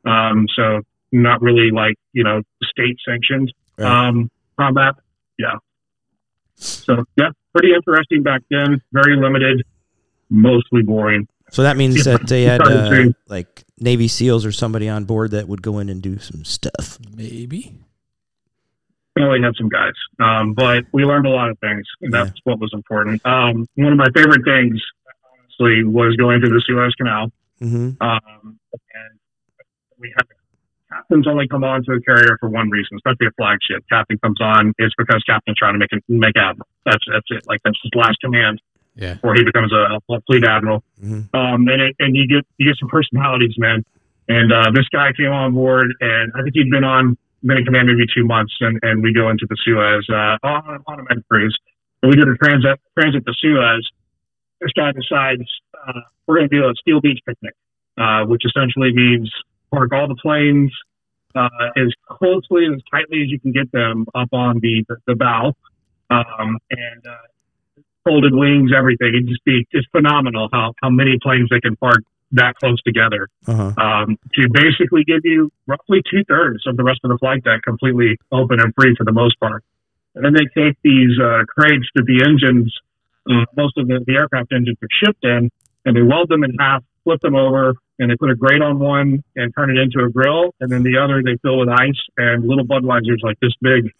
Um, 0.05 0.47
so 0.55 0.81
not 1.11 1.41
really 1.41 1.71
like 1.71 1.95
you 2.13 2.23
know 2.23 2.41
state 2.63 2.97
sanctioned 3.07 3.53
Right. 3.77 4.07
um, 4.07 4.29
combat. 4.57 4.95
Yeah. 5.37 5.55
So 6.55 7.03
yeah, 7.15 7.29
pretty 7.55 7.73
interesting 7.73 8.23
back 8.23 8.41
then. 8.49 8.81
Very 8.91 9.15
limited, 9.15 9.63
mostly 10.29 10.81
boring. 10.81 11.27
So 11.51 11.63
that 11.63 11.75
means 11.75 11.97
Yeah, 11.97 12.17
that 12.17 12.27
they 12.27 12.43
had 12.43 12.61
uh, 12.61 13.09
like 13.27 13.63
Navy 13.77 14.07
SEALs 14.07 14.45
or 14.45 14.53
somebody 14.53 14.87
on 14.87 15.03
board 15.03 15.31
that 15.31 15.49
would 15.49 15.61
go 15.61 15.79
in 15.79 15.89
and 15.89 16.01
do 16.01 16.17
some 16.17 16.45
stuff. 16.45 16.97
Maybe. 17.13 17.75
We 19.17 19.23
only 19.23 19.41
had 19.41 19.53
some 19.57 19.67
guys, 19.67 19.91
um, 20.21 20.53
but 20.53 20.85
we 20.93 21.03
learned 21.03 21.27
a 21.27 21.29
lot 21.29 21.49
of 21.49 21.59
things, 21.59 21.85
and 21.99 22.13
that's 22.13 22.39
what 22.45 22.59
was 22.59 22.71
important. 22.73 23.19
Um, 23.25 23.67
one 23.75 23.91
of 23.91 23.97
my 23.97 24.07
favorite 24.15 24.45
things, 24.45 24.81
honestly, 25.59 25.83
was 25.83 26.15
going 26.15 26.39
through 26.39 26.51
the 26.51 26.63
Suez 26.65 26.95
Canal. 26.95 27.29
hmm 27.59 27.89
Um, 27.99 28.21
and 28.71 29.19
we 29.99 30.13
have 30.15 30.27
captains 30.89 31.27
only 31.27 31.49
come 31.49 31.65
on 31.65 31.83
to 31.83 31.91
a 31.91 32.01
carrier 32.01 32.37
for 32.39 32.47
one 32.47 32.69
reason, 32.69 32.95
especially 32.95 33.27
a 33.27 33.31
flagship. 33.35 33.83
Captain 33.91 34.17
comes 34.19 34.39
on, 34.39 34.73
it's 34.77 34.95
because 34.97 35.21
captain's 35.27 35.57
trying 35.57 35.73
to 35.73 35.79
make 35.79 35.91
it 35.91 36.01
make 36.07 36.37
admiral. 36.37 36.69
That's 36.85 37.03
that's 37.11 37.27
it. 37.31 37.43
Like 37.45 37.59
that's 37.65 37.77
his 37.83 37.91
last 37.93 38.17
command 38.23 38.61
Yeah. 38.95 39.13
before 39.15 39.35
he 39.35 39.43
becomes 39.43 39.71
a, 39.71 39.97
a 40.13 40.21
fleet 40.27 40.43
admiral. 40.43 40.83
Mhm. 41.01 41.33
Um, 41.33 41.67
and 41.67 41.81
it, 41.81 41.95
and 41.99 42.15
you 42.15 42.27
get 42.27 42.45
you 42.57 42.67
get 42.67 42.77
some 42.77 42.89
personalities, 42.89 43.55
man. 43.57 43.83
And 44.27 44.51
uh, 44.51 44.71
this 44.73 44.87
guy 44.89 45.11
came 45.13 45.31
on 45.31 45.53
board, 45.53 45.93
and 45.99 46.31
I 46.35 46.43
think 46.43 46.55
he'd 46.55 46.69
been 46.69 46.83
on 46.83 47.17
been 47.43 47.57
in 47.57 47.65
command 47.65 47.87
maybe 47.87 48.05
two 48.15 48.25
months, 48.25 48.53
and, 48.59 48.79
and 48.83 49.01
we 49.01 49.13
go 49.13 49.29
into 49.29 49.47
the 49.49 49.57
Suez 49.63 50.05
uh, 50.09 50.37
on, 50.47 50.83
on 50.87 50.99
a 50.99 51.03
med 51.03 51.23
cruise. 51.27 51.57
And 52.03 52.09
we 52.09 52.15
do 52.15 52.25
the 52.25 52.37
transit 52.37 52.79
transit 52.99 53.25
the 53.25 53.35
Suez. 53.39 53.87
This 54.59 54.71
guy 54.73 54.91
decides 54.91 55.47
uh, 55.87 56.01
we're 56.27 56.37
going 56.37 56.49
to 56.49 56.55
do 56.55 56.65
a 56.65 56.73
steel 56.79 57.01
beach 57.01 57.19
picnic, 57.25 57.53
uh, 57.97 58.25
which 58.25 58.43
essentially 58.45 58.93
means 58.93 59.31
park 59.71 59.91
all 59.93 60.07
the 60.07 60.15
planes 60.15 60.71
uh, 61.35 61.47
as 61.75 61.91
closely 62.09 62.65
and 62.65 62.75
as 62.75 62.81
tightly 62.91 63.23
as 63.23 63.29
you 63.29 63.39
can 63.39 63.51
get 63.51 63.71
them 63.71 64.05
up 64.13 64.29
on 64.33 64.59
the 64.59 64.85
the, 64.87 64.97
the 65.07 65.15
bow, 65.15 65.53
um, 66.09 66.57
and 66.69 67.07
uh, 67.07 67.15
folded 68.03 68.33
wings, 68.33 68.71
everything. 68.75 69.09
It'd 69.09 69.27
just 69.27 69.43
be 69.45 69.67
just 69.73 69.87
phenomenal 69.91 70.49
how 70.51 70.73
how 70.81 70.89
many 70.89 71.17
planes 71.21 71.49
they 71.49 71.59
can 71.59 71.75
park 71.75 72.03
that 72.33 72.55
close 72.55 72.81
together 72.83 73.27
Uh-huh. 73.45 73.73
um, 73.77 74.17
to 74.35 74.47
basically 74.53 75.03
give 75.03 75.19
you 75.25 75.51
roughly 75.67 76.01
two 76.09 76.23
thirds 76.25 76.65
of 76.65 76.77
the 76.77 76.83
rest 76.83 77.01
of 77.03 77.09
the 77.11 77.17
flight 77.17 77.43
deck 77.43 77.61
completely 77.63 78.17
open 78.31 78.59
and 78.61 78.73
free 78.73 78.95
for 78.95 79.03
the 79.03 79.11
most 79.11 79.37
part. 79.39 79.63
And 80.15 80.23
then 80.23 80.33
they 80.33 80.45
take 80.61 80.77
these 80.83 81.19
uh, 81.19 81.43
crates 81.45 81.87
that 81.95 82.05
the 82.05 82.23
engines, 82.23 82.73
uh, 83.29 83.45
most 83.57 83.77
of 83.77 83.87
the, 83.87 84.03
the 84.07 84.13
aircraft 84.15 84.53
engines 84.53 84.77
are 84.81 84.87
shipped 85.03 85.23
in, 85.25 85.49
and 85.85 85.95
they 85.95 86.01
weld 86.01 86.29
them 86.29 86.43
in 86.45 86.55
half, 86.57 86.83
flip 87.03 87.19
them 87.21 87.35
over, 87.35 87.75
and 87.99 88.09
they 88.09 88.15
put 88.15 88.29
a 88.31 88.35
grate 88.35 88.61
on 88.61 88.79
one 88.79 89.23
and 89.35 89.53
turn 89.53 89.69
it 89.69 89.77
into 89.81 89.99
a 90.03 90.09
grill, 90.09 90.53
and 90.61 90.71
then 90.71 90.83
the 90.83 90.97
other 90.97 91.21
they 91.23 91.35
fill 91.41 91.57
with 91.59 91.69
ice 91.69 91.99
and 92.17 92.47
little 92.47 92.65
Budweisers 92.65 93.21
like 93.23 93.39
this 93.41 93.53
big 93.61 93.91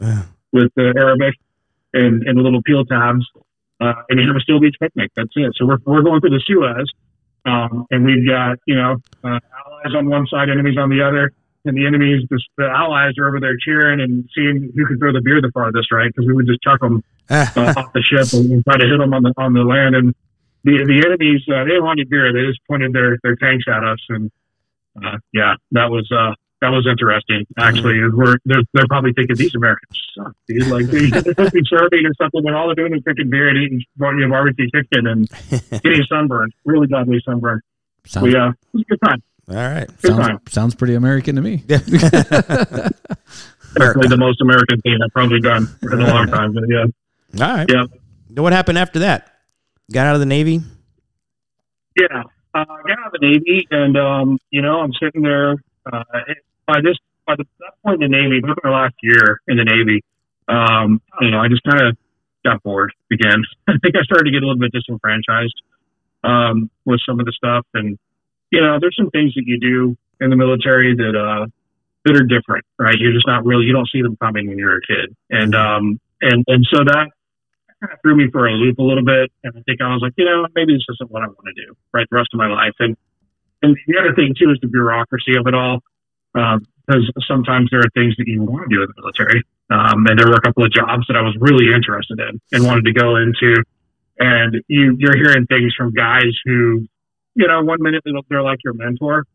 with 0.54 0.72
the 0.76 0.93
Arabic 0.97 1.36
and, 1.93 2.24
and 2.24 2.38
little 2.41 2.62
peel 2.62 2.86
tabs. 2.86 3.26
Uh, 3.82 3.93
and 4.09 4.19
you 4.19 4.27
have 4.27 4.36
a 4.36 4.39
steel 4.41 4.59
beach 4.59 4.75
picnic. 4.79 5.11
That's 5.15 5.32
it. 5.36 5.53
So 5.55 5.65
we're, 5.65 5.79
we're 5.86 6.03
going 6.03 6.21
through 6.21 6.38
the 6.38 6.43
Suez, 6.45 6.88
um, 7.45 7.88
and 7.89 8.05
we've 8.05 8.27
got, 8.27 8.59
you 8.67 8.75
know, 8.75 8.97
uh, 9.23 9.39
allies 9.65 9.95
on 9.95 10.07
one 10.07 10.27
side, 10.27 10.49
enemies 10.49 10.77
on 10.77 10.89
the 10.89 11.01
other. 11.01 11.32
And 11.65 11.77
the 11.77 11.86
enemies, 11.86 12.23
the, 12.29 12.41
the 12.57 12.65
allies 12.65 13.13
are 13.19 13.27
over 13.27 13.39
there 13.39 13.55
cheering 13.57 14.01
and 14.01 14.27
seeing 14.34 14.71
who 14.75 14.86
can 14.86 14.97
throw 14.97 15.13
the 15.13 15.21
beer 15.21 15.41
the 15.41 15.51
farthest, 15.53 15.91
right? 15.91 16.11
Because 16.13 16.27
we 16.27 16.34
would 16.34 16.47
just 16.47 16.61
chuck 16.61 16.79
them 16.79 17.03
uh, 17.29 17.73
off 17.77 17.93
the 17.93 18.01
ship 18.01 18.34
and 18.34 18.63
try 18.63 18.77
to 18.77 18.86
hit 18.86 18.97
them 18.97 19.13
on 19.13 19.21
the 19.23 19.34
on 19.38 19.53
the 19.53 19.61
land. 19.61 19.95
And 19.95 20.15
the 20.63 20.86
the 20.86 21.05
enemies 21.05 21.41
uh, 21.49 21.63
they 21.63 21.77
didn't 21.77 21.84
want 21.84 21.99
any 21.99 22.09
beer. 22.09 22.34
They 22.34 22.47
just 22.49 22.61
pointed 22.67 22.93
their 22.93 23.17
their 23.21 23.36
tanks 23.36 23.65
at 23.67 23.84
us, 23.84 23.99
and 24.09 24.32
uh, 25.03 25.17
yeah, 25.34 25.55
that 25.71 25.89
was 25.89 26.09
uh, 26.11 26.34
that 26.62 26.70
was 26.70 26.88
interesting. 26.89 27.45
Actually, 27.57 27.95
Mm-hmm. 27.95 28.18
we're 28.18 28.38
they're, 28.45 28.62
they're 28.74 28.88
probably 28.88 29.14
thinking 29.14 29.36
these 29.36 29.55
Americans 29.55 29.99
suck, 30.16 30.34
dude. 30.47 30.68
Like 30.68 30.86
they 30.88 30.99
they 31.09 31.20
supposed 31.22 31.51
to 31.51 31.51
be 31.51 31.62
serving 31.68 32.05
or 32.05 32.14
something, 32.22 32.45
and 32.45 32.55
all 32.55 32.68
they're 32.68 32.76
doing 32.76 32.95
is 32.95 33.03
drinking 33.03 33.30
beer 33.30 33.49
and 33.49 33.57
eating 33.57 33.82
you 33.99 34.12
know, 34.20 34.30
barbecue 34.30 34.68
chicken 34.74 35.07
and 35.07 35.30
getting 35.84 36.03
sunburned, 36.07 36.53
really 36.66 36.88
godly 36.88 37.22
sunburn. 37.26 37.62
Sounds, 38.05 38.24
We 38.28 38.36
uh, 38.36 38.49
it 38.49 38.55
was 38.74 38.82
a 38.84 38.86
good 38.86 38.99
time. 39.05 39.24
All 39.49 39.55
right. 39.55 39.88
Good 40.01 40.12
time. 40.12 40.22
sounds, 40.28 40.51
sounds 40.53 40.76
pretty 40.76 40.95
American 40.95 41.36
to 41.36 41.41
me. 41.41 41.57
Definitely 41.68 41.99
the 44.09 44.18
most 44.18 44.41
American 44.41 44.82
thing 44.82 44.97
I've 45.03 45.12
probably 45.14 45.39
done 45.39 45.68
in 45.84 46.01
a 46.01 46.07
long 46.07 46.28
time. 46.28 46.53
But 46.53 46.64
yeah, 46.70 47.45
All 47.45 47.55
right. 47.55 47.66
yeah. 47.72 47.84
Then 48.30 48.43
What 48.43 48.53
happened 48.53 48.78
after 48.78 48.99
that? 48.99 49.28
Got 49.91 50.07
out 50.07 50.14
of 50.16 50.20
the 50.20 50.26
Navy? 50.26 50.62
Yeah, 51.99 52.24
uh, 52.53 52.66
got 52.66 52.99
out 52.99 53.07
of 53.07 53.12
the 53.14 53.20
Navy, 53.22 53.68
and 53.72 53.97
um, 53.97 54.38
you 54.51 54.62
know, 54.62 54.80
I'm 54.80 54.93
sitting 55.01 55.22
there. 55.22 55.55
Uh, 55.91 56.03
it- 56.28 56.38
by 56.72 56.82
this, 56.82 56.97
by 57.28 57.36
the, 57.36 57.45
that 57.59 57.74
point 57.84 58.03
in 58.03 58.11
the 58.11 58.17
Navy, 58.17 58.39
the 58.41 58.69
last 58.69 58.95
year 59.03 59.41
in 59.47 59.57
the 59.57 59.65
Navy, 59.65 60.03
um, 60.47 61.01
I 61.11 61.24
don't 61.24 61.32
know. 61.32 61.39
I 61.39 61.47
just 61.47 61.63
kind 61.63 61.88
of 61.88 61.97
got 62.45 62.63
bored 62.63 62.93
again. 63.11 63.43
I 63.67 63.74
think 63.82 63.95
I 63.95 64.03
started 64.03 64.26
to 64.26 64.32
get 64.32 64.43
a 64.43 64.47
little 64.47 64.59
bit 64.59 64.72
disenfranchised 64.72 65.61
um, 66.24 66.69
with 66.86 66.99
some 67.05 67.19
of 67.19 67.26
the 67.26 67.34
stuff, 67.36 67.65
and 67.74 67.97
you 68.51 68.61
know, 68.61 68.78
there's 68.80 68.95
some 68.97 69.09
things 69.11 69.34
that 69.36 69.43
you 69.45 69.59
do 69.59 69.97
in 70.19 70.30
the 70.30 70.36
military 70.36 70.95
that 70.95 71.15
uh, 71.15 71.47
that 72.05 72.15
are 72.15 72.26
different, 72.26 72.65
right? 72.80 72.95
You're 72.97 73.13
just 73.13 73.28
not 73.28 73.45
really, 73.45 73.65
you 73.65 73.74
don't 73.74 73.89
see 73.91 74.01
them 74.01 74.17
coming 74.17 74.47
when 74.47 74.57
you're 74.57 74.78
a 74.78 74.82
kid, 74.82 75.15
and 75.30 75.55
um, 75.55 75.99
and 76.22 76.43
and 76.47 76.65
so 76.72 76.84
that 76.84 77.07
kind 77.80 77.93
of 77.93 77.99
threw 78.01 78.15
me 78.15 78.30
for 78.32 78.47
a 78.47 78.51
loop 78.51 78.78
a 78.78 78.84
little 78.84 79.05
bit. 79.05 79.32
And 79.43 79.53
I 79.57 79.61
think 79.65 79.82
I 79.82 79.89
was 79.93 80.01
like, 80.01 80.13
you 80.17 80.26
know, 80.26 80.45
maybe 80.53 80.74
this 80.74 80.86
isn't 80.93 81.09
what 81.09 81.24
I 81.24 81.28
want 81.28 81.45
to 81.45 81.65
do, 81.65 81.74
right, 81.93 82.07
the 82.09 82.17
rest 82.17 82.30
of 82.34 82.38
my 82.38 82.47
life. 82.47 82.76
And 82.80 82.95
and 83.63 83.78
the 83.88 83.97
other 83.99 84.13
thing 84.13 84.34
too 84.38 84.51
is 84.51 84.57
the 84.61 84.67
bureaucracy 84.67 85.38
of 85.38 85.47
it 85.47 85.53
all, 85.53 85.82
because 86.34 87.11
sometimes 87.27 87.69
there 87.71 87.79
are 87.79 87.89
things 87.93 88.15
that 88.17 88.27
you 88.27 88.41
want 88.43 88.69
to 88.69 88.75
do 88.75 88.82
in 88.82 88.88
the 88.95 89.01
military. 89.01 89.43
Um, 89.69 90.05
and 90.07 90.19
there 90.19 90.27
were 90.27 90.36
a 90.36 90.41
couple 90.41 90.65
of 90.65 90.71
jobs 90.71 91.05
that 91.07 91.15
I 91.15 91.21
was 91.21 91.36
really 91.39 91.73
interested 91.73 92.19
in 92.19 92.39
and 92.51 92.65
wanted 92.65 92.86
to 92.86 92.93
go 92.93 93.15
into. 93.15 93.63
And 94.19 94.61
you 94.67 94.95
you're 94.99 95.15
hearing 95.15 95.45
things 95.47 95.73
from 95.75 95.91
guys 95.93 96.34
who, 96.45 96.86
you 97.36 97.47
know, 97.47 97.63
one 97.63 97.82
minute 97.82 98.01
they're- 98.05 98.13
they're 98.29 98.43
like 98.43 98.59
your 98.63 98.73
mentor, 98.73 99.25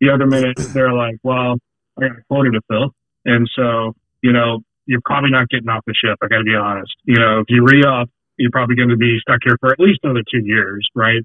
the 0.00 0.10
other 0.10 0.26
minute 0.26 0.56
they're 0.74 0.92
like, 0.92 1.16
well, 1.22 1.58
I 1.98 2.08
got 2.08 2.18
a 2.18 2.22
quota 2.28 2.50
to 2.50 2.60
fill, 2.68 2.94
and 3.24 3.48
so 3.54 3.94
you 4.22 4.32
know 4.32 4.60
you're 4.86 5.02
probably 5.04 5.30
not 5.30 5.48
getting 5.50 5.68
off 5.68 5.84
the 5.86 5.94
ship. 5.94 6.18
I 6.22 6.26
got 6.28 6.38
to 6.38 6.44
be 6.44 6.54
honest. 6.56 6.92
You 7.04 7.16
know, 7.16 7.40
if 7.40 7.46
you 7.48 7.62
re 7.64 7.84
up, 7.84 8.08
you're 8.36 8.50
probably 8.50 8.74
going 8.76 8.88
to 8.88 8.96
be 8.96 9.18
stuck 9.20 9.38
here 9.44 9.56
for 9.60 9.70
at 9.70 9.78
least 9.78 10.00
another 10.02 10.24
two 10.30 10.40
years, 10.44 10.86
right? 10.94 11.22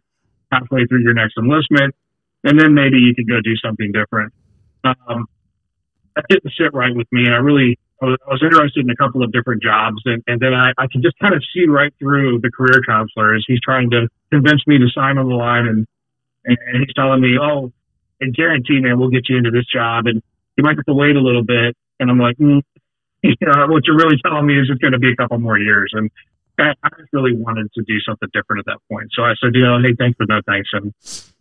Halfway 0.51 0.85
through 0.85 1.01
your 1.01 1.13
next 1.13 1.35
enlistment, 1.37 1.95
and 2.43 2.59
then 2.59 2.73
maybe 2.75 2.97
you 2.97 3.15
could 3.15 3.27
go 3.27 3.41
do 3.41 3.55
something 3.57 3.91
different. 3.91 4.31
Um, 4.83 5.27
that 6.15 6.25
didn't 6.29 6.51
sit 6.57 6.73
right 6.73 6.95
with 6.95 7.07
me, 7.11 7.25
and 7.25 7.33
I 7.33 7.37
really 7.37 7.77
I 8.01 8.05
was, 8.05 8.17
I 8.27 8.31
was 8.31 8.43
interested 8.43 8.85
in 8.85 8.89
a 8.89 8.95
couple 8.95 9.23
of 9.23 9.31
different 9.31 9.61
jobs, 9.61 10.01
and, 10.05 10.23
and 10.27 10.39
then 10.39 10.53
I, 10.53 10.71
I 10.77 10.87
could 10.87 11.03
just 11.03 11.19
kind 11.19 11.33
of 11.33 11.43
see 11.53 11.67
right 11.67 11.93
through 11.99 12.39
the 12.39 12.49
career 12.49 12.81
counselor 12.87 13.35
as 13.35 13.43
he's 13.45 13.59
trying 13.61 13.89
to 13.91 14.07
convince 14.31 14.65
me 14.67 14.77
to 14.77 14.87
sign 14.93 15.17
on 15.17 15.27
the 15.27 15.35
line, 15.35 15.67
and 15.67 15.87
and, 16.45 16.57
he's 16.79 16.93
telling 16.95 17.21
me, 17.21 17.37
oh, 17.39 17.71
and 18.21 18.33
guarantee, 18.33 18.79
man, 18.79 18.97
we'll 18.97 19.09
get 19.09 19.27
you 19.27 19.37
into 19.37 19.51
this 19.51 19.65
job, 19.71 20.07
and 20.07 20.21
you 20.57 20.63
might 20.63 20.77
have 20.77 20.85
to 20.85 20.93
wait 20.93 21.15
a 21.15 21.19
little 21.19 21.43
bit, 21.43 21.75
and 21.99 22.09
I'm 22.09 22.19
like, 22.19 22.37
mm, 22.37 22.61
you 23.23 23.35
know, 23.41 23.67
what 23.67 23.83
you're 23.85 23.97
really 23.97 24.17
telling 24.25 24.47
me 24.47 24.59
is 24.59 24.67
it's 24.69 24.79
going 24.79 24.93
to 24.93 24.99
be 24.99 25.11
a 25.11 25.15
couple 25.15 25.37
more 25.39 25.57
years, 25.57 25.91
and 25.93 26.09
I, 26.57 26.73
I 26.83 26.89
just 26.97 27.11
really 27.11 27.35
wanted 27.35 27.71
to 27.73 27.83
do 27.83 27.99
something 27.99 28.29
different 28.33 28.61
at 28.61 28.65
that 28.65 28.79
point. 28.89 29.09
So 29.13 29.23
I 29.23 29.33
said, 29.41 29.51
you 29.53 29.63
know, 29.63 29.79
hey, 29.81 29.93
thanks 29.97 30.17
but 30.17 30.29
no 30.29 30.39
thanks, 30.47 30.69
and, 30.73 30.93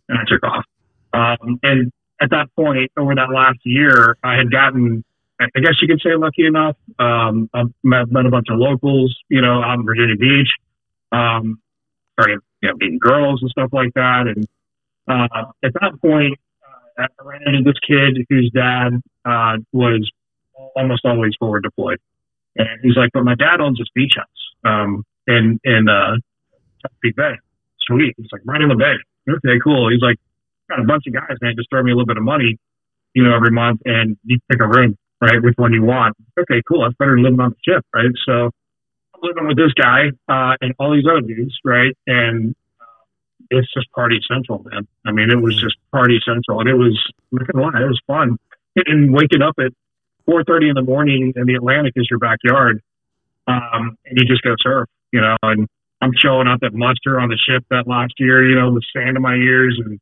and 0.09 0.19
I 0.19 0.23
took 0.27 0.43
off. 0.43 0.65
Um, 1.13 1.59
and 1.63 1.91
at 2.21 2.29
that 2.31 2.47
point, 2.55 2.91
over 2.97 3.15
that 3.15 3.29
last 3.33 3.59
year, 3.63 4.17
I 4.23 4.35
had 4.35 4.51
gotten, 4.51 5.03
I 5.39 5.59
guess 5.59 5.73
you 5.81 5.87
could 5.87 6.01
say, 6.01 6.15
lucky 6.15 6.45
enough. 6.45 6.75
Um, 6.97 7.49
I 7.53 7.63
met, 7.83 8.07
a 8.11 8.29
bunch 8.29 8.47
of 8.49 8.59
locals, 8.59 9.15
you 9.29 9.41
know, 9.41 9.63
out 9.63 9.79
in 9.79 9.85
Virginia 9.85 10.15
Beach. 10.15 10.49
Um, 11.11 11.59
started, 12.13 12.39
you 12.61 12.69
know, 12.69 12.75
meeting 12.77 12.99
girls 12.99 13.41
and 13.41 13.49
stuff 13.49 13.69
like 13.71 13.93
that. 13.95 14.27
And 14.27 14.45
uh, 15.07 15.45
at 15.63 15.73
that 15.73 15.93
point, 16.01 16.37
uh, 16.97 17.07
I 17.19 17.23
ran 17.23 17.41
into 17.47 17.63
this 17.63 17.79
kid 17.87 18.25
whose 18.29 18.51
dad 18.53 19.01
uh, 19.25 19.57
was 19.71 20.09
almost 20.75 21.05
always 21.05 21.33
forward 21.39 21.63
deployed. 21.63 21.99
And 22.57 22.67
he's 22.83 22.97
like, 22.97 23.11
but 23.13 23.23
my 23.23 23.35
dad 23.35 23.61
owns 23.61 23.77
this 23.77 23.87
beach 23.95 24.13
house 24.17 24.25
um, 24.65 25.05
in 25.27 25.59
in 25.63 25.87
uh, 25.87 26.15
Chesapeake 26.81 27.15
Bay. 27.15 27.33
Sweet. 27.87 28.15
He's 28.17 28.27
like, 28.31 28.41
right 28.45 28.61
in 28.61 28.69
the 28.69 28.75
bay. 28.75 28.95
Okay, 29.29 29.59
cool. 29.63 29.89
He's 29.89 30.01
like, 30.01 30.17
got 30.69 30.79
a 30.79 30.83
bunch 30.83 31.03
of 31.07 31.13
guys, 31.13 31.37
man. 31.41 31.55
Just 31.57 31.69
throw 31.69 31.83
me 31.83 31.91
a 31.91 31.95
little 31.95 32.07
bit 32.07 32.17
of 32.17 32.23
money, 32.23 32.57
you 33.13 33.23
know, 33.23 33.35
every 33.35 33.51
month, 33.51 33.81
and 33.85 34.17
you 34.23 34.39
pick 34.49 34.61
a 34.61 34.67
room, 34.67 34.97
right? 35.21 35.41
Which 35.41 35.55
one 35.57 35.73
you 35.73 35.83
want. 35.83 36.15
Okay, 36.39 36.61
cool. 36.67 36.83
That's 36.83 36.95
better 36.95 37.15
than 37.15 37.23
living 37.23 37.39
on 37.39 37.51
the 37.51 37.73
ship, 37.73 37.85
right? 37.93 38.11
So 38.25 38.51
I'm 39.15 39.21
living 39.21 39.47
with 39.47 39.57
this 39.57 39.73
guy 39.73 40.11
uh, 40.29 40.55
and 40.61 40.73
all 40.79 40.93
these 40.93 41.05
other 41.09 41.21
dudes, 41.21 41.57
right? 41.65 41.95
And 42.07 42.55
uh, 42.79 43.03
it's 43.49 43.71
just 43.73 43.91
party 43.91 44.19
central, 44.31 44.63
man. 44.69 44.87
I 45.05 45.11
mean, 45.11 45.29
it 45.31 45.41
was 45.41 45.59
just 45.59 45.75
party 45.91 46.19
central, 46.25 46.59
and 46.61 46.69
it 46.69 46.75
was 46.75 46.97
I'm 47.31 47.39
not 47.39 47.47
gonna 47.51 47.65
lie, 47.65 47.83
it 47.83 47.87
was 47.87 48.01
fun. 48.07 48.37
And 48.75 49.13
waking 49.13 49.41
up 49.41 49.55
at 49.59 49.73
4:30 50.29 50.69
in 50.69 50.75
the 50.75 50.83
morning 50.83 51.33
and 51.35 51.47
the 51.47 51.55
Atlantic 51.55 51.93
is 51.95 52.07
your 52.09 52.19
backyard, 52.19 52.81
um, 53.47 53.97
and 54.05 54.17
you 54.17 54.25
just 54.25 54.43
go 54.43 54.53
surf, 54.61 54.87
you 55.11 55.19
know. 55.19 55.35
And 55.41 55.67
I'm 56.01 56.11
showing 56.15 56.47
up 56.47 56.59
at 56.63 56.73
muster 56.73 57.19
on 57.19 57.29
the 57.29 57.37
ship 57.37 57.65
that 57.71 57.87
last 57.87 58.13
year, 58.19 58.47
you 58.47 58.55
know, 58.55 58.71
with 58.71 58.83
sand 58.95 59.17
in 59.17 59.21
my 59.23 59.35
ears, 59.35 59.79
and 59.83 59.99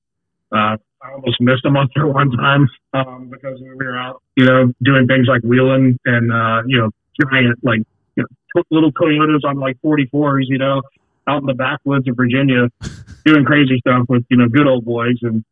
uh, 0.51 0.77
I 1.01 1.11
almost 1.13 1.39
missed 1.39 1.65
a 1.65 1.69
muster 1.71 2.07
one 2.07 2.31
time 2.31 2.67
um, 2.93 3.29
because 3.29 3.59
we 3.61 3.75
were 3.75 3.97
out, 3.97 4.21
you 4.35 4.45
know, 4.45 4.71
doing 4.81 5.07
things 5.07 5.27
like 5.27 5.41
wheeling 5.43 5.97
and 6.05 6.31
uh, 6.31 6.63
you 6.67 6.77
know, 6.79 6.89
giant 7.21 7.59
like 7.63 7.81
you 8.15 8.23
know, 8.23 8.63
little 8.71 8.91
Toyotas 8.91 9.43
on 9.43 9.59
like 9.59 9.77
44s, 9.83 10.45
you 10.47 10.57
know, 10.57 10.81
out 11.27 11.41
in 11.41 11.45
the 11.45 11.53
backwoods 11.53 12.07
of 12.07 12.15
Virginia, 12.15 12.69
doing 13.25 13.45
crazy 13.45 13.79
stuff 13.79 14.05
with 14.09 14.25
you 14.29 14.37
know 14.37 14.47
good 14.47 14.67
old 14.67 14.85
boys 14.85 15.17
and 15.21 15.43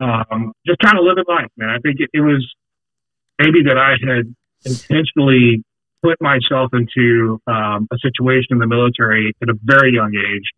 um, 0.00 0.52
just 0.66 0.78
kind 0.80 0.98
of 0.98 1.04
living 1.04 1.24
life, 1.28 1.50
man. 1.56 1.70
I 1.70 1.78
think 1.78 2.00
it, 2.00 2.10
it 2.12 2.20
was 2.20 2.46
maybe 3.38 3.62
that 3.66 3.78
I 3.78 3.94
had 4.04 4.34
intentionally 4.64 5.64
put 6.02 6.20
myself 6.20 6.70
into 6.72 7.40
um, 7.46 7.88
a 7.92 7.98
situation 8.02 8.48
in 8.50 8.58
the 8.58 8.66
military 8.66 9.34
at 9.40 9.48
a 9.48 9.54
very 9.62 9.94
young 9.94 10.12
age 10.14 10.50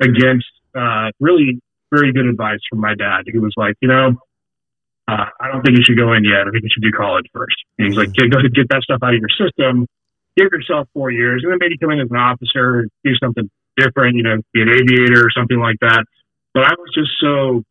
against 0.00 0.46
uh, 0.74 1.10
really 1.20 1.60
very 1.90 2.12
good 2.12 2.26
advice 2.26 2.60
from 2.68 2.80
my 2.80 2.94
dad. 2.94 3.22
He 3.26 3.38
was 3.38 3.52
like, 3.56 3.74
you 3.80 3.88
know, 3.88 4.16
uh, 5.08 5.24
I 5.40 5.48
don't 5.50 5.62
think 5.62 5.78
you 5.78 5.84
should 5.84 5.96
go 5.96 6.12
in 6.12 6.24
yet. 6.24 6.46
I 6.46 6.50
think 6.50 6.64
you 6.64 6.70
should 6.72 6.82
do 6.82 6.92
college 6.92 7.26
first. 7.32 7.56
And 7.78 7.88
he's 7.88 7.96
like, 7.96 8.12
get, 8.12 8.30
go 8.30 8.38
get 8.42 8.68
that 8.68 8.82
stuff 8.82 9.00
out 9.02 9.14
of 9.14 9.20
your 9.20 9.30
system, 9.30 9.86
give 10.36 10.48
yourself 10.52 10.88
four 10.92 11.10
years, 11.10 11.42
and 11.42 11.52
then 11.52 11.58
maybe 11.60 11.78
come 11.78 11.90
in 11.90 12.00
as 12.00 12.10
an 12.10 12.16
officer, 12.16 12.86
do 13.04 13.14
something 13.16 13.50
different, 13.76 14.16
you 14.16 14.22
know, 14.22 14.36
be 14.52 14.62
an 14.62 14.68
aviator 14.68 15.24
or 15.24 15.30
something 15.30 15.58
like 15.58 15.76
that. 15.80 16.04
But 16.52 16.64
I 16.64 16.74
was 16.76 16.90
just 16.94 17.10
so, 17.20 17.62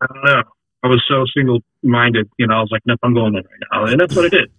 I 0.00 0.06
don't 0.06 0.24
know, 0.24 0.42
I 0.82 0.88
was 0.88 1.04
so 1.08 1.24
single 1.36 1.60
minded, 1.82 2.28
you 2.38 2.46
know, 2.46 2.54
I 2.54 2.60
was 2.60 2.70
like, 2.72 2.82
nope, 2.86 2.98
I'm 3.02 3.14
going 3.14 3.34
in 3.34 3.44
right 3.44 3.62
now. 3.72 3.84
And 3.86 4.00
that's 4.00 4.16
what 4.16 4.24
I 4.24 4.28
did. 4.28 4.50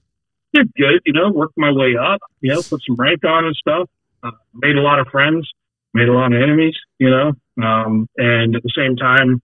Did 0.54 0.74
good, 0.76 1.02
you 1.06 1.14
know, 1.14 1.32
worked 1.32 1.58
my 1.58 1.72
way 1.72 1.98
up, 1.98 2.22
you 2.39 2.54
know, 2.54 2.62
put 2.62 2.82
some 2.88 2.96
rank 2.96 3.26
on 3.26 3.46
and 3.46 3.56
stuff, 3.56 3.89
uh, 4.24 4.32
made 4.54 4.78
a 4.78 4.82
lot 4.82 5.00
of 5.00 5.08
friends, 5.08 5.52
made 5.93 6.08
a 6.08 6.14
lot 6.14 6.32
of 6.32 6.41
enemies, 6.41 6.76
you 6.98 7.10
know, 7.10 7.34
um, 7.62 8.08
and 8.18 8.56
at 8.56 8.64
the 8.64 8.72
same 8.76 8.95
time, 8.95 9.41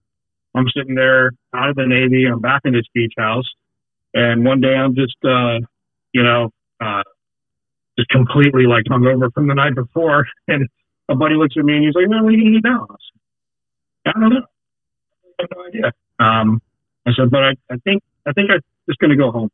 I'm 0.54 0.66
sitting 0.76 0.94
there 0.94 1.32
out 1.54 1.70
of 1.70 1.76
the 1.76 1.86
Navy, 1.86 2.26
I'm 2.26 2.40
back 2.40 2.62
in 2.64 2.72
this 2.72 2.86
beach 2.94 3.14
house, 3.16 3.48
and 4.14 4.44
one 4.44 4.60
day 4.60 4.74
I'm 4.74 4.94
just, 4.94 5.16
uh, 5.24 5.58
you 6.12 6.22
know, 6.22 6.50
uh, 6.80 7.02
just 7.98 8.10
completely 8.10 8.66
like 8.66 8.84
hungover 8.84 9.32
from 9.32 9.48
the 9.48 9.54
night 9.54 9.74
before, 9.74 10.26
and 10.48 10.68
a 11.08 11.14
buddy 11.14 11.34
looks 11.34 11.54
at 11.58 11.64
me 11.64 11.76
and 11.76 11.84
he's 11.84 11.94
like, 11.94 12.08
"Man, 12.08 12.22
what 12.22 12.32
are 12.32 12.36
you 12.36 12.44
gonna 12.44 12.60
do 12.60 12.68
now?" 12.68 12.86
I 12.90 12.94
said, 12.94 14.14
I 14.16 14.20
don't 14.20 14.30
know. 14.30 14.46
I 15.38 15.42
have 15.42 15.48
no 15.56 15.66
idea. 15.66 15.92
Um, 16.18 16.62
I 17.06 17.12
said, 17.16 17.30
but 17.30 17.42
I, 17.42 17.50
I 17.70 17.76
think 17.84 18.02
I 18.26 18.32
think 18.32 18.50
I'm 18.50 18.60
just 18.88 18.98
going 18.98 19.10
to 19.10 19.16
go 19.16 19.30
home. 19.30 19.50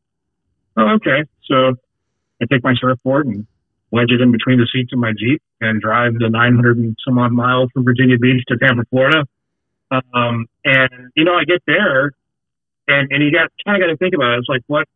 Oh, 0.76 0.96
okay. 0.96 1.24
So 1.44 1.74
I 2.40 2.44
take 2.50 2.62
my 2.62 2.74
surfboard 2.78 3.26
and 3.26 3.46
wedge 3.90 4.10
it 4.10 4.20
in 4.20 4.32
between 4.32 4.58
the 4.58 4.68
seats 4.72 4.92
of 4.92 4.98
my 4.98 5.12
Jeep 5.18 5.42
and 5.60 5.80
drive 5.80 6.14
the 6.18 6.28
900 6.28 6.78
and 6.78 6.96
some 7.06 7.18
odd 7.18 7.32
miles 7.32 7.70
from 7.72 7.84
Virginia 7.84 8.18
Beach 8.18 8.42
to 8.48 8.56
Tampa, 8.56 8.84
Florida. 8.90 9.24
Um, 9.90 10.46
and 10.64 11.10
you 11.16 11.24
know, 11.24 11.34
I 11.34 11.44
get 11.44 11.62
there, 11.66 12.12
and 12.86 13.10
and 13.10 13.22
you 13.22 13.32
got 13.32 13.50
kind 13.64 13.82
of 13.82 13.86
got 13.86 13.90
to 13.90 13.96
think 13.96 14.14
about 14.14 14.34
it. 14.34 14.38
It's 14.40 14.48
like 14.48 14.62
what 14.66 14.86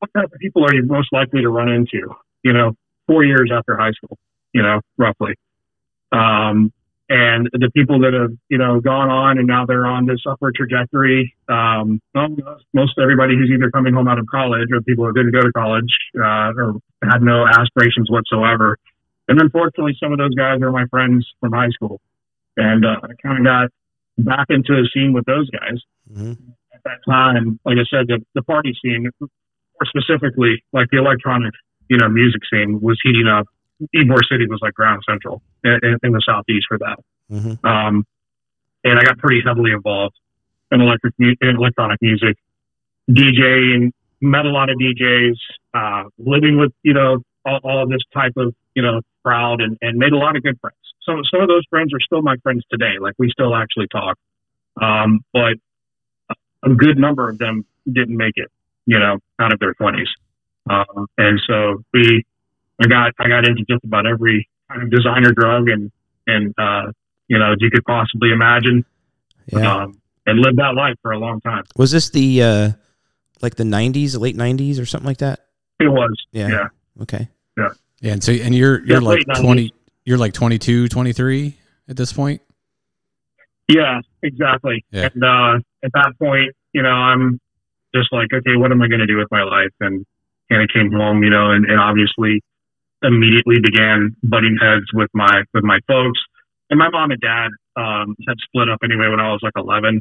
what 0.00 0.10
type 0.14 0.32
of 0.32 0.38
people 0.40 0.64
are 0.64 0.74
you 0.74 0.84
most 0.84 1.12
likely 1.12 1.42
to 1.42 1.48
run 1.48 1.68
into? 1.68 2.14
You 2.42 2.52
know, 2.52 2.72
four 3.06 3.24
years 3.24 3.50
after 3.54 3.76
high 3.76 3.92
school. 3.92 4.18
You 4.52 4.62
know, 4.62 4.80
roughly. 4.98 5.34
Um, 6.10 6.72
and 7.08 7.48
the 7.52 7.70
people 7.74 8.00
that 8.00 8.14
have 8.14 8.30
you 8.48 8.58
know 8.58 8.80
gone 8.80 9.10
on 9.10 9.38
and 9.38 9.46
now 9.46 9.66
they're 9.66 9.86
on 9.86 10.06
this 10.06 10.20
upward 10.26 10.54
trajectory. 10.54 11.34
Um, 11.48 12.00
most, 12.72 12.98
everybody 13.02 13.34
who's 13.36 13.50
either 13.52 13.70
coming 13.70 13.94
home 13.94 14.08
out 14.08 14.18
of 14.18 14.26
college 14.26 14.68
or 14.72 14.80
people 14.80 15.04
who 15.04 15.12
didn't 15.12 15.32
go 15.32 15.40
to 15.42 15.52
college 15.52 15.90
uh, 16.16 16.54
or 16.56 16.74
had 17.02 17.22
no 17.22 17.46
aspirations 17.46 18.10
whatsoever, 18.10 18.78
And 19.30 19.40
unfortunately, 19.40 19.96
some 20.02 20.10
of 20.10 20.18
those 20.18 20.34
guys 20.34 20.60
are 20.60 20.72
my 20.72 20.86
friends 20.90 21.24
from 21.38 21.52
high 21.52 21.68
school. 21.70 22.00
And 22.56 22.84
uh, 22.84 22.96
I 23.04 23.14
kind 23.22 23.38
of 23.38 23.44
got 23.44 23.70
back 24.18 24.46
into 24.50 24.74
the 24.74 24.88
scene 24.92 25.12
with 25.12 25.24
those 25.24 25.48
guys. 25.50 25.78
Mhm. 26.12 26.36
At 26.74 26.80
that 26.84 26.98
time, 27.08 27.60
like 27.64 27.76
I 27.78 27.86
said, 27.88 28.08
the, 28.08 28.18
the 28.34 28.42
party 28.42 28.76
scene, 28.82 29.08
more 29.20 29.86
specifically, 29.86 30.64
like 30.72 30.88
the 30.90 30.98
electronic, 30.98 31.54
you 31.88 31.96
know, 31.96 32.08
music 32.08 32.42
scene 32.52 32.80
was 32.80 32.98
heating 33.04 33.28
up. 33.28 33.46
Ybor 33.94 34.18
City 34.28 34.46
was 34.50 34.58
like 34.60 34.74
Grand 34.74 35.00
Central 35.08 35.42
in, 35.62 35.78
in, 35.80 35.96
in 36.02 36.12
the 36.12 36.22
southeast 36.26 36.66
for 36.68 36.78
that. 36.78 36.98
Mhm. 37.30 37.64
Um, 37.64 38.04
and 38.82 38.98
I 38.98 39.04
got 39.04 39.18
pretty 39.18 39.42
heavily 39.46 39.70
involved 39.70 40.16
in 40.72 40.80
electric 40.80 41.14
in 41.20 41.36
electronic 41.56 42.02
music, 42.02 42.36
DJing, 43.08 43.92
met 44.20 44.44
a 44.44 44.50
lot 44.50 44.70
of 44.70 44.76
DJs, 44.78 45.36
uh, 45.72 46.04
living 46.18 46.58
with 46.58 46.72
you 46.82 46.94
know 46.94 47.18
all, 47.44 47.60
all 47.62 47.82
of 47.84 47.90
this 47.90 48.00
type 48.12 48.32
of 48.36 48.54
you 48.74 48.82
know 48.82 49.00
crowd, 49.24 49.60
and, 49.60 49.76
and 49.80 49.98
made 49.98 50.12
a 50.12 50.16
lot 50.18 50.36
of 50.36 50.42
good 50.42 50.58
friends. 50.60 50.76
Some 51.04 51.22
some 51.30 51.40
of 51.42 51.48
those 51.48 51.62
friends 51.70 51.92
are 51.94 52.00
still 52.00 52.22
my 52.22 52.36
friends 52.42 52.64
today. 52.70 52.94
Like 53.00 53.14
we 53.18 53.30
still 53.30 53.54
actually 53.54 53.86
talk, 53.88 54.16
um, 54.80 55.20
but 55.32 55.54
a 56.62 56.70
good 56.74 56.98
number 56.98 57.28
of 57.28 57.38
them 57.38 57.64
didn't 57.90 58.16
make 58.16 58.34
it, 58.36 58.48
you 58.86 58.98
know, 58.98 59.18
out 59.40 59.52
of 59.52 59.58
their 59.60 59.74
twenties, 59.74 60.08
um, 60.68 61.06
and 61.16 61.40
so 61.46 61.82
we, 61.92 62.24
I 62.82 62.86
got 62.86 63.12
I 63.18 63.28
got 63.28 63.46
into 63.48 63.64
just 63.68 63.84
about 63.84 64.06
every 64.06 64.48
kind 64.70 64.82
of 64.82 64.90
designer 64.90 65.32
drug 65.32 65.68
and 65.68 65.90
and 66.26 66.54
uh, 66.58 66.92
you 67.28 67.38
know 67.38 67.54
you 67.58 67.70
could 67.70 67.84
possibly 67.84 68.30
imagine, 68.32 68.84
Yeah. 69.52 69.84
um, 69.84 70.00
and 70.26 70.38
lived 70.38 70.58
that 70.58 70.74
life 70.74 70.96
for 71.02 71.12
a 71.12 71.18
long 71.18 71.40
time. 71.40 71.64
Was 71.76 71.90
this 71.92 72.10
the 72.10 72.42
uh, 72.42 72.70
like 73.40 73.54
the 73.56 73.64
'90s, 73.64 74.18
late 74.20 74.36
'90s, 74.36 74.78
or 74.80 74.84
something 74.84 75.06
like 75.08 75.18
that? 75.18 75.46
It 75.80 75.88
was, 75.88 76.12
Yeah. 76.30 76.48
yeah. 76.48 76.68
Okay. 77.00 77.28
Yeah, 78.00 78.12
and 78.12 78.24
so 78.24 78.32
and 78.32 78.54
you're 78.54 78.80
you're 78.84 79.00
Yeah, 79.00 79.08
like 79.08 79.26
90s. 79.26 79.42
20 79.42 79.74
you're 80.04 80.18
like 80.18 80.32
22, 80.32 80.88
23 80.88 81.56
at 81.88 81.96
this 81.96 82.12
point. 82.12 82.40
Yeah, 83.68 84.00
exactly. 84.22 84.84
Yeah. 84.90 85.08
And 85.14 85.22
uh, 85.22 85.58
at 85.84 85.92
that 85.94 86.14
point, 86.18 86.52
you 86.72 86.82
know, 86.82 86.88
I'm 86.88 87.38
just 87.94 88.12
like, 88.12 88.28
okay, 88.32 88.56
what 88.56 88.72
am 88.72 88.82
I 88.82 88.88
going 88.88 89.00
to 89.00 89.06
do 89.06 89.16
with 89.16 89.28
my 89.30 89.42
life? 89.42 89.70
And 89.80 90.04
kind 90.50 90.62
of 90.62 90.68
came 90.74 90.90
home, 90.90 91.22
you 91.22 91.30
know, 91.30 91.52
and, 91.52 91.64
and 91.66 91.78
obviously 91.78 92.42
immediately 93.02 93.56
began 93.62 94.16
butting 94.22 94.58
heads 94.60 94.86
with 94.92 95.08
my 95.14 95.42
with 95.54 95.64
my 95.64 95.78
folks. 95.86 96.18
And 96.70 96.78
my 96.78 96.88
mom 96.88 97.10
and 97.10 97.20
dad 97.20 97.50
um, 97.76 98.16
had 98.26 98.36
split 98.42 98.68
up 98.68 98.78
anyway 98.82 99.08
when 99.08 99.20
I 99.20 99.30
was 99.30 99.40
like 99.42 99.54
11, 99.56 100.00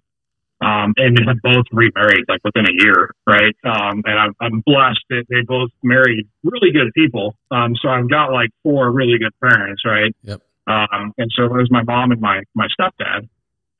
um, 0.62 0.94
and 0.98 1.18
they 1.18 1.24
had 1.26 1.42
both 1.42 1.66
remarried 1.72 2.26
like 2.28 2.42
within 2.44 2.66
a 2.66 2.84
year, 2.84 3.16
right? 3.26 3.56
Um, 3.64 4.04
and 4.06 4.20
I'm, 4.20 4.36
I'm 4.42 4.60
blessed 4.66 5.04
that 5.10 5.26
they 5.30 5.42
both 5.42 5.70
married 5.84 6.28
really 6.44 6.72
good 6.72 6.92
people. 6.94 7.36
Um, 7.52 7.76
so 7.82 7.90
I've 7.90 8.10
got 8.10 8.32
like 8.32 8.50
four 8.64 8.92
really 8.92 9.18
good 9.18 9.34
parents, 9.42 9.84
right? 9.86 10.14
Yep. 10.24 10.42
Um, 10.68 11.14
and 11.18 11.32
so 11.36 11.46
it 11.46 11.52
was 11.52 11.70
my 11.72 11.84
mom 11.84 12.12
and 12.12 12.22
my 12.22 12.44
my 12.54 12.68
stepdad 12.80 13.28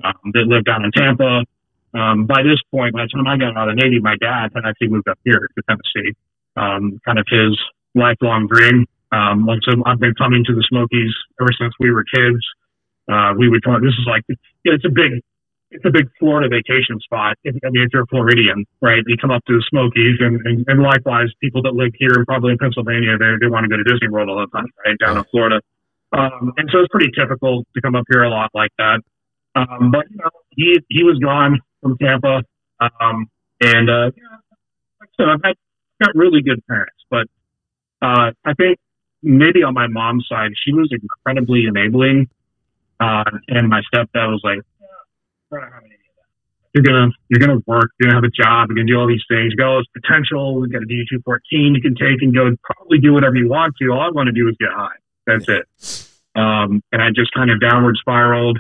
um, 0.04 0.32
that 0.34 0.46
lived 0.48 0.66
down 0.66 0.86
in 0.86 0.92
Tampa. 0.92 1.46
Um, 1.94 2.26
by 2.26 2.44
this 2.44 2.62
point, 2.72 2.94
by 2.94 3.04
the 3.04 3.10
time 3.10 3.28
I 3.28 3.38
got 3.38 3.58
out 3.58 3.70
of 3.70 3.76
the 3.76 3.82
Navy, 3.82 4.00
my 4.00 4.16
dad 4.20 4.52
had 4.56 4.64
actually 4.66 4.90
moved 4.90 5.08
up 5.08 5.20
here 5.26 5.50
to 5.56 5.62
Tennessee. 5.68 6.16
Um, 6.56 7.00
kind 7.06 7.20
of 7.20 7.26
his 7.30 7.60
lifelong 7.96 8.48
dream. 8.48 8.86
Um, 9.12 9.46
like 9.46 9.60
so 9.64 9.72
I've 9.86 10.00
been 10.00 10.14
coming 10.16 10.44
to 10.46 10.54
the 10.54 10.64
Smokies 10.70 11.14
ever 11.42 11.50
since 11.60 11.74
we 11.80 11.92
were 11.92 12.04
kids. 12.04 12.40
Uh, 13.12 13.34
we 13.38 13.50
would 13.50 13.64
come. 13.64 13.82
This 13.82 13.94
is 13.94 14.06
like, 14.06 14.24
it's 14.64 14.86
a 14.86 14.90
big, 14.90 15.22
it's 15.72 15.86
a 15.86 15.92
big 15.92 16.10
Florida 16.18 16.50
vacation 16.50 17.00
spot. 17.00 17.38
If, 17.44 17.56
I 17.64 17.70
mean, 17.70 17.84
if 17.84 17.90
you're 17.94 18.04
a 18.04 18.08
Floridian, 18.08 18.66
right? 18.82 19.04
You 19.06 19.18
come 19.18 19.32
up 19.32 19.44
to 19.46 19.54
the 19.54 19.64
Smokies, 19.70 20.18
and, 20.20 20.42
and, 20.46 20.66
and 20.68 20.82
likewise, 20.82 21.30
people 21.42 21.62
that 21.64 21.74
live 21.74 21.92
here 21.98 22.26
probably 22.26 22.54
in 22.54 22.58
Pennsylvania, 22.58 23.18
they 23.18 23.38
they 23.42 23.48
want 23.48 23.66
to 23.66 23.70
go 23.70 23.78
to 23.78 23.84
Disney 23.84 24.10
World 24.10 24.30
all 24.30 24.40
the 24.40 24.50
time, 24.56 24.68
right? 24.86 24.98
Down 25.00 25.18
in 25.18 25.24
Florida. 25.32 25.62
Um, 26.12 26.54
and 26.58 26.70
so 26.72 26.80
it's 26.80 26.90
pretty 26.92 27.12
typical 27.14 27.66
to 27.76 27.82
come 27.82 27.96
up 27.96 28.06
here 28.12 28.24
a 28.24 28.30
lot 28.30 28.50
like 28.54 28.72
that. 28.78 29.02
Um, 29.56 29.92
but 29.92 30.10
you 30.10 30.18
know, 30.18 30.30
he 30.50 30.80
he 30.90 31.04
was 31.04 31.20
gone 31.20 31.60
from 31.82 31.98
Tampa, 31.98 32.42
um, 32.80 33.28
and 33.62 33.90
uh, 33.90 34.06
like 35.00 35.10
I 35.20 35.24
said, 35.24 35.30
I've 35.30 35.42
got, 35.42 35.56
got 36.04 36.16
really 36.16 36.42
good 36.42 36.66
parents, 36.68 36.98
but 37.10 37.28
uh, 38.02 38.32
I 38.46 38.54
think 38.58 38.80
maybe 39.22 39.64
on 39.64 39.74
my 39.74 39.88
mom's 39.88 40.26
side, 40.30 40.52
she 40.64 40.74
was 40.74 40.92
incredibly 40.92 41.66
enabling, 41.66 42.30
uh, 43.00 43.24
and 43.48 43.70
my 43.70 43.82
stepdad 43.94 44.30
was 44.30 44.42
like, 44.44 44.58
"Yeah, 44.58 44.62
we're 45.50 45.60
not 45.62 45.74
having 45.74 45.92
any 45.92 45.96
of 45.96 46.16
that. 46.18 46.30
You're 46.74 46.84
gonna 46.84 47.12
you're 47.30 47.40
gonna 47.40 47.62
work, 47.66 47.92
you're 48.00 48.10
gonna 48.10 48.22
have 48.22 48.24
a 48.24 48.32
job, 48.44 48.70
you're 48.70 48.76
gonna 48.76 48.88
do 48.88 49.00
all 49.00 49.08
these 49.08 49.24
things. 49.30 49.52
You 49.52 49.58
got 49.58 49.68
all 49.68 49.80
this 49.80 50.02
potential. 50.02 50.60
We 50.62 50.70
got 50.70 50.84
a 50.84 50.86
D 50.86 51.04
two 51.10 51.22
fourteen 51.26 51.74
you 51.76 51.82
can 51.82 51.96
take 51.96 52.22
and 52.22 52.34
go 52.34 52.50
probably 52.64 53.00
do 53.00 53.14
whatever 53.14 53.36
you 53.36 53.50
want 53.50 53.76
to. 53.82 53.90
All 53.90 54.02
I 54.02 54.10
want 54.10 54.28
to 54.28 54.34
do 54.34 54.48
is 54.48 54.56
get 54.60 54.70
high. 54.72 54.98
That's 55.26 55.48
it. 55.50 55.66
Um, 56.36 56.82
and 56.92 57.02
I 57.02 57.10
just 57.10 57.34
kind 57.34 57.50
of 57.52 57.60
downward 57.60 57.98
spiraled. 58.00 58.60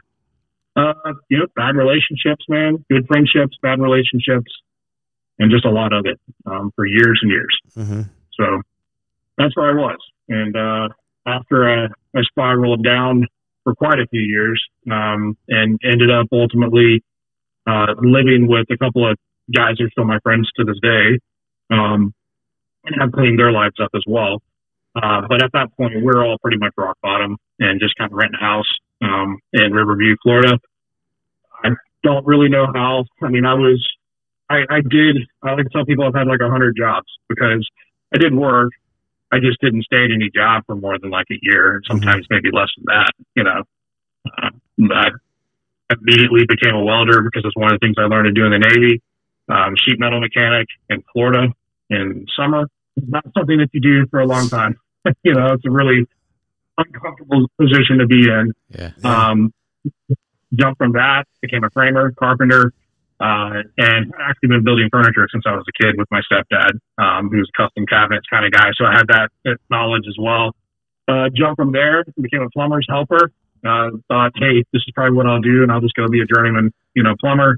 Uh, 0.75 0.93
you 1.29 1.39
know, 1.39 1.47
bad 1.55 1.75
relationships, 1.75 2.45
man. 2.47 2.83
Good 2.89 3.05
friendships, 3.07 3.57
bad 3.61 3.81
relationships, 3.81 4.51
and 5.37 5.51
just 5.51 5.65
a 5.65 5.69
lot 5.69 5.93
of 5.93 6.05
it 6.05 6.19
um, 6.45 6.71
for 6.75 6.85
years 6.85 7.19
and 7.21 7.31
years. 7.31 7.59
hmm 7.73 8.01
So 8.33 8.61
that's 9.37 9.55
where 9.55 9.71
I 9.71 9.73
was. 9.73 9.97
And 10.29 10.55
uh, 10.55 10.89
after 11.25 11.67
I, 11.67 11.87
I 12.15 12.21
spiraled 12.23 12.83
down 12.83 13.27
for 13.63 13.75
quite 13.75 13.99
a 13.99 14.07
few 14.07 14.21
years 14.21 14.61
um, 14.91 15.37
and 15.47 15.79
ended 15.83 16.11
up 16.11 16.27
ultimately 16.31 17.03
uh, 17.67 17.93
living 18.01 18.47
with 18.47 18.65
a 18.71 18.77
couple 18.77 19.09
of 19.09 19.17
guys 19.53 19.75
who 19.77 19.85
are 19.85 19.89
still 19.91 20.05
my 20.05 20.19
friends 20.19 20.49
to 20.55 20.63
this 20.63 20.77
day 20.81 21.19
um, 21.71 22.13
and 22.85 22.95
have 22.99 23.11
cleaned 23.11 23.39
their 23.39 23.51
lives 23.51 23.75
up 23.81 23.91
as 23.95 24.03
well. 24.07 24.41
Uh, 24.95 25.21
but 25.27 25.43
at 25.43 25.51
that 25.53 25.69
point, 25.77 25.93
we're 26.01 26.25
all 26.25 26.37
pretty 26.41 26.57
much 26.57 26.73
rock 26.77 26.97
bottom 27.01 27.37
and 27.59 27.79
just 27.79 27.95
kind 27.95 28.11
of 28.11 28.17
renting 28.17 28.39
a 28.41 28.43
house 28.43 28.69
um, 29.01 29.37
in 29.53 29.71
Riverview, 29.71 30.15
Florida. 30.23 30.57
I 31.63 31.69
don't 32.03 32.25
really 32.25 32.49
know 32.49 32.67
how. 32.73 33.05
I 33.21 33.29
mean, 33.29 33.45
I 33.45 33.53
was, 33.53 33.85
I, 34.49 34.61
I 34.69 34.81
did, 34.81 35.17
I 35.43 35.53
like 35.53 35.65
to 35.65 35.69
tell 35.71 35.85
people 35.85 36.05
I've 36.05 36.15
had 36.15 36.27
like 36.27 36.39
a 36.41 36.49
hundred 36.49 36.75
jobs 36.75 37.07
because 37.27 37.67
I 38.13 38.17
did 38.17 38.33
work. 38.33 38.71
I 39.31 39.39
just 39.39 39.61
didn't 39.61 39.83
stay 39.83 40.05
at 40.05 40.11
any 40.11 40.29
job 40.33 40.63
for 40.65 40.75
more 40.75 40.97
than 40.97 41.09
like 41.09 41.27
a 41.31 41.37
year, 41.41 41.75
and 41.75 41.83
sometimes 41.87 42.25
maybe 42.29 42.49
less 42.51 42.69
than 42.77 42.85
that. 42.87 43.11
You 43.35 43.43
know, 43.43 43.63
uh, 44.25 44.49
I 44.93 45.09
immediately 45.93 46.45
became 46.47 46.75
a 46.75 46.83
welder 46.83 47.21
because 47.21 47.43
it's 47.45 47.55
one 47.55 47.73
of 47.73 47.79
the 47.79 47.85
things 47.85 47.95
I 47.97 48.03
learned 48.03 48.25
to 48.25 48.31
do 48.31 48.45
in 48.45 48.51
the 48.51 48.59
Navy. 48.59 49.01
Um, 49.49 49.73
sheet 49.83 49.99
metal 49.99 50.19
mechanic 50.19 50.67
in 50.89 51.03
Florida 51.11 51.47
in 51.89 52.25
summer 52.37 52.67
is 52.97 53.03
not 53.07 53.25
something 53.35 53.57
that 53.57 53.69
you 53.73 53.81
do 53.81 54.07
for 54.11 54.19
a 54.19 54.25
long 54.25 54.47
time. 54.47 54.77
you 55.23 55.33
know, 55.33 55.53
it's 55.53 55.65
a 55.65 55.71
really 55.71 56.05
uncomfortable 56.77 57.47
position 57.59 57.97
to 57.97 58.07
be 58.07 58.29
in. 58.29 58.53
Yeah. 58.69 58.91
Um, 59.03 59.53
jumped 60.53 60.77
from 60.77 60.93
that, 60.93 61.25
became 61.41 61.63
a 61.63 61.69
framer, 61.69 62.11
carpenter, 62.11 62.73
uh, 63.19 63.63
and 63.77 64.13
actually 64.19 64.49
been 64.49 64.63
building 64.63 64.87
furniture 64.91 65.27
since 65.31 65.43
I 65.45 65.51
was 65.51 65.65
a 65.67 65.83
kid 65.83 65.95
with 65.97 66.07
my 66.09 66.21
stepdad, 66.31 66.79
um, 66.97 67.29
who's 67.29 67.49
a 67.53 67.61
custom 67.61 67.85
cabinets 67.85 68.25
kind 68.29 68.45
of 68.45 68.51
guy. 68.51 68.71
So 68.77 68.85
I 68.85 68.93
had 68.93 69.07
that, 69.07 69.29
knowledge 69.69 70.03
as 70.07 70.15
well. 70.19 70.55
Uh, 71.07 71.29
jumped 71.35 71.57
from 71.57 71.71
there, 71.71 72.05
became 72.21 72.41
a 72.41 72.49
plumber's 72.51 72.85
helper. 72.87 73.31
Uh, 73.65 73.89
thought, 74.07 74.31
hey, 74.35 74.63
this 74.71 74.81
is 74.87 74.91
probably 74.93 75.17
what 75.17 75.25
I'll 75.25 75.41
do, 75.41 75.63
and 75.63 75.71
I'll 75.71 75.81
just 75.81 75.95
go 75.95 76.07
be 76.07 76.21
a 76.21 76.25
journeyman, 76.25 76.71
you 76.93 77.03
know, 77.03 77.15
plumber. 77.19 77.57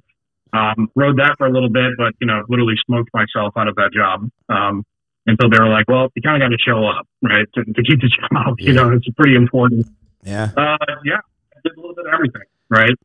Um, 0.53 0.89
rode 0.95 1.17
that 1.17 1.35
for 1.37 1.47
a 1.47 1.51
little 1.51 1.69
bit, 1.69 1.93
but 1.97 2.13
you 2.19 2.27
know, 2.27 2.43
literally 2.49 2.75
smoked 2.85 3.11
myself 3.13 3.53
out 3.55 3.67
of 3.67 3.75
that 3.75 3.91
job. 3.93 4.29
Um, 4.49 4.83
until 5.27 5.49
they 5.49 5.59
were 5.59 5.69
like, 5.69 5.87
well, 5.87 6.09
you 6.15 6.21
kind 6.21 6.41
of 6.41 6.45
got 6.45 6.55
to 6.55 6.57
show 6.57 6.87
up, 6.87 7.07
right, 7.21 7.45
to, 7.53 7.63
to 7.63 7.83
keep 7.83 8.01
the 8.01 8.09
job. 8.33 8.59
You 8.59 8.73
know, 8.73 8.91
it's 8.91 9.07
pretty 9.15 9.35
important. 9.35 9.85
Yeah. 10.23 10.51
Uh, 10.57 10.77
yeah, 11.05 11.21
I 11.53 11.59
did 11.63 11.77
a 11.77 11.79
little 11.79 11.95
bit 11.95 12.07
of 12.07 12.13
everything, 12.13 12.41
right? 12.69 12.95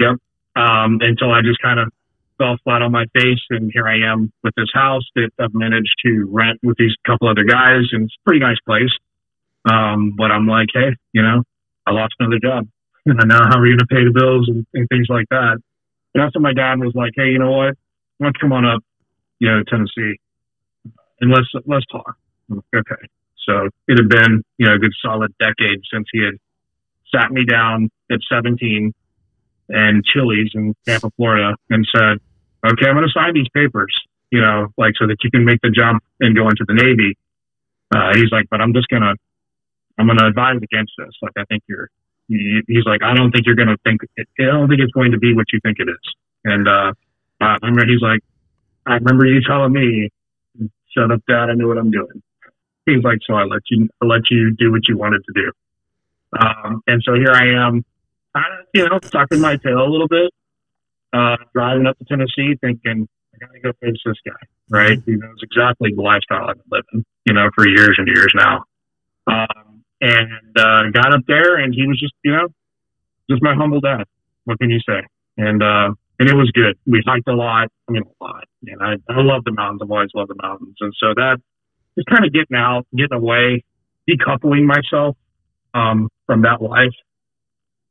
Yep. 0.00 0.16
Um, 0.56 0.98
until 1.00 1.32
I 1.32 1.42
just 1.42 1.60
kind 1.62 1.78
of 1.78 1.92
fell 2.38 2.56
flat 2.64 2.82
on 2.82 2.90
my 2.90 3.04
face, 3.14 3.40
and 3.50 3.70
here 3.72 3.86
I 3.86 4.10
am 4.10 4.32
with 4.42 4.54
this 4.56 4.70
house 4.72 5.04
that 5.14 5.30
I've 5.38 5.54
managed 5.54 5.94
to 6.04 6.26
rent 6.30 6.58
with 6.62 6.76
these 6.78 6.94
couple 7.06 7.28
other 7.28 7.44
guys, 7.44 7.84
and 7.92 8.04
it's 8.04 8.14
a 8.14 8.24
pretty 8.24 8.40
nice 8.40 8.58
place. 8.66 8.90
Um, 9.70 10.14
but 10.16 10.30
I'm 10.30 10.46
like, 10.46 10.68
hey, 10.72 10.96
you 11.12 11.22
know, 11.22 11.42
I 11.86 11.92
lost 11.92 12.14
another 12.18 12.38
job, 12.42 12.66
and 13.06 13.20
now 13.26 13.44
how 13.48 13.58
are 13.58 13.62
we 13.62 13.68
going 13.68 13.78
to 13.78 13.86
pay 13.86 14.04
the 14.04 14.12
bills 14.12 14.48
and, 14.48 14.66
and 14.74 14.88
things 14.88 15.06
like 15.08 15.26
that? 15.30 15.58
And 16.14 16.24
that's 16.24 16.34
when 16.34 16.42
my 16.42 16.54
dad 16.54 16.80
was 16.80 16.92
like, 16.94 17.12
hey, 17.14 17.28
you 17.28 17.38
know 17.38 17.52
what? 17.52 17.74
Why 18.18 18.26
don't 18.26 18.36
you 18.36 18.40
come 18.40 18.52
on 18.52 18.64
up, 18.64 18.82
you 19.38 19.48
know, 19.48 19.62
Tennessee, 19.68 20.18
and 21.20 21.30
let's 21.30 21.48
let's 21.66 21.86
talk. 21.86 22.16
Like, 22.48 22.64
Okay. 22.74 23.06
So 23.46 23.68
it 23.88 23.98
had 23.98 24.08
been, 24.08 24.42
you 24.58 24.66
know, 24.66 24.74
a 24.74 24.78
good 24.78 24.92
solid 25.02 25.32
decade 25.40 25.80
since 25.92 26.06
he 26.12 26.22
had 26.22 26.34
sat 27.14 27.32
me 27.32 27.44
down 27.44 27.90
at 28.10 28.20
17 28.30 28.92
and 29.70 30.04
Chili's 30.04 30.50
in 30.54 30.74
Tampa, 30.86 31.10
Florida, 31.16 31.56
and 31.70 31.86
said, 31.94 32.18
"Okay, 32.66 32.86
I'm 32.86 32.94
going 32.94 33.06
to 33.06 33.12
sign 33.12 33.34
these 33.34 33.48
papers, 33.54 33.94
you 34.30 34.40
know, 34.40 34.68
like 34.76 34.94
so 34.98 35.06
that 35.06 35.16
you 35.22 35.30
can 35.30 35.44
make 35.44 35.60
the 35.62 35.70
jump 35.70 36.02
and 36.20 36.36
go 36.36 36.48
into 36.48 36.64
the 36.66 36.74
Navy." 36.74 37.16
Uh, 37.94 38.12
he's 38.14 38.30
like, 38.30 38.46
"But 38.50 38.60
I'm 38.60 38.74
just 38.74 38.88
gonna, 38.88 39.14
I'm 39.98 40.06
gonna 40.06 40.26
advise 40.26 40.56
against 40.62 40.92
this. 40.98 41.14
Like, 41.22 41.32
I 41.38 41.44
think 41.44 41.62
you're." 41.68 41.88
He's 42.28 42.84
like, 42.86 43.02
"I 43.02 43.14
don't 43.14 43.32
think 43.32 43.46
you're 43.46 43.56
gonna 43.56 43.76
think. 43.84 44.02
I 44.18 44.44
don't 44.44 44.68
think 44.68 44.80
it's 44.80 44.92
going 44.92 45.12
to 45.12 45.18
be 45.18 45.34
what 45.34 45.46
you 45.52 45.60
think 45.64 45.78
it 45.80 45.88
is." 45.88 46.14
And 46.44 46.68
uh, 46.68 46.92
I 47.40 47.56
remember 47.62 47.86
he's 47.86 48.02
like, 48.02 48.20
"I 48.86 48.94
remember 48.94 49.26
you 49.26 49.40
telling 49.42 49.72
me, 49.72 50.10
shut 50.94 51.10
up, 51.10 51.22
Dad. 51.26 51.50
I 51.50 51.54
know 51.54 51.68
what 51.68 51.78
I'm 51.78 51.90
doing." 51.90 52.22
He's 52.86 53.04
like, 53.04 53.18
so 53.26 53.34
I 53.34 53.44
let 53.44 53.62
you 53.70 53.88
I 54.02 54.06
let 54.06 54.22
you 54.30 54.54
do 54.56 54.70
what 54.72 54.82
you 54.88 54.96
wanted 54.96 55.22
to 55.24 55.32
do. 55.32 55.52
Um, 56.38 56.82
and 56.86 57.02
so 57.04 57.14
here 57.14 57.32
I 57.32 57.66
am, 57.66 57.84
kind 58.34 58.60
of, 58.60 58.66
you 58.74 58.88
know, 58.88 58.98
tucking 58.98 59.40
my 59.40 59.56
tail 59.56 59.80
a 59.80 59.90
little 59.90 60.08
bit, 60.08 60.30
uh, 61.12 61.36
driving 61.54 61.86
up 61.86 61.98
to 61.98 62.04
Tennessee, 62.04 62.56
thinking 62.60 63.08
I 63.34 63.38
got 63.38 63.52
to 63.52 63.60
go 63.60 63.72
face 63.80 64.00
this 64.04 64.16
guy, 64.26 64.46
right? 64.70 64.98
He 65.04 65.12
knows 65.12 65.38
exactly 65.42 65.92
the 65.94 66.02
lifestyle 66.02 66.48
I've 66.48 66.56
been 66.56 66.82
living, 66.92 67.04
you 67.26 67.34
know, 67.34 67.50
for 67.54 67.66
years 67.66 67.96
and 67.98 68.06
years 68.06 68.32
now. 68.34 68.64
Um, 69.26 69.82
and 70.00 70.58
uh, 70.58 70.90
got 70.92 71.14
up 71.14 71.22
there, 71.26 71.56
and 71.56 71.74
he 71.74 71.86
was 71.86 72.00
just, 72.00 72.14
you 72.24 72.32
know, 72.32 72.48
just 73.30 73.42
my 73.42 73.54
humble 73.54 73.80
dad. 73.80 74.04
What 74.44 74.58
can 74.58 74.70
you 74.70 74.80
say? 74.86 75.02
And 75.36 75.62
uh, 75.62 75.94
and 76.18 76.28
it 76.28 76.34
was 76.34 76.50
good. 76.52 76.76
We 76.86 77.02
hiked 77.06 77.28
a 77.28 77.34
lot. 77.34 77.68
I 77.88 77.92
mean, 77.92 78.02
a 78.02 78.24
lot. 78.24 78.44
And 78.66 78.82
I, 78.82 78.92
I 79.12 79.22
love 79.22 79.42
the 79.44 79.52
mountains. 79.52 79.80
I've 79.82 79.90
always 79.90 80.10
loved 80.14 80.30
the 80.30 80.36
mountains. 80.40 80.76
And 80.80 80.92
so 81.00 81.14
that 81.14 81.38
just 81.96 82.08
kind 82.08 82.24
of 82.24 82.32
getting 82.32 82.56
out, 82.56 82.86
getting 82.94 83.16
away, 83.16 83.64
decoupling 84.08 84.66
myself 84.66 85.16
um, 85.72 86.08
from 86.26 86.42
that 86.42 86.60
life, 86.60 86.92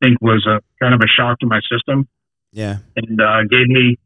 think 0.02 0.22
was 0.22 0.46
a 0.48 0.62
kind 0.82 0.94
of 0.94 1.02
a 1.02 1.08
shock 1.08 1.40
to 1.40 1.46
my 1.48 1.60
system 1.72 2.08
Yeah. 2.52 2.78
and 2.96 3.20
uh, 3.22 3.44
gave 3.50 3.68
me 3.68 3.98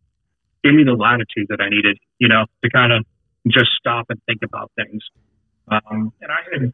gave 0.63 0.73
me 0.73 0.83
the 0.85 0.93
latitude 0.93 1.47
that 1.49 1.59
I 1.59 1.69
needed, 1.69 1.97
you 2.19 2.29
know, 2.29 2.45
to 2.63 2.69
kind 2.69 2.93
of 2.93 3.05
just 3.47 3.71
stop 3.77 4.05
and 4.09 4.19
think 4.25 4.39
about 4.43 4.71
things. 4.77 5.03
Um, 5.69 6.13
and 6.21 6.31
I 6.31 6.37
had, 6.51 6.73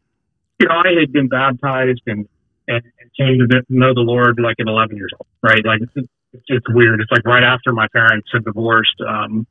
you 0.59 0.67
know, 0.67 0.76
I 0.76 0.99
had 0.99 1.11
been 1.11 1.28
baptized 1.28 2.01
and 2.05 2.28
and, 2.67 2.84
and 2.99 3.09
came 3.17 3.39
to 3.39 3.63
know 3.70 3.93
the 3.95 4.01
Lord 4.01 4.39
like 4.39 4.57
at 4.59 4.67
11 4.67 4.95
years 4.95 5.11
old, 5.20 5.26
right? 5.41 5.65
Like 5.65 5.82
it's, 5.82 5.91
it's, 6.34 6.43
it's 6.47 6.65
weird. 6.70 7.01
It's 7.01 7.11
like 7.11 7.26
right 7.26 7.43
after 7.43 7.72
my 7.74 7.88
parents 7.91 8.30
had 8.32 8.45
divorced, 8.45 9.01
um, 9.07 9.47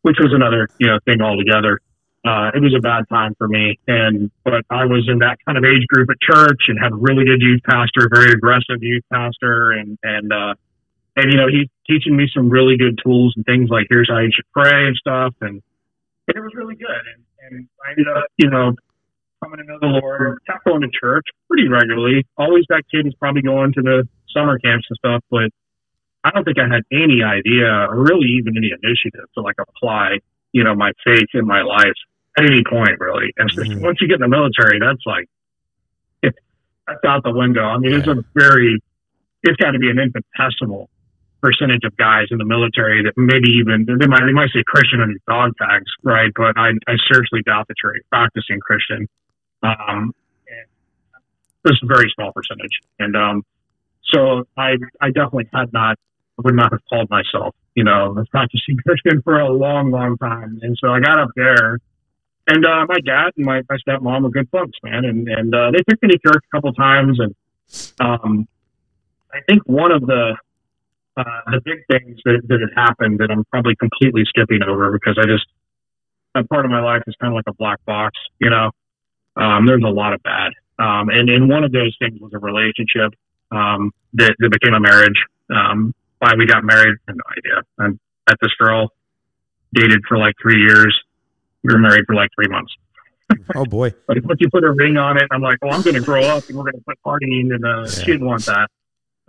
which 0.00 0.16
was 0.18 0.32
another 0.34 0.68
you 0.78 0.86
know 0.86 0.98
thing 1.04 1.20
altogether. 1.20 1.80
Uh, 2.28 2.52
it 2.52 2.60
was 2.60 2.74
a 2.76 2.80
bad 2.84 3.08
time 3.08 3.32
for 3.38 3.48
me, 3.48 3.78
and 3.88 4.30
but 4.44 4.60
I 4.68 4.84
was 4.84 5.08
in 5.08 5.20
that 5.20 5.38
kind 5.46 5.56
of 5.56 5.64
age 5.64 5.86
group 5.88 6.10
at 6.10 6.20
church 6.20 6.68
and 6.68 6.76
had 6.78 6.92
a 6.92 7.00
really 7.00 7.24
good 7.24 7.40
youth 7.40 7.64
pastor, 7.64 8.04
very 8.12 8.32
aggressive 8.32 8.82
youth 8.82 9.04
pastor, 9.10 9.72
and 9.72 9.96
and 10.02 10.30
uh, 10.30 10.52
and 11.16 11.32
you 11.32 11.38
know 11.40 11.48
he's 11.48 11.72
teaching 11.88 12.14
me 12.14 12.28
some 12.34 12.50
really 12.50 12.76
good 12.76 13.00
tools 13.02 13.32
and 13.34 13.46
things 13.46 13.70
like 13.70 13.86
here's 13.88 14.10
how 14.10 14.18
you 14.18 14.28
should 14.28 14.44
pray 14.52 14.92
and 14.92 14.96
stuff. 14.96 15.32
And, 15.40 15.62
and 16.28 16.36
it 16.36 16.40
was 16.40 16.52
really 16.54 16.76
good. 16.76 17.04
And, 17.16 17.24
and 17.48 17.68
i 17.86 17.90
ended 17.96 18.08
up 18.08 18.26
you 18.36 18.50
know 18.50 18.76
coming 19.42 19.58
to 19.58 19.64
know 19.64 19.78
the 19.80 19.86
lord 19.86 20.38
kept 20.44 20.66
going 20.66 20.82
to 20.82 20.92
church 20.92 21.24
pretty 21.48 21.68
regularly. 21.68 22.26
Always 22.36 22.64
that 22.68 22.82
kid 22.92 23.06
is 23.06 23.14
probably 23.14 23.40
going 23.40 23.72
to 23.72 23.80
the 23.80 24.08
summer 24.36 24.58
camps 24.58 24.84
and 24.90 24.98
stuff 24.98 25.24
but 25.30 25.48
i 26.22 26.30
don't 26.30 26.44
think 26.44 26.58
i 26.58 26.68
had 26.68 26.84
any 26.92 27.24
idea 27.24 27.64
or 27.88 28.04
really 28.04 28.28
even 28.36 28.52
any 28.58 28.68
initiative 28.68 29.24
to 29.32 29.40
like 29.40 29.56
apply 29.56 30.18
you 30.52 30.62
know 30.62 30.74
my 30.74 30.92
faith 31.02 31.32
in 31.32 31.46
my 31.46 31.62
life 31.62 31.96
at 32.44 32.50
any 32.50 32.62
point 32.64 32.98
really 33.00 33.32
Mhm. 33.38 33.80
once 33.82 33.98
you 34.00 34.08
get 34.08 34.14
in 34.14 34.20
the 34.22 34.28
military 34.28 34.78
that's 34.80 35.02
like 35.06 35.28
that's 36.22 37.04
out 37.06 37.22
the 37.22 37.32
window 37.32 37.64
i 37.64 37.78
mean 37.78 37.92
it's 37.94 38.06
a 38.08 38.16
very 38.34 38.80
it's 39.42 39.56
got 39.56 39.72
to 39.72 39.78
be 39.78 39.90
an 39.90 39.98
infinitesimal 39.98 40.88
percentage 41.40 41.84
of 41.84 41.96
guys 41.96 42.26
in 42.30 42.38
the 42.38 42.44
military 42.44 43.02
that 43.04 43.12
maybe 43.16 43.48
even 43.50 43.86
they 43.86 44.06
might 44.06 44.24
they 44.26 44.32
might 44.32 44.50
say 44.50 44.62
Christian 44.66 45.00
on 45.00 45.10
your 45.10 45.20
dog 45.28 45.52
tags, 45.56 45.86
right? 46.02 46.32
But 46.34 46.58
I, 46.58 46.70
I 46.88 46.96
seriously 47.08 47.42
doubt 47.46 47.68
that 47.68 47.76
you're 47.80 47.94
a 47.94 48.00
practicing 48.10 48.58
Christian. 48.58 49.06
Um, 49.62 50.12
this 51.62 51.72
is 51.74 51.80
a 51.84 51.86
very 51.86 52.10
small 52.16 52.32
percentage, 52.32 52.80
and 52.98 53.14
um, 53.16 53.44
so 54.12 54.48
I 54.56 54.78
I 55.00 55.08
definitely 55.10 55.48
had 55.54 55.72
not 55.72 55.96
would 56.38 56.56
not 56.56 56.72
have 56.72 56.80
called 56.90 57.08
myself 57.10 57.54
you 57.76 57.84
know 57.84 58.16
a 58.18 58.24
practicing 58.32 58.76
Christian 58.84 59.22
for 59.22 59.38
a 59.38 59.48
long 59.48 59.92
long 59.92 60.16
time, 60.18 60.58
and 60.62 60.76
so 60.80 60.88
I 60.90 60.98
got 60.98 61.20
up 61.20 61.30
there. 61.36 61.78
And 62.48 62.64
uh, 62.64 62.86
my 62.88 62.98
dad 63.04 63.32
and 63.36 63.44
my, 63.44 63.60
my 63.68 63.76
stepmom 63.86 64.22
were 64.22 64.30
good 64.30 64.48
folks, 64.50 64.78
man, 64.82 65.04
and 65.04 65.28
and 65.28 65.54
uh, 65.54 65.70
they 65.70 65.80
took 65.86 66.02
me 66.02 66.08
to 66.08 66.18
church 66.18 66.42
a 66.50 66.56
couple 66.56 66.72
times, 66.72 67.18
and 67.20 67.34
um, 68.00 68.48
I 69.32 69.40
think 69.46 69.62
one 69.66 69.92
of 69.92 70.00
the 70.00 70.34
uh, 71.18 71.40
the 71.46 71.60
big 71.62 71.84
things 71.90 72.18
that, 72.24 72.40
that 72.48 72.60
had 72.60 72.70
happened 72.74 73.18
that 73.18 73.30
I'm 73.30 73.44
probably 73.52 73.76
completely 73.76 74.24
skipping 74.26 74.62
over 74.66 74.90
because 74.92 75.18
I 75.20 75.26
just 75.26 75.44
that 76.34 76.48
part 76.48 76.64
of 76.64 76.70
my 76.70 76.80
life 76.80 77.02
is 77.06 77.14
kind 77.20 77.32
of 77.32 77.36
like 77.36 77.44
a 77.48 77.52
black 77.52 77.84
box, 77.84 78.18
you 78.40 78.48
know. 78.48 78.70
Um, 79.36 79.66
there's 79.66 79.84
a 79.84 79.90
lot 79.90 80.14
of 80.14 80.22
bad, 80.22 80.52
um, 80.78 81.10
and 81.10 81.28
and 81.28 81.50
one 81.50 81.64
of 81.64 81.72
those 81.72 81.94
things 81.98 82.18
was 82.18 82.32
a 82.32 82.38
relationship 82.38 83.12
um, 83.50 83.92
that, 84.14 84.34
that 84.38 84.50
became 84.50 84.74
a 84.74 84.80
marriage. 84.80 85.20
Um, 85.54 85.94
why 86.18 86.32
we 86.36 86.46
got 86.46 86.64
married, 86.64 86.96
I 87.06 87.12
have 87.12 87.16
no 87.16 87.24
idea. 87.36 87.62
I 87.78 87.88
met 87.88 88.38
this 88.40 88.52
girl, 88.58 88.90
dated 89.74 90.00
for 90.08 90.16
like 90.18 90.34
three 90.40 90.60
years. 90.60 90.98
We 91.64 91.72
were 91.72 91.78
married 91.78 92.04
for 92.06 92.14
like 92.14 92.30
three 92.34 92.48
months. 92.48 92.72
Oh 93.54 93.64
boy. 93.64 93.92
But 94.06 94.22
once 94.24 94.40
you 94.40 94.48
put 94.50 94.64
a 94.64 94.72
ring 94.72 94.96
on 94.96 95.16
it, 95.16 95.28
I'm 95.30 95.42
like, 95.42 95.58
well, 95.60 95.74
I'm 95.74 95.82
going 95.82 95.96
to 95.96 96.00
grow 96.00 96.22
up 96.22 96.48
and 96.48 96.56
we're 96.56 96.64
going 96.64 96.74
to 96.74 96.84
put 96.86 96.98
partying, 97.04 97.54
and 97.54 97.64
uh, 97.64 97.88
she 97.88 98.06
didn't 98.06 98.26
want 98.26 98.46
that. 98.46 98.68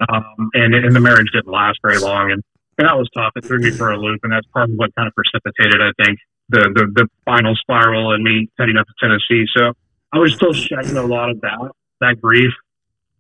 Um, 0.08 0.50
and 0.54 0.74
and 0.74 0.96
the 0.96 1.00
marriage 1.00 1.28
didn't 1.34 1.52
last 1.52 1.80
very 1.82 2.00
long, 2.00 2.32
and, 2.32 2.42
and 2.78 2.88
that 2.88 2.98
was 2.98 3.10
tough. 3.14 3.34
It 3.36 3.46
threw 3.46 3.60
me 3.60 3.72
for 3.72 3.92
a 3.92 3.98
loop, 3.98 4.22
and 4.24 4.32
that's 4.32 4.48
part 4.48 4.70
of 4.70 4.76
what 4.78 4.96
kind 4.96 5.08
of 5.08 5.14
precipitated, 5.14 5.82
I 5.82 5.92
think, 6.04 6.20
the 6.48 6.62
the, 6.74 6.88
the 6.94 7.08
final 7.26 7.56
spiral 7.56 8.14
and 8.14 8.24
me 8.24 8.50
heading 8.58 8.78
up 8.78 8.88
to 8.88 8.94
Tennessee. 9.02 9.46
So 9.58 9.74
I 10.14 10.20
was 10.20 10.34
still 10.34 10.54
shedding 10.54 10.96
a 10.96 11.04
lot 11.04 11.30
of 11.30 11.42
that 11.42 11.72
that 12.00 12.22
grief 12.22 12.54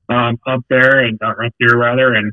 um, 0.07 0.39
up 0.47 0.61
there 0.69 0.99
and 0.99 1.19
uh, 1.21 1.33
up 1.45 1.53
here 1.59 1.77
rather, 1.77 2.13
and 2.13 2.31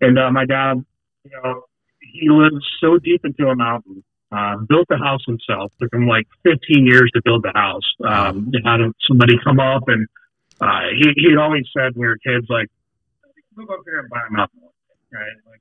and 0.00 0.18
uh, 0.18 0.30
my 0.30 0.44
dad, 0.44 0.84
you 1.24 1.30
know, 1.30 1.62
he 2.00 2.28
lives 2.28 2.66
so 2.80 2.98
deep 2.98 3.24
into 3.24 3.48
a 3.48 3.54
mountain. 3.54 4.02
Uh, 4.34 4.56
built 4.68 4.86
the 4.88 4.96
house 4.96 5.22
himself. 5.26 5.72
Took 5.80 5.92
him 5.92 6.08
like 6.08 6.26
15 6.42 6.86
years 6.86 7.10
to 7.14 7.22
build 7.24 7.44
the 7.44 7.52
house. 7.54 7.84
Um, 8.04 8.50
had 8.64 8.80
somebody 9.06 9.34
come 9.44 9.60
up 9.60 9.84
and 9.86 10.08
uh, 10.60 10.90
he 10.96 11.12
he 11.16 11.36
always 11.36 11.64
said 11.76 11.94
when 11.94 12.00
we 12.00 12.06
were 12.06 12.18
kids 12.18 12.46
like 12.48 12.68
move 13.56 13.68
up 13.70 13.80
here 13.84 14.00
and 14.00 14.08
buy 14.08 14.20
a 14.28 14.32
mountain, 14.32 14.60
right? 15.12 15.36
Like, 15.48 15.60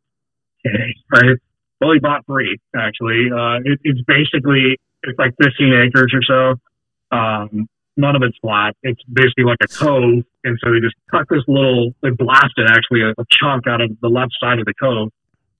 okay, 0.65 0.95
right? 1.11 1.37
Well, 1.81 1.91
he 1.93 1.99
bought 1.99 2.25
three 2.25 2.57
actually. 2.75 3.29
Uh, 3.31 3.57
it, 3.63 3.79
it's 3.83 4.01
basically 4.07 4.79
it's 5.03 5.19
like 5.19 5.33
15 5.41 5.73
acres 5.73 6.13
or 6.13 6.23
so. 6.23 7.15
Um, 7.15 7.67
none 7.97 8.15
of 8.15 8.23
it's 8.23 8.37
flat. 8.39 8.75
It's 8.81 9.01
basically 9.03 9.43
like 9.43 9.59
a 9.61 9.67
cove, 9.67 10.23
and 10.43 10.59
so 10.63 10.71
they 10.71 10.79
just 10.79 10.95
cut 11.11 11.27
this 11.29 11.43
little. 11.47 11.93
They 12.01 12.09
blasted 12.09 12.67
actually 12.69 13.01
a, 13.01 13.09
a 13.09 13.25
chunk 13.29 13.67
out 13.67 13.81
of 13.81 13.91
the 14.01 14.09
left 14.09 14.33
side 14.39 14.59
of 14.59 14.65
the 14.65 14.73
cove, 14.73 15.09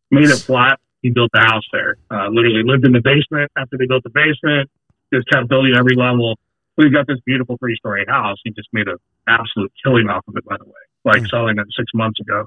made 0.10 0.30
it 0.30 0.38
flat. 0.38 0.80
He 1.04 1.12
built 1.12 1.30
the 1.34 1.42
house 1.42 1.64
there. 1.72 1.98
Uh, 2.10 2.30
literally 2.30 2.64
lived 2.66 2.86
in 2.86 2.94
the 2.94 3.02
basement 3.02 3.52
after 3.56 3.78
they 3.78 3.86
built 3.86 4.04
the 4.04 4.10
basement. 4.10 4.72
Just 5.14 5.30
kept 5.30 5.48
building 5.48 5.76
every 5.78 5.96
level. 5.96 6.40
We've 6.76 6.92
got 6.92 7.06
this 7.06 7.20
beautiful 7.24 7.58
three-story 7.60 8.06
house. 8.08 8.38
He 8.44 8.50
just 8.50 8.70
made 8.74 8.88
an 8.88 8.98
absolute 9.28 9.72
killing 9.84 10.10
off 10.10 10.24
of 10.28 10.36
it, 10.36 10.46
by 10.46 10.58
the 10.58 10.66
way 10.66 10.82
like 11.06 11.26
selling 11.28 11.58
it 11.58 11.68
six 11.78 11.92
months 11.94 12.20
ago. 12.20 12.46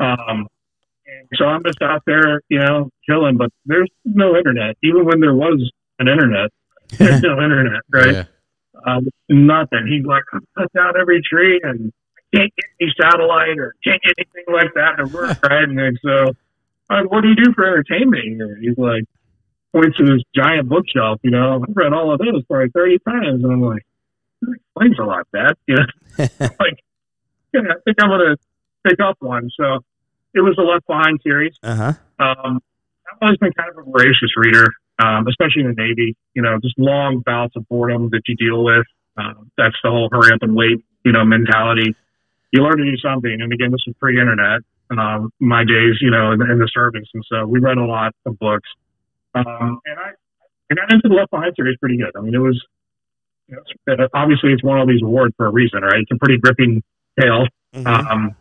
Um, 0.00 0.48
so 1.34 1.44
I'm 1.44 1.62
just 1.64 1.80
out 1.82 2.02
there, 2.06 2.40
you 2.48 2.58
know, 2.58 2.90
chilling, 3.08 3.36
but 3.36 3.50
there's 3.66 3.90
no 4.04 4.36
internet. 4.36 4.76
Even 4.82 5.04
when 5.04 5.20
there 5.20 5.34
was 5.34 5.70
an 5.98 6.08
internet, 6.08 6.50
there's 6.98 7.22
no 7.22 7.42
internet, 7.42 7.82
right? 7.90 8.12
Yeah. 8.12 8.24
Um, 8.86 9.06
nothing. 9.28 9.86
He's 9.86 10.04
like, 10.04 10.24
cut 10.56 10.72
down 10.74 10.94
every 11.00 11.20
tree 11.22 11.60
and 11.62 11.92
can't 12.34 12.52
get 12.56 12.64
any 12.80 12.92
satellite 13.00 13.58
or 13.58 13.74
can't 13.84 14.02
get 14.02 14.14
anything 14.18 14.52
like 14.52 14.74
that 14.74 14.96
to 14.96 15.06
work, 15.06 15.42
right? 15.48 15.64
And 15.64 15.78
then 15.78 15.96
so, 16.04 16.32
like, 16.92 17.10
what 17.10 17.22
do 17.22 17.28
you 17.28 17.36
do 17.36 17.52
for 17.54 17.66
entertainment 17.66 18.24
here? 18.24 18.58
He's 18.60 18.78
like, 18.78 19.04
points 19.72 19.96
to 19.96 20.04
this 20.04 20.22
giant 20.34 20.68
bookshelf, 20.68 21.20
you 21.22 21.30
know, 21.30 21.62
I've 21.66 21.76
read 21.76 21.92
all 21.92 22.12
of 22.12 22.18
those 22.18 22.44
probably 22.44 22.68
30 22.74 22.98
times. 23.08 23.44
And 23.44 23.52
I'm 23.52 23.62
like, 23.62 23.82
that 24.42 24.54
explains 24.54 24.98
a 24.98 25.04
lot, 25.04 25.26
Dad. 25.32 25.54
You 25.66 25.76
know, 25.76 25.86
like, 26.60 26.78
yeah, 27.54 27.60
I 27.70 27.80
think 27.84 27.96
I'm 28.02 28.10
gonna 28.10 28.36
pick 28.86 29.00
up 29.00 29.16
one. 29.20 29.48
So 29.58 29.80
it 30.34 30.40
was 30.40 30.56
the 30.56 30.62
Left 30.62 30.86
Behind 30.86 31.20
series. 31.22 31.54
Uh 31.62 31.74
huh. 31.74 31.92
Um, 32.18 32.60
I've 33.08 33.18
always 33.22 33.38
been 33.38 33.52
kind 33.52 33.70
of 33.70 33.78
a 33.78 33.90
voracious 33.90 34.36
reader, 34.36 34.68
um, 35.02 35.26
especially 35.26 35.62
in 35.62 35.74
the 35.74 35.82
Navy. 35.82 36.16
You 36.34 36.42
know, 36.42 36.58
just 36.62 36.78
long 36.78 37.22
bouts 37.24 37.56
of 37.56 37.66
boredom 37.68 38.10
that 38.10 38.22
you 38.28 38.36
deal 38.36 38.62
with. 38.62 38.84
Um, 39.16 39.50
that's 39.56 39.76
the 39.82 39.90
whole 39.90 40.10
hurry 40.12 40.32
up 40.34 40.42
and 40.42 40.54
wait, 40.54 40.84
you 41.04 41.12
know, 41.12 41.24
mentality. 41.24 41.94
You 42.52 42.62
learn 42.62 42.76
to 42.76 42.84
do 42.84 42.96
something, 42.98 43.32
and 43.40 43.52
again, 43.52 43.70
this 43.70 43.80
is 43.86 43.94
pre-internet. 43.98 44.60
Um, 44.98 45.30
my 45.40 45.64
days, 45.64 45.96
you 46.00 46.10
know, 46.10 46.32
in, 46.32 46.42
in 46.42 46.58
the 46.58 46.68
service, 46.72 47.08
and 47.14 47.22
so 47.30 47.46
we 47.46 47.60
read 47.60 47.78
a 47.78 47.84
lot 47.84 48.12
of 48.26 48.38
books. 48.38 48.68
Um, 49.34 49.80
and 49.86 49.98
I, 49.98 50.10
I 50.70 50.74
got 50.74 50.92
into 50.92 51.08
the 51.08 51.14
Left 51.14 51.30
Behind 51.30 51.52
series 51.56 51.76
pretty 51.80 51.96
good. 51.96 52.10
I 52.16 52.20
mean, 52.20 52.34
it 52.34 52.38
was 52.38 52.62
you 53.48 53.56
know, 53.56 53.62
it's- 53.94 54.08
obviously 54.14 54.52
it's 54.52 54.62
one 54.62 54.78
of 54.80 54.88
these 54.88 55.02
awards 55.02 55.34
for 55.36 55.46
a 55.46 55.50
reason, 55.50 55.82
right? 55.82 56.00
It's 56.00 56.10
a 56.12 56.16
pretty 56.16 56.38
gripping 56.38 56.82
tale. 57.20 57.46
Mhm. 57.74 57.86
Um, 57.86 58.36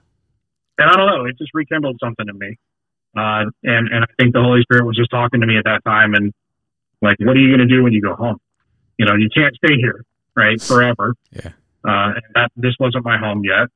and 0.77 0.89
I 0.89 0.95
don't 0.95 1.07
know, 1.07 1.25
it 1.25 1.37
just 1.37 1.51
rekindled 1.53 1.97
something 2.03 2.25
in 2.27 2.37
me. 2.37 2.57
Uh, 3.15 3.45
and, 3.63 3.87
and 3.89 4.03
I 4.03 4.07
think 4.19 4.33
the 4.33 4.41
Holy 4.41 4.61
Spirit 4.63 4.85
was 4.85 4.95
just 4.95 5.11
talking 5.11 5.41
to 5.41 5.47
me 5.47 5.57
at 5.57 5.65
that 5.65 5.83
time 5.85 6.13
and 6.15 6.33
like, 7.01 7.17
what 7.19 7.35
are 7.35 7.39
you 7.39 7.55
going 7.55 7.67
to 7.67 7.73
do 7.73 7.83
when 7.83 7.93
you 7.93 8.01
go 8.01 8.15
home? 8.15 8.37
You 8.97 9.05
know, 9.05 9.15
you 9.15 9.29
can't 9.33 9.55
stay 9.55 9.75
here, 9.75 10.03
right? 10.35 10.61
Forever. 10.71 11.15
Yeah. 11.31 11.49
Uh, 11.85 12.13
and 12.15 12.23
that, 12.35 12.51
this 12.55 12.75
wasn't 12.79 13.03
my 13.05 13.17
home 13.17 13.43
yet. 13.43 13.67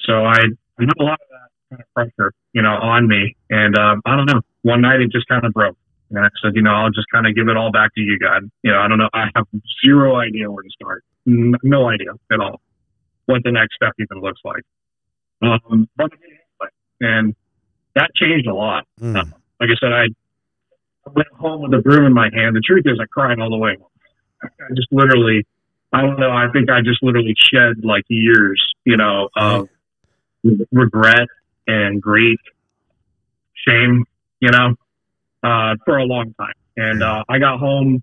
So 0.00 0.24
I, 0.24 0.36
I 0.78 0.80
had 0.80 0.88
a 0.98 1.02
lot 1.02 1.14
of 1.20 1.28
that 1.30 1.49
kind 1.70 1.82
of 1.82 1.94
pressure, 1.94 2.32
you 2.52 2.62
know, 2.62 2.74
on 2.74 3.08
me. 3.08 3.36
And, 3.48 3.76
um, 3.78 4.02
I 4.04 4.16
don't 4.16 4.26
know, 4.26 4.40
one 4.62 4.82
night 4.82 5.00
it 5.00 5.10
just 5.10 5.28
kind 5.28 5.44
of 5.44 5.52
broke. 5.52 5.76
And 6.10 6.18
I 6.18 6.28
said, 6.42 6.52
you 6.56 6.62
know, 6.62 6.72
I'll 6.72 6.90
just 6.90 7.06
kind 7.12 7.26
of 7.26 7.34
give 7.36 7.48
it 7.48 7.56
all 7.56 7.70
back 7.70 7.94
to 7.94 8.00
you, 8.00 8.18
God. 8.18 8.50
You 8.62 8.72
know, 8.72 8.80
I 8.80 8.88
don't 8.88 8.98
know. 8.98 9.08
I 9.14 9.26
have 9.36 9.46
zero 9.84 10.16
idea 10.16 10.50
where 10.50 10.64
to 10.64 10.70
start. 10.70 11.04
No 11.24 11.88
idea 11.88 12.08
at 12.32 12.40
all 12.40 12.60
what 13.26 13.42
the 13.44 13.52
next 13.52 13.76
step 13.76 13.92
even 14.00 14.20
looks 14.20 14.40
like. 14.44 14.62
Um, 15.40 15.88
but, 15.96 16.10
and 17.00 17.34
that 17.94 18.10
changed 18.16 18.48
a 18.48 18.54
lot. 18.54 18.86
Mm. 19.00 19.16
Uh, 19.16 19.24
like 19.60 19.70
I 19.70 19.76
said, 19.78 19.92
I 19.92 20.06
went 21.14 21.28
home 21.38 21.62
with 21.62 21.72
a 21.74 21.82
broom 21.82 22.06
in 22.06 22.12
my 22.12 22.28
hand. 22.34 22.56
The 22.56 22.60
truth 22.60 22.84
is, 22.86 22.98
I 23.00 23.06
cried 23.06 23.38
all 23.38 23.50
the 23.50 23.56
way. 23.56 23.76
I 24.42 24.48
just 24.74 24.88
literally, 24.90 25.46
I 25.92 26.02
don't 26.02 26.18
know. 26.18 26.30
I 26.30 26.46
think 26.52 26.70
I 26.70 26.80
just 26.80 27.02
literally 27.02 27.34
shed 27.36 27.84
like 27.84 28.04
years, 28.08 28.60
you 28.84 28.96
know, 28.96 29.28
of 29.36 29.68
regret 30.72 31.28
and 31.70 32.00
grief, 32.02 32.38
shame, 33.66 34.04
you 34.40 34.50
know, 34.50 34.74
uh, 35.42 35.74
for 35.84 35.98
a 35.98 36.04
long 36.04 36.34
time. 36.38 36.52
And 36.76 37.02
uh, 37.02 37.24
I 37.28 37.38
got 37.38 37.58
home, 37.58 38.02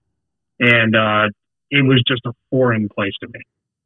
and 0.60 0.96
uh, 0.96 1.28
it 1.72 1.84
was 1.84 2.04
just 2.08 2.22
a 2.26 2.32
foreign 2.50 2.90
place 2.90 3.14
to 3.22 3.28
me. 3.28 3.40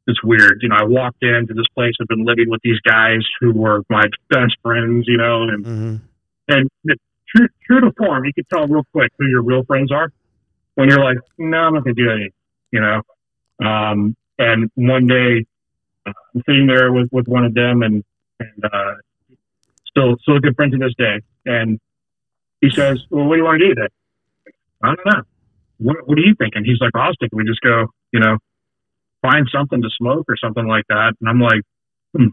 It's 0.06 0.22
weird, 0.22 0.58
you 0.62 0.68
know. 0.68 0.76
I 0.76 0.84
walked 0.84 1.22
into 1.22 1.54
this 1.54 1.66
place. 1.74 1.92
I've 2.00 2.08
been 2.08 2.24
living 2.24 2.50
with 2.50 2.60
these 2.62 2.80
guys 2.80 3.20
who 3.40 3.52
were 3.52 3.82
my 3.88 4.04
best 4.30 4.56
friends, 4.62 5.04
you 5.06 5.16
know, 5.16 5.42
and 5.44 5.64
Mhm. 5.64 6.00
and 6.48 6.68
true, 7.34 7.48
true 7.66 7.80
to 7.80 7.92
form, 7.96 8.24
you 8.24 8.32
can 8.34 8.44
tell 8.52 8.66
real 8.66 8.84
quick 8.92 9.10
who 9.18 9.26
your 9.26 9.42
real 9.42 9.64
friends 9.64 9.90
are 9.92 10.12
when 10.74 10.88
you're 10.88 11.02
like, 11.02 11.18
no, 11.38 11.56
I'm 11.56 11.74
not 11.74 11.84
gonna 11.84 11.94
do 11.94 12.10
anything, 12.10 12.32
you 12.72 12.80
know. 12.80 13.00
Um, 13.64 14.16
and 14.38 14.70
one 14.74 15.06
day, 15.06 15.46
uh, 16.04 16.12
I'm 16.34 16.42
sitting 16.46 16.66
there 16.66 16.92
with, 16.92 17.08
with 17.12 17.28
one 17.28 17.44
of 17.44 17.54
them, 17.54 17.82
and 17.82 18.02
and 18.40 18.64
uh, 18.64 18.94
still 19.92 20.16
still 20.22 20.36
a 20.36 20.40
good 20.40 20.56
friend 20.56 20.72
to 20.72 20.78
this 20.78 20.94
day. 20.98 21.20
And 21.46 21.78
he 22.60 22.70
says, 22.70 23.00
"Well, 23.10 23.26
what 23.26 23.36
do 23.36 23.38
you 23.38 23.44
want 23.44 23.60
to 23.60 23.68
do 23.68 23.74
today?" 23.74 23.88
I 24.82 24.88
don't 24.88 25.06
know. 25.06 25.22
What 25.78 26.08
What 26.08 26.18
are 26.18 26.22
you 26.22 26.34
thinking? 26.36 26.64
He's 26.64 26.80
like, 26.80 26.94
well, 26.94 27.04
"I 27.04 27.08
was 27.08 27.16
thinking 27.20 27.36
we 27.36 27.44
just 27.44 27.60
go, 27.60 27.86
you 28.12 28.20
know, 28.20 28.38
find 29.20 29.48
something 29.52 29.80
to 29.80 29.90
smoke 29.96 30.26
or 30.28 30.36
something 30.36 30.66
like 30.66 30.84
that." 30.88 31.14
And 31.20 31.28
I'm 31.28 31.40
like, 31.40 31.62
hmm, 32.16 32.28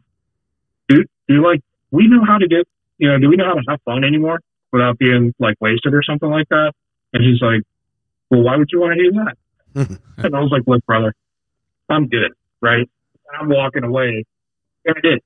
"Dude, 0.88 1.08
do 1.28 1.36
you 1.36 1.44
like 1.44 1.62
we 1.92 2.08
know 2.08 2.24
how 2.26 2.38
to 2.38 2.48
get, 2.48 2.68
you 2.98 3.10
know, 3.10 3.18
do 3.20 3.30
we 3.30 3.36
know 3.36 3.46
how 3.46 3.54
to 3.54 3.64
have 3.70 3.82
fun 3.84 4.04
anymore 4.04 4.40
without 4.72 4.98
being 4.98 5.34
like 5.40 5.56
wasted 5.60 5.94
or 5.94 6.04
something 6.04 6.30
like 6.30 6.50
that?" 6.50 6.74
And 7.14 7.24
he's 7.24 7.42
like, 7.42 7.62
"Well, 8.30 8.42
why 8.42 8.58
would 8.58 8.70
you 8.72 8.80
want 8.80 8.98
to 8.98 9.04
do 9.04 9.12
that?" 9.24 9.38
and 10.18 10.36
I 10.36 10.40
was 10.40 10.52
like, 10.52 10.64
"Look, 10.68 10.86
brother, 10.86 11.14
I'm 11.90 12.08
good, 12.08 12.32
right?" 12.62 12.88
And 13.28 13.42
I'm 13.42 13.50
walking 13.50 13.84
away, 13.84 14.26
and 14.86 14.96
I 14.98 15.02
did. 15.02 15.22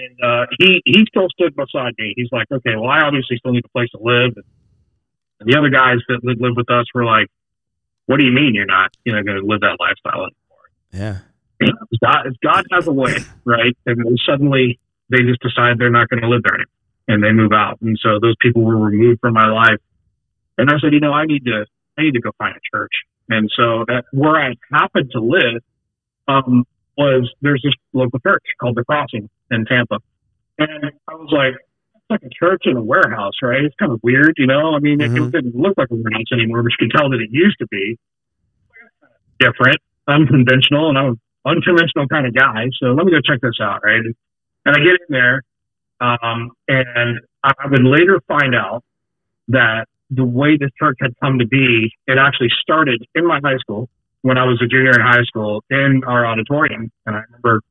And 0.00 0.16
uh, 0.22 0.46
he 0.58 0.82
he 0.84 1.04
still 1.08 1.28
stood 1.30 1.54
beside 1.54 1.92
me. 1.98 2.14
He's 2.16 2.30
like, 2.32 2.46
"Okay, 2.50 2.76
well, 2.76 2.88
I 2.88 3.00
obviously 3.02 3.36
still 3.36 3.52
need 3.52 3.64
a 3.64 3.68
place 3.68 3.90
to 3.90 3.98
live." 4.00 4.32
And 5.40 5.48
the 5.48 5.58
other 5.58 5.70
guys 5.70 5.98
that 6.08 6.20
live 6.22 6.40
live 6.40 6.54
with 6.56 6.70
us 6.70 6.86
were 6.94 7.04
like, 7.04 7.28
"What 8.06 8.18
do 8.18 8.24
you 8.24 8.32
mean 8.32 8.54
you're 8.54 8.66
not, 8.66 8.90
you 9.04 9.12
know, 9.12 9.22
going 9.22 9.40
to 9.40 9.46
live 9.46 9.60
that 9.60 9.76
lifestyle?" 9.78 10.28
Anymore? 10.28 10.66
Yeah. 10.92 11.18
God, 12.00 12.36
God 12.42 12.64
has 12.72 12.86
a 12.86 12.92
way, 12.92 13.16
right? 13.44 13.76
And 13.84 13.98
then 13.98 14.16
suddenly 14.24 14.78
they 15.10 15.18
just 15.18 15.40
decide 15.42 15.78
they're 15.78 15.90
not 15.90 16.08
going 16.08 16.22
to 16.22 16.28
live 16.28 16.42
there 16.42 16.54
anymore, 16.54 16.80
and 17.08 17.22
they 17.22 17.32
move 17.32 17.52
out. 17.52 17.78
And 17.82 17.98
so 18.02 18.18
those 18.20 18.34
people 18.40 18.62
were 18.62 18.78
removed 18.78 19.20
from 19.20 19.34
my 19.34 19.50
life. 19.50 19.80
And 20.56 20.70
I 20.70 20.74
said, 20.80 20.92
you 20.92 21.00
know, 21.00 21.12
I 21.12 21.26
need 21.26 21.44
to, 21.44 21.66
I 21.98 22.02
need 22.02 22.14
to 22.14 22.20
go 22.20 22.30
find 22.38 22.54
a 22.56 22.76
church. 22.76 22.92
And 23.28 23.50
so 23.54 23.84
that 23.88 24.04
where 24.12 24.36
I 24.36 24.54
happened 24.72 25.10
to 25.12 25.20
live 25.20 25.62
um, 26.28 26.64
was 26.96 27.30
there's 27.42 27.62
this 27.62 27.74
local 27.92 28.18
church 28.20 28.44
called 28.60 28.76
the 28.76 28.84
Crossing 28.84 29.28
in 29.50 29.64
Tampa, 29.66 29.98
and 30.58 30.92
I 31.08 31.14
was 31.14 31.30
like, 31.32 31.54
it's 31.94 32.10
like 32.10 32.22
a 32.22 32.30
church 32.38 32.62
in 32.64 32.76
a 32.76 32.82
warehouse, 32.82 33.34
right? 33.42 33.64
It's 33.64 33.74
kind 33.76 33.92
of 33.92 34.00
weird, 34.02 34.34
you 34.36 34.46
know. 34.46 34.74
I 34.74 34.78
mean, 34.80 35.00
it, 35.00 35.12
Mhm. 35.12 35.28
it 35.28 35.32
didn't 35.32 35.54
look 35.56 35.74
like 35.76 35.88
a 35.90 35.94
warehouse 35.94 36.30
anymore, 36.32 36.62
but 36.62 36.72
you 36.72 36.86
could 36.86 36.96
tell 36.96 37.10
that 37.10 37.20
it 37.20 37.30
used 37.30 37.58
to 37.58 37.66
be 37.68 37.96
different, 39.38 39.78
unconventional, 40.06 40.88
and 40.88 40.98
I'm 40.98 41.06
an 41.06 41.20
unconventional 41.46 42.06
kind 42.08 42.26
of 42.26 42.34
guy. 42.34 42.68
So 42.80 42.92
let 42.92 43.06
me 43.06 43.12
go 43.12 43.20
check 43.20 43.40
this 43.40 43.58
out, 43.60 43.80
right? 43.84 44.02
And 44.66 44.76
I 44.76 44.78
get 44.78 44.98
in 45.00 45.08
there, 45.08 45.42
um, 46.00 46.50
and 46.68 47.20
I 47.42 47.52
I 47.58 47.66
would 47.68 47.84
later 47.84 48.20
find 48.28 48.54
out 48.54 48.84
that 49.48 49.86
the 50.10 50.24
way 50.24 50.56
this 50.56 50.70
church 50.78 50.98
had 51.00 51.12
come 51.22 51.38
to 51.38 51.46
be, 51.46 51.90
it 52.06 52.18
actually 52.18 52.50
started 52.60 53.04
in 53.14 53.26
my 53.26 53.40
high 53.42 53.56
school 53.58 53.88
when 54.22 54.36
I 54.36 54.44
was 54.44 54.60
a 54.60 54.66
junior 54.66 54.90
in 54.90 55.00
high 55.00 55.22
school 55.22 55.64
in 55.70 56.02
our 56.06 56.26
auditorium. 56.26 56.90
And 57.06 57.16
I 57.16 57.20
remember 57.20 57.62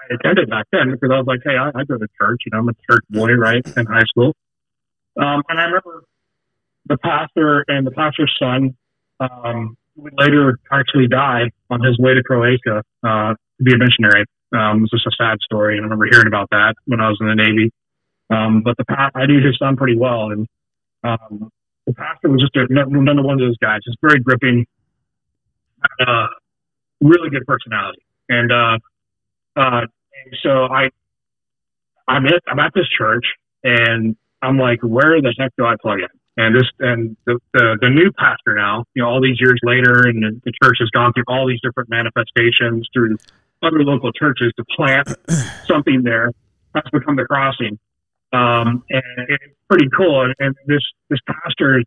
I 0.00 0.14
attended 0.14 0.50
back 0.50 0.66
then 0.72 0.90
because 0.90 1.10
I 1.12 1.18
was 1.18 1.26
like, 1.26 1.40
hey, 1.44 1.56
I, 1.56 1.68
I 1.68 1.84
go 1.84 1.96
to 1.96 2.06
church. 2.20 2.42
You 2.46 2.50
know, 2.52 2.58
I'm 2.58 2.68
a 2.68 2.72
church 2.90 3.04
boy, 3.10 3.32
right, 3.32 3.66
in 3.76 3.86
high 3.86 4.04
school. 4.08 4.34
Um, 5.20 5.42
and 5.48 5.58
I 5.60 5.64
remember 5.64 6.04
the 6.86 6.96
pastor 6.98 7.64
and 7.68 7.86
the 7.86 7.90
pastor's 7.90 8.34
son 8.38 8.76
um, 9.20 9.76
would 9.96 10.14
later 10.16 10.58
actually 10.72 11.08
die 11.08 11.50
on 11.68 11.82
his 11.82 11.98
way 11.98 12.14
to 12.14 12.22
Croatia 12.22 12.82
uh, 13.04 13.34
to 13.34 13.62
be 13.62 13.72
a 13.74 13.78
missionary. 13.78 14.24
Um, 14.52 14.78
it 14.78 14.80
was 14.82 14.90
just 14.90 15.06
a 15.06 15.12
sad 15.16 15.38
story, 15.42 15.76
and 15.76 15.84
I 15.84 15.84
remember 15.84 16.06
hearing 16.10 16.26
about 16.26 16.50
that 16.50 16.74
when 16.86 17.00
I 17.00 17.08
was 17.08 17.18
in 17.20 17.28
the 17.28 17.34
Navy. 17.34 17.70
Um, 18.30 18.62
but 18.62 18.76
the 18.76 18.84
pa- 18.84 19.10
I 19.14 19.26
knew 19.26 19.44
his 19.44 19.58
son 19.58 19.76
pretty 19.76 19.96
well, 19.96 20.30
and 20.30 20.46
um, 21.04 21.50
the 21.86 21.94
pastor 21.94 22.28
was 22.28 22.40
just 22.40 22.56
another 22.70 23.22
one 23.22 23.34
of 23.34 23.40
those 23.40 23.56
guys, 23.58 23.80
just 23.84 23.98
very 24.00 24.20
gripping, 24.20 24.66
uh, 26.00 26.26
really 27.00 27.30
good 27.30 27.46
personality, 27.46 28.02
and 28.28 28.50
uh, 28.52 28.78
uh, 29.60 29.80
and 29.80 30.36
so 30.42 30.64
I, 30.64 30.88
I'm 32.08 32.26
at 32.26 32.42
I'm 32.48 32.58
at 32.58 32.72
this 32.74 32.88
church, 32.96 33.24
and 33.62 34.16
I'm 34.42 34.58
like, 34.58 34.80
where 34.82 35.20
the 35.20 35.34
heck 35.38 35.52
do 35.58 35.64
I 35.64 35.74
plug 35.80 35.98
in? 35.98 36.08
And 36.36 36.56
this 36.56 36.68
and 36.78 37.16
the, 37.26 37.38
the 37.52 37.78
the 37.80 37.90
new 37.90 38.10
pastor 38.12 38.54
now, 38.54 38.84
you 38.94 39.02
know, 39.02 39.08
all 39.08 39.20
these 39.20 39.38
years 39.38 39.60
later, 39.62 40.08
and 40.08 40.22
the, 40.22 40.40
the 40.44 40.52
church 40.62 40.76
has 40.80 40.88
gone 40.90 41.12
through 41.12 41.24
all 41.28 41.46
these 41.46 41.60
different 41.62 41.90
manifestations 41.90 42.88
through 42.94 43.18
other 43.62 43.82
local 43.84 44.12
churches 44.12 44.52
to 44.56 44.64
plant 44.74 45.08
something 45.66 46.02
there. 46.02 46.30
That's 46.72 46.88
become 46.90 47.16
the 47.16 47.24
crossing, 47.24 47.78
um, 48.32 48.84
and 48.88 49.02
it's 49.28 49.54
pretty 49.68 49.88
cool. 49.94 50.22
And, 50.22 50.34
and 50.38 50.54
this 50.66 50.82
this 51.10 51.18
pastor, 51.26 51.82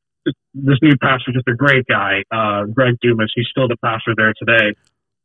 this 0.53 0.77
new 0.81 0.95
pastor, 1.01 1.31
is 1.31 1.35
just 1.35 1.47
a 1.47 1.55
great 1.55 1.87
guy, 1.87 2.23
uh, 2.31 2.65
Greg 2.65 2.97
Dumas. 3.01 3.31
He's 3.33 3.47
still 3.49 3.67
the 3.67 3.77
pastor 3.77 4.13
there 4.15 4.33
today, 4.37 4.75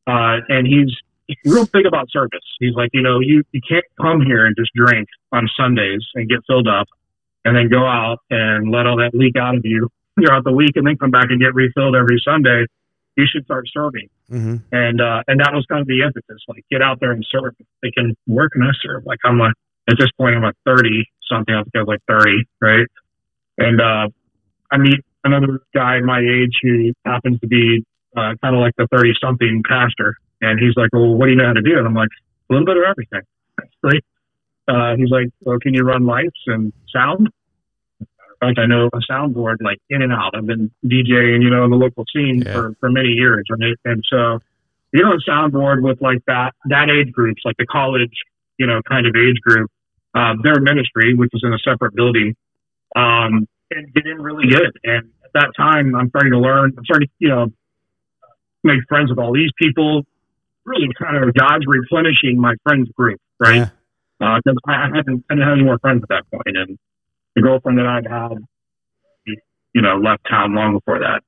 uh, 0.07 0.39
and 0.49 0.67
he's 0.67 0.97
real 1.45 1.67
big 1.67 1.87
about 1.87 2.11
service. 2.11 2.45
He's 2.61 2.75
like, 2.75 2.91
you 2.93 3.03
know, 3.03 3.21
you 3.21 3.43
you 3.53 3.61
can't 3.67 3.85
come 4.01 4.21
here 4.21 4.47
and 4.47 4.57
just 4.57 4.71
drink 4.75 5.09
on 5.33 5.49
Sundays 5.57 6.05
and 6.15 6.29
get 6.29 6.39
filled 6.47 6.69
up 6.69 6.87
and 7.45 7.57
then 7.57 7.69
go 7.69 7.87
out 7.87 8.19
and 8.31 8.71
let 8.71 8.87
all 8.87 8.97
that 8.99 9.11
leak 9.15 9.37
out 9.37 9.57
of 9.57 9.63
you 9.65 9.89
throughout 10.21 10.45
the 10.45 10.53
week 10.53 10.73
and 10.77 10.87
then 10.87 10.97
come 10.97 11.11
back 11.11 11.27
and 11.31 11.41
get 11.41 11.55
refilled 11.55 11.95
every 11.97 12.21
Sunday. 12.25 12.67
You 13.17 13.25
should 13.31 13.45
start 13.45 13.67
serving. 13.73 14.09
hmm 14.29 14.57
And 14.71 15.01
uh, 15.01 15.23
and 15.27 15.41
that 15.41 15.51
was 15.53 15.67
kind 15.69 15.81
of 15.81 15.87
the 15.87 16.03
emphasis, 16.03 16.43
like 16.49 16.65
get 16.71 16.83
out 16.83 16.99
there 17.01 17.13
and 17.13 17.27
serve. 17.31 17.55
They 17.83 17.91
can, 17.91 18.17
where 18.27 18.49
can 18.49 18.63
I 18.63 18.71
serve? 18.83 19.05
Like 19.07 19.19
I'm 19.25 19.39
like 19.39 19.55
at 19.91 19.97
this 19.99 20.11
point 20.17 20.37
I'm 20.37 20.43
like 20.43 20.55
thirty 20.65 21.09
something, 21.31 21.55
I 21.55 21.63
think 21.63 21.75
I 21.75 21.79
was 21.81 21.89
like 21.89 22.03
thirty, 22.09 22.45
right? 22.61 22.87
And 23.59 23.81
uh 23.81 24.09
I 24.71 24.77
meet 24.79 25.01
another 25.25 25.61
guy 25.75 26.01
my 26.01 26.21
age 26.21 26.57
who 26.63 26.93
happens 27.05 27.41
to 27.41 27.47
be 27.49 27.85
uh, 28.17 28.35
kind 28.41 28.55
of 28.55 28.61
like 28.61 28.75
the 28.77 28.87
thirty 28.91 29.13
something 29.21 29.63
pastor 29.69 30.15
and 30.41 30.59
he's 30.59 30.75
like, 30.77 30.91
Well, 30.93 31.15
what 31.15 31.27
do 31.27 31.33
you 31.33 31.37
know 31.39 31.47
how 31.47 31.53
to 31.53 31.63
do? 31.63 31.77
And 31.79 31.87
I'm 31.87 31.95
like, 31.95 32.11
a 32.51 32.53
little 32.53 32.67
bit 32.67 32.77
of 32.77 32.85
everything. 32.89 33.23
Right? 33.83 34.05
Uh 34.69 34.97
he's 34.97 35.11
like, 35.11 35.29
Well, 35.41 35.59
can 35.59 35.75
you 35.75 35.83
run 35.83 36.07
lights 36.07 36.39
and 36.47 36.73
sound? 36.95 37.29
In 38.01 38.07
fact, 38.41 38.59
I 38.61 38.67
know 38.67 38.87
a 38.93 39.01
soundboard 39.13 39.57
like 39.61 39.79
in 39.91 40.01
and 40.03 40.13
out. 40.13 40.35
I've 40.37 40.47
been 40.47 40.71
DJing, 40.85 41.43
you 41.43 41.51
know, 41.51 41.65
in 41.65 41.71
the 41.71 41.77
local 41.77 42.05
scene 42.15 42.43
Yeah. 42.47 42.53
for, 42.53 42.75
for 42.79 42.91
many 42.91 43.09
years, 43.09 43.45
right? 43.51 43.77
And 43.85 44.03
so, 44.09 44.39
you 44.93 45.03
know, 45.03 45.13
a 45.13 45.31
soundboard 45.31 45.83
with 45.83 46.01
like 46.01 46.19
that 46.27 46.53
that 46.67 46.89
age 46.91 47.13
groups, 47.13 47.43
like 47.45 47.57
the 47.59 47.67
college, 47.67 48.13
you 48.59 48.67
know, 48.67 48.81
kind 48.89 49.07
of 49.07 49.15
age 49.17 49.41
group, 49.41 49.71
uh, 50.15 50.35
their 50.43 50.61
ministry, 50.61 51.15
which 51.15 51.31
was 51.33 51.43
in 51.45 51.53
a 51.53 51.59
separate 51.59 51.95
building, 51.95 52.37
um, 52.97 53.47
and 53.71 53.93
get 53.95 54.07
in 54.07 54.21
really 54.23 54.49
good. 54.49 54.73
And 54.85 55.11
at 55.25 55.33
that 55.35 55.51
time, 55.57 55.95
I'm 55.95 56.09
starting 56.11 56.33
to 56.33 56.39
learn. 56.39 56.73
I'm 56.79 56.85
starting 56.85 57.09
to, 57.09 57.15
you 57.19 57.29
know, 57.29 57.47
make 58.65 58.81
friends 58.89 59.11
with 59.11 59.19
all 59.19 59.33
these 59.33 59.51
people. 59.61 60.05
Really, 60.69 60.89
kind 61.01 61.17
of 61.17 61.35
God's 61.35 61.65
replenishing 61.67 62.39
my 62.41 62.55
friends 62.63 62.89
group, 62.97 63.21
right? 63.41 63.57
Yeah. 64.21 64.39
because 64.45 64.57
I, 64.67 64.73
I 64.73 64.97
hadn't 64.97 65.25
I 65.31 65.35
didn't 65.35 65.49
have 65.49 65.57
any 65.57 65.65
more 65.65 65.79
friends 65.79 66.03
at 66.03 66.09
that 66.11 66.25
point, 66.31 66.57
and 66.57 66.79
the 67.35 67.43
girlfriend 67.43 67.79
that 67.79 67.87
I'd 67.87 68.07
had, 68.07 68.39
you 69.75 69.83
know, 69.83 69.97
left 69.97 70.23
town 70.29 70.55
long 70.55 70.75
before 70.75 70.99
that. 71.01 71.23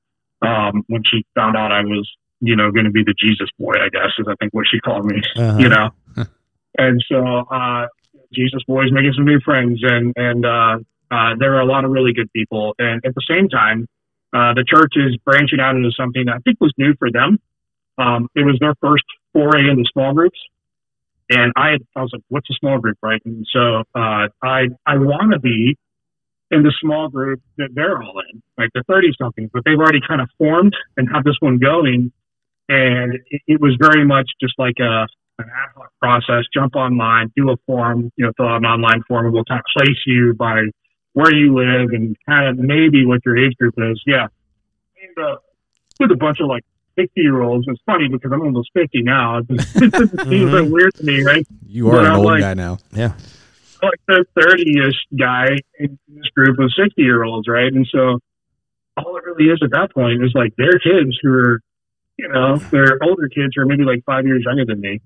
Um, 0.45 0.83
when 0.87 1.03
she 1.05 1.23
found 1.35 1.55
out 1.55 1.71
I 1.71 1.81
was, 1.81 2.09
you 2.39 2.55
know, 2.55 2.71
going 2.71 2.85
to 2.85 2.91
be 2.91 3.03
the 3.03 3.13
Jesus 3.17 3.49
boy, 3.59 3.73
I 3.73 3.89
guess 3.89 4.09
is 4.19 4.25
I 4.27 4.33
think 4.39 4.53
what 4.53 4.65
she 4.71 4.79
called 4.79 5.05
me, 5.05 5.21
Uh-huh. 5.37 5.57
you 5.59 5.69
know. 5.69 5.89
and 6.77 7.03
so, 7.09 7.17
uh, 7.51 7.87
Jesus 8.33 8.61
boy's 8.67 8.91
making 8.91 9.13
some 9.15 9.25
new 9.25 9.39
friends, 9.41 9.79
and 9.83 10.13
and 10.15 10.45
uh, 10.45 10.77
uh, 11.11 11.35
there 11.39 11.55
are 11.55 11.61
a 11.61 11.65
lot 11.65 11.85
of 11.85 11.91
really 11.91 12.13
good 12.13 12.31
people, 12.33 12.75
and 12.79 13.01
at 13.05 13.13
the 13.15 13.23
same 13.29 13.49
time, 13.49 13.87
uh, 14.33 14.53
the 14.53 14.63
church 14.67 14.93
is 14.95 15.17
branching 15.25 15.59
out 15.59 15.75
into 15.75 15.91
something 15.91 16.25
that 16.25 16.35
I 16.35 16.39
think 16.39 16.59
was 16.61 16.73
new 16.77 16.93
for 16.97 17.11
them. 17.11 17.39
Um, 17.97 18.29
it 18.35 18.45
was 18.45 18.57
their 18.59 18.73
first 18.81 19.03
foray 19.33 19.69
into 19.69 19.83
small 19.91 20.13
groups. 20.13 20.39
And 21.29 21.53
I, 21.55 21.77
I 21.95 22.01
was 22.01 22.09
like, 22.11 22.23
what's 22.27 22.49
a 22.49 22.53
small 22.59 22.79
group, 22.79 22.97
right? 23.01 23.21
And 23.25 23.45
so 23.51 23.83
uh, 23.95 24.27
I, 24.43 24.67
I 24.85 24.97
want 24.97 25.31
to 25.33 25.39
be 25.39 25.77
in 26.49 26.63
the 26.63 26.73
small 26.81 27.07
group 27.07 27.41
that 27.57 27.69
they're 27.73 28.01
all 28.01 28.21
in, 28.31 28.43
like 28.57 28.69
the 28.73 28.83
30 28.87 29.13
somethings, 29.19 29.49
but 29.53 29.63
they've 29.65 29.79
already 29.79 30.01
kind 30.05 30.19
of 30.19 30.29
formed 30.37 30.75
and 30.97 31.07
have 31.13 31.23
this 31.23 31.37
one 31.39 31.57
going. 31.57 32.11
And 32.67 33.13
it, 33.29 33.41
it 33.47 33.61
was 33.61 33.77
very 33.79 34.05
much 34.05 34.29
just 34.41 34.55
like 34.57 34.75
a, 34.79 35.07
an 35.39 35.45
ad 35.47 35.69
hoc 35.75 35.91
process. 36.01 36.43
Jump 36.53 36.75
online, 36.75 37.31
do 37.35 37.49
a 37.49 37.55
form, 37.65 38.11
you 38.17 38.25
know, 38.25 38.33
fill 38.35 38.47
out 38.47 38.57
an 38.57 38.65
online 38.65 39.01
form, 39.07 39.25
and 39.25 39.33
we'll 39.33 39.45
kind 39.45 39.61
of 39.61 39.81
place 39.81 39.97
you 40.05 40.33
by 40.33 40.63
where 41.13 41.33
you 41.33 41.55
live 41.55 41.89
and 41.91 42.17
kind 42.27 42.49
of 42.49 42.57
maybe 42.57 43.05
what 43.05 43.21
your 43.25 43.37
age 43.37 43.55
group 43.57 43.75
is. 43.77 44.01
Yeah. 44.05 44.27
And, 45.01 45.25
uh, 45.25 45.37
with 45.99 46.11
a 46.11 46.15
bunch 46.15 46.39
of 46.41 46.47
like 46.47 46.63
60 46.95 47.21
year 47.21 47.41
olds. 47.41 47.65
It's 47.67 47.81
funny 47.85 48.07
because 48.09 48.31
I'm 48.31 48.41
almost 48.41 48.69
50 48.73 49.01
now. 49.03 49.39
It 49.39 49.47
just 49.49 49.75
it 49.81 49.91
doesn't 49.91 50.27
seem 50.29 50.51
so 50.51 50.63
weird 50.69 50.93
to 50.95 51.03
me, 51.03 51.21
right? 51.23 51.45
You 51.67 51.89
are 51.89 51.97
But 51.97 52.05
an 52.05 52.11
I'm 52.11 52.17
old 52.17 52.25
like- 52.25 52.41
guy 52.41 52.53
now. 52.53 52.77
Yeah. 52.93 53.13
Like 53.83 53.99
the 54.07 54.25
30 54.39 54.87
ish 54.87 54.95
guy 55.17 55.47
in 55.79 55.97
this 56.07 56.27
group 56.35 56.59
of 56.59 56.71
60 56.73 57.01
year 57.01 57.23
olds, 57.23 57.47
right? 57.47 57.71
And 57.73 57.87
so 57.91 58.19
all 58.97 59.17
it 59.17 59.23
really 59.25 59.45
is 59.51 59.59
at 59.63 59.71
that 59.71 59.91
point 59.93 60.23
is 60.23 60.31
like 60.35 60.55
their 60.55 60.77
kids 60.77 61.17
who 61.23 61.29
are, 61.33 61.61
you 62.17 62.27
know, 62.27 62.57
their 62.57 62.99
older 63.01 63.27
kids 63.27 63.53
who 63.55 63.61
are 63.63 63.65
maybe 63.65 63.83
like 63.83 64.03
five 64.05 64.27
years 64.27 64.43
younger 64.45 64.65
than 64.65 64.81
me, 64.81 65.01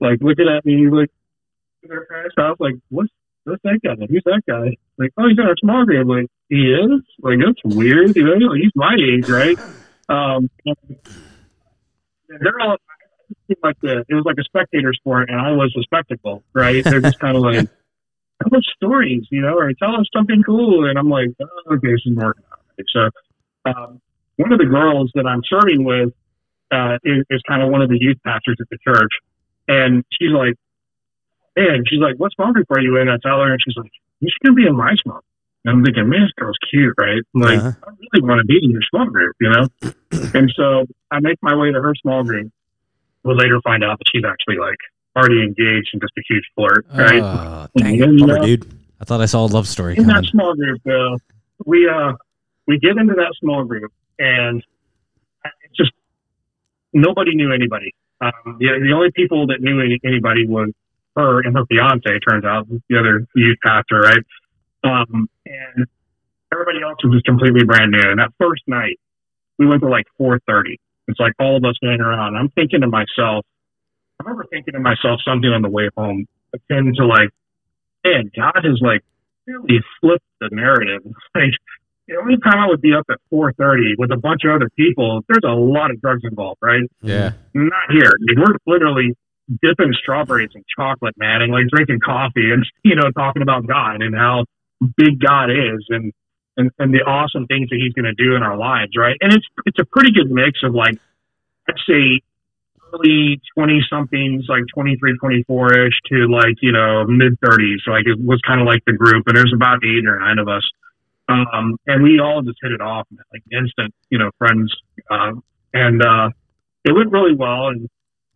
like 0.00 0.18
looking 0.20 0.48
at 0.48 0.66
me 0.66 0.88
like 0.90 1.10
their 1.84 2.06
parents' 2.06 2.34
house, 2.36 2.56
like, 2.58 2.74
what's 2.88 3.08
what's 3.44 3.62
that 3.62 3.78
guy? 3.84 3.94
Who's 4.10 4.22
that 4.24 4.42
guy? 4.48 4.76
Like, 4.98 5.12
oh, 5.16 5.28
he's 5.28 5.38
in 5.38 5.44
our 5.46 5.54
small 5.58 5.86
group. 5.86 6.08
Like, 6.08 6.26
he 6.48 6.72
is? 6.74 7.00
Like, 7.20 7.38
that's 7.38 7.76
weird. 7.76 8.16
You 8.16 8.24
know, 8.36 8.52
he's 8.54 8.72
my 8.74 8.96
age, 9.00 9.28
right? 9.28 9.56
Um, 10.08 10.50
and 10.64 12.40
they're 12.40 12.60
all 12.60 12.76
like 13.62 13.78
the 13.80 14.04
it 14.08 14.14
was 14.14 14.24
like 14.24 14.36
a 14.38 14.44
spectator 14.44 14.92
sport, 14.94 15.30
and 15.30 15.40
I 15.40 15.52
was 15.52 15.74
a 15.78 15.82
spectacle, 15.82 16.42
right? 16.52 16.82
They're 16.84 17.00
just 17.00 17.18
kind 17.18 17.36
of 17.36 17.42
like, 17.42 17.68
tell 18.42 18.58
us 18.58 18.64
stories, 18.76 19.26
you 19.30 19.40
know, 19.40 19.56
or 19.58 19.72
tell 19.74 19.94
us 19.96 20.06
something 20.14 20.42
cool, 20.44 20.88
and 20.88 20.98
I'm 20.98 21.08
like, 21.08 21.28
oh, 21.40 21.74
okay, 21.74 21.92
this 21.92 22.02
is 22.06 22.16
working 22.16 22.44
out. 22.52 22.60
Right? 22.78 22.86
So, 22.92 23.70
um, 23.70 24.00
one 24.36 24.52
of 24.52 24.58
the 24.58 24.66
girls 24.66 25.10
that 25.14 25.26
I'm 25.26 25.42
serving 25.48 25.84
with 25.84 26.12
uh, 26.70 26.98
is, 27.04 27.24
is 27.30 27.42
kind 27.48 27.62
of 27.62 27.70
one 27.70 27.82
of 27.82 27.88
the 27.88 27.98
youth 28.00 28.18
pastors 28.24 28.56
at 28.60 28.68
the 28.70 28.78
church, 28.86 29.12
and 29.66 30.04
she's 30.12 30.32
like, 30.32 30.54
man, 31.56 31.84
she's 31.86 32.00
like, 32.00 32.16
what 32.16 32.32
small 32.32 32.52
group 32.52 32.66
are 32.70 32.80
you 32.80 32.96
in? 32.98 33.08
I 33.08 33.16
tell 33.22 33.40
her, 33.40 33.50
and 33.50 33.60
she's 33.64 33.76
like, 33.76 33.90
you 34.20 34.28
should 34.42 34.54
be 34.54 34.66
in 34.66 34.76
my 34.76 34.94
small. 35.02 35.22
And 35.64 35.76
I'm 35.76 35.84
thinking, 35.84 36.08
man, 36.08 36.22
this 36.22 36.30
girl's 36.36 36.56
cute, 36.70 36.94
right? 36.98 37.22
I'm 37.34 37.40
like, 37.40 37.58
Uh-huh. 37.58 37.72
I 37.86 37.90
really 38.12 38.28
want 38.28 38.38
to 38.40 38.44
be 38.46 38.58
in 38.62 38.70
your 38.70 38.82
small 38.90 39.06
group, 39.06 39.34
you 39.40 39.50
know? 39.50 39.66
and 40.34 40.52
so 40.56 40.86
I 41.10 41.20
make 41.20 41.38
my 41.42 41.54
way 41.54 41.72
to 41.72 41.80
her 41.80 41.94
small 42.00 42.22
group. 42.24 42.50
We'll 43.24 43.36
later 43.36 43.60
find 43.62 43.82
out 43.84 43.98
that 43.98 44.04
she's 44.12 44.24
actually 44.24 44.56
like 44.58 44.78
already 45.16 45.42
engaged 45.42 45.90
and 45.92 46.00
just 46.00 46.12
a 46.16 46.22
huge 46.28 46.44
flirt, 46.54 46.86
right? 46.94 47.20
Oh, 47.22 47.66
And 47.74 47.84
dang 47.84 47.94
it. 47.96 48.20
Bummer, 48.20 48.38
uh, 48.38 48.44
dude. 48.44 48.72
I 49.00 49.04
thought 49.04 49.20
I 49.20 49.26
saw 49.26 49.44
a 49.44 49.48
love 49.48 49.66
story 49.68 49.96
in 49.96 50.06
that 50.06 50.24
small 50.24 50.54
group, 50.54 50.80
though, 50.84 51.18
we 51.66 51.88
uh 51.88 52.12
we 52.66 52.78
get 52.78 52.96
into 52.96 53.14
that 53.14 53.32
small 53.40 53.64
group, 53.64 53.92
and 54.18 54.62
it's 55.64 55.76
just 55.76 55.92
nobody 56.92 57.34
knew 57.34 57.52
anybody. 57.52 57.94
Um, 58.20 58.32
the, 58.58 58.66
the 58.82 58.92
only 58.94 59.10
people 59.12 59.46
that 59.48 59.60
knew 59.60 59.80
any, 59.80 59.98
anybody 60.04 60.46
was 60.46 60.70
her 61.16 61.40
and 61.40 61.56
her 61.56 61.64
fiance. 61.66 62.02
it 62.06 62.20
Turns 62.28 62.44
out 62.44 62.66
the 62.88 62.98
other 62.98 63.26
youth 63.34 63.58
pastor, 63.64 64.00
right? 64.00 64.18
Um, 64.84 65.28
and 65.46 65.86
everybody 66.52 66.82
else 66.82 66.98
was 67.02 67.14
just 67.14 67.26
completely 67.26 67.64
brand 67.64 67.90
new. 67.92 68.10
And 68.10 68.18
that 68.18 68.30
first 68.38 68.62
night, 68.66 68.98
we 69.58 69.66
went 69.66 69.82
to 69.82 69.88
like 69.88 70.06
4:30. 70.18 70.76
It's 71.08 71.18
like 71.18 71.32
all 71.38 71.56
of 71.56 71.64
us 71.64 71.74
hanging 71.82 72.00
around. 72.00 72.36
I'm 72.36 72.50
thinking 72.50 72.82
to 72.82 72.86
myself. 72.86 73.44
I 74.20 74.24
remember 74.24 74.46
thinking 74.50 74.74
to 74.74 74.80
myself 74.80 75.20
something 75.24 75.50
on 75.50 75.62
the 75.62 75.68
way 75.68 75.88
home, 75.96 76.26
akin 76.52 76.92
to 76.96 77.06
like, 77.06 77.30
man, 78.04 78.30
God 78.34 78.64
has 78.64 78.78
like 78.80 79.02
really 79.46 79.80
flipped 80.00 80.24
the 80.40 80.48
narrative. 80.52 81.02
Like 81.34 81.52
the 82.08 82.16
only 82.16 82.36
time 82.38 82.58
I 82.58 82.66
would 82.66 82.80
be 82.80 82.94
up 82.94 83.04
at 83.10 83.18
4:30 83.30 83.94
with 83.98 84.10
a 84.10 84.16
bunch 84.16 84.42
of 84.44 84.52
other 84.52 84.70
people, 84.76 85.22
there's 85.28 85.44
a 85.44 85.54
lot 85.54 85.90
of 85.90 86.00
drugs 86.00 86.22
involved, 86.24 86.58
right? 86.62 86.82
Yeah. 87.02 87.32
Not 87.54 87.90
here. 87.90 88.08
I 88.08 88.18
mean, 88.20 88.40
we're 88.40 88.56
literally 88.66 89.14
dipping 89.62 89.92
strawberries 89.92 90.50
in 90.54 90.64
chocolate, 90.74 91.14
man, 91.18 91.42
and 91.42 91.52
like 91.52 91.66
drinking 91.68 92.00
coffee 92.04 92.50
and 92.50 92.64
you 92.82 92.96
know 92.96 93.10
talking 93.10 93.42
about 93.42 93.66
God 93.66 94.02
and 94.02 94.14
how 94.14 94.44
big 94.96 95.20
God 95.20 95.50
is 95.50 95.86
and 95.88 96.12
and, 96.56 96.72
and 96.80 96.92
the 96.92 97.06
awesome 97.06 97.46
things 97.46 97.68
that 97.70 97.76
He's 97.76 97.92
going 97.92 98.04
to 98.04 98.14
do 98.14 98.34
in 98.34 98.42
our 98.42 98.56
lives, 98.56 98.92
right? 98.96 99.16
And 99.20 99.32
it's 99.32 99.46
it's 99.66 99.78
a 99.78 99.84
pretty 99.84 100.12
good 100.12 100.30
mix 100.30 100.60
of 100.64 100.74
like 100.74 100.98
I'd 101.68 101.76
say 101.88 102.20
early 102.92 103.40
20 103.54 103.80
somethings, 103.90 104.44
like 104.48 104.62
23, 104.74 105.18
24 105.18 105.86
ish 105.86 105.92
to 106.10 106.26
like, 106.26 106.56
you 106.62 106.72
know, 106.72 107.04
mid 107.06 107.38
30s. 107.40 107.86
Like 107.86 108.06
it 108.06 108.18
was 108.18 108.40
kind 108.46 108.60
of 108.60 108.66
like 108.66 108.82
the 108.86 108.92
group, 108.92 109.26
and 109.26 109.36
there's 109.36 109.52
about 109.54 109.84
eight 109.84 110.06
or 110.06 110.18
nine 110.18 110.38
of 110.38 110.48
us. 110.48 110.62
Um, 111.28 111.76
and 111.86 112.02
we 112.02 112.20
all 112.20 112.40
just 112.40 112.58
hit 112.62 112.72
it 112.72 112.80
off, 112.80 113.06
like 113.32 113.42
instant, 113.52 113.94
you 114.08 114.18
know, 114.18 114.30
friends. 114.38 114.74
Um, 115.10 115.44
and, 115.74 116.02
uh, 116.02 116.30
it 116.84 116.92
went 116.92 117.12
really 117.12 117.34
well. 117.34 117.68
And 117.68 117.86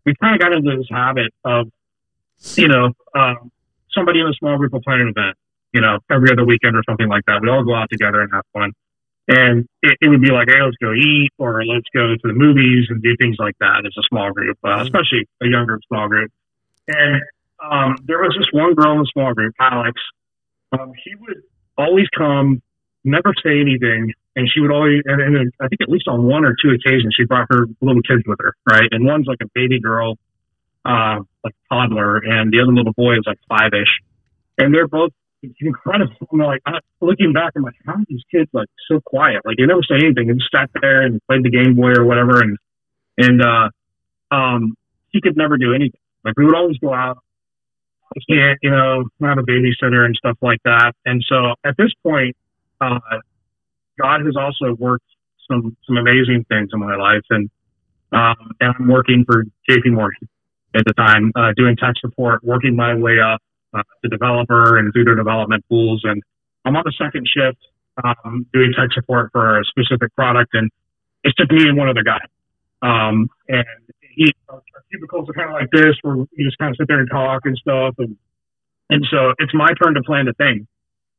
we 0.05 0.14
kind 0.20 0.34
of 0.34 0.40
got 0.40 0.53
into 0.53 0.76
this 0.76 0.88
habit 0.90 1.32
of, 1.43 1.68
you 2.57 2.68
know, 2.68 2.90
um, 3.14 3.51
somebody 3.95 4.20
in 4.20 4.26
a 4.26 4.34
small 4.34 4.59
group 4.59 4.72
will 4.72 4.82
plan 4.82 5.01
an 5.01 5.09
event, 5.09 5.36
you 5.73 5.81
know, 5.81 5.99
every 6.11 6.31
other 6.31 6.45
weekend 6.45 6.77
or 6.77 6.83
something 6.89 7.09
like 7.09 7.25
that. 7.27 7.41
We 7.43 7.49
all 7.49 7.64
go 7.64 7.75
out 7.75 7.89
together 7.91 8.20
and 8.20 8.31
have 8.33 8.45
fun. 8.53 8.73
And 9.29 9.68
it, 9.83 9.99
it 10.01 10.09
would 10.09 10.20
be 10.20 10.31
like, 10.31 10.49
hey, 10.49 10.61
let's 10.62 10.77
go 10.83 10.93
eat 10.93 11.31
or 11.39 11.64
let's 11.64 11.87
go 11.95 12.14
to 12.14 12.25
the 12.25 12.35
movies 12.35 12.87
and 12.91 13.03
do 13.03 13.16
things 13.20 13.37
like 13.39 13.55
that 13.61 13.87
as 13.87 13.93
a 13.97 14.03
small 14.09 14.33
group, 14.33 14.59
uh, 14.64 14.81
especially 14.81 15.29
a 15.43 15.47
younger 15.47 15.79
small 15.89 16.09
group. 16.09 16.31
And 16.89 17.23
um, 17.62 17.97
there 18.05 18.18
was 18.18 18.35
this 18.37 18.49
one 18.53 18.75
girl 18.75 18.93
in 18.93 18.99
the 18.99 19.11
small 19.12 19.33
group, 19.33 19.55
Alex. 19.61 20.01
Um, 20.73 20.93
she 21.05 21.14
would 21.14 21.43
always 21.79 22.07
come, 22.16 22.61
never 23.05 23.33
say 23.45 23.61
anything, 23.61 24.12
and 24.35 24.51
she 24.53 24.61
would 24.61 24.73
always, 24.73 25.03
and, 25.05 25.23
and 25.23 25.53
I 25.61 25.68
think 25.68 25.81
at 25.81 25.89
least 25.89 26.09
on 26.09 26.25
one 26.25 26.45
or 26.45 26.57
two 26.61 26.70
occasions, 26.70 27.14
she 27.16 27.25
brought 27.25 27.47
her 27.51 27.66
little 27.81 28.03
kids 28.03 28.23
with 28.27 28.39
her, 28.41 28.55
right? 28.68 28.89
And 28.91 29.07
one's 29.07 29.27
like 29.27 29.39
a 29.43 29.49
baby 29.55 29.81
girl, 29.81 30.18
uh, 30.85 31.20
like 31.45 31.55
toddler, 31.70 32.18
and 32.18 32.53
the 32.53 32.61
other 32.61 32.73
little 32.73 32.93
boy 32.95 33.14
is 33.14 33.25
like 33.27 33.39
five 33.49 33.70
ish. 33.73 34.01
And 34.59 34.75
they're 34.75 34.89
both 34.89 35.12
incredible. 35.61 36.14
I'm 36.32 36.38
like, 36.38 36.62
I, 36.66 36.78
looking 37.01 37.32
back, 37.32 37.53
I'm 37.57 37.62
like, 37.62 37.74
how 37.84 37.95
are 37.95 38.05
these 38.09 38.22
kids 38.30 38.51
like 38.53 38.68
so 38.88 39.01
quiet? 39.05 39.43
Like 39.45 39.57
they 39.57 39.66
never 39.66 39.82
say 39.82 39.97
anything. 39.97 40.28
They 40.28 40.34
just 40.34 40.51
sat 40.55 40.70
there 40.80 41.03
and 41.03 41.20
played 41.28 41.45
the 41.45 41.51
Game 41.51 41.74
Boy 41.74 41.93
or 41.97 42.05
whatever. 42.05 42.40
And, 42.40 42.59
and, 43.18 43.43
uh, 43.43 43.68
um, 44.34 44.74
he 45.11 45.20
could 45.20 45.36
never 45.36 45.59
do 45.59 45.74
anything. 45.74 46.01
Like 46.24 46.34
we 46.36 46.45
would 46.45 46.55
always 46.55 46.78
go 46.78 46.93
out. 46.95 47.18
I 48.14 48.20
can't, 48.28 48.59
you 48.62 48.70
know, 48.70 49.05
have 49.22 49.38
a 49.38 49.43
babysitter 49.43 50.05
and 50.05 50.14
stuff 50.16 50.36
like 50.43 50.59
that. 50.64 50.93
And 51.05 51.24
so 51.28 51.55
at 51.64 51.76
this 51.76 51.93
point, 52.03 52.36
uh, 52.80 52.99
God 54.01 54.20
has 54.24 54.36
also 54.36 54.74
worked 54.78 55.07
some, 55.51 55.76
some 55.86 55.97
amazing 55.97 56.45
things 56.49 56.70
in 56.72 56.80
my 56.80 56.97
life. 56.97 57.22
And, 57.30 57.51
um, 58.12 58.53
and 58.61 58.74
I'm 58.78 58.88
working 58.88 59.24
for 59.26 59.45
JP 59.68 59.93
Morgan 59.93 60.28
at 60.74 60.84
the 60.86 60.93
time, 60.95 61.32
uh, 61.34 61.53
doing 61.57 61.76
tech 61.76 61.95
support, 62.01 62.45
working 62.45 62.76
my 62.76 62.95
way 62.95 63.18
up 63.20 63.40
uh, 63.75 63.83
the 64.03 64.09
developer 64.09 64.79
and 64.79 64.93
through 64.93 65.05
their 65.05 65.14
development 65.14 65.64
tools. 65.68 66.03
And 66.05 66.23
I'm 66.64 66.77
on 66.77 66.83
the 66.85 66.93
second 66.93 67.27
shift, 67.27 67.59
um, 68.05 68.47
doing 68.53 68.73
tech 68.77 68.93
support 68.93 69.31
for 69.33 69.61
a 69.61 69.64
specific 69.64 70.14
product. 70.14 70.55
And 70.55 70.70
it's 71.25 71.37
just 71.37 71.51
me 71.51 71.68
and 71.68 71.77
one 71.77 71.89
other 71.89 72.03
guy. 72.03 72.20
Um, 72.83 73.29
and 73.49 73.64
he, 74.01 74.33
our 74.49 74.62
cubicles 74.91 75.29
are 75.29 75.33
kind 75.33 75.49
of 75.49 75.55
like 75.55 75.70
this, 75.70 75.97
where 76.03 76.16
we 76.16 76.45
just 76.45 76.59
kind 76.59 76.70
of 76.70 76.77
sit 76.77 76.89
there 76.89 77.01
and 77.01 77.11
talk 77.11 77.43
and 77.45 77.57
stuff. 77.57 77.95
And, 77.99 78.16
and 78.91 79.07
so 79.11 79.33
it's 79.39 79.55
my 79.55 79.68
turn 79.83 79.95
to 79.95 80.03
plan 80.03 80.27
the 80.27 80.35
thing. 80.35 80.66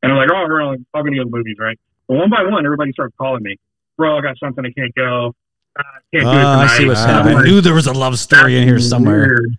And 0.02 0.12
I'm 0.12 0.18
like, 0.18 0.30
oh, 0.32 0.46
we're 0.48 0.62
all, 0.62 0.76
all 0.94 1.02
going 1.02 1.14
to 1.14 1.20
go 1.20 1.24
to 1.24 1.30
the 1.30 1.38
movies, 1.38 1.56
right? 1.60 1.80
But 2.08 2.18
one 2.18 2.30
by 2.30 2.44
one, 2.44 2.66
everybody 2.66 2.92
starts 2.92 3.16
calling 3.18 3.42
me, 3.42 3.58
bro, 3.98 4.18
I 4.18 4.22
got 4.22 4.38
something 4.38 4.66
I 4.66 4.72
can't 4.72 4.94
go. 4.96 5.34
I 5.78 5.82
can't 6.14 6.26
do 6.26 6.30
it 6.30 6.44
Ah, 6.44 6.62
I 6.62 6.68
see 6.78 6.86
what's 6.86 7.02
And 7.02 7.12
I'm 7.12 7.38
I 7.38 7.44
knew 7.44 7.62
there 7.62 7.74
was 7.74 7.88
a 7.88 7.94
love 7.94 8.20
story 8.20 8.58
in 8.58 8.68
here 8.68 8.80
somewhere. 8.80 9.28
weird. 9.28 9.58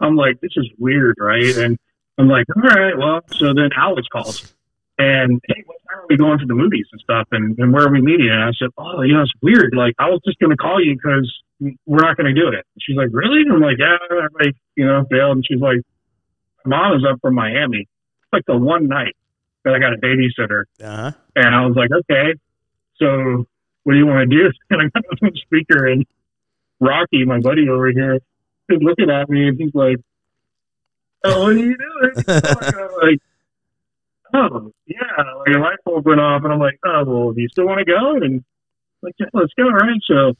I'm 0.00 0.16
like, 0.16 0.40
this 0.40 0.52
is 0.56 0.66
weird, 0.78 1.16
right? 1.20 1.56
And 1.56 1.78
I'm 2.18 2.28
like, 2.28 2.46
all 2.54 2.62
right, 2.62 2.96
well, 2.96 3.20
so 3.32 3.54
then 3.54 3.70
Alex 3.76 4.06
calls 4.12 4.54
and 4.98 5.40
hey, 5.46 5.62
what 5.66 5.78
time 5.88 6.04
are 6.04 6.06
we 6.08 6.16
going 6.16 6.38
to 6.38 6.46
the 6.46 6.54
movies 6.54 6.86
and 6.92 7.00
stuff? 7.00 7.26
And, 7.32 7.58
and 7.58 7.72
where 7.72 7.86
are 7.86 7.92
we 7.92 8.00
meeting? 8.00 8.28
And 8.30 8.42
I 8.42 8.52
said, 8.58 8.68
oh, 8.76 9.02
you 9.02 9.14
know, 9.14 9.22
it's 9.22 9.32
weird. 9.42 9.74
Like, 9.74 9.94
I 9.98 10.08
was 10.08 10.20
just 10.24 10.38
going 10.38 10.50
to 10.50 10.56
call 10.56 10.82
you 10.82 10.94
because 10.94 11.32
we're 11.86 12.04
not 12.04 12.16
going 12.16 12.32
to 12.32 12.38
do 12.38 12.48
it. 12.48 12.66
She's 12.80 12.96
like, 12.96 13.08
really? 13.12 13.42
I'm 13.50 13.60
like, 13.60 13.78
yeah, 13.78 13.96
everybody, 14.10 14.52
you 14.76 14.86
know, 14.86 15.04
bailed. 15.08 15.36
And 15.36 15.44
she's 15.46 15.60
like, 15.60 15.78
my 16.64 16.76
mom 16.76 16.96
is 16.98 17.04
up 17.08 17.18
from 17.20 17.34
Miami. 17.34 17.88
It's 17.88 18.32
like 18.32 18.44
the 18.46 18.56
one 18.56 18.88
night 18.88 19.16
that 19.64 19.74
I 19.74 19.78
got 19.78 19.92
a 19.94 19.98
babysitter. 19.98 20.64
Uh-huh. 20.82 21.12
And 21.36 21.54
I 21.54 21.64
was 21.66 21.74
like, 21.76 21.90
okay, 21.90 22.34
so 22.96 23.46
what 23.84 23.92
do 23.94 23.98
you 23.98 24.06
want 24.06 24.30
to 24.30 24.36
do? 24.36 24.50
And 24.70 24.82
I 24.82 24.84
got 24.84 25.04
on 25.06 25.30
the 25.32 25.40
speaker 25.40 25.86
and 25.86 26.06
Rocky, 26.80 27.24
my 27.24 27.40
buddy 27.40 27.68
over 27.68 27.90
here, 27.90 28.16
is 28.68 28.82
looking 28.82 29.10
at 29.10 29.28
me 29.28 29.48
and 29.48 29.58
he's 29.58 29.74
like, 29.74 29.98
what 31.24 31.48
are 31.48 31.52
you 31.52 31.76
doing? 31.76 32.24
I'm 32.28 32.90
like, 33.02 33.20
oh, 34.34 34.72
yeah. 34.86 35.22
Like 35.38 35.56
a 35.56 35.58
light 35.58 35.78
bulb 35.84 36.06
went 36.06 36.20
off 36.20 36.44
and 36.44 36.52
I'm 36.52 36.58
like, 36.58 36.78
oh, 36.84 37.04
well, 37.06 37.32
do 37.32 37.40
you 37.40 37.48
still 37.48 37.66
want 37.66 37.78
to 37.78 37.84
go? 37.84 38.16
And 38.16 38.44
like, 39.02 39.14
yeah, 39.18 39.26
let's 39.32 39.52
go, 39.56 39.68
right? 39.68 40.00
So 40.06 40.34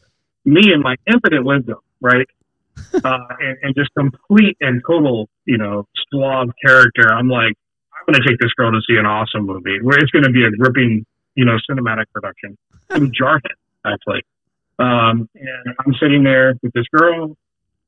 me 0.45 0.72
and 0.72 0.83
my 0.83 0.97
infinite 1.07 1.45
wisdom, 1.45 1.78
right? 2.01 2.26
uh, 3.05 3.18
and, 3.41 3.59
and 3.62 3.74
just 3.76 3.91
complete 3.97 4.57
and 4.61 4.83
total, 4.87 5.28
you 5.45 5.59
know, 5.59 5.87
suave 6.11 6.51
character. 6.64 7.12
I'm 7.12 7.28
like, 7.28 7.55
I'm 7.93 8.12
going 8.12 8.22
to 8.22 8.28
take 8.28 8.39
this 8.41 8.53
girl 8.55 8.72
to 8.72 8.80
see 8.89 8.97
an 8.97 9.07
awesome 9.07 9.47
movie 9.47 9.78
where 9.83 9.99
it's 9.99 10.11
going 10.11 10.24
to 10.24 10.30
be 10.30 10.45
a 10.45 10.51
gripping, 10.51 11.05
you 11.35 11.45
know, 11.45 11.57
cinematic 11.70 12.07
production. 12.12 12.57
Was 12.91 13.11
Jarhead, 13.11 13.55
actually. 13.87 14.22
Um, 14.78 15.28
and 15.35 15.76
I'm 15.78 15.95
sitting 16.01 16.24
there 16.24 16.55
with 16.62 16.72
this 16.72 16.87
girl, 16.93 17.37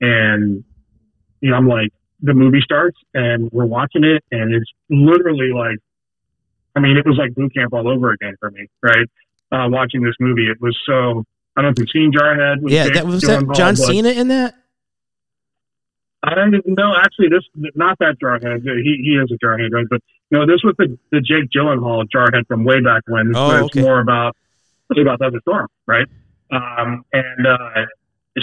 and 0.01 0.63
you 1.41 1.51
know, 1.51 1.57
I'm 1.57 1.67
like, 1.67 1.93
the 2.25 2.35
movie 2.35 2.61
starts, 2.63 2.99
and 3.13 3.51
we're 3.53 3.67
watching 3.67 4.03
it, 4.03 4.25
and 4.33 4.55
it's 4.55 4.71
literally 4.89 5.53
like, 5.53 5.79
I 6.75 6.81
mean, 6.81 6.97
it 6.97 7.07
was 7.07 7.19
like 7.19 7.35
boot 7.35 7.55
camp 7.55 7.73
all 7.73 7.89
over 7.89 8.13
again 8.13 8.35
for 8.41 8.51
me, 8.51 8.67
right? 8.83 9.07
Uh, 9.53 9.69
watching 9.69 10.03
this 10.03 10.15
movie, 10.19 10.49
it 10.49 10.61
was 10.61 10.77
so. 10.87 11.25
I 11.57 11.63
don't 11.63 11.67
know 11.67 11.69
if 11.71 11.79
you've 11.79 11.91
seen 11.91 12.11
Jarhead. 12.11 12.63
with 12.63 12.73
Yeah, 12.73 12.87
Jake 12.87 12.95
that 12.95 13.07
was 13.07 13.23
that 13.23 13.45
John 13.55 13.77
Cena 13.77 14.09
in 14.09 14.29
that. 14.29 14.55
I 16.25 16.35
don't 16.35 16.55
even 16.55 16.75
know. 16.75 16.95
Actually, 16.97 17.29
this 17.29 17.45
not 17.77 17.99
that 18.01 18.17
Jarhead. 18.21 18.63
He 18.63 19.03
he 19.05 19.21
is 19.23 19.31
a 19.31 19.39
Jarhead, 19.45 19.71
right? 19.73 19.87
But 19.89 20.01
no, 20.31 20.47
this 20.47 20.63
was 20.65 20.75
the 20.79 20.99
the 21.13 21.21
Jake 21.21 21.51
Gyllenhaal 21.55 22.07
Jarhead 22.13 22.47
from 22.49 22.65
way 22.65 22.81
back 22.81 23.03
when. 23.07 23.37
Oh, 23.37 23.49
but 23.49 23.65
it's 23.67 23.77
okay. 23.77 23.83
more 23.83 24.01
about 24.01 24.35
about 24.91 25.21
Desert 25.21 25.43
Storm, 25.43 25.69
right? 25.87 26.09
Um, 26.51 27.05
and 27.13 27.47
uh, 27.47 27.87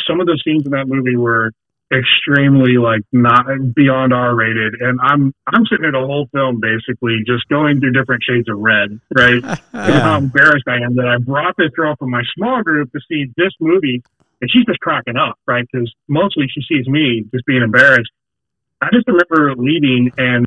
some 0.08 0.22
of 0.22 0.28
the 0.28 0.40
scenes 0.46 0.66
in 0.66 0.72
that 0.72 0.88
movie 0.88 1.18
were 1.18 1.52
extremely 1.92 2.78
like 2.78 3.02
not 3.12 3.46
beyond 3.76 4.14
R 4.14 4.36
rated, 4.36 4.76
and 4.80 5.00
I'm 5.02 5.34
I'm 5.48 5.66
sitting 5.66 5.84
there 5.92 6.02
a 6.02 6.06
whole 6.06 6.28
film 6.32 6.62
basically 6.62 7.20
just 7.26 7.48
going 7.50 7.80
through 7.80 7.92
different 7.92 8.24
shades 8.24 8.50
of 8.50 8.58
red, 8.58 9.00
right? 9.16 9.44
and 9.74 9.94
how 9.94 10.18
embarrassed 10.18 10.68
I 10.68 10.78
am 10.78 10.96
that 10.96 11.08
I 11.08 11.18
brought 11.18 11.56
this 11.58 11.70
girl 11.76 11.96
from 11.98 12.12
my 12.12 12.24
small 12.36 12.64
group 12.64 12.92
to 12.94 13.00
see 13.10 13.26
this 13.36 13.52
movie, 13.60 14.02
and 14.40 14.50
she's 14.50 14.66
just 14.66 14.80
cracking 14.80 15.18
up, 15.18 15.38
right? 15.46 15.66
Because 15.72 15.94
mostly 16.08 16.48
she 16.48 16.62
sees 16.62 16.88
me 16.88 17.26
just 17.34 17.46
being 17.46 17.62
embarrassed. 17.62 18.12
I 18.82 18.88
just 18.94 19.08
remember 19.08 19.56
leaving, 19.62 20.12
and 20.18 20.46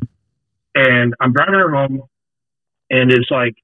and 0.73 1.13
I'm 1.19 1.31
driving 1.31 1.53
her 1.53 1.71
home, 1.71 2.01
and 2.89 3.11
it's 3.11 3.29
like 3.29 3.55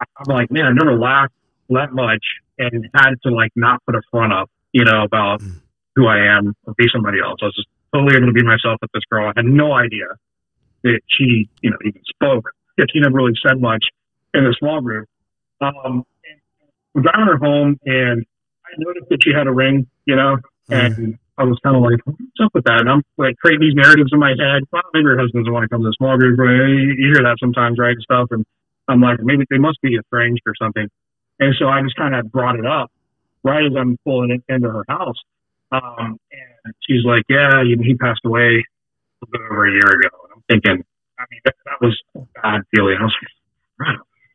I'm 0.00 0.34
like, 0.34 0.50
man, 0.50 0.66
I 0.66 0.72
never 0.72 0.98
laughed 0.98 1.34
that 1.70 1.92
much, 1.92 2.24
and 2.58 2.88
had 2.94 3.14
to 3.22 3.30
like 3.30 3.52
not 3.54 3.84
put 3.86 3.94
a 3.94 4.02
front 4.10 4.32
up, 4.32 4.50
you 4.72 4.84
know, 4.84 5.04
about 5.04 5.40
mm. 5.40 5.60
Who 5.98 6.06
I 6.06 6.38
am 6.38 6.54
or 6.64 6.74
be 6.78 6.86
somebody 6.92 7.18
else. 7.18 7.38
I 7.42 7.46
was 7.46 7.56
just 7.56 7.68
totally 7.92 8.16
able 8.16 8.28
to 8.28 8.32
be 8.32 8.44
myself 8.44 8.78
with 8.80 8.92
this 8.94 9.02
girl. 9.10 9.26
I 9.26 9.32
had 9.34 9.44
no 9.44 9.72
idea 9.72 10.06
that 10.84 11.00
she, 11.08 11.50
you 11.60 11.70
know, 11.70 11.76
even 11.84 12.00
spoke. 12.06 12.50
Yet 12.78 12.86
she 12.92 13.00
never 13.00 13.16
really 13.16 13.34
said 13.44 13.60
much 13.60 13.84
in 14.32 14.44
the 14.44 14.54
small 14.58 14.80
group. 14.80 15.08
Um, 15.60 16.04
we're 16.94 17.02
driving 17.02 17.26
her 17.26 17.36
home, 17.36 17.80
and 17.84 18.24
I 18.64 18.70
noticed 18.78 19.08
that 19.10 19.18
she 19.24 19.32
had 19.36 19.48
a 19.48 19.52
ring, 19.52 19.88
you 20.06 20.14
know, 20.14 20.36
and 20.70 21.18
I 21.36 21.44
was 21.44 21.58
kind 21.64 21.74
of 21.74 21.82
like, 21.82 21.98
what's 22.04 22.40
up 22.42 22.52
with 22.54 22.64
that? 22.64 22.80
And 22.80 22.90
I'm 22.90 23.02
like 23.16 23.36
creating 23.38 23.66
these 23.66 23.74
narratives 23.74 24.10
in 24.12 24.20
my 24.20 24.30
head. 24.38 24.62
Well, 24.70 24.82
maybe 24.94 25.06
her 25.06 25.18
husband 25.18 25.44
doesn't 25.44 25.52
want 25.52 25.64
to 25.64 25.68
come 25.68 25.82
to 25.82 25.88
the 25.88 25.96
small 25.98 26.16
group. 26.18 26.38
You 26.38 27.10
hear 27.14 27.22
that 27.22 27.36
sometimes, 27.40 27.78
right? 27.78 27.94
And 27.94 28.02
stuff. 28.02 28.28
And 28.30 28.44
I'm 28.86 29.00
like, 29.00 29.18
maybe 29.20 29.44
they 29.50 29.58
must 29.58 29.80
be 29.82 29.96
estranged 29.96 30.42
or 30.46 30.54
something. 30.60 30.88
And 31.40 31.54
so 31.58 31.66
I 31.66 31.82
just 31.82 31.96
kind 31.96 32.14
of 32.14 32.30
brought 32.30 32.58
it 32.58 32.66
up 32.66 32.90
right 33.42 33.64
as 33.64 33.72
I'm 33.78 33.98
pulling 34.04 34.30
it 34.30 34.42
into 34.52 34.68
her 34.68 34.84
house. 34.88 35.16
Um, 35.70 36.18
and 36.32 36.74
she's 36.86 37.04
like, 37.04 37.24
yeah, 37.28 37.62
he 37.64 37.94
passed 37.94 38.20
away 38.24 38.64
a 38.64 39.26
little 39.26 39.32
bit 39.32 39.40
over 39.50 39.66
a 39.66 39.70
year 39.70 39.98
ago. 40.00 40.08
And 40.24 40.32
I'm 40.36 40.42
thinking, 40.48 40.84
I 41.18 41.24
mean, 41.30 41.40
that, 41.44 41.54
that 41.66 41.80
was 41.80 42.00
a 42.14 42.20
bad 42.40 42.62
feeling. 42.74 42.96
I 42.98 43.04
was 43.04 43.14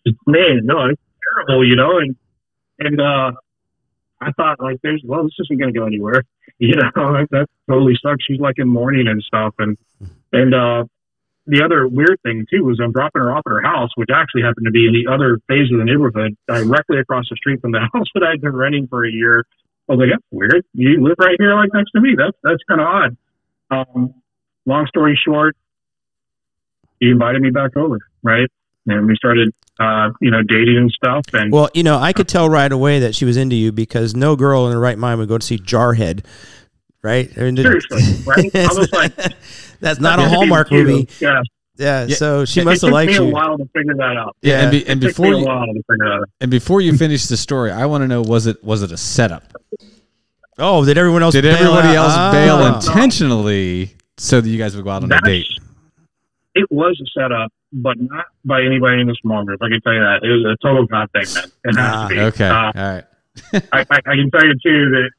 like, 0.05 0.15
man, 0.27 0.61
no, 0.65 0.85
it's 0.85 1.01
terrible, 1.33 1.67
you 1.67 1.75
know? 1.75 1.97
And, 1.97 2.15
and, 2.79 3.01
uh, 3.01 3.31
I 4.21 4.31
thought 4.33 4.59
like, 4.61 4.79
there's, 4.83 5.01
well, 5.05 5.23
this 5.23 5.33
isn't 5.39 5.59
going 5.59 5.73
to 5.73 5.79
go 5.79 5.85
anywhere. 5.85 6.23
You 6.59 6.75
know, 6.75 6.91
that, 6.95 7.27
that 7.31 7.47
totally 7.67 7.95
sucks. 8.01 8.23
She's 8.25 8.39
like 8.39 8.55
in 8.57 8.69
mourning 8.69 9.07
and 9.07 9.21
stuff. 9.23 9.55
And, 9.57 9.75
and, 10.31 10.53
uh, 10.53 10.85
the 11.45 11.61
other 11.63 11.87
weird 11.87 12.19
thing 12.23 12.45
too 12.49 12.63
was 12.63 12.79
I'm 12.81 12.91
dropping 12.91 13.21
her 13.21 13.35
off 13.35 13.43
at 13.45 13.51
her 13.51 13.61
house, 13.61 13.89
which 13.95 14.09
actually 14.13 14.43
happened 14.43 14.65
to 14.65 14.71
be 14.71 14.87
in 14.87 14.93
the 14.93 15.11
other 15.11 15.39
phase 15.47 15.71
of 15.71 15.79
the 15.79 15.83
neighborhood, 15.83 16.37
directly 16.47 16.99
across 16.99 17.27
the 17.29 17.35
street 17.35 17.59
from 17.59 17.71
the 17.71 17.79
house 17.93 18.07
that 18.13 18.23
I'd 18.23 18.41
been 18.41 18.55
renting 18.55 18.87
for 18.87 19.05
a 19.05 19.11
year. 19.11 19.45
I 19.89 19.93
was 19.93 19.99
like, 19.99 20.09
that's 20.11 20.23
weird. 20.31 20.65
You 20.73 21.03
live 21.03 21.15
right 21.19 21.35
here, 21.37 21.55
like 21.55 21.69
next 21.73 21.91
to 21.91 22.01
me. 22.01 22.15
That's 22.17 22.37
that's 22.43 22.63
kind 22.67 22.81
of 22.81 22.87
odd. 22.87 23.17
Um, 23.69 24.13
long 24.65 24.87
story 24.87 25.19
short, 25.25 25.55
he 26.99 27.09
invited 27.09 27.41
me 27.41 27.49
back 27.49 27.75
over, 27.75 27.99
right? 28.21 28.49
And 28.85 29.07
we 29.07 29.15
started, 29.15 29.53
uh, 29.79 30.09
you 30.21 30.31
know, 30.31 30.41
dating 30.41 30.77
and 30.77 30.91
stuff. 30.91 31.25
And 31.33 31.51
Well, 31.51 31.69
you 31.73 31.83
know, 31.83 31.97
I 31.97 32.13
could 32.13 32.27
tell 32.27 32.49
right 32.49 32.71
away 32.71 32.99
that 32.99 33.15
she 33.15 33.25
was 33.25 33.37
into 33.37 33.55
you 33.55 33.71
because 33.71 34.15
no 34.15 34.35
girl 34.35 34.67
in 34.67 34.73
her 34.73 34.79
right 34.79 34.97
mind 34.97 35.19
would 35.19 35.29
go 35.29 35.37
to 35.37 35.45
see 35.45 35.57
Jarhead, 35.57 36.25
right? 37.01 37.29
I 37.37 37.41
mean, 37.41 37.57
seriously, 37.57 38.23
right? 38.25 38.55
I 38.55 38.73
was 38.73 38.91
like, 38.93 39.15
that's 39.79 39.99
not 39.99 40.19
a 40.19 40.27
Hallmark 40.29 40.71
movie. 40.71 41.09
Yeah, 41.19 41.41
Yeah, 41.75 42.05
Yeah. 42.05 42.15
so 42.15 42.45
she 42.45 42.61
It 42.61 42.65
must 42.65 42.83
it 42.83 42.87
have 42.87 42.89
took 42.89 42.93
liked 42.93 43.11
me 43.11 43.17
a 43.17 43.23
you. 43.25 43.31
while 43.33 43.57
to 43.57 43.65
figure 43.75 43.95
that 43.95 44.15
out. 44.17 44.35
Yeah, 44.41 44.61
and, 44.61 44.71
be, 44.71 44.85
and 44.87 45.03
it 45.03 45.07
before 45.07 45.25
took 45.25 45.33
me 45.35 45.39
you 45.41 45.45
a 45.45 45.47
while 45.55 45.65
to 45.65 45.73
figure 45.73 46.05
that 46.05 46.19
out. 46.21 46.29
and 46.41 46.51
before 46.51 46.81
you 46.81 46.95
finish 46.97 47.25
the 47.27 47.37
story, 47.37 47.71
I 47.71 47.85
want 47.87 48.03
to 48.03 48.07
know 48.07 48.21
was 48.21 48.45
it 48.45 48.63
was 48.63 48.83
it 48.83 48.91
a 48.91 48.97
setup? 48.97 49.43
Oh, 50.59 50.85
did 50.85 50.97
everyone 50.99 51.23
else? 51.23 51.33
Did 51.33 51.43
bail 51.43 51.55
everybody 51.55 51.97
out? 51.97 52.05
else 52.11 52.33
bail 52.33 52.55
Ah. 52.57 52.75
intentionally 52.75 53.95
so 54.17 54.39
that 54.39 54.47
you 54.47 54.57
guys 54.59 54.75
would 54.75 54.85
go 54.85 54.91
out 54.91 55.03
on 55.03 55.11
a 55.11 55.19
date? 55.21 55.47
it 56.55 56.67
was 56.69 56.95
a 57.01 57.19
setup, 57.19 57.51
but 57.71 57.99
not 57.99 58.25
by 58.45 58.61
anybody 58.61 59.01
in 59.01 59.07
the 59.07 59.15
small 59.23 59.43
group. 59.43 59.59
I 59.63 59.69
can 59.69 59.81
tell 59.81 59.93
you 59.93 60.01
that 60.01 60.19
it 60.21 60.29
was 60.29 60.45
a 60.45 60.55
total 60.63 60.85
God 60.85 61.09
thing, 61.11 61.25
man. 61.33 61.45
It 61.65 61.75
has 61.75 61.95
Ah, 61.95 62.07
to 62.07 62.13
be. 62.13 62.19
Okay, 62.21 62.47
Uh, 62.47 62.53
all 62.53 62.71
right. 62.75 63.03
I, 63.73 63.79
I, 63.79 63.97
I 64.05 64.15
can 64.15 64.29
tell 64.29 64.45
you 64.45 64.53
too 64.63 64.89
that 64.91 65.09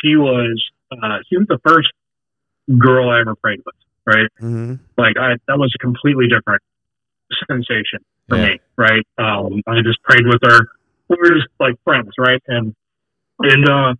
she 0.00 0.16
was 0.16 0.64
uh, 0.90 1.18
she 1.28 1.36
was 1.36 1.46
the 1.48 1.58
first 1.66 1.88
girl 2.78 3.10
I 3.10 3.20
ever 3.20 3.34
prayed 3.34 3.60
with. 3.66 3.74
Right, 4.06 4.28
Mhm. 4.40 4.80
like 4.98 5.16
I 5.16 5.36
that 5.46 5.58
was 5.58 5.72
a 5.74 5.78
completely 5.78 6.26
different 6.28 6.60
sensation 7.48 8.00
for 8.28 8.36
Yeah. 8.36 8.46
me. 8.54 8.60
Right, 8.76 9.06
um, 9.18 9.62
I 9.66 9.80
just 9.82 10.02
prayed 10.02 10.26
with 10.26 10.40
her. 10.42 10.58
We 11.08 11.16
were 11.20 11.30
just 11.36 11.48
like 11.60 11.74
friends, 11.84 12.10
right? 12.18 12.42
And 12.48 12.74
and 13.40 13.68
uh, 13.68 13.94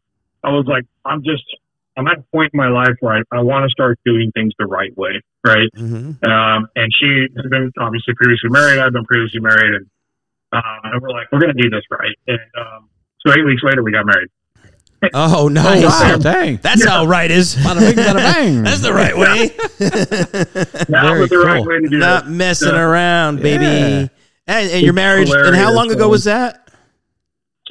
I 0.44 0.50
was 0.50 0.66
like, 0.66 0.84
I'm 1.05 1.22
just 1.22 1.44
I'm 1.96 2.07
at 2.09 2.18
a 2.18 2.22
point 2.32 2.50
in 2.55 2.59
my 2.59 2.68
life 2.68 2.96
where 3.00 3.18
I, 3.18 3.22
I 3.36 3.40
want 3.42 3.64
to 3.64 3.70
start 3.70 3.98
doing 4.05 4.32
things 4.32 4.53
the 4.59 4.66
right 4.66 4.96
way. 4.96 5.20
Right. 5.46 5.68
Mhm. 5.76 6.26
Um, 6.26 6.66
and 6.74 6.90
she 6.98 7.28
had 7.36 7.50
been 7.50 7.70
obviously 7.78 8.14
previously 8.14 8.50
married. 8.50 8.80
I've 8.80 8.92
been 8.92 9.05
previously 9.05 9.40
married, 9.40 9.74
and 9.74 9.86
um, 10.53 10.80
and 10.84 11.00
we're 11.03 11.11
like, 11.11 11.28
we're 11.32 11.40
going 11.40 11.55
to 11.57 11.62
do 11.62 11.70
this 11.70 11.84
right. 11.90 12.16
And 12.26 12.40
um, 12.59 12.88
so 13.24 13.32
eight 13.32 13.44
weeks 13.44 13.62
later, 13.62 13.82
we 13.82 13.92
got 13.92 14.05
married. 14.07 14.28
Oh, 15.14 15.48
nice. 15.48 15.82
wow, 15.84 16.16
dang! 16.18 16.59
That's 16.62 16.84
how 16.84 17.05
right 17.07 17.30
is. 17.30 17.55
Bada 17.57 17.80
bing, 17.80 17.96
bada 18.05 18.14
bang. 18.14 18.62
That's 18.62 18.80
the 18.82 18.92
right 18.92 19.16
way. 19.16 19.48
That 19.78 20.86
Very 20.88 21.20
was 21.20 21.30
the 21.30 21.38
right 21.38 21.64
way 21.64 21.80
to 21.80 21.88
do 21.88 21.98
Not 21.98 22.26
it. 22.26 22.30
messing 22.30 22.68
Yeah. 22.74 22.80
around, 22.82 23.40
baby. 23.42 23.64
Yeah. 23.64 24.07
And, 24.46 24.70
and 24.70 24.82
your 24.82 24.92
marriage. 24.92 25.30
And 25.30 25.55
how 25.57 25.72
long 25.72 25.90
ago 25.90 26.09
was 26.09 26.24
that? 26.24 26.68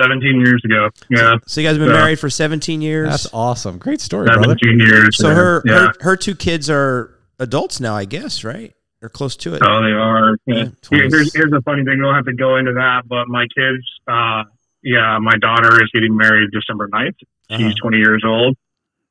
Seventeen 0.01 0.39
years 0.45 0.61
ago. 0.65 0.89
Yeah, 1.09 1.35
So 1.45 1.61
you 1.61 1.67
guys 1.67 1.77
have 1.77 1.85
been 1.85 1.93
Yeah. 1.93 2.01
married 2.01 2.19
for 2.19 2.29
17 2.29 2.81
years. 2.81 3.09
That's 3.09 3.27
awesome. 3.33 3.77
Great 3.77 4.01
story, 4.01 4.25
brother. 4.25 4.43
seventeen 4.43 4.79
years. 4.79 5.17
so 5.17 5.27
yeah. 5.29 5.33
her, 5.35 5.61
yeah. 5.65 5.73
her 5.79 5.93
her 6.01 6.15
two 6.17 6.33
kids 6.35 6.69
are 6.69 7.13
adults 7.39 7.79
now, 7.79 7.95
I 7.95 8.05
guess, 8.05 8.43
right? 8.43 8.73
They're 8.99 9.09
close 9.09 9.35
to 9.37 9.53
it. 9.55 9.61
Oh, 9.65 9.81
they 9.81 9.91
are. 9.91 10.37
Yeah. 10.45 10.55
Yeah, 10.55 10.69
Here- 10.89 11.07
here's 11.09 11.33
here's 11.33 11.53
a 11.53 11.61
funny 11.61 11.83
thing. 11.83 11.97
We 11.97 12.03
don't 12.05 12.15
have 12.15 12.25
to 12.25 12.33
go 12.33 12.55
into 12.57 12.73
that, 12.73 13.03
but 13.07 13.27
my 13.27 13.45
kids. 13.55 13.83
Uh, 14.07 14.43
yeah, 14.83 15.17
my 15.19 15.35
daughter 15.37 15.81
is 15.83 15.89
getting 15.93 16.15
married 16.15 16.49
December 16.51 16.87
9th. 16.89 17.15
She's 17.51 17.59
Uh-huh. 17.59 17.73
20 17.81 17.97
years 17.97 18.23
old. 18.25 18.55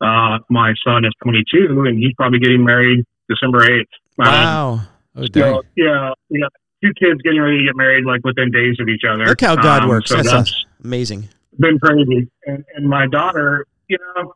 Uh, 0.01 0.39
my 0.49 0.73
son 0.85 1.05
is 1.05 1.13
22, 1.23 1.85
and 1.87 1.99
he's 1.99 2.13
probably 2.17 2.39
getting 2.39 2.65
married 2.65 3.05
December 3.29 3.61
8th. 3.61 3.87
Um, 4.19 4.27
Wow. 4.27 4.81
Oh, 5.17 5.27
dang. 5.27 5.43
So, 5.43 5.63
yeah, 5.77 6.13
got 6.41 6.53
two 6.83 6.93
kids 6.99 7.21
getting 7.23 7.41
ready 7.41 7.59
to 7.59 7.65
get 7.65 7.77
married 7.77 8.05
like 8.07 8.21
within 8.25 8.51
days 8.51 8.77
of 8.81 8.89
each 8.89 9.03
other. 9.05 9.27
Look 9.27 9.41
how 9.41 9.57
God 9.57 9.83
Um, 9.83 9.89
works. 9.91 10.09
So 10.09 10.17
That's 10.17 10.31
that's 10.31 10.65
Amazing. 10.85 11.29
been 11.59 11.79
crazy. 11.79 12.29
And, 12.47 12.65
and 12.75 12.89
my 12.89 13.07
daughter, 13.07 13.67
you 13.89 13.99
know, 13.99 14.33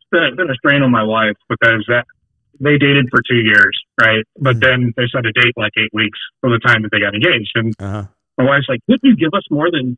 it's 0.00 0.08
been, 0.10 0.24
it's 0.24 0.36
been 0.36 0.50
a 0.50 0.54
strain 0.56 0.82
on 0.82 0.90
my 0.90 1.02
wife 1.02 1.36
because 1.48 1.84
that 1.88 2.04
they 2.60 2.76
dated 2.76 3.08
for 3.10 3.20
two 3.28 3.36
years, 3.36 3.78
right? 4.00 4.24
But 4.38 4.60
then 4.60 4.92
they 4.96 5.04
set 5.14 5.24
a 5.24 5.32
date 5.32 5.52
like 5.56 5.72
eight 5.78 5.90
weeks 5.94 6.18
from 6.40 6.52
the 6.52 6.58
time 6.58 6.82
that 6.82 6.90
they 6.92 7.00
got 7.00 7.14
engaged. 7.14 7.52
And 7.54 7.74
Uh-huh. 7.80 8.04
my 8.36 8.44
wife's 8.44 8.68
like, 8.68 8.80
"Couldn't 8.90 9.04
you 9.08 9.16
give 9.16 9.32
us 9.34 9.44
more 9.50 9.70
than 9.70 9.96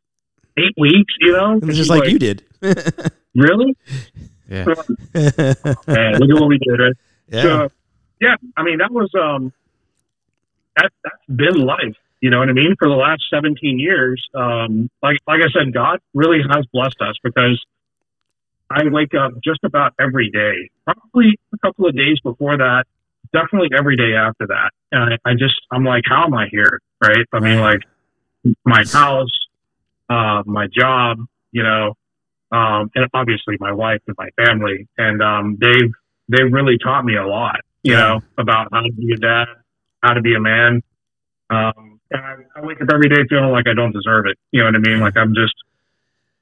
eight 0.59 0.75
weeks?" 0.77 1.13
You 1.19 1.31
know, 1.31 1.57
It's 1.57 1.65
just 1.67 1.77
she's 1.77 1.89
like, 1.89 2.09
you 2.09 2.19
did. 2.19 2.43
Really? 3.35 3.75
Yeah. 4.49 4.65
Man, 4.65 4.75
look 6.17 6.29
at 6.29 6.41
what 6.41 6.49
we 6.49 6.57
did. 6.57 6.79
Right? 6.79 6.93
yeah. 7.27 7.41
So, 7.43 7.69
yeah, 8.19 8.35
I 8.57 8.63
mean, 8.63 8.79
that 8.79 8.91
was 8.91 9.09
um, 9.13 9.53
that 10.75 10.91
that's 11.03 11.15
been 11.27 11.65
life. 11.65 11.95
You 12.21 12.29
know 12.31 12.39
what 12.39 12.49
I 12.49 12.53
mean? 12.53 12.75
For 12.77 12.89
the 12.89 12.95
last 12.95 13.23
17 13.31 13.79
years, 13.79 14.27
um, 14.33 14.89
like 15.01 15.17
like 15.27 15.41
I 15.41 15.49
said, 15.57 15.73
God 15.73 15.99
really 16.13 16.39
has 16.51 16.65
blessed 16.73 16.99
us 17.01 17.15
because 17.23 17.63
I 18.69 18.83
wake 18.89 19.13
up 19.13 19.31
just 19.43 19.63
about 19.63 19.93
every 19.99 20.29
day. 20.29 20.69
Probably 20.85 21.39
a 21.53 21.57
couple 21.59 21.87
of 21.87 21.95
days 21.95 22.19
before 22.21 22.57
that, 22.57 22.85
definitely 23.31 23.69
every 23.77 23.95
day 23.95 24.15
after 24.15 24.47
that. 24.47 24.71
And 24.91 25.13
I, 25.13 25.29
I 25.29 25.33
just 25.33 25.55
I'm 25.71 25.85
like, 25.85 26.03
how 26.07 26.25
am 26.25 26.33
I 26.33 26.47
here? 26.51 26.81
Right? 27.01 27.25
I 27.31 27.39
mean, 27.39 27.59
like 27.61 27.81
my 28.65 28.83
house, 28.91 29.31
uh, 30.09 30.43
my 30.45 30.67
job, 30.67 31.19
you 31.51 31.63
know, 31.63 31.93
um, 32.51 32.89
and 32.95 33.07
obviously 33.13 33.55
my 33.59 33.71
wife 33.71 34.01
and 34.07 34.15
my 34.17 34.29
family, 34.43 34.87
and 34.97 35.21
um, 35.21 35.57
they've 35.61 35.91
they've 36.27 36.51
really 36.51 36.77
taught 36.83 37.05
me 37.05 37.15
a 37.15 37.25
lot, 37.25 37.61
you 37.83 37.93
Yeah. 37.93 37.99
know, 37.99 38.21
about 38.37 38.69
how 38.71 38.81
to 38.81 38.91
be 38.91 39.13
a 39.13 39.17
dad, 39.17 39.45
how 40.03 40.13
to 40.13 40.21
be 40.21 40.35
a 40.35 40.39
man, 40.39 40.81
Um, 41.51 41.99
and 42.11 42.21
I, 42.23 42.35
I 42.55 42.61
wake 42.65 42.81
up 42.81 42.87
every 42.93 43.07
day 43.09 43.21
feeling 43.29 43.51
like 43.51 43.67
I 43.67 43.73
don't 43.73 43.91
deserve 43.91 44.25
it. 44.27 44.37
You 44.51 44.61
know 44.61 44.65
what 44.67 44.75
I 44.75 44.79
mean? 44.79 44.99
Like 44.99 45.15
I'm 45.17 45.33
just, 45.35 45.53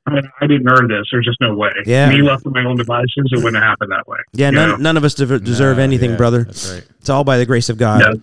I, 0.05 0.11
mean, 0.11 0.23
I 0.41 0.47
didn't 0.47 0.67
earn 0.69 0.87
this. 0.87 1.07
There's 1.11 1.25
just 1.25 1.39
no 1.41 1.55
way. 1.55 1.71
Yeah. 1.85 2.09
Me 2.09 2.21
left 2.21 2.45
with 2.45 2.53
my 2.53 2.63
own 2.65 2.77
devices, 2.77 3.29
it 3.31 3.43
wouldn't 3.43 3.61
happen 3.63 3.89
that 3.89 4.07
way. 4.07 4.19
Yeah, 4.33 4.49
none, 4.49 4.69
know? 4.69 4.75
none 4.77 4.97
of 4.97 5.03
us 5.03 5.13
dev- 5.13 5.43
deserve 5.43 5.77
No, 5.77 5.83
anything, 5.83 6.11
yeah, 6.11 6.15
brother. 6.17 6.43
That's 6.43 6.71
right. 6.73 6.85
It's 6.99 7.09
all 7.09 7.23
by 7.25 7.37
the 7.37 7.45
grace 7.45 7.67
of 7.69 7.77
God. 7.77 8.01
Yeah. 8.01 8.13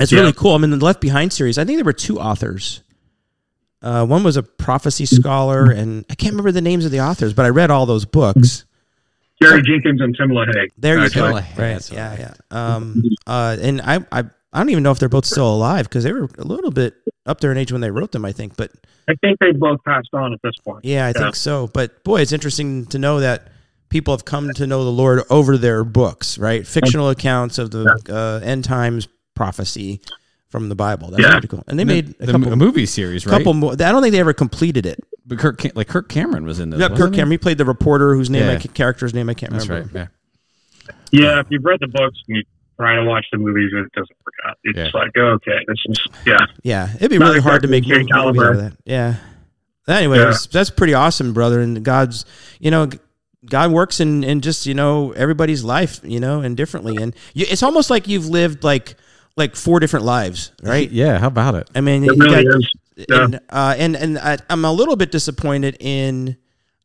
It's 0.00 0.12
Yeah. 0.12 0.20
really 0.20 0.32
cool. 0.32 0.54
I 0.54 0.58
mean, 0.58 0.70
the 0.70 0.76
Left 0.84 1.00
Behind 1.00 1.32
series, 1.32 1.58
I 1.58 1.64
think 1.64 1.78
there 1.78 1.84
were 1.84 1.92
two 1.92 2.20
authors. 2.20 2.82
Uh, 3.80 4.04
one 4.04 4.24
was 4.24 4.36
a 4.36 4.42
prophecy 4.42 5.06
scholar, 5.06 5.70
and 5.70 6.04
I 6.10 6.14
can't 6.14 6.32
remember 6.32 6.52
the 6.52 6.60
names 6.60 6.84
of 6.84 6.90
the 6.90 7.00
authors, 7.00 7.32
but 7.32 7.44
I 7.46 7.48
read 7.50 7.70
all 7.70 7.86
those 7.86 8.04
books. 8.04 8.64
Jerry 9.40 9.62
Jenkins 9.62 10.00
and 10.00 10.16
Tim 10.16 10.30
LaHaye. 10.30 10.68
There 10.76 10.98
you 10.98 11.04
actually. 11.04 11.20
go. 11.28 11.34
Right. 11.34 11.44
Right. 11.56 11.72
That's 11.74 11.92
Yeah, 11.92 12.10
right. 12.10 12.18
yeah. 12.18 12.74
Um, 12.76 13.02
uh, 13.26 13.56
and 13.60 13.80
I, 13.82 13.96
I, 14.10 14.24
I 14.52 14.58
don't 14.58 14.70
even 14.70 14.82
know 14.82 14.90
if 14.90 14.98
they're 14.98 15.08
both 15.08 15.26
still 15.26 15.48
alive 15.54 15.84
because 15.88 16.02
they 16.02 16.12
were 16.12 16.28
a 16.38 16.44
little 16.44 16.72
bit 16.72 16.94
up 17.24 17.40
there 17.40 17.52
in 17.52 17.56
age 17.58 17.70
when 17.70 17.80
they 17.80 17.90
wrote 17.92 18.10
them. 18.10 18.24
I 18.24 18.32
think, 18.32 18.56
but 18.56 18.72
I 19.08 19.14
think 19.20 19.38
they 19.38 19.52
both 19.52 19.78
passed 19.84 20.08
on 20.12 20.32
at 20.32 20.40
this 20.42 20.54
point. 20.64 20.84
yeah, 20.84 21.04
I 21.04 21.08
Yeah. 21.10 21.12
think 21.12 21.36
so. 21.36 21.68
But 21.68 22.02
boy, 22.02 22.20
it's 22.20 22.32
interesting 22.32 22.86
to 22.86 22.98
know 22.98 23.20
that 23.20 23.46
people 23.90 24.12
have 24.12 24.24
come 24.24 24.50
to 24.54 24.66
know 24.66 24.82
the 24.84 24.90
Lord 24.90 25.22
over 25.30 25.56
their 25.56 25.84
books, 25.84 26.36
right? 26.36 26.66
Fictional 26.66 27.08
accounts 27.08 27.58
of 27.58 27.70
the 27.70 27.86
uh, 28.10 28.44
end 28.44 28.64
times 28.64 29.06
prophecy 29.36 30.00
from 30.48 30.68
the 30.68 30.74
Bible. 30.74 31.10
That's 31.10 31.22
Yeah. 31.22 31.32
pretty 31.32 31.48
cool. 31.48 31.64
And 31.66 31.78
they 31.78 31.84
made 31.84 32.14
a 32.20 32.26
the, 32.26 32.32
couple, 32.32 32.52
a 32.52 32.56
movie 32.56 32.86
series, 32.86 33.26
right? 33.26 33.36
couple 33.38 33.54
more. 33.54 33.72
I 33.72 33.76
don't 33.76 34.02
think 34.02 34.12
they 34.12 34.20
ever 34.20 34.32
completed 34.32 34.86
it. 34.86 34.98
But 35.26 35.38
Kirk, 35.38 35.62
like 35.74 35.88
Kirk 35.88 36.08
Cameron 36.08 36.44
was 36.46 36.58
in 36.58 36.70
this. 36.70 36.80
Yeah, 36.80 36.88
Kirk? 36.88 37.12
Cameron. 37.12 37.32
He 37.32 37.38
played 37.38 37.58
the 37.58 37.66
reporter 37.66 38.14
whose 38.14 38.30
name 38.30 38.44
I 38.48 38.52
Yeah. 38.52 38.58
ca- 38.60 38.68
character's 38.72 39.12
name 39.12 39.28
I 39.28 39.34
can't 39.34 39.52
That's 39.52 39.68
remember. 39.68 39.90
right. 39.94 40.08
Yeah. 41.12 41.26
Yeah, 41.26 41.40
if 41.40 41.46
you've 41.50 41.64
read 41.64 41.78
the 41.80 41.88
books 41.88 42.16
and 42.28 42.36
you 42.38 42.42
try 42.78 42.96
to 42.96 43.04
watch 43.04 43.26
the 43.32 43.38
movies, 43.38 43.70
it 43.74 43.92
doesn't 43.92 44.16
work 44.24 44.34
out. 44.46 44.56
It's 44.64 44.78
Yeah. 44.78 44.90
like, 44.98 45.10
okay, 45.16 45.58
this 45.66 45.76
is, 45.86 45.98
yeah. 46.26 46.36
Yeah, 46.62 46.88
it'd 46.96 47.10
be 47.10 47.18
Not 47.18 47.28
really 47.28 47.40
hard 47.40 47.62
to 47.62 47.68
make 47.68 47.84
exactly 47.86 48.04
movies 48.04 48.40
Jay 48.40 48.46
out 48.46 48.50
of 48.54 48.56
that. 48.60 48.72
Yeah. 48.84 49.14
Anyways, 49.86 50.46
that's 50.46 50.70
pretty 50.70 50.94
awesome, 50.94 51.32
brother. 51.32 51.60
And 51.60 51.82
God's, 51.82 52.24
you 52.60 52.70
know, 52.70 52.88
God 53.48 53.70
works 53.72 54.00
in, 54.00 54.22
in 54.22 54.40
just 54.42 54.66
you 54.66 54.74
know 54.74 55.12
everybody's 55.12 55.64
life, 55.64 56.00
you 56.04 56.20
know, 56.20 56.40
and 56.40 56.56
differently. 56.56 56.96
And 56.96 57.14
you, 57.34 57.46
it's 57.48 57.62
almost 57.62 57.88
like 57.88 58.06
you've 58.06 58.26
lived 58.28 58.64
like 58.64 58.96
like 59.38 59.56
four 59.56 59.80
different 59.80 60.04
lives, 60.04 60.52
right? 60.62 60.90
Yeah. 60.90 61.18
How 61.18 61.28
about 61.28 61.54
it? 61.54 61.70
I 61.74 61.80
mean, 61.80 62.04
It 62.04 62.10
really 62.18 62.44
got- 62.44 62.56
is. 62.58 62.70
Yeah. 63.08 63.24
and 63.24 63.40
uh, 63.48 63.74
and 63.78 63.94
and 63.96 64.18
I, 64.18 64.38
I'm 64.50 64.64
a 64.64 64.72
little 64.72 64.96
bit 64.96 65.12
disappointed 65.12 65.76
in, 65.78 66.36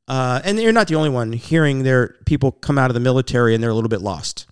uh, 0.08 0.42
and 0.46 0.60
you're 0.62 0.72
not 0.72 0.88
the 0.88 0.94
only 0.96 1.10
one 1.10 1.34
hearing 1.34 1.82
there 1.82 2.16
people 2.26 2.52
come 2.52 2.78
out 2.78 2.92
of 2.92 2.94
the 2.94 3.00
military 3.00 3.56
and 3.56 3.64
they're 3.64 3.72
a 3.72 3.74
little 3.74 3.90
bit 3.90 4.02
lost. 4.02 4.46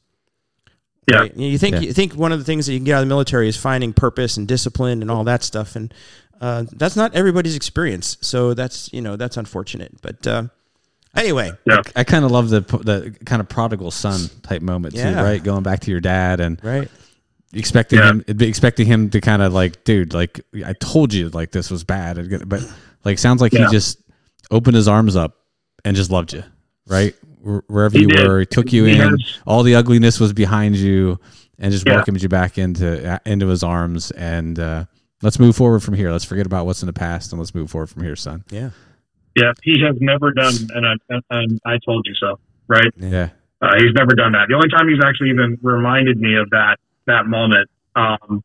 Yeah. 1.07 1.17
Right? 1.19 1.37
You 1.37 1.57
think 1.59 1.75
Yeah. 1.75 1.81
you 1.81 1.93
think 1.93 2.13
one 2.13 2.31
of 2.31 2.39
the 2.39 2.45
things 2.45 2.65
that 2.65 2.73
you 2.73 2.79
can 2.79 2.85
get 2.85 2.93
out 2.95 3.03
of 3.03 3.07
the 3.07 3.13
military 3.13 3.47
is 3.47 3.57
finding 3.57 3.93
purpose 3.93 4.37
and 4.37 4.47
discipline 4.47 5.01
and 5.03 5.11
all 5.11 5.23
that 5.25 5.43
stuff, 5.43 5.75
and 5.75 5.93
uh, 6.41 6.65
that's 6.71 6.95
not 6.95 7.13
everybody's 7.13 7.55
experience. 7.55 8.17
So 8.21 8.55
that's 8.55 8.91
you 8.91 9.01
know 9.01 9.15
that's 9.15 9.37
unfortunate. 9.37 10.01
But 10.01 10.25
uh, 10.25 10.43
anyway, 11.15 11.51
Yeah. 11.65 11.81
I 11.95 12.03
kind 12.05 12.25
of 12.25 12.31
love 12.31 12.49
the 12.49 12.61
the 12.61 13.15
kind 13.23 13.39
of 13.39 13.47
prodigal 13.49 13.91
son 13.91 14.19
type 14.41 14.63
moment 14.63 14.95
too, 14.95 15.03
right? 15.13 15.43
Going 15.43 15.61
back 15.61 15.81
to 15.81 15.91
your 15.91 16.01
dad 16.01 16.39
and 16.39 16.59
right? 16.63 16.89
Expecting 17.53 17.99
Yeah. 17.99 18.09
him 18.13 18.23
expecting 18.39 18.85
him 18.87 19.09
to 19.09 19.21
kind 19.21 19.41
of 19.41 19.53
like 19.53 19.83
dude 19.83 20.13
like 20.13 20.39
i 20.65 20.73
told 20.73 21.13
you 21.13 21.29
like 21.29 21.51
this 21.51 21.69
was 21.69 21.83
bad 21.83 22.47
but 22.47 22.61
like 23.03 23.19
sounds 23.19 23.41
like 23.41 23.51
Yeah. 23.53 23.65
he 23.67 23.71
just 23.71 24.01
opened 24.51 24.75
his 24.75 24.87
arms 24.87 25.15
up 25.15 25.35
and 25.83 25.95
just 25.95 26.11
loved 26.11 26.33
you 26.33 26.43
right 26.87 27.13
wherever 27.67 27.97
He 27.97 28.03
you 28.03 28.07
did. 28.09 28.27
were 28.27 28.39
he 28.41 28.45
took 28.45 28.71
you 28.71 28.85
He 28.85 28.93
in 28.93 28.97
has- 29.01 29.39
all 29.45 29.63
the 29.63 29.75
ugliness 29.75 30.19
was 30.19 30.31
behind 30.33 30.75
you 30.75 31.19
and 31.59 31.71
just 31.71 31.85
Yeah. 31.85 31.95
welcomed 31.95 32.21
you 32.23 32.29
back 32.29 32.57
into 32.57 33.19
into 33.25 33.47
his 33.47 33.63
arms 33.63 34.11
and 34.11 34.57
uh 34.59 34.85
let's 35.21 35.37
move 35.39 35.55
forward 35.55 35.81
from 35.81 35.93
here 35.95 36.11
let's 36.11 36.25
forget 36.25 36.45
about 36.45 36.65
what's 36.65 36.81
in 36.83 36.87
the 36.87 36.93
past 36.93 37.31
and 37.33 37.39
let's 37.39 37.53
move 37.53 37.69
forward 37.69 37.87
from 37.89 38.03
here 38.03 38.15
son 38.15 38.43
Yeah, 38.49 38.69
Yeah, 39.35 39.51
he 39.63 39.79
has 39.81 39.95
never 39.99 40.31
done, 40.33 40.53
and 40.75 40.85
I, 40.87 40.93
and 41.31 41.59
I 41.65 41.77
told 41.85 42.05
you 42.07 42.15
so, 42.15 42.39
right? 42.67 42.91
yeah 42.97 43.29
Uh, 43.61 43.75
he's 43.77 43.93
never 43.93 44.15
done 44.15 44.31
that. 44.31 44.47
The 44.49 44.55
only 44.55 44.69
time 44.69 44.87
he's 44.89 45.03
actually 45.05 45.29
even 45.29 45.57
reminded 45.61 46.19
me 46.19 46.35
of 46.35 46.49
that 46.49 46.77
that 47.07 47.25
moment 47.25 47.69
um, 47.95 48.43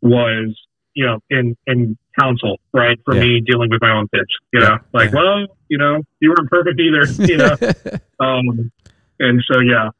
was, 0.00 0.56
you 0.94 1.06
know, 1.06 1.18
in 1.30 1.56
in 1.66 1.96
counsel, 2.18 2.58
right? 2.72 2.98
For 3.04 3.14
Yeah. 3.14 3.20
me 3.22 3.42
dealing 3.44 3.70
with 3.70 3.82
my 3.82 3.90
own 3.92 4.08
kids, 4.14 4.28
you 4.52 4.60
Yeah, 4.60 4.68
know, 4.68 4.78
like, 4.92 5.12
yeah. 5.12 5.16
well, 5.16 5.46
you 5.68 5.78
know, 5.78 6.02
you 6.20 6.30
weren't 6.30 6.50
perfect 6.50 6.80
either, 6.80 7.06
you 7.26 7.36
know. 7.36 7.56
um, 8.20 8.70
and 9.18 9.42
so 9.50 9.60
yeah, 9.60 9.90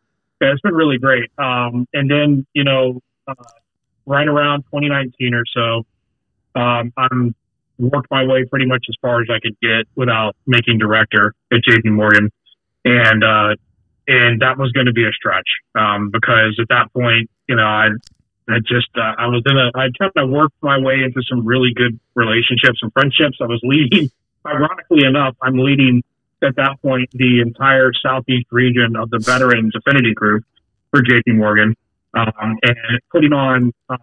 yeah, 0.40 0.52
it's 0.52 0.60
been 0.62 0.74
really 0.74 0.98
great. 0.98 1.30
Um, 1.38 1.86
and 1.92 2.10
then 2.10 2.46
you 2.54 2.64
know, 2.64 3.00
uh, 3.28 3.34
right 4.06 4.28
around 4.28 4.62
2019 4.72 5.34
or 5.34 5.44
so, 5.54 6.60
um, 6.60 6.92
I'm 6.96 7.34
worked 7.78 8.10
my 8.10 8.24
way 8.24 8.44
pretty 8.44 8.64
much 8.66 8.86
as 8.88 8.94
far 9.02 9.20
as 9.20 9.28
I 9.30 9.38
could 9.40 9.56
get 9.60 9.86
without 9.96 10.34
making 10.46 10.78
director 10.78 11.34
at 11.52 11.58
JP 11.68 11.92
Morgan, 11.92 12.30
and 12.84 13.22
uh, 13.24 13.54
and 14.08 14.40
that 14.40 14.56
was 14.58 14.72
going 14.72 14.86
to 14.86 14.92
be 14.92 15.04
a 15.04 15.12
stretch 15.12 15.48
um, 15.78 16.10
because 16.10 16.58
at 16.60 16.68
that 16.68 16.92
point, 16.92 17.28
you 17.48 17.56
know, 17.56 17.64
I 17.64 17.88
I 18.48 18.58
just 18.60 18.88
uh, 18.96 19.14
I 19.18 19.26
was 19.26 19.42
in 19.46 19.56
a 19.56 19.70
I 19.74 19.88
kind 19.98 20.12
of 20.16 20.30
worked 20.30 20.54
my 20.62 20.78
way 20.78 21.02
into 21.02 21.20
some 21.28 21.44
really 21.44 21.72
good 21.74 21.98
relationships 22.14 22.78
and 22.82 22.92
friendships. 22.92 23.38
I 23.40 23.46
was 23.46 23.60
leading, 23.62 24.10
ironically 24.46 25.04
enough, 25.04 25.36
I'm 25.42 25.58
leading 25.58 26.02
at 26.42 26.54
that 26.56 26.80
point 26.82 27.10
the 27.12 27.40
entire 27.40 27.92
southeast 27.94 28.46
region 28.52 28.94
of 28.96 29.10
the 29.10 29.18
veterans 29.18 29.74
affinity 29.74 30.14
group 30.14 30.44
for 30.90 31.02
JP 31.02 31.36
Morgan, 31.36 31.74
um, 32.14 32.56
and 32.62 33.00
putting 33.10 33.32
on 33.32 33.72
uh, 33.88 33.96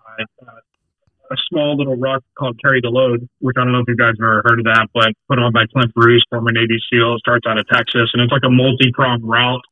a 1.31 1.35
small 1.49 1.77
little 1.77 1.95
ruck 1.95 2.23
called 2.37 2.59
Carry 2.61 2.81
the 2.81 2.89
Load, 2.89 3.29
which 3.39 3.55
I 3.57 3.63
don't 3.63 3.71
know 3.71 3.79
if 3.79 3.87
you 3.87 3.95
guys 3.95 4.15
have 4.19 4.25
ever 4.27 4.43
heard 4.45 4.59
of 4.59 4.65
that, 4.65 4.87
but 4.93 5.13
put 5.29 5.39
on 5.39 5.53
by 5.53 5.65
Clint 5.71 5.93
Bruce, 5.93 6.23
former 6.29 6.51
Navy 6.51 6.77
SEAL, 6.91 7.17
starts 7.19 7.47
out 7.47 7.57
of 7.57 7.65
Texas, 7.67 8.09
and 8.13 8.21
it's 8.21 8.31
like 8.31 8.43
a 8.43 8.51
multi-pronged 8.51 9.23
route 9.23 9.63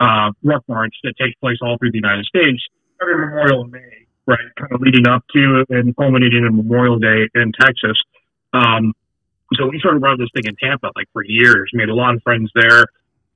uh, 0.00 0.32
ruck 0.42 0.64
march 0.66 0.94
that 1.04 1.14
takes 1.16 1.38
place 1.38 1.58
all 1.62 1.78
through 1.78 1.92
the 1.92 1.98
United 1.98 2.24
States 2.24 2.60
every 3.00 3.16
Memorial 3.18 3.64
in 3.64 3.70
May, 3.70 4.06
right? 4.26 4.38
Kind 4.58 4.72
of 4.72 4.80
leading 4.80 5.06
up 5.06 5.24
to 5.34 5.64
and 5.70 5.96
culminating 5.96 6.44
in 6.44 6.56
Memorial 6.56 6.98
Day 6.98 7.28
in 7.34 7.52
Texas. 7.58 7.96
Um, 8.52 8.94
so 9.54 9.66
we 9.66 9.80
sort 9.80 9.96
of 9.96 10.02
run 10.02 10.18
this 10.18 10.28
thing 10.34 10.44
in 10.44 10.56
Tampa 10.56 10.90
like 10.96 11.08
for 11.12 11.24
years, 11.24 11.70
made 11.72 11.88
a 11.88 11.94
lot 11.94 12.14
of 12.14 12.22
friends 12.22 12.50
there. 12.54 12.86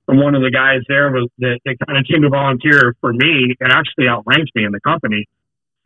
And 0.08 0.20
one 0.20 0.34
of 0.34 0.42
the 0.42 0.50
guys 0.50 0.80
there 0.88 1.10
was 1.10 1.28
that, 1.38 1.60
that 1.64 1.76
kind 1.86 1.98
of 1.98 2.04
came 2.06 2.22
to 2.22 2.28
volunteer 2.28 2.94
for 3.00 3.12
me 3.12 3.54
and 3.60 3.72
actually 3.72 4.08
outranked 4.08 4.54
me 4.54 4.64
in 4.64 4.72
the 4.72 4.80
company 4.80 5.26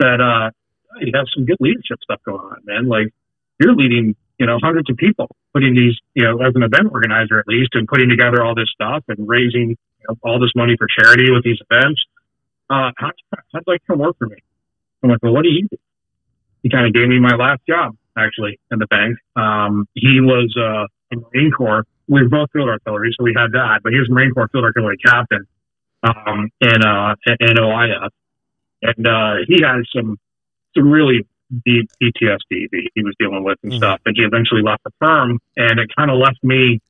said, 0.02 0.20
uh, 0.20 0.50
you 1.00 1.12
have 1.14 1.26
some 1.34 1.44
good 1.44 1.58
leadership 1.60 1.98
stuff 2.02 2.20
going 2.24 2.40
on, 2.40 2.58
man. 2.64 2.88
Like 2.88 3.08
you're 3.60 3.74
leading, 3.74 4.16
you 4.38 4.46
know, 4.46 4.58
hundreds 4.62 4.90
of 4.90 4.96
people, 4.96 5.28
putting 5.52 5.74
these, 5.74 5.94
you 6.14 6.24
know, 6.24 6.40
as 6.40 6.52
an 6.54 6.62
event 6.62 6.88
organizer 6.92 7.38
at 7.38 7.46
least, 7.46 7.70
and 7.74 7.86
putting 7.86 8.08
together 8.08 8.42
all 8.42 8.54
this 8.54 8.70
stuff 8.72 9.04
and 9.08 9.28
raising 9.28 9.70
you 9.70 10.06
know, 10.08 10.16
all 10.22 10.40
this 10.40 10.52
money 10.56 10.76
for 10.78 10.88
charity 10.88 11.30
with 11.30 11.44
these 11.44 11.58
events. 11.70 12.00
Uh, 12.68 12.90
how, 12.96 13.10
how'd 13.52 13.62
like 13.66 13.80
come 13.86 13.98
work 13.98 14.16
for 14.18 14.26
me? 14.26 14.36
I'm 15.02 15.10
like, 15.10 15.18
well, 15.22 15.32
what 15.32 15.42
do 15.42 15.50
you 15.50 15.68
do? 15.70 15.76
He 16.62 16.70
kind 16.70 16.86
of 16.86 16.92
gave 16.92 17.08
me 17.08 17.20
my 17.20 17.36
last 17.36 17.60
job 17.68 17.96
actually 18.18 18.58
in 18.70 18.78
the 18.78 18.86
bank. 18.86 19.16
Um, 19.36 19.86
he 19.94 20.20
was 20.20 20.54
uh, 20.58 20.86
a 21.16 21.20
Marine 21.20 21.52
Corps. 21.52 21.84
We 22.08 22.22
were 22.22 22.28
both 22.28 22.50
field 22.52 22.68
artillery, 22.68 23.14
so 23.16 23.24
we 23.24 23.34
had 23.36 23.52
that. 23.52 23.80
But 23.84 23.92
he 23.92 23.98
was 23.98 24.08
Marine 24.10 24.32
Corps 24.32 24.48
field 24.50 24.64
artillery 24.64 24.96
captain 24.98 25.46
um, 26.02 26.50
in 26.60 26.82
uh, 26.84 27.14
in 27.40 27.56
OIF, 27.56 28.08
and 28.82 29.06
uh, 29.06 29.34
he 29.46 29.62
had 29.62 29.82
some 29.94 30.16
some 30.76 30.90
really 30.90 31.26
deep 31.64 31.88
PTSD 32.02 32.68
that 32.70 32.90
he 32.94 33.04
was 33.04 33.14
dealing 33.20 33.44
with 33.44 33.58
and 33.62 33.72
Mhm. 33.72 33.76
stuff. 33.76 34.00
And 34.06 34.16
he 34.16 34.22
eventually 34.24 34.62
left 34.62 34.82
the 34.84 34.90
firm, 35.00 35.38
and 35.56 35.78
it 35.78 35.88
kind 35.96 36.10
of 36.10 36.18
left 36.18 36.42
me 36.42 36.80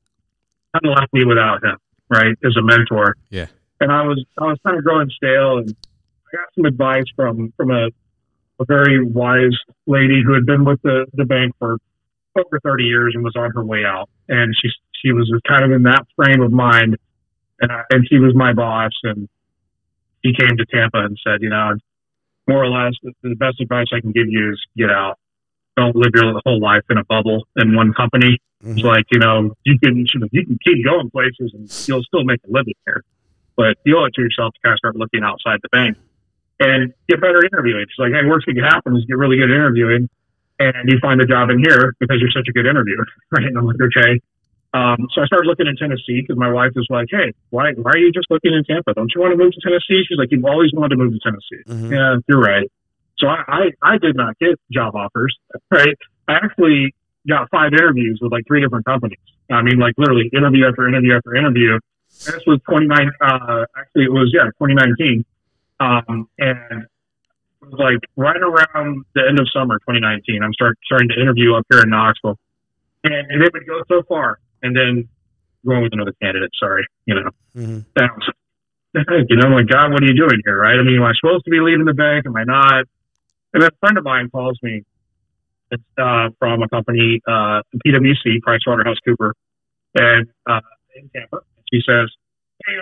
kind 0.73 0.85
of 0.91 0.97
left 0.99 1.13
me 1.13 1.23
without 1.25 1.63
him, 1.63 1.77
right, 2.09 2.35
as 2.43 2.55
a 2.57 2.61
mentor. 2.61 3.15
Yeah. 3.29 3.47
And 3.79 3.91
I 3.91 4.03
was 4.03 4.23
I 4.37 4.45
was 4.45 4.57
kind 4.65 4.77
of 4.77 4.83
growing 4.83 5.09
stale, 5.09 5.59
and 5.59 5.75
I 6.27 6.37
got 6.37 6.53
some 6.55 6.65
advice 6.65 7.05
from 7.15 7.53
from 7.57 7.71
a 7.71 7.89
a 8.59 8.65
very 8.65 9.05
wise 9.05 9.57
lady 9.85 10.21
who 10.25 10.33
had 10.33 10.45
been 10.45 10.65
with 10.65 10.81
the, 10.81 11.05
the 11.13 11.25
bank 11.25 11.53
for 11.59 11.77
over 12.37 12.59
30 12.63 12.83
years 12.83 13.13
and 13.15 13.23
was 13.23 13.35
on 13.35 13.51
her 13.51 13.63
way 13.63 13.83
out. 13.85 14.09
And 14.29 14.55
she, 14.59 14.69
she 15.01 15.11
was 15.11 15.31
kind 15.47 15.63
of 15.63 15.71
in 15.71 15.83
that 15.83 16.05
frame 16.15 16.41
of 16.41 16.51
mind. 16.51 16.97
And, 17.59 17.71
I, 17.71 17.83
and 17.91 18.07
she 18.07 18.17
was 18.17 18.33
my 18.35 18.53
boss. 18.53 18.91
And 19.03 19.27
he 20.21 20.33
came 20.33 20.57
to 20.57 20.65
Tampa 20.65 20.99
and 20.99 21.17
said, 21.23 21.41
you 21.41 21.49
know, 21.49 21.73
more 22.47 22.63
or 22.63 22.69
less, 22.69 22.93
the, 23.03 23.13
the 23.23 23.35
best 23.35 23.59
advice 23.59 23.87
I 23.93 24.01
can 24.01 24.11
give 24.11 24.27
you 24.27 24.51
is 24.53 24.61
get 24.75 24.89
out. 24.89 25.17
Don't 25.75 25.95
live 25.95 26.11
your 26.15 26.41
whole 26.43 26.59
life 26.59 26.83
in 26.89 26.97
a 26.97 27.03
bubble 27.03 27.43
in 27.57 27.75
one 27.75 27.93
company. 27.93 28.39
Mm-hmm. 28.63 28.77
It's 28.77 28.83
like, 28.83 29.05
you 29.11 29.19
know, 29.19 29.53
you 29.63 29.77
can, 29.77 30.07
you 30.31 30.45
can 30.45 30.57
keep 30.63 30.83
going 30.83 31.11
places 31.11 31.51
and 31.53 31.69
you'll 31.87 32.03
still 32.03 32.23
make 32.23 32.39
a 32.47 32.51
living 32.51 32.73
here, 32.85 33.03
but 33.57 33.75
you 33.85 33.97
owe 33.97 34.05
it 34.05 34.13
to 34.15 34.21
yourself 34.21 34.53
to 34.53 34.59
kind 34.63 34.73
of 34.73 34.79
start 34.79 34.95
looking 34.95 35.23
outside 35.23 35.59
the 35.61 35.69
bank 35.69 35.97
and 36.59 36.93
get 37.09 37.19
better 37.19 37.43
interviewing. 37.43 37.81
It's 37.83 37.97
like, 37.97 38.13
hey, 38.13 38.25
worst 38.25 38.45
thing 38.45 38.55
can 38.55 38.63
happen 38.63 38.95
is 38.95 39.03
get 39.05 39.17
really 39.17 39.37
good 39.37 39.49
interviewing, 39.51 40.07
and 40.59 40.89
you 40.89 40.97
find 41.01 41.19
a 41.21 41.25
job 41.25 41.49
in 41.49 41.59
here 41.59 41.93
because 41.99 42.17
you're 42.21 42.31
such 42.33 42.47
a 42.47 42.53
good 42.53 42.65
interviewer, 42.65 43.05
right? 43.31 43.43
And 43.45 43.57
I'm 43.57 43.65
like, 43.65 43.81
okay. 43.81 44.21
Um, 44.73 45.07
so 45.13 45.21
I 45.21 45.25
started 45.25 45.47
looking 45.47 45.65
in 45.65 45.75
Tennessee 45.75 46.21
because 46.21 46.37
my 46.37 46.51
wife 46.51 46.71
was 46.75 46.85
like, 46.89 47.07
hey, 47.09 47.33
why 47.49 47.71
why 47.81 47.91
are 47.91 47.97
you 47.97 48.11
just 48.11 48.29
looking 48.29 48.53
in 48.53 48.63
Tampa? 48.63 48.93
Don't 48.93 49.09
you 49.15 49.21
want 49.21 49.31
to 49.33 49.37
move 49.37 49.53
to 49.53 49.61
Tennessee? 49.63 50.03
She's 50.07 50.17
like, 50.17 50.29
you've 50.31 50.45
always 50.45 50.71
wanted 50.73 50.95
to 50.95 51.03
move 51.03 51.13
to 51.13 51.19
Tennessee. 51.23 51.63
Mhm. 51.67 51.91
Yeah, 51.91 52.17
you're 52.27 52.41
right. 52.41 52.69
So 53.17 53.27
I, 53.27 53.41
I, 53.47 53.61
I 53.81 53.97
did 53.97 54.15
not 54.15 54.37
get 54.37 54.59
job 54.71 54.93
offers, 54.95 55.35
right? 55.71 55.97
I 56.27 56.33
actually 56.43 56.93
got 57.27 57.49
five 57.49 57.73
interviews 57.73 58.19
with 58.21 58.31
like 58.31 58.43
three 58.45 58.61
different 58.61 58.85
companies. 58.85 59.17
I 59.49 59.61
mean, 59.63 59.79
like 59.79 59.93
literally 59.97 60.29
interview 60.35 60.67
after 60.67 60.87
interview 60.87 61.15
after 61.15 61.35
interview. 61.35 61.79
This 62.25 62.41
was 62.45 62.59
29, 62.67 63.11
uh, 63.21 63.65
actually 63.77 64.05
it 64.05 64.11
was, 64.11 64.31
yeah, 64.33 64.45
2019. 64.59 65.23
Um, 65.79 66.27
and 66.39 66.83
it 66.83 67.69
was 67.69 67.79
like 67.79 67.99
right 68.15 68.41
around 68.41 69.05
the 69.13 69.21
end 69.27 69.39
of 69.39 69.47
summer 69.53 69.79
2019, 69.79 70.41
I'm 70.43 70.53
start, 70.53 70.77
starting 70.85 71.09
to 71.09 71.21
interview 71.21 71.55
up 71.55 71.65
here 71.71 71.81
in 71.81 71.89
Knoxville. 71.89 72.37
And, 73.03 73.13
and 73.13 73.43
it 73.43 73.53
would 73.53 73.67
go 73.67 73.81
so 73.87 74.03
far. 74.07 74.39
And 74.63 74.75
then 74.75 75.07
going 75.65 75.83
with 75.83 75.93
another 75.93 76.13
candidate, 76.21 76.49
sorry, 76.59 76.85
you 77.05 77.15
know. 77.15 77.29
Mhm. 77.55 77.85
That 77.95 78.09
was, 78.17 79.25
you 79.29 79.35
know, 79.35 79.47
I'm 79.47 79.53
like, 79.53 79.67
God, 79.67 79.91
what 79.91 80.01
are 80.01 80.05
you 80.05 80.15
doing 80.15 80.41
here, 80.43 80.59
right? 80.59 80.79
I 80.79 80.81
mean, 80.83 80.97
am 80.97 81.03
I 81.03 81.13
supposed 81.19 81.45
to 81.45 81.51
be 81.51 81.59
leaving 81.59 81.85
the 81.85 81.93
bank? 81.93 82.25
Am 82.25 82.35
I 82.35 82.43
not? 82.43 82.85
And 83.53 83.63
a 83.63 83.69
friend 83.79 83.97
of 83.97 84.03
mine 84.03 84.29
calls 84.29 84.57
me. 84.63 84.83
It's 85.69 85.83
uh, 85.97 86.29
from 86.39 86.63
a 86.63 86.69
company, 86.69 87.21
uh, 87.27 87.61
PwC, 87.85 88.39
PricewaterhouseCooper, 88.47 89.33
and 89.95 90.27
uh, 90.49 90.61
in 90.95 91.09
Tampa. 91.09 91.41
She 91.71 91.81
says, 91.85 92.09
"Hey, 92.65 92.75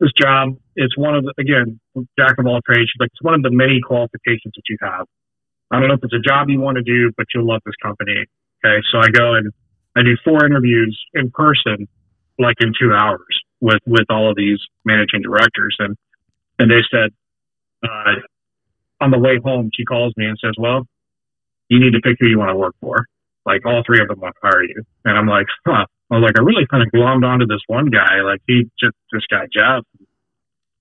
this 0.00 0.10
job. 0.18 0.56
It's 0.76 0.96
one 0.96 1.14
of 1.14 1.24
the 1.24 1.34
again, 1.38 1.78
jack 2.18 2.36
of 2.38 2.46
all 2.46 2.60
trades. 2.66 2.90
She's 2.90 2.98
like, 2.98 3.10
it's 3.12 3.22
one 3.22 3.34
of 3.34 3.42
the 3.42 3.50
many 3.50 3.80
qualifications 3.80 4.52
that 4.56 4.62
you 4.68 4.76
have. 4.80 5.06
I 5.70 5.78
don't 5.78 5.88
know 5.88 5.94
if 5.94 6.00
it's 6.02 6.14
a 6.14 6.26
job 6.26 6.48
you 6.48 6.58
want 6.58 6.78
to 6.78 6.82
do, 6.82 7.12
but 7.16 7.26
you'll 7.34 7.46
love 7.46 7.60
this 7.64 7.76
company. 7.82 8.24
Okay, 8.64 8.82
so 8.90 8.98
I 8.98 9.08
go 9.08 9.34
and 9.34 9.52
I 9.96 10.02
do 10.02 10.16
four 10.24 10.44
interviews 10.44 10.98
in 11.14 11.30
person, 11.30 11.86
like 12.38 12.56
in 12.60 12.72
two 12.78 12.92
hours 12.92 13.40
with 13.60 13.80
with 13.86 14.06
all 14.10 14.30
of 14.30 14.36
these 14.36 14.58
managing 14.84 15.22
directors, 15.22 15.76
and 15.78 15.96
and 16.58 16.70
they 16.70 16.80
said, 16.90 17.10
uh, 17.84 18.20
on 19.00 19.10
the 19.10 19.18
way 19.18 19.38
home, 19.42 19.70
she 19.74 19.84
calls 19.84 20.12
me 20.16 20.26
and 20.26 20.38
says, 20.42 20.54
"Well, 20.58 20.86
you 21.68 21.78
need 21.78 21.92
to 21.92 22.00
pick 22.00 22.16
who 22.18 22.26
you 22.26 22.38
want 22.38 22.50
to 22.50 22.56
work 22.56 22.74
for. 22.80 23.06
Like 23.46 23.64
all 23.64 23.82
three 23.86 24.00
of 24.00 24.08
them 24.08 24.20
want 24.20 24.34
to 24.42 24.48
hire 24.48 24.64
you." 24.64 24.82
And 25.04 25.16
I'm 25.16 25.28
like, 25.28 25.46
"Huh." 25.66 25.86
I 26.10 26.14
was 26.16 26.22
like, 26.22 26.38
I 26.38 26.42
really 26.42 26.66
kind 26.66 26.82
of 26.82 26.90
glommed 26.92 27.24
onto 27.24 27.46
this 27.46 27.60
one 27.68 27.86
guy. 27.86 28.20
Like 28.22 28.40
he 28.46 28.64
just 28.80 28.94
this 29.12 29.22
guy 29.30 29.46
Jeff. 29.52 29.84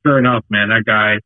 Sure 0.05 0.17
enough, 0.17 0.45
man, 0.49 0.69
that 0.69 0.83
guy 0.85 1.19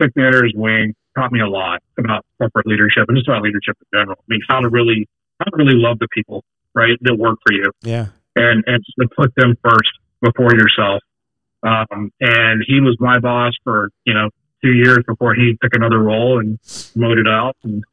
took 0.00 0.14
me 0.16 0.24
under 0.24 0.44
his 0.44 0.52
wing, 0.54 0.94
taught 1.16 1.30
me 1.30 1.40
a 1.40 1.46
lot 1.46 1.82
about 1.98 2.24
corporate 2.38 2.66
leadership 2.66 3.04
and 3.08 3.16
just 3.16 3.28
about 3.28 3.42
leadership 3.42 3.76
in 3.80 3.98
general. 4.00 4.16
I 4.18 4.24
mean, 4.28 4.40
how 4.48 4.60
to 4.60 4.68
really 4.68 5.06
how 5.38 5.44
to 5.44 5.56
really 5.56 5.76
love 5.76 5.98
the 5.98 6.08
people, 6.12 6.42
right, 6.74 6.96
that 7.02 7.16
work 7.16 7.38
for 7.46 7.52
you 7.52 7.70
Yeah. 7.82 8.06
and 8.34 8.64
and 8.66 8.82
to 9.00 9.08
put 9.16 9.34
them 9.36 9.54
first 9.62 9.90
before 10.22 10.54
yourself. 10.54 11.02
Um, 11.62 12.10
and 12.20 12.62
he 12.66 12.80
was 12.80 12.96
my 13.00 13.18
boss 13.20 13.52
for 13.62 13.90
you 14.04 14.14
know 14.14 14.30
two 14.62 14.72
years 14.72 14.98
before 15.06 15.34
he 15.34 15.56
took 15.62 15.74
another 15.74 15.98
role 15.98 16.38
and 16.40 16.58
promoted 16.92 17.28
out, 17.28 17.56
and 17.62 17.84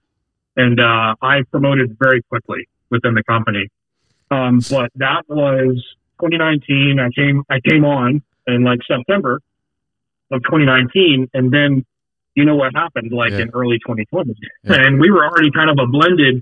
and 0.56 0.80
uh, 0.80 1.16
I 1.22 1.42
promoted 1.52 1.98
very 2.00 2.22
quickly 2.24 2.68
within 2.90 3.14
the 3.14 3.24
company. 3.24 3.70
Um, 4.32 4.62
but 4.70 4.90
that 4.96 5.24
was 5.28 5.84
2019. 6.22 7.00
I 7.00 7.10
came 7.10 7.44
I 7.50 7.60
came 7.60 7.84
on 7.86 8.22
in 8.48 8.64
like 8.64 8.80
September 8.88 9.42
of 10.32 10.42
2019, 10.44 11.30
and 11.34 11.52
then 11.52 11.86
you 12.36 12.46
know 12.46 12.56
what 12.56 12.74
happened 12.74 13.12
like 13.12 13.32
Yeah. 13.34 13.40
in 13.42 13.50
early 13.54 13.78
2020, 13.80 14.34
Yeah. 14.64 14.76
and 14.88 15.00
we 15.02 15.12
were 15.12 15.26
already 15.26 15.52
kind 15.52 15.70
of 15.70 15.78
a 15.80 15.86
blended 15.88 16.42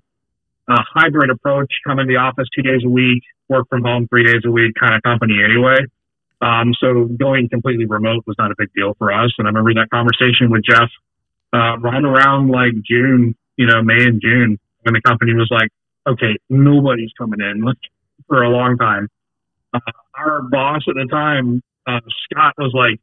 uh, 0.67 0.83
hybrid 0.93 1.31
approach, 1.31 1.71
come 1.87 1.97
in 1.97 2.07
the 2.07 2.17
office 2.17 2.47
two 2.55 2.61
days 2.61 2.81
a 2.85 2.89
week, 2.89 3.23
work 3.47 3.67
from 3.69 3.83
home 3.83 4.07
three 4.07 4.23
days 4.23 4.43
a 4.45 4.51
week 4.51 4.75
kind 4.79 4.93
of 4.93 5.01
company 5.01 5.41
anyway. 5.43 5.77
Um, 6.41 6.73
so 6.79 7.05
going 7.05 7.49
completely 7.49 7.85
remote 7.87 8.23
was 8.27 8.35
not 8.37 8.51
a 8.51 8.55
big 8.55 8.69
deal 8.75 8.93
for 8.99 9.11
us. 9.11 9.33
And 9.39 9.47
I 9.47 9.49
remember 9.49 9.73
that 9.81 9.89
conversation 9.89 10.51
with 10.51 10.61
Jeff 10.63 10.89
uh, 11.51 11.77
right 11.79 12.03
around 12.03 12.49
like 12.49 12.73
June, 12.87 13.35
you 13.57 13.65
know, 13.65 13.81
May 13.81 14.03
and 14.05 14.21
June, 14.21 14.59
when 14.83 14.93
the 14.93 15.01
company 15.01 15.33
was 15.33 15.47
like, 15.49 15.69
okay, 16.07 16.37
nobody's 16.49 17.11
coming 17.17 17.39
in 17.41 17.63
for 18.27 18.43
a 18.43 18.49
long 18.49 18.77
time. 18.77 19.07
Uh, 19.73 19.79
our 20.15 20.41
boss 20.43 20.81
at 20.87 20.95
the 20.95 21.07
time, 21.09 21.61
uh, 21.87 21.99
Scott, 22.25 22.53
was 22.57 22.71
like, 22.73 22.99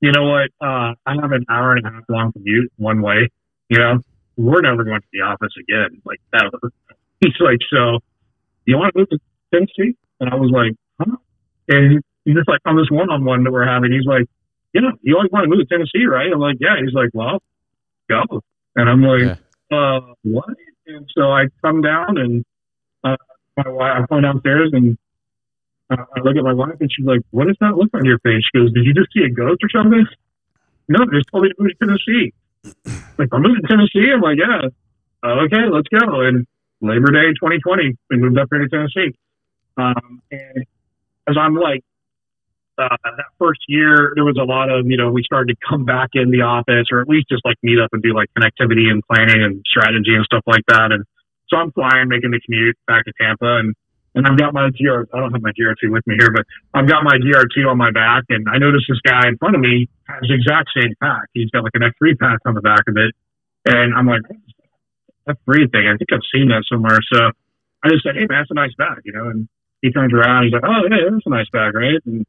you 0.00 0.12
know 0.12 0.24
what? 0.24 0.50
Uh, 0.60 0.94
I 1.06 1.14
have 1.20 1.32
an 1.32 1.44
hour 1.48 1.74
and 1.74 1.86
a 1.86 1.90
half 1.90 2.04
long 2.08 2.32
commute 2.32 2.72
one 2.76 3.02
way. 3.02 3.30
You 3.68 3.78
know, 3.78 3.98
we're 4.36 4.60
never 4.60 4.84
going 4.84 5.00
to 5.00 5.06
the 5.12 5.20
office 5.20 5.52
again, 5.58 6.00
like 6.04 6.20
ever. 6.34 6.72
He's 7.20 7.34
like, 7.40 7.58
so 7.70 7.98
you 8.64 8.76
want 8.76 8.92
to 8.94 9.00
move 9.00 9.08
to 9.10 9.18
Tennessee? 9.52 9.96
And 10.20 10.30
I 10.30 10.34
was 10.34 10.50
like, 10.52 10.76
huh? 11.00 11.16
And 11.68 12.02
he's 12.24 12.34
just 12.34 12.48
like 12.48 12.60
on 12.66 12.76
this 12.76 12.90
one-on-one 12.90 13.44
that 13.44 13.52
we're 13.52 13.66
having. 13.66 13.92
He's 13.92 14.06
like, 14.06 14.26
you 14.72 14.80
know, 14.82 14.92
you 15.02 15.16
always 15.16 15.30
want 15.32 15.44
to 15.44 15.48
move 15.48 15.66
to 15.66 15.74
Tennessee, 15.74 16.06
right? 16.06 16.30
I'm 16.32 16.38
like, 16.38 16.56
yeah. 16.60 16.76
He's 16.80 16.94
like, 16.94 17.10
well, 17.14 17.42
go. 18.08 18.42
And 18.76 18.88
I'm 18.88 19.02
like, 19.02 19.38
uh, 19.72 20.00
what? 20.22 20.54
And 20.88 21.08
so 21.14 21.30
I 21.30 21.44
come 21.62 21.82
down 21.82 22.16
and 22.16 22.44
uh, 23.04 23.16
my 23.56 23.68
wife, 23.68 24.02
I 24.02 24.06
come 24.06 24.22
downstairs 24.22 24.70
and 24.72 24.96
uh, 25.90 26.04
I 26.16 26.20
look 26.20 26.36
at 26.36 26.42
my 26.42 26.54
wife 26.54 26.76
and 26.80 26.90
she's 26.90 27.04
like, 27.04 27.20
what 27.30 27.46
does 27.46 27.56
that 27.60 27.76
look 27.76 27.90
on 27.92 28.06
your 28.06 28.18
face? 28.20 28.42
She 28.42 28.58
goes, 28.58 28.72
did 28.72 28.84
you 28.84 28.94
just 28.94 29.12
see 29.12 29.22
a 29.22 29.30
ghost 29.30 29.62
or 29.62 29.68
something? 29.68 30.06
No, 30.88 31.04
they 31.04 31.18
just 31.18 31.28
told 31.30 31.44
me 31.44 31.50
to 31.50 31.54
move 31.58 31.72
to 31.78 31.86
Tennessee. 31.86 32.32
like, 33.18 33.28
I'm 33.32 33.42
moving 33.42 33.60
to 33.60 33.68
Tennessee? 33.68 34.10
I'm 34.12 34.22
like, 34.22 34.38
yeah. 34.38 34.68
Uh, 35.22 35.44
okay, 35.44 35.68
let's 35.70 35.88
go. 35.88 36.22
And 36.22 36.46
Labor 36.80 37.12
Day 37.12 37.36
2020, 37.36 37.96
we 38.08 38.16
moved 38.16 38.38
up 38.38 38.48
here 38.50 38.60
to 38.60 38.68
Tennessee. 38.68 39.14
Um, 39.76 40.22
and 40.30 40.64
as 41.28 41.36
I'm 41.38 41.54
like, 41.54 41.84
uh, 42.78 42.96
that 43.04 43.30
first 43.38 43.60
year, 43.68 44.12
there 44.14 44.24
was 44.24 44.38
a 44.40 44.44
lot 44.44 44.70
of, 44.70 44.86
you 44.86 44.96
know, 44.96 45.10
we 45.10 45.22
started 45.22 45.54
to 45.54 45.58
come 45.68 45.84
back 45.84 46.10
in 46.14 46.30
the 46.30 46.42
office 46.42 46.88
or 46.92 47.00
at 47.00 47.08
least 47.08 47.28
just 47.28 47.44
like 47.44 47.56
meet 47.62 47.78
up 47.78 47.90
and 47.92 48.02
do 48.02 48.14
like 48.14 48.28
connectivity 48.38 48.90
and 48.90 49.02
planning 49.06 49.42
and 49.42 49.64
strategy 49.66 50.14
and 50.14 50.24
stuff 50.24 50.42
like 50.46 50.62
that. 50.68 50.92
And 50.92 51.04
so 51.48 51.56
I'm 51.56 51.72
flying, 51.72 52.08
making 52.08 52.30
the 52.30 52.40
commute 52.40 52.76
back 52.86 53.04
to 53.04 53.12
Tampa 53.20 53.58
and, 53.58 53.74
and 54.14 54.26
I've 54.26 54.38
got 54.38 54.54
my 54.54 54.70
GR, 54.70 55.04
I 55.14 55.20
don't 55.20 55.32
have 55.32 55.42
my 55.42 55.52
GR2 55.52 55.92
with 55.92 56.06
me 56.06 56.16
here, 56.18 56.32
but 56.32 56.46
I've 56.74 56.88
got 56.88 57.04
my 57.04 57.18
GR2 57.18 57.68
on 57.68 57.76
my 57.76 57.90
back 57.90 58.24
and 58.30 58.48
I 58.48 58.58
noticed 58.58 58.86
this 58.88 59.00
guy 59.04 59.28
in 59.28 59.36
front 59.38 59.54
of 59.54 59.60
me 59.60 59.88
has 60.08 60.22
the 60.26 60.34
exact 60.34 60.70
same 60.74 60.94
pack. 61.02 61.28
He's 61.34 61.50
got 61.50 61.62
like 61.62 61.74
an 61.74 61.82
F3 61.82 62.18
pack 62.18 62.38
on 62.46 62.54
the 62.54 62.62
back 62.62 62.82
of 62.88 62.96
it. 62.96 63.14
And 63.66 63.94
I'm 63.94 64.06
like, 64.06 64.22
F3 65.28 65.70
thing. 65.70 65.86
I 65.86 65.96
think 65.96 66.10
I've 66.12 66.26
seen 66.32 66.48
that 66.48 66.64
somewhere. 66.70 66.98
So 67.12 67.30
I 67.84 67.88
just 67.90 68.02
said, 68.02 68.16
hey, 68.16 68.26
man, 68.26 68.40
that's 68.42 68.50
a 68.50 68.54
nice 68.54 68.74
bag, 68.76 69.02
you 69.04 69.12
know, 69.12 69.28
and 69.28 69.48
he 69.82 69.90
turns 69.92 70.12
around. 70.12 70.44
He's 70.44 70.52
like, 70.52 70.64
oh, 70.64 70.88
yeah, 70.90 71.10
that's 71.10 71.26
a 71.26 71.30
nice 71.30 71.48
bag, 71.52 71.74
right? 71.74 72.00
And 72.06 72.26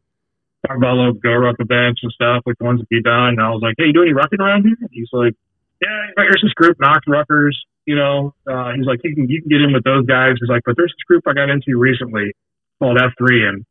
talk 0.68 0.78
about 0.78 0.98
little 0.98 1.14
GORUCK 1.14 1.56
events 1.60 2.02
and 2.04 2.12
stuff, 2.12 2.42
which 2.44 2.58
ones 2.60 2.80
have 2.82 2.88
you 2.92 3.02
done? 3.02 3.40
And 3.40 3.42
I 3.42 3.50
was 3.50 3.62
like, 3.62 3.76
hey, 3.78 3.88
you 3.88 3.94
do 3.94 4.04
any 4.04 4.12
rucking 4.12 4.40
around 4.40 4.64
here? 4.64 4.76
And 4.80 4.90
he's 4.92 5.10
like, 5.12 5.34
yeah, 5.82 6.12
there's 6.16 6.42
this 6.44 6.54
group, 6.54 6.78
Knox 6.80 7.06
Ruckers, 7.08 7.56
you 7.86 7.96
know. 7.96 8.34
Uh, 8.46 8.74
he's 8.76 8.86
like, 8.86 9.00
you 9.04 9.16
can, 9.16 9.30
you 9.30 9.42
can 9.42 9.50
get 9.50 9.62
in 9.62 9.74
with 9.74 9.84
those 9.84 10.06
guys. 10.06 10.36
He's 10.40 10.50
like, 10.50 10.64
but 10.66 10.76
there's 10.76 10.92
this 10.92 11.04
group 11.08 11.24
I 11.28 11.34
got 11.34 11.50
into 11.50 11.78
recently 11.78 12.34
called 12.80 12.98
F3, 12.98 13.48
and 13.48 13.66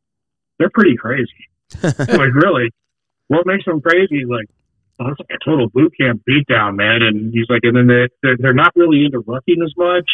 they're 0.58 0.70
pretty 0.72 0.96
crazy. 0.96 1.28
I'm 1.82 1.92
like, 2.18 2.34
really? 2.34 2.72
What 3.28 3.46
makes 3.46 3.64
them 3.66 3.80
crazy? 3.80 4.20
He's 4.24 4.28
like, 4.28 4.46
oh, 5.00 5.08
it's 5.08 5.20
like 5.20 5.36
a 5.36 5.44
total 5.44 5.68
boot 5.68 5.92
camp 6.00 6.22
beatdown, 6.28 6.76
man. 6.76 7.02
And 7.02 7.32
he's 7.32 7.46
like, 7.48 7.60
and 7.64 7.76
then 7.76 7.86
they, 7.86 8.08
they're, 8.22 8.36
they're 8.38 8.54
not 8.54 8.72
really 8.74 9.04
into 9.04 9.20
rucking 9.22 9.62
as 9.62 9.72
much. 9.76 10.08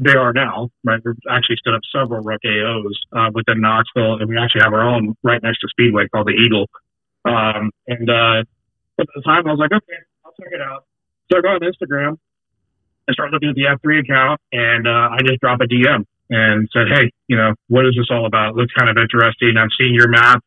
They 0.00 0.14
are 0.14 0.32
now, 0.32 0.70
right? 0.84 1.00
We've 1.04 1.16
actually 1.28 1.56
stood 1.56 1.74
up 1.74 1.80
several 1.92 2.22
ruck 2.22 2.40
AOs 2.46 2.94
uh, 3.12 3.30
within 3.34 3.60
Knoxville, 3.60 4.14
and 4.20 4.28
we 4.28 4.38
actually 4.38 4.62
have 4.62 4.72
our 4.72 4.88
own 4.88 5.16
right 5.24 5.42
next 5.42 5.58
to 5.60 5.68
Speedway 5.68 6.06
called 6.06 6.28
the 6.28 6.38
Eagle. 6.38 6.70
Um, 7.24 7.72
and 7.88 8.08
uh, 8.08 8.44
at 9.00 9.06
the 9.14 9.22
time, 9.22 9.46
I 9.46 9.50
was 9.50 9.58
like, 9.58 9.72
okay, 9.72 9.98
I'll 10.24 10.32
check 10.40 10.52
it 10.52 10.60
out. 10.60 10.84
So 11.30 11.38
I 11.38 11.40
go 11.40 11.48
on 11.48 11.60
Instagram 11.60 12.16
and 13.08 13.14
start 13.14 13.32
looking 13.32 13.48
at 13.48 13.56
the 13.56 13.62
F3 13.64 14.00
account, 14.04 14.40
and 14.52 14.86
uh, 14.86 15.10
I 15.10 15.18
just 15.26 15.40
drop 15.40 15.60
a 15.60 15.64
DM 15.64 16.04
and 16.30 16.68
said, 16.72 16.86
hey, 16.92 17.10
you 17.26 17.36
know, 17.36 17.54
what 17.66 17.84
is 17.86 17.94
this 17.96 18.06
all 18.10 18.26
about? 18.26 18.54
looks 18.54 18.72
kind 18.78 18.90
of 18.90 18.96
interesting. 19.02 19.56
I'm 19.58 19.70
seeing 19.76 19.94
your 19.94 20.08
map, 20.08 20.44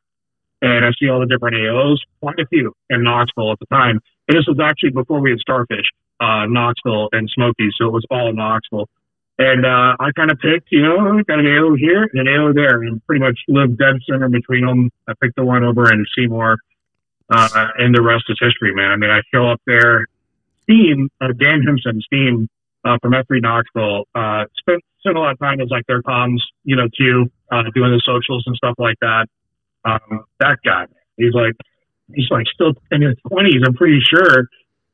and 0.62 0.86
I 0.86 0.92
see 0.98 1.10
all 1.10 1.20
the 1.20 1.26
different 1.26 1.56
AOs, 1.56 1.98
quite 2.22 2.40
a 2.40 2.46
few 2.48 2.74
in 2.90 3.04
Knoxville 3.04 3.52
at 3.52 3.60
the 3.60 3.66
time. 3.66 4.00
And 4.30 4.38
this 4.38 4.46
was 4.48 4.60
actually 4.62 4.92
before 4.92 5.20
we 5.20 5.32
had 5.32 5.40
Starfish, 5.40 5.88
uh, 6.22 6.46
Knoxville 6.48 7.10
and 7.12 7.30
Smoky, 7.34 7.70
so 7.76 7.88
it 7.88 7.92
was 7.92 8.06
all 8.10 8.30
in 8.30 8.36
Knoxville. 8.38 8.88
And 9.40 9.66
uh, 9.66 9.96
I 10.00 10.12
kind 10.16 10.30
of 10.30 10.38
picked, 10.40 10.72
you 10.72 10.84
know, 10.84 11.20
got 11.28 11.40
an 11.40 11.48
AO 11.48 11.76
here 11.76 12.08
and 12.14 12.28
an 12.28 12.28
AO 12.28 12.54
there, 12.54 12.84
and 12.84 13.04
pretty 13.06 13.24
much 13.24 13.40
lived 13.48 13.78
dead 13.78 13.96
center 14.08 14.30
between 14.30 14.66
them. 14.66 14.92
I 15.08 15.14
picked 15.20 15.36
the 15.36 15.46
one 15.46 15.64
over 15.64 15.92
in 15.92 16.06
Seymour, 16.16 16.58
uh, 17.30 17.68
and 17.78 17.96
the 17.96 18.02
rest 18.02 18.26
is 18.30 18.38
history, 18.40 18.76
man. 18.76 18.92
I 18.92 18.96
mean, 18.98 19.10
I 19.10 19.22
show 19.34 19.48
up 19.48 19.62
there. 19.66 20.08
Steam, 20.64 21.10
uh, 21.20 21.30
Dan 21.38 21.64
Himson, 21.68 22.02
Steam 22.02 22.48
uh, 22.86 22.98
from 23.02 23.14
F3 23.14 23.42
Knoxville, 23.42 24.06
uh, 24.16 24.46
spent, 24.58 24.84
spent 25.00 25.18
a 25.18 25.20
lot 25.20 25.32
of 25.32 25.40
time 25.40 25.60
as 25.60 25.70
like 25.70 25.86
their 25.88 26.02
comms, 26.02 26.40
you 26.64 26.76
know, 26.76 26.88
too, 26.98 27.32
uh, 27.52 27.64
doing 27.74 27.92
the 27.92 28.02
socials 28.06 28.44
and 28.46 28.56
stuff 28.56 28.76
like 28.78 28.98
that. 29.02 29.28
Um, 29.86 30.26
that 30.40 30.58
guy, 30.64 30.86
he's 31.18 31.34
like, 31.34 31.56
he's 32.14 32.30
like 32.30 32.46
still 32.54 32.74
in 32.92 33.02
his 33.02 33.16
20s, 33.32 33.66
I'm 33.66 33.74
pretty 33.74 34.02
sure. 34.02 34.48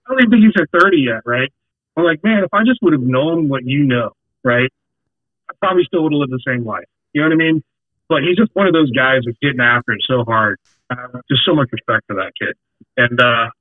I 0.05 0.09
don't 0.09 0.19
even 0.22 0.31
think 0.31 0.43
he's 0.43 0.61
at 0.61 0.69
30 0.80 0.97
yet, 0.97 1.22
right? 1.26 1.51
I'm 1.97 2.03
like, 2.03 2.23
man, 2.23 2.43
if 2.43 2.53
I 2.53 2.64
just 2.64 2.80
would 2.81 2.93
have 2.93 3.01
known 3.01 3.49
what 3.49 3.65
you 3.65 3.84
know, 3.84 4.11
right? 4.47 4.71
I 5.49 5.53
probably 5.59 5.83
still 5.83 6.03
would 6.03 6.13
have 6.13 6.19
lived 6.19 6.31
the 6.31 6.43
same 6.47 6.65
life. 6.65 6.87
You 7.13 7.21
know 7.21 7.27
what 7.27 7.33
I 7.33 7.37
mean? 7.37 7.63
But 8.09 8.23
he's 8.23 8.37
just 8.37 8.51
one 8.53 8.67
of 8.67 8.73
those 8.73 8.91
guys 8.91 9.21
that's 9.25 9.37
getting 9.41 9.59
after 9.59 9.91
it 9.91 10.01
so 10.07 10.23
hard. 10.23 10.59
Uh, 10.89 11.19
just 11.29 11.43
so 11.45 11.53
much 11.53 11.67
respect 11.71 12.07
for 12.07 12.15
that 12.15 12.31
kid. 12.39 12.55
And 12.95 13.19
uh, 13.19 13.51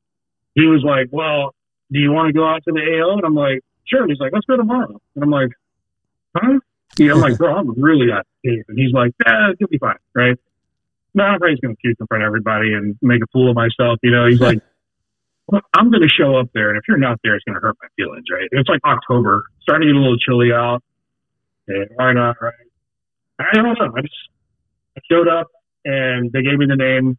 he 0.54 0.66
was 0.66 0.82
like, 0.86 1.08
well, 1.10 1.54
do 1.90 1.98
you 1.98 2.12
want 2.12 2.28
to 2.28 2.32
go 2.32 2.46
out 2.46 2.62
to 2.64 2.72
the 2.72 2.80
AO? 2.80 3.18
And 3.18 3.26
I'm 3.26 3.34
like, 3.34 3.60
sure. 3.84 4.02
And 4.02 4.10
he's 4.10 4.20
like, 4.20 4.32
let's 4.32 4.46
go 4.46 4.56
tomorrow. 4.56 5.00
And 5.14 5.24
I'm 5.24 5.30
like, 5.30 5.50
huh? 6.36 6.60
Yeah, 6.98 7.12
I'm 7.12 7.20
like, 7.20 7.36
bro, 7.36 7.54
I'm 7.54 7.74
really 7.80 8.12
out 8.12 8.20
of 8.20 8.26
shape. 8.44 8.64
And 8.68 8.78
he's 8.78 8.92
like, 8.92 9.12
yeah, 9.26 9.52
you'll 9.58 9.68
be 9.68 9.78
fine, 9.78 9.98
right? 10.14 10.38
No, 11.14 11.24
I'm 11.24 11.36
afraid 11.36 11.52
he's 11.52 11.60
going 11.60 11.74
to 11.74 11.80
puke 11.80 11.96
in 11.98 12.06
front 12.06 12.22
of 12.22 12.26
everybody 12.26 12.72
and 12.72 12.96
make 13.02 13.22
a 13.22 13.26
fool 13.32 13.50
of 13.50 13.56
myself. 13.56 13.98
You 14.02 14.12
know, 14.12 14.26
he's 14.28 14.40
like, 14.40 14.60
well, 15.48 15.62
I'm 15.74 15.90
going 15.90 16.02
to 16.02 16.08
show 16.08 16.36
up 16.36 16.48
there, 16.54 16.70
and 16.70 16.78
if 16.78 16.84
you're 16.88 16.98
not 16.98 17.18
there, 17.22 17.36
it's 17.36 17.44
going 17.44 17.54
to 17.54 17.60
hurt 17.60 17.76
my 17.80 17.88
feelings, 17.96 18.24
right? 18.32 18.48
It's 18.50 18.68
like 18.68 18.80
October, 18.84 19.44
starting 19.66 19.88
to 19.88 19.93
get 19.93 19.98
a 19.98 20.01
little 20.02 20.18
chilly 20.18 20.52
out. 20.52 20.82
And 21.68 21.88
why 21.97 22.12
not, 22.12 22.36
right? 22.40 22.55
I 23.38 23.55
don't 23.55 23.64
know. 23.64 23.93
I 23.97 24.01
just 24.01 24.14
I 24.97 25.01
showed 25.10 25.28
up, 25.28 25.48
and 25.84 26.30
they 26.32 26.43
gave 26.43 26.59
me 26.59 26.66
the 26.66 26.76
name. 26.76 27.18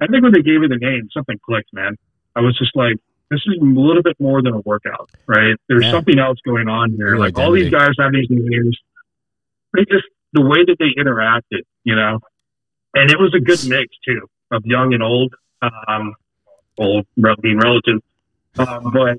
I 0.00 0.06
think 0.06 0.22
when 0.22 0.32
they 0.32 0.40
gave 0.42 0.60
me 0.60 0.66
the 0.68 0.78
name, 0.80 1.08
something 1.12 1.38
clicked, 1.44 1.72
man. 1.72 1.96
I 2.34 2.40
was 2.40 2.56
just 2.58 2.74
like, 2.74 2.96
this 3.30 3.40
is 3.46 3.58
a 3.60 3.64
little 3.64 4.02
bit 4.02 4.16
more 4.18 4.42
than 4.42 4.54
a 4.54 4.60
workout, 4.60 5.10
right? 5.26 5.54
There's 5.68 5.84
Yeah. 5.84 5.92
something 5.92 6.18
else 6.18 6.38
going 6.44 6.68
on 6.68 6.92
here. 6.92 7.12
Real 7.12 7.20
like 7.20 7.38
all 7.38 7.52
these 7.52 7.70
guys 7.70 7.90
have 7.98 8.12
these 8.12 8.26
names. 8.30 8.78
They 9.74 9.84
just 9.84 10.06
the 10.32 10.40
way 10.40 10.64
that 10.64 10.76
they 10.78 10.90
interacted, 11.00 11.62
you 11.84 11.94
know, 11.94 12.20
and 12.94 13.10
it 13.10 13.18
was 13.18 13.34
a 13.34 13.40
good 13.40 13.62
mix 13.64 13.94
too 14.04 14.26
of 14.50 14.64
young 14.64 14.94
and 14.94 15.02
old. 15.02 15.34
Um, 15.62 16.14
old 16.78 17.06
being 17.42 17.58
relative, 17.58 18.00
um, 18.58 18.90
but 18.94 19.18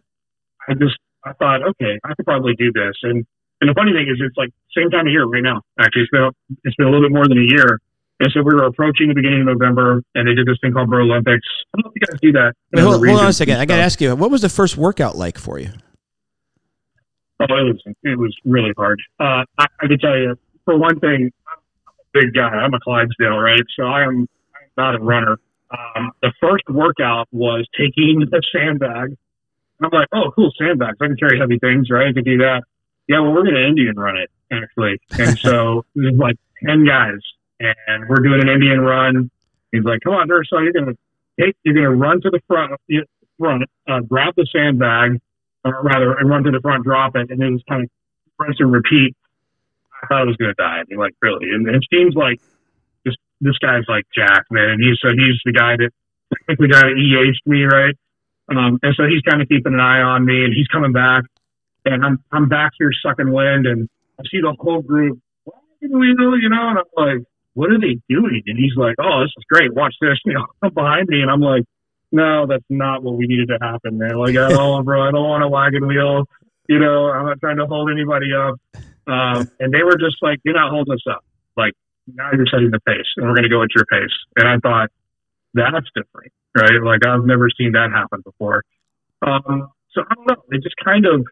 I 0.68 0.74
just 0.74 0.98
I 1.26 1.34
thought, 1.34 1.64
okay, 1.64 2.00
I 2.04 2.14
could 2.16 2.26
probably 2.26 2.56
do 2.56 2.72
this. 2.74 2.96
And 3.04 3.26
and 3.62 3.70
the 3.70 3.76
funny 3.76 3.94
thing 3.94 4.10
is, 4.10 4.18
it's 4.20 4.36
like 4.38 4.50
same 4.76 4.90
time 4.90 5.06
of 5.06 5.14
year 5.14 5.26
right 5.26 5.44
now. 5.44 5.62
Actually, 5.80 6.04
it's 6.04 6.12
been 6.12 6.30
it's 6.64 6.76
been 6.76 6.88
a 6.88 6.90
little 6.90 7.08
bit 7.08 7.14
more 7.14 7.28
than 7.28 7.38
a 7.38 7.48
year. 7.48 7.80
And 8.22 8.32
so 8.32 8.44
we 8.44 8.54
were 8.54 8.66
approaching 8.66 9.08
the 9.08 9.16
beginning 9.16 9.42
of 9.42 9.48
November, 9.48 10.04
and 10.14 10.28
they 10.28 10.36
did 10.36 10.46
this 10.46 10.58
thing 10.62 10.74
called 10.74 10.90
Bro 10.90 11.06
Olympics. 11.06 11.48
I 11.74 11.82
don't 11.82 11.86
know 11.86 11.92
if 11.96 12.02
you 12.02 12.08
guys 12.08 12.20
do 12.22 12.32
that. 12.34 12.54
Wait, 12.72 12.84
hold, 12.84 13.08
hold 13.08 13.20
on 13.20 13.28
a 13.28 13.34
second. 13.34 13.58
I 13.58 13.66
got 13.66 13.78
to 13.78 13.82
ask 13.82 14.00
you, 14.00 14.16
what 14.16 14.30
was 14.30 14.42
the 14.42 14.50
first 14.50 14.78
workout 14.78 15.18
like 15.18 15.40
for 15.40 15.58
you? 15.58 15.70
Oh, 17.40 17.46
it 17.46 17.74
was 17.74 17.82
it 18.04 18.20
was 18.20 18.36
really 18.46 18.74
hard. 18.78 19.02
Uh, 19.20 19.44
I, 19.58 19.66
I 19.82 19.88
can 19.88 19.98
tell 19.98 20.16
you, 20.16 20.38
for 20.66 20.78
one 20.78 21.00
thing, 21.00 21.32
I'm 21.48 21.58
a 21.58 22.20
big 22.22 22.34
guy. 22.36 22.50
I'm 22.50 22.74
a 22.76 22.80
Clydesdale, 22.80 23.38
right? 23.38 23.64
So 23.76 23.86
I 23.86 24.04
am 24.04 24.28
I'm 24.54 24.70
not 24.78 24.96
a 24.96 25.00
runner. 25.00 25.38
Um, 25.72 26.12
the 26.22 26.32
first 26.40 26.64
workout 26.70 27.28
was 27.32 27.68
taking 27.76 28.24
a 28.32 28.40
sandbag. 28.56 29.18
I'm 29.82 29.90
like, 29.92 30.08
oh, 30.14 30.32
cool, 30.36 30.52
sandbags. 30.58 30.98
I 31.02 31.08
can 31.08 31.18
carry 31.18 31.40
heavy 31.40 31.58
things, 31.60 31.90
right? 31.90 32.08
I 32.10 32.14
can 32.14 32.24
do 32.24 32.38
that. 32.40 32.64
Yeah, 33.08 33.20
well, 33.22 33.32
we're 33.34 33.44
going 33.44 33.56
to 33.56 33.68
Indian 33.68 33.96
run 33.96 34.18
it, 34.18 34.30
actually. 34.52 35.00
And 35.12 35.38
so 35.40 35.86
there's 35.96 36.18
like 36.18 36.38
10 36.66 36.86
guys, 36.86 37.20
and 37.60 38.08
we're 38.08 38.22
doing 38.24 38.42
an 38.42 38.50
Indian 38.50 38.82
run. 38.82 39.32
He's 39.72 39.84
like, 39.84 40.02
come 40.04 40.14
on, 40.14 40.28
Durso, 40.28 40.62
you're 40.64 40.74
going 40.74 40.86
to 40.86 40.98
take, 41.40 41.56
you're 41.64 41.74
going 41.74 41.86
to 41.86 41.96
run 41.96 42.22
to 42.22 42.30
the 42.30 42.40
front, 42.48 42.74
you- 42.88 43.06
front, 43.40 43.64
uh, 43.88 44.02
grab 44.02 44.34
the 44.38 44.46
sandbag, 44.52 45.20
or 45.66 45.82
rather, 45.84 46.14
and 46.18 46.30
run 46.30 46.44
to 46.44 46.52
the 46.52 46.60
front, 46.62 46.84
drop 46.84 47.16
it, 47.16 47.32
and 47.32 47.42
then 47.42 47.58
just 47.58 47.66
kind 47.68 47.84
of 47.84 47.90
rinse 48.40 48.58
and 48.60 48.72
repeat. 48.72 49.16
I 50.04 50.08
thought 50.08 50.22
I 50.22 50.26
was 50.26 50.36
going 50.38 50.50
to 50.50 50.56
die. 50.56 50.80
I 50.80 50.84
mean, 50.88 51.00
like, 51.00 51.14
really. 51.22 51.52
And 51.52 51.68
it 51.68 51.84
seems 51.92 52.16
like 52.16 52.40
this, 53.06 53.16
this 53.40 53.58
guy's 53.60 53.84
like 53.88 54.06
Jack, 54.14 54.46
man. 54.52 54.70
And 54.70 54.84
he's, 54.84 54.98
so 55.02 55.10
he's 55.10 55.40
the 55.46 55.54
guy 55.54 55.76
that, 55.78 55.90
I 56.34 56.38
think 56.48 56.60
the 56.60 56.68
guy 56.68 56.82
that 56.82 56.98
EH'd 56.98 57.42
me, 57.46 57.64
right? 57.64 57.96
Um, 58.52 58.80
and 58.84 58.94
so 58.96 59.04
he's 59.06 59.22
kind 59.22 59.42
of 59.42 59.48
keeping 59.48 59.74
an 59.74 59.80
eye 59.80 60.02
on 60.02 60.26
me, 60.26 60.44
and 60.44 60.54
he's 60.54 60.68
coming 60.68 60.92
back, 60.92 61.24
and 61.86 62.04
I'm 62.04 62.24
I'm 62.32 62.50
back 62.50 62.72
here 62.78 62.92
sucking 63.02 63.32
wind, 63.32 63.66
and 63.66 63.88
I 64.20 64.24
see 64.30 64.42
the 64.42 64.54
whole 64.60 64.82
group. 64.82 65.20
We? 65.82 65.88
You 65.90 66.16
know, 66.16 66.34
and 66.34 66.78
I'm 66.78 66.86
like, 66.96 67.26
what 67.54 67.72
are 67.72 67.80
they 67.80 68.00
doing? 68.08 68.44
And 68.46 68.58
he's 68.58 68.76
like, 68.76 68.96
oh, 69.00 69.22
this 69.22 69.32
is 69.38 69.44
great. 69.50 69.74
Watch 69.74 69.96
this. 70.02 70.18
You 70.26 70.34
know, 70.34 70.46
come 70.62 70.74
behind 70.74 71.08
me, 71.08 71.22
and 71.22 71.32
I'm 71.32 71.42
like, 71.42 71.64
no, 72.12 72.46
that's 72.46 72.66
not 72.70 73.04
what 73.04 73.16
we 73.16 73.26
needed 73.26 73.48
to 73.48 73.58
happen, 73.62 73.98
man. 73.98 74.18
Like, 74.18 74.36
I 74.36 74.50
don't, 74.50 74.84
bro, 74.84 75.08
I 75.08 75.12
don't 75.12 75.28
want 75.28 75.44
a 75.44 75.48
wagon 75.48 75.88
wheel. 75.88 76.26
You 76.68 76.80
know, 76.80 77.10
I'm 77.10 77.26
not 77.26 77.40
trying 77.40 77.58
to 77.58 77.66
hold 77.66 77.90
anybody 77.90 78.28
up. 78.34 78.60
Um, 79.08 79.50
and 79.60 79.74
they 79.74 79.84
were 79.84 79.98
just 79.98 80.18
like, 80.22 80.40
you're 80.44 80.54
not 80.54 80.70
holding 80.72 80.94
us 80.94 81.04
up. 81.10 81.24
Like, 81.58 81.74
now 82.14 82.30
you're 82.34 82.46
setting 82.52 82.70
the 82.70 82.80
pace, 82.82 83.08
and 83.18 83.28
we're 83.28 83.36
going 83.36 83.44
to 83.44 83.50
go 83.50 83.64
at 83.64 83.70
your 83.74 83.86
pace. 83.86 84.14
And 84.36 84.48
I 84.48 84.58
thought, 84.58 84.90
that's 85.54 85.88
different, 85.96 86.32
right? 86.56 86.82
Like 86.84 87.06
I've 87.06 87.26
never 87.26 87.50
seen 87.50 87.74
that 87.74 87.92
happen 87.92 88.22
before. 88.24 88.64
Um, 89.22 89.70
so 89.94 90.02
I 90.10 90.16
don't 90.16 90.28
know. 90.28 90.44
They 90.50 90.58
just 90.58 90.76
kind 90.84 91.06
of 91.06 91.26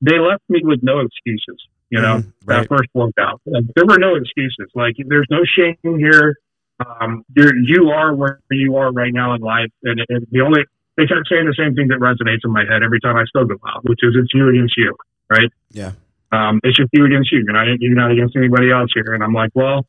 they 0.00 0.18
left 0.18 0.42
me 0.48 0.60
with 0.64 0.80
no 0.82 1.00
excuses. 1.00 1.60
You 1.90 2.00
know, 2.00 2.18
Mhm, 2.18 2.32
right. 2.44 2.60
that 2.60 2.68
first 2.68 2.88
workout, 2.94 3.40
Like, 3.46 3.64
there 3.74 3.84
were 3.84 3.98
no 3.98 4.14
excuses. 4.14 4.68
Like 4.74 4.94
there's 4.98 5.26
no 5.30 5.40
shame 5.44 5.76
here. 5.98 6.36
Um, 6.78 7.24
you're, 7.36 7.54
you 7.56 7.90
are 7.90 8.14
where 8.14 8.38
you 8.50 8.76
are 8.76 8.90
right 8.92 9.12
now 9.12 9.34
in 9.34 9.40
life, 9.42 9.68
and, 9.82 10.00
and 10.08 10.26
the 10.30 10.40
only 10.40 10.62
they 10.96 11.06
kept 11.06 11.28
saying 11.28 11.46
the 11.46 11.54
same 11.58 11.74
thing 11.74 11.88
that 11.88 11.98
resonates 11.98 12.40
in 12.44 12.52
my 12.52 12.64
head 12.64 12.82
every 12.82 13.00
time 13.00 13.16
I 13.16 13.24
still 13.24 13.44
go 13.44 13.56
out, 13.66 13.84
which 13.84 14.00
is 14.02 14.14
it's 14.16 14.32
you 14.32 14.48
against 14.48 14.76
you, 14.76 14.94
right? 15.28 15.50
Yeah. 15.72 15.92
Um, 16.32 16.60
it's 16.62 16.76
just 16.76 16.90
you 16.92 17.04
against 17.04 17.32
you. 17.32 17.42
You're 17.44 17.52
not 17.52 17.66
you're 17.80 17.94
not 17.94 18.12
against 18.12 18.36
anybody 18.36 18.70
else 18.70 18.90
here. 18.94 19.12
And 19.12 19.22
I'm 19.22 19.32
like, 19.32 19.50
well, 19.54 19.84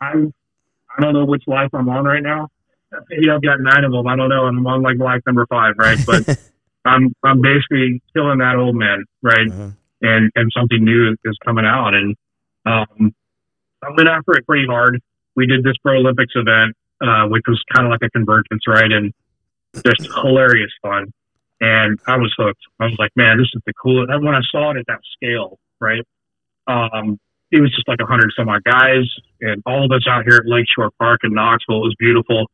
I'm 0.00 0.32
I 0.96 1.02
don't 1.02 1.14
know 1.14 1.24
which 1.24 1.42
life 1.48 1.70
I'm 1.74 1.88
on 1.88 2.04
right 2.04 2.22
now. 2.22 2.48
Maybe 3.10 3.30
I've 3.30 3.42
got 3.42 3.60
nine 3.60 3.84
of 3.84 3.92
them. 3.92 4.06
I 4.06 4.16
don't 4.16 4.28
know, 4.28 4.44
I'm 4.44 4.66
on 4.66 4.82
like 4.82 4.98
life 4.98 5.20
number 5.26 5.46
five, 5.46 5.74
right? 5.78 5.98
But 6.04 6.38
I'm 6.84 7.14
I'm 7.22 7.40
basically 7.40 8.02
killing 8.14 8.38
that 8.38 8.56
old 8.56 8.76
man, 8.76 9.04
right? 9.22 9.50
Uh-huh. 9.50 9.70
And 10.02 10.30
and 10.34 10.50
something 10.56 10.84
new 10.84 11.14
is 11.24 11.38
coming 11.44 11.64
out, 11.64 11.94
and 11.94 12.14
um, 12.66 13.14
I 13.82 13.90
went 13.96 14.08
after 14.08 14.32
it 14.34 14.46
pretty 14.46 14.66
hard. 14.66 15.00
We 15.36 15.46
did 15.46 15.64
this 15.64 15.74
Bro 15.82 15.98
Olympics 15.98 16.32
event, 16.34 16.76
uh, 17.00 17.26
which 17.28 17.44
was 17.48 17.62
kind 17.74 17.86
of 17.86 17.90
like 17.90 18.02
a 18.02 18.10
convergence, 18.10 18.62
right? 18.66 18.90
And 18.90 19.12
just 19.84 20.08
hilarious 20.14 20.70
fun. 20.82 21.12
And 21.60 21.98
I 22.06 22.16
was 22.16 22.32
hooked. 22.36 22.60
I 22.80 22.84
was 22.84 22.96
like, 22.98 23.10
man, 23.16 23.38
this 23.38 23.48
is 23.54 23.62
the 23.66 23.72
coolest. 23.72 24.10
And 24.10 24.24
when 24.24 24.34
I 24.34 24.40
saw 24.50 24.70
it 24.70 24.76
at 24.76 24.86
that 24.86 25.00
scale, 25.16 25.58
right? 25.80 26.02
Um, 26.66 27.18
it 27.50 27.60
was 27.60 27.70
just 27.74 27.86
like 27.88 27.98
a 28.00 28.06
hundred 28.06 28.32
some 28.36 28.48
odd 28.48 28.64
guys 28.64 29.04
and 29.40 29.62
all 29.66 29.84
of 29.84 29.90
us 29.92 30.06
out 30.08 30.24
here 30.24 30.36
at 30.36 30.46
Lakeshore 30.46 30.90
Park 30.98 31.20
in 31.24 31.34
Knoxville. 31.34 31.76
It 31.76 31.94
was 31.94 31.96
beautiful. 31.98 32.46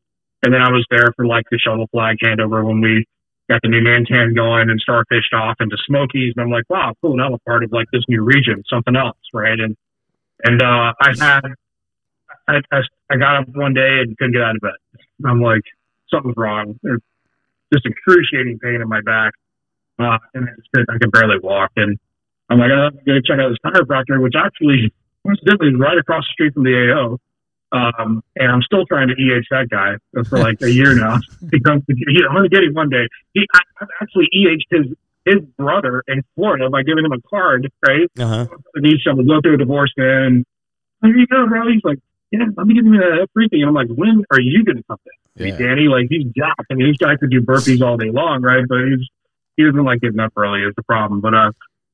And 0.42 0.54
then 0.54 0.62
I 0.62 0.70
was 0.70 0.86
there 0.90 1.12
for 1.16 1.26
like 1.26 1.44
the 1.50 1.58
shovel 1.58 1.86
flag 1.92 2.16
handover 2.22 2.64
when 2.64 2.80
we 2.80 3.04
got 3.48 3.60
the 3.62 3.68
new 3.68 3.82
Mantan 3.82 4.34
going 4.34 4.70
and 4.70 4.80
starfished 4.82 5.34
off 5.34 5.56
into 5.60 5.76
Smokies. 5.86 6.34
And 6.36 6.44
I'm 6.44 6.50
like, 6.50 6.64
wow, 6.70 6.94
cool. 7.02 7.16
Now 7.16 7.26
I'm 7.32 7.38
part 7.46 7.64
of 7.64 7.72
like 7.72 7.86
this 7.92 8.02
new 8.08 8.22
region, 8.22 8.62
something 8.68 8.96
else, 8.96 9.18
right? 9.34 9.58
And 9.58 9.76
and 10.44 10.62
uh, 10.62 10.92
I 11.00 11.10
had 11.18 11.40
I, 12.48 12.60
I 12.72 12.80
I 13.10 13.16
got 13.16 13.36
up 13.42 13.48
one 13.54 13.74
day 13.74 14.00
and 14.00 14.16
couldn't 14.16 14.32
get 14.32 14.42
out 14.42 14.56
of 14.56 14.62
bed. 14.62 14.72
I'm 15.26 15.42
like, 15.42 15.62
something's 16.10 16.36
wrong. 16.36 16.78
There's 16.82 17.00
just 17.72 17.86
excruciating 17.86 18.58
pain 18.60 18.80
in 18.80 18.88
my 18.88 19.00
back, 19.02 19.34
uh, 19.98 20.18
and 20.34 20.48
I, 20.48 20.52
just, 20.56 20.68
couldn't- 20.72 20.90
I 20.90 20.98
can 20.98 21.10
barely 21.10 21.38
walk. 21.42 21.70
And 21.76 21.98
I'm 22.48 22.58
like, 22.58 22.70
I'm 22.70 22.92
to 23.04 23.22
check 23.22 23.38
out 23.38 23.50
this 23.50 23.58
chiropractor, 23.64 24.20
which 24.22 24.34
actually 24.36 24.92
coincidentally 25.24 25.68
is 25.70 25.78
right 25.78 25.98
across 25.98 26.24
the 26.24 26.32
street 26.32 26.54
from 26.54 26.64
the 26.64 26.74
AO. 26.92 27.18
Um, 27.72 28.22
and 28.36 28.50
I'm 28.50 28.62
still 28.62 28.84
trying 28.86 29.08
to 29.08 29.14
EH 29.14 29.44
that 29.50 29.68
guy 29.70 29.94
for 30.24 30.38
like 30.38 30.60
a 30.62 30.70
year 30.70 30.94
now. 30.94 31.18
He 31.52 31.60
comes, 31.60 31.82
he, 31.88 32.22
I'm 32.28 32.34
going 32.34 32.48
to 32.48 32.54
get 32.54 32.62
him 32.62 32.74
one 32.74 32.90
day. 32.90 33.08
He, 33.32 33.46
I, 33.54 33.60
I've 33.80 33.88
actually 34.00 34.28
EH'd 34.32 34.64
his 34.70 34.86
his 35.26 35.40
brother 35.58 36.02
in 36.08 36.22
Florida 36.34 36.70
by 36.70 36.82
giving 36.82 37.04
him 37.04 37.12
a 37.12 37.20
card, 37.28 37.70
right? 37.86 38.08
Uh-huh. 38.18 38.46
needs 38.76 39.02
someone 39.04 39.26
to 39.26 39.34
go 39.34 39.40
through 39.40 39.54
a 39.54 39.58
divorce, 39.58 39.92
man. 39.96 40.44
Here 41.02 41.16
you 41.16 41.26
go, 41.26 41.46
bro. 41.46 41.68
He's 41.68 41.84
like, 41.84 41.98
yeah, 42.30 42.46
let 42.56 42.66
me 42.66 42.74
give 42.74 42.86
you 42.86 43.02
a 43.02 43.26
free 43.34 43.48
thing. 43.48 43.60
And 43.62 43.68
I'm 43.68 43.74
like, 43.74 43.88
when 43.88 44.24
are 44.30 44.40
you 44.40 44.64
getting 44.64 44.84
something? 44.86 45.12
Yeah. 45.34 45.56
Danny, 45.56 45.88
like 45.88 46.06
he's 46.08 46.24
jacked. 46.36 46.66
I 46.70 46.74
mean, 46.74 46.88
this 46.88 46.96
guy 46.96 47.16
could 47.16 47.30
do 47.30 47.40
burpees 47.40 47.82
all 47.82 47.96
day 47.96 48.10
long, 48.10 48.42
right? 48.42 48.64
But 48.68 48.78
he's 48.88 49.08
he 49.56 49.64
doesn't 49.64 49.84
like 49.84 50.00
getting 50.00 50.20
up 50.20 50.32
early 50.36 50.60
is 50.60 50.74
the 50.76 50.82
problem. 50.82 51.20
But 51.20 51.34
uh, 51.34 51.52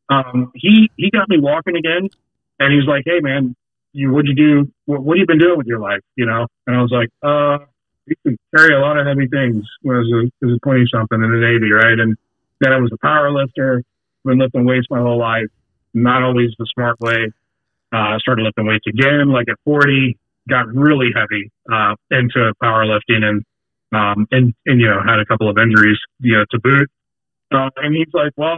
um, 0.08 0.52
he 0.54 0.90
he 0.96 1.10
got 1.10 1.28
me 1.28 1.38
walking 1.38 1.76
again, 1.76 2.08
and 2.58 2.72
he's 2.72 2.86
like, 2.86 3.04
hey 3.06 3.20
man, 3.20 3.56
you 3.96 4.12
what'd 4.12 4.28
you 4.28 4.34
do? 4.34 4.72
What 4.84 5.02
what 5.02 5.16
have 5.16 5.20
you 5.20 5.26
been 5.26 5.38
doing 5.38 5.58
with 5.58 5.66
your 5.66 5.80
life? 5.80 6.00
You 6.16 6.26
know? 6.26 6.46
And 6.66 6.76
I 6.76 6.82
was 6.82 6.90
like, 6.92 7.08
uh, 7.22 7.64
you 8.06 8.14
can 8.24 8.36
carry 8.54 8.74
a 8.74 8.80
lot 8.80 8.98
of 8.98 9.06
heavy 9.06 9.26
things 9.26 9.64
when 9.82 9.96
I 9.96 9.98
was 10.00 10.30
a, 10.42 10.46
a 10.46 10.58
twenty 10.60 10.84
something 10.92 11.20
in 11.20 11.30
the 11.30 11.38
Navy, 11.38 11.72
right? 11.72 11.98
And 11.98 12.16
then 12.60 12.72
I 12.72 12.78
was 12.78 12.90
a 12.92 12.98
power 12.98 13.30
lifter, 13.32 13.82
been 14.24 14.38
lifting 14.38 14.64
weights 14.64 14.86
my 14.90 15.00
whole 15.00 15.18
life, 15.18 15.46
not 15.94 16.22
always 16.22 16.50
the 16.58 16.66
smart 16.74 17.00
way. 17.00 17.32
Uh, 17.92 18.18
started 18.18 18.42
lifting 18.42 18.66
weights 18.66 18.86
again, 18.86 19.28
like 19.28 19.48
at 19.48 19.56
40, 19.64 20.18
got 20.48 20.66
really 20.74 21.10
heavy, 21.14 21.50
uh, 21.72 21.94
into 22.10 22.52
powerlifting 22.62 23.22
and, 23.22 23.44
um, 23.92 24.26
and, 24.32 24.54
and, 24.66 24.80
you 24.80 24.88
know, 24.88 25.00
had 25.06 25.20
a 25.20 25.24
couple 25.24 25.48
of 25.48 25.56
injuries, 25.56 25.98
you 26.18 26.36
know, 26.36 26.44
to 26.50 26.58
boot. 26.60 26.90
Uh, 27.52 27.70
and 27.76 27.94
he's 27.94 28.12
like, 28.12 28.32
well, 28.36 28.56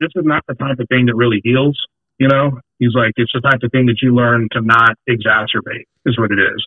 this 0.00 0.10
is 0.14 0.24
not 0.24 0.44
the 0.46 0.54
type 0.54 0.78
of 0.78 0.86
thing 0.88 1.06
that 1.06 1.16
really 1.16 1.40
heals, 1.42 1.78
you 2.18 2.28
know? 2.28 2.58
He's 2.78 2.94
like, 2.94 3.12
it's 3.16 3.32
the 3.34 3.40
type 3.40 3.60
of 3.62 3.70
thing 3.72 3.86
that 3.86 3.98
you 4.02 4.14
learn 4.14 4.48
to 4.52 4.60
not 4.60 4.94
exacerbate 5.08 5.86
is 6.06 6.18
what 6.18 6.30
it 6.30 6.38
is. 6.38 6.64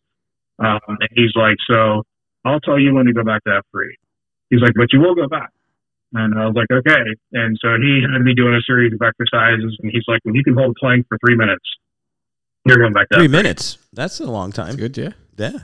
Um, 0.59 0.79
and 0.87 1.09
he's 1.15 1.31
like, 1.35 1.55
so 1.69 2.03
I'll 2.43 2.59
tell 2.59 2.79
you 2.79 2.93
when 2.93 3.05
to 3.05 3.13
go 3.13 3.23
back 3.23 3.43
to 3.45 3.61
F3. 3.61 3.83
He's 4.49 4.59
like, 4.61 4.73
but 4.75 4.91
you 4.91 4.99
will 4.99 5.15
go 5.15 5.27
back. 5.27 5.49
And 6.13 6.37
I 6.37 6.45
was 6.45 6.55
like, 6.55 6.67
okay. 6.69 7.15
And 7.31 7.57
so 7.61 7.69
he 7.79 8.03
had 8.03 8.21
me 8.21 8.33
doing 8.35 8.53
a 8.53 8.61
series 8.67 8.91
of 8.91 8.99
exercises, 9.01 9.77
and 9.81 9.91
he's 9.91 10.03
like, 10.07 10.19
when 10.23 10.35
you 10.35 10.43
can 10.43 10.55
hold 10.55 10.75
a 10.75 10.79
plank 10.79 11.07
for 11.07 11.17
three 11.25 11.37
minutes, 11.37 11.63
you're 12.65 12.77
going 12.77 12.91
back 12.93 13.07
to 13.09 13.17
Three 13.17 13.27
F3. 13.27 13.31
minutes. 13.31 13.77
That's 13.93 14.19
a 14.19 14.25
long 14.25 14.51
time. 14.51 14.75
Good, 14.75 14.97
yeah. 14.97 15.13
Yeah. 15.37 15.59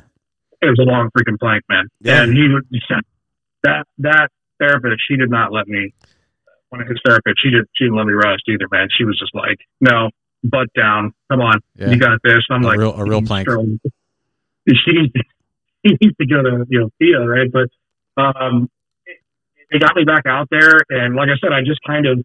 It 0.62 0.66
was 0.66 0.80
a 0.80 0.90
long 0.90 1.10
freaking 1.16 1.38
plank, 1.38 1.64
man. 1.70 1.88
Yeah. 2.00 2.24
And 2.24 2.34
he 2.34 2.48
would 2.48 2.66
that 3.64 3.86
that 4.00 4.30
therapist, 4.60 5.04
she 5.08 5.18
did 5.18 5.30
not 5.30 5.52
let 5.52 5.68
me. 5.68 5.94
One 6.70 6.82
of 6.82 6.88
his 6.88 7.00
therapists, 7.08 7.36
she 7.42 7.50
did. 7.50 7.66
She 7.76 7.86
didn't 7.86 7.98
let 7.98 8.06
me 8.08 8.14
rest 8.14 8.44
either, 8.48 8.68
man. 8.72 8.88
She 8.96 9.04
was 9.06 9.18
just 9.18 9.34
like, 9.34 9.58
"No, 9.82 10.10
butt 10.44 10.68
down. 10.76 11.14
Come 11.32 11.42
on, 11.42 11.60
Yeah. 11.76 11.90
you 11.92 11.98
got 11.98 12.20
this." 12.24 12.44
I'm 12.50 12.64
A 12.64 12.68
like, 12.68 12.78
real- 12.80 12.94
a 13.00 13.04
real 13.06 13.22
plank. 13.22 13.48
She 14.68 14.92
needs 14.92 15.14
to, 15.14 15.24
she 15.86 15.96
needs 16.02 16.18
to 16.20 16.26
go 16.28 16.42
to 16.44 16.66
you 16.70 16.80
know 16.82 16.90
Thea, 17.00 17.20
right? 17.26 17.50
But 17.50 17.70
um, 18.22 18.70
it, 19.06 19.18
it 19.72 19.82
got 19.82 19.96
me 19.96 20.04
back 20.04 20.26
out 20.26 20.48
there, 20.52 20.74
and 20.90 21.16
like 21.16 21.30
I 21.30 21.38
said, 21.40 21.54
I 21.54 21.62
just 21.62 21.80
kind 21.88 22.06
of 22.06 22.20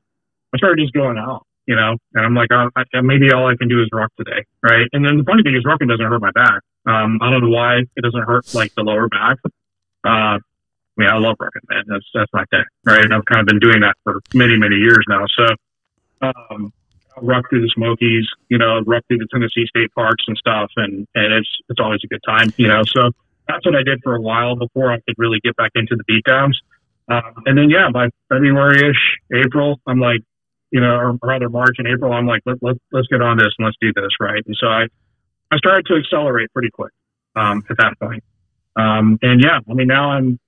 I 0.52 0.58
started 0.58 0.82
just 0.82 0.92
going 0.92 1.18
out, 1.18 1.46
you 1.66 1.76
know, 1.76 1.96
and 2.14 2.26
I'm 2.26 2.34
like, 2.34 2.48
oh, 2.52 2.68
I, 2.74 2.82
maybe 3.00 3.30
all 3.32 3.46
I 3.46 3.54
can 3.56 3.68
do 3.68 3.80
is 3.80 3.88
ruck 3.92 4.10
today, 4.18 4.44
right? 4.62 4.88
And 4.92 5.04
then 5.06 5.18
the 5.18 5.24
funny 5.24 5.44
thing 5.44 5.54
is, 5.54 5.62
rucking 5.64 5.88
doesn't 5.88 6.04
hurt 6.04 6.20
my 6.20 6.32
back. 6.32 6.62
Um, 6.84 7.18
I 7.22 7.30
don't 7.30 7.42
know 7.42 7.50
why 7.50 7.76
it 7.94 8.02
doesn't 8.02 8.22
hurt 8.24 8.52
like 8.54 8.74
the 8.74 8.82
lower 8.82 9.08
back. 9.08 9.38
Uh, 10.04 10.38
I 10.98 11.00
mean, 11.00 11.10
I 11.10 11.18
love 11.18 11.36
rucking, 11.40 11.68
man. 11.68 11.84
That's 11.86 12.04
that's 12.14 12.32
my 12.32 12.44
thing, 12.50 12.64
right? 12.84 13.04
And 13.04 13.14
I've 13.14 13.24
kind 13.24 13.40
of 13.40 13.46
been 13.46 13.60
doing 13.60 13.80
that 13.80 13.96
for 14.04 14.20
many, 14.34 14.56
many 14.56 14.76
years 14.76 15.04
now. 15.08 15.24
So, 15.36 15.46
um, 16.20 16.72
I'll 17.16 17.22
ruck 17.22 17.48
through 17.50 17.62
the 17.62 17.72
Smokies, 17.74 18.26
you 18.48 18.58
know, 18.58 18.80
ruck 18.86 19.04
through 19.08 19.18
the 19.18 19.28
Tennessee 19.32 19.66
state 19.66 19.92
parks 19.94 20.24
and 20.26 20.36
stuff, 20.36 20.70
and 20.76 21.06
and 21.14 21.32
it's 21.32 21.48
it's 21.68 21.80
always 21.80 22.00
a 22.04 22.08
good 22.08 22.22
time, 22.26 22.52
you 22.56 22.68
know. 22.68 22.82
So 22.84 23.10
that's 23.48 23.64
what 23.64 23.74
I 23.74 23.82
did 23.82 24.00
for 24.02 24.14
a 24.14 24.20
while 24.20 24.56
before 24.56 24.92
I 24.92 24.96
could 25.00 25.14
really 25.18 25.40
get 25.42 25.56
back 25.56 25.72
into 25.74 25.96
the 25.96 26.04
beatdowns. 26.04 26.54
Um, 27.08 27.42
and 27.46 27.58
then 27.58 27.70
yeah, 27.70 27.88
by 27.92 28.08
February 28.28 28.90
ish, 28.90 29.18
April, 29.44 29.80
I'm 29.86 30.00
like, 30.00 30.20
you 30.70 30.80
know, 30.80 30.94
or 30.94 31.18
rather 31.22 31.48
March 31.48 31.76
and 31.78 31.88
April, 31.88 32.12
I'm 32.12 32.26
like, 32.26 32.42
let, 32.46 32.56
let, 32.62 32.76
let's 32.92 33.08
get 33.08 33.20
on 33.20 33.36
this 33.36 33.52
and 33.58 33.66
let's 33.66 33.76
do 33.80 33.92
this, 33.94 34.10
right? 34.20 34.42
And 34.46 34.56
so 34.58 34.66
I, 34.68 34.86
I 35.50 35.56
started 35.58 35.84
to 35.86 35.96
accelerate 35.96 36.52
pretty 36.52 36.70
quick 36.70 36.92
um, 37.36 37.62
at 37.68 37.76
that 37.78 37.98
point. 38.00 38.24
Um, 38.76 39.18
and 39.20 39.42
yeah, 39.42 39.58
I 39.68 39.74
mean, 39.74 39.88
now 39.88 40.12
I'm, 40.12 40.38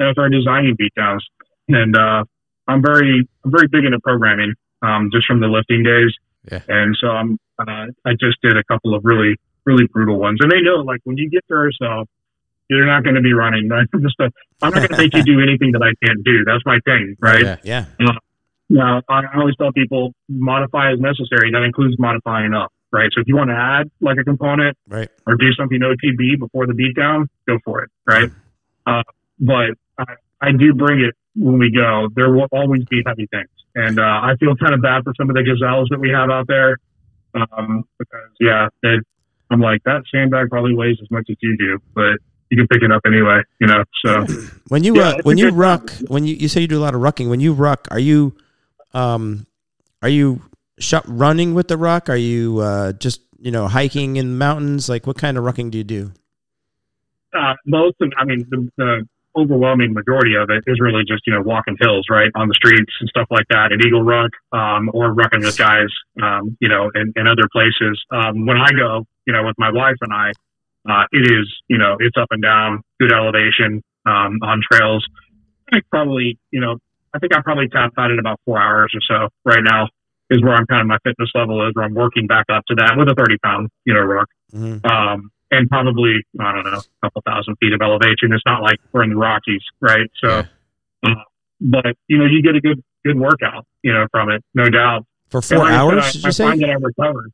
I 0.00 0.12
started 0.12 0.36
designing 0.36 0.76
beatdowns, 0.76 1.20
and 1.68 1.96
uh, 1.96 2.24
I'm 2.68 2.82
very, 2.82 3.28
I'm 3.44 3.50
very 3.50 3.68
big 3.68 3.84
into 3.84 4.00
programming, 4.00 4.54
um, 4.82 5.10
just 5.12 5.26
from 5.26 5.40
the 5.40 5.46
lifting 5.46 5.82
days. 5.82 6.12
Yeah. 6.50 6.60
And 6.68 6.96
so 7.00 7.08
I'm, 7.08 7.38
uh, 7.58 7.86
I 8.04 8.12
just 8.18 8.40
did 8.42 8.56
a 8.56 8.64
couple 8.64 8.94
of 8.94 9.04
really, 9.04 9.36
really 9.64 9.86
brutal 9.86 10.18
ones, 10.18 10.38
and 10.42 10.50
they 10.50 10.60
know, 10.60 10.76
like, 10.76 11.00
when 11.04 11.16
you 11.16 11.30
get 11.30 11.44
there 11.48 11.64
yourself, 11.64 12.08
you're 12.68 12.86
not 12.86 13.04
going 13.04 13.16
to 13.16 13.20
be 13.22 13.32
running. 13.32 13.68
Right? 13.70 13.86
Just 14.00 14.18
a, 14.20 14.30
I'm 14.62 14.70
not 14.72 14.74
going 14.74 14.88
to 14.88 14.96
make 14.96 15.14
you 15.14 15.22
do 15.22 15.40
anything 15.40 15.72
that 15.72 15.82
I 15.82 15.92
can't 16.04 16.24
do. 16.24 16.44
That's 16.44 16.64
my 16.64 16.78
thing, 16.84 17.16
right? 17.20 17.42
Yeah. 17.64 17.86
Yeah. 18.00 18.12
Now, 18.68 19.02
I 19.08 19.22
always 19.36 19.54
tell 19.56 19.70
people 19.72 20.14
modify 20.28 20.92
as 20.92 20.98
necessary. 20.98 21.50
That 21.52 21.62
includes 21.62 21.96
modifying 21.98 22.54
up, 22.54 22.72
right? 22.90 23.10
So 23.14 23.20
if 23.20 23.28
you 23.28 23.36
want 23.36 23.50
to 23.50 23.56
add 23.56 23.90
like 24.00 24.16
a 24.18 24.24
component 24.24 24.78
Right. 24.88 25.10
or 25.26 25.36
do 25.36 25.52
something 25.52 25.78
OTB 25.80 26.38
before 26.38 26.66
the 26.66 26.72
beatdown, 26.72 27.26
go 27.46 27.58
for 27.64 27.82
it, 27.82 27.90
right? 28.06 28.30
Uh, 28.86 29.02
but 29.38 29.76
I, 29.98 30.04
I 30.40 30.52
do 30.52 30.74
bring 30.74 31.00
it 31.00 31.14
when 31.34 31.58
we 31.58 31.70
go. 31.70 32.08
There 32.14 32.32
will 32.32 32.48
always 32.52 32.84
be 32.84 33.02
heavy 33.06 33.26
things. 33.30 33.48
And 33.74 33.98
uh, 33.98 34.02
I 34.02 34.34
feel 34.38 34.54
kind 34.56 34.74
of 34.74 34.82
bad 34.82 35.04
for 35.04 35.14
some 35.18 35.30
of 35.30 35.36
the 35.36 35.42
gazelles 35.42 35.88
that 35.90 35.98
we 35.98 36.10
have 36.10 36.30
out 36.30 36.46
there. 36.46 36.78
Um, 37.34 37.84
because, 37.98 38.30
yeah, 38.38 38.68
it, 38.82 39.04
I'm 39.50 39.60
like, 39.60 39.82
that 39.84 40.02
sandbag 40.12 40.50
probably 40.50 40.74
weighs 40.74 40.98
as 41.00 41.10
much 41.10 41.26
as 41.30 41.36
you 41.40 41.56
do, 41.56 41.78
but 41.94 42.18
you 42.50 42.58
can 42.58 42.66
pick 42.68 42.82
it 42.82 42.92
up 42.92 43.02
anyway, 43.06 43.40
you 43.60 43.66
know? 43.66 43.84
So. 44.04 44.26
When 44.68 44.84
you 44.84 44.96
Yeah, 44.96 45.08
uh, 45.08 45.22
when 45.24 45.36
you 45.36 45.46
good 45.46 45.54
ruck, 45.54 45.92
when 46.06 46.24
you 46.24 46.34
you 46.34 46.48
say 46.48 46.62
you 46.62 46.66
do 46.66 46.78
a 46.78 46.80
lot 46.80 46.94
of 46.94 47.02
rucking, 47.02 47.28
when 47.28 47.40
you 47.40 47.52
ruck, 47.52 47.88
are 47.90 47.98
you 47.98 48.34
um 48.94 49.46
are 50.00 50.08
you 50.08 50.40
shot 50.78 51.04
running 51.06 51.52
with 51.52 51.68
the 51.68 51.76
ruck? 51.76 52.08
Are 52.08 52.16
you 52.16 52.60
uh, 52.60 52.92
just 52.92 53.20
you 53.38 53.50
know 53.50 53.68
hiking 53.68 54.16
in 54.16 54.30
the 54.30 54.36
mountains? 54.38 54.88
Like 54.88 55.06
what 55.06 55.18
kind 55.18 55.36
of 55.36 55.44
rucking 55.44 55.72
do 55.72 55.76
you 55.76 55.84
do? 55.84 56.12
uh, 57.34 57.54
most 57.66 57.96
of, 58.00 58.12
I 58.16 58.24
mean, 58.24 58.46
the, 58.50 58.68
the 58.76 59.08
overwhelming 59.36 59.92
majority 59.92 60.34
of 60.34 60.50
it 60.50 60.64
is 60.66 60.78
really 60.80 61.04
just, 61.04 61.26
you 61.26 61.32
know, 61.32 61.42
walking 61.42 61.76
hills, 61.80 62.06
right, 62.10 62.30
on 62.34 62.48
the 62.48 62.54
streets 62.54 62.92
and 63.00 63.08
stuff 63.08 63.26
like 63.30 63.46
that, 63.50 63.72
and 63.72 63.84
Eagle 63.84 64.02
Ruck, 64.02 64.30
um, 64.52 64.90
or 64.92 65.14
rucking 65.14 65.44
with 65.44 65.56
guys, 65.56 65.88
um, 66.22 66.56
you 66.60 66.68
know, 66.68 66.90
in, 66.94 67.12
in 67.16 67.26
other 67.26 67.48
places. 67.52 68.02
Um, 68.10 68.46
when 68.46 68.56
I 68.58 68.70
go, 68.72 69.06
you 69.26 69.32
know, 69.32 69.44
with 69.44 69.56
my 69.58 69.70
wife 69.70 69.96
and 70.00 70.12
I, 70.12 70.32
uh, 70.88 71.04
it 71.12 71.30
is, 71.30 71.52
you 71.68 71.78
know, 71.78 71.96
it's 72.00 72.16
up 72.16 72.28
and 72.30 72.42
down, 72.42 72.82
good 73.00 73.12
elevation, 73.12 73.82
um, 74.06 74.38
on 74.42 74.60
trails. 74.70 75.06
I 75.68 75.76
think 75.76 75.84
probably, 75.90 76.38
you 76.50 76.60
know, 76.60 76.78
I 77.14 77.18
think 77.18 77.34
I 77.36 77.40
probably 77.42 77.68
tapped 77.68 77.96
out 77.98 78.10
in 78.10 78.18
about 78.18 78.40
four 78.44 78.60
hours 78.60 78.92
or 78.94 79.00
so 79.06 79.28
right 79.44 79.62
now 79.62 79.88
is 80.30 80.42
where 80.42 80.54
I'm 80.54 80.66
kind 80.66 80.80
of 80.80 80.86
my 80.86 80.98
fitness 81.04 81.30
level 81.34 81.66
is 81.68 81.74
where 81.74 81.84
I'm 81.84 81.94
working 81.94 82.26
back 82.26 82.46
up 82.50 82.64
to 82.66 82.74
that 82.76 82.94
with 82.96 83.08
a 83.08 83.14
30 83.14 83.36
pound, 83.44 83.68
you 83.84 83.94
know, 83.94 84.00
ruck 84.00 84.28
Mhm. 84.54 84.84
um, 84.90 85.30
and 85.52 85.68
probably 85.68 86.16
I 86.40 86.52
don't 86.52 86.64
know, 86.64 86.80
a 86.80 87.06
couple 87.06 87.22
thousand 87.24 87.56
feet 87.56 87.72
of 87.72 87.80
elevation. 87.80 88.32
It's 88.32 88.42
not 88.44 88.62
like 88.62 88.78
we're 88.90 89.04
in 89.04 89.10
the 89.10 89.16
Rockies, 89.16 89.62
right? 89.80 90.10
So, 90.20 90.42
uh, 91.04 91.14
but 91.60 91.94
you 92.08 92.18
know, 92.18 92.24
you 92.26 92.42
get 92.42 92.56
a 92.56 92.60
good 92.60 92.82
good 93.04 93.18
workout, 93.18 93.66
you 93.82 93.92
know, 93.92 94.06
from 94.10 94.30
it, 94.30 94.42
no 94.54 94.68
doubt. 94.68 95.06
For 95.30 95.40
four 95.40 95.58
like 95.58 95.72
hours? 95.72 96.02
I, 96.04 96.10
did 96.10 96.24
I 96.24 96.28
you 96.28 96.32
say? 96.32 96.44
find 96.44 96.60
that 96.62 96.70
I 96.70 96.72
recovered. 96.74 97.32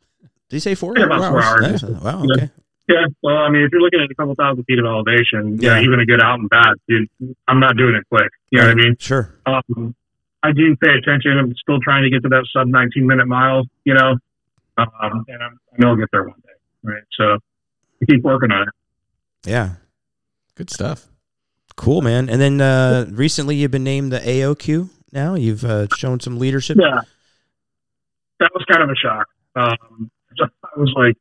Did 0.51 0.57
you 0.57 0.61
say 0.61 0.75
four? 0.75 0.95
Yeah, 0.97 1.07
about 1.07 1.31
four 1.31 1.43
hours. 1.43 1.63
Nice. 1.63 1.83
Wow. 1.83 2.23
Yeah. 2.29 2.35
Okay. 2.45 2.51
Yeah, 2.89 3.05
well, 3.23 3.37
I 3.37 3.51
mean, 3.51 3.65
if 3.65 3.71
you're 3.71 3.83
looking 3.83 4.01
at 4.01 4.11
a 4.11 4.15
couple 4.15 4.35
thousand 4.35 4.65
feet 4.65 4.79
of 4.79 4.87
elevation, 4.87 5.59
Yeah. 5.61 5.77
yeah, 5.79 5.85
even 5.85 6.01
a 6.01 6.07
good 6.07 6.23
out 6.23 6.39
and 6.39 6.49
back, 6.49 6.75
dude, 6.89 7.07
I'm 7.47 7.61
not 7.61 7.77
doing 7.77 7.95
it 7.95 8.05
quick. 8.11 8.31
You 8.51 8.61
know 8.61 8.69
what 8.69 8.73
I 8.73 8.75
mean? 8.77 8.97
Sure. 8.99 9.35
Um, 9.45 9.95
I 10.43 10.53
do 10.53 10.75
pay 10.77 10.93
attention. 10.97 11.33
I'm 11.37 11.55
still 11.57 11.81
trying 11.81 12.05
to 12.05 12.11
get 12.11 12.23
to 12.23 12.31
that 12.31 12.47
sub 12.51 12.67
19 12.67 13.07
minute 13.07 13.27
mile, 13.27 13.65
you 13.85 13.93
know, 13.93 14.17
um, 14.79 15.25
and 15.29 15.43
I'm, 15.43 15.61
I 15.75 15.77
know 15.83 15.89
I'll 15.91 15.97
get 15.97 16.09
there 16.13 16.23
one 16.25 16.41
day, 16.47 16.53
right? 16.83 17.03
So 17.13 17.25
I 17.25 17.39
keep 18.07 18.23
working 18.23 18.51
on 18.51 18.69
it. 18.69 19.49
Yeah. 19.49 19.75
Good 20.55 20.71
stuff. 20.71 21.09
Cool, 21.77 22.03
man. 22.03 22.29
And 22.29 22.41
then 22.41 22.61
uh, 22.61 23.07
recently 23.11 23.57
you've 23.57 23.71
been 23.71 23.85
named 23.85 24.13
the 24.13 24.19
AOQ. 24.19 24.89
Now 25.13 25.35
you've 25.35 25.65
uh, 25.65 25.87
shown 25.97 26.21
some 26.21 26.39
leadership. 26.39 26.77
Yeah, 26.81 27.01
that 28.41 28.51
was 28.53 28.65
kind 28.71 28.83
of 28.83 28.91
a 28.91 28.97
shock. 28.97 29.27
Um, 29.55 30.11
I 30.41 30.79
was 30.79 30.93
like, 30.97 31.17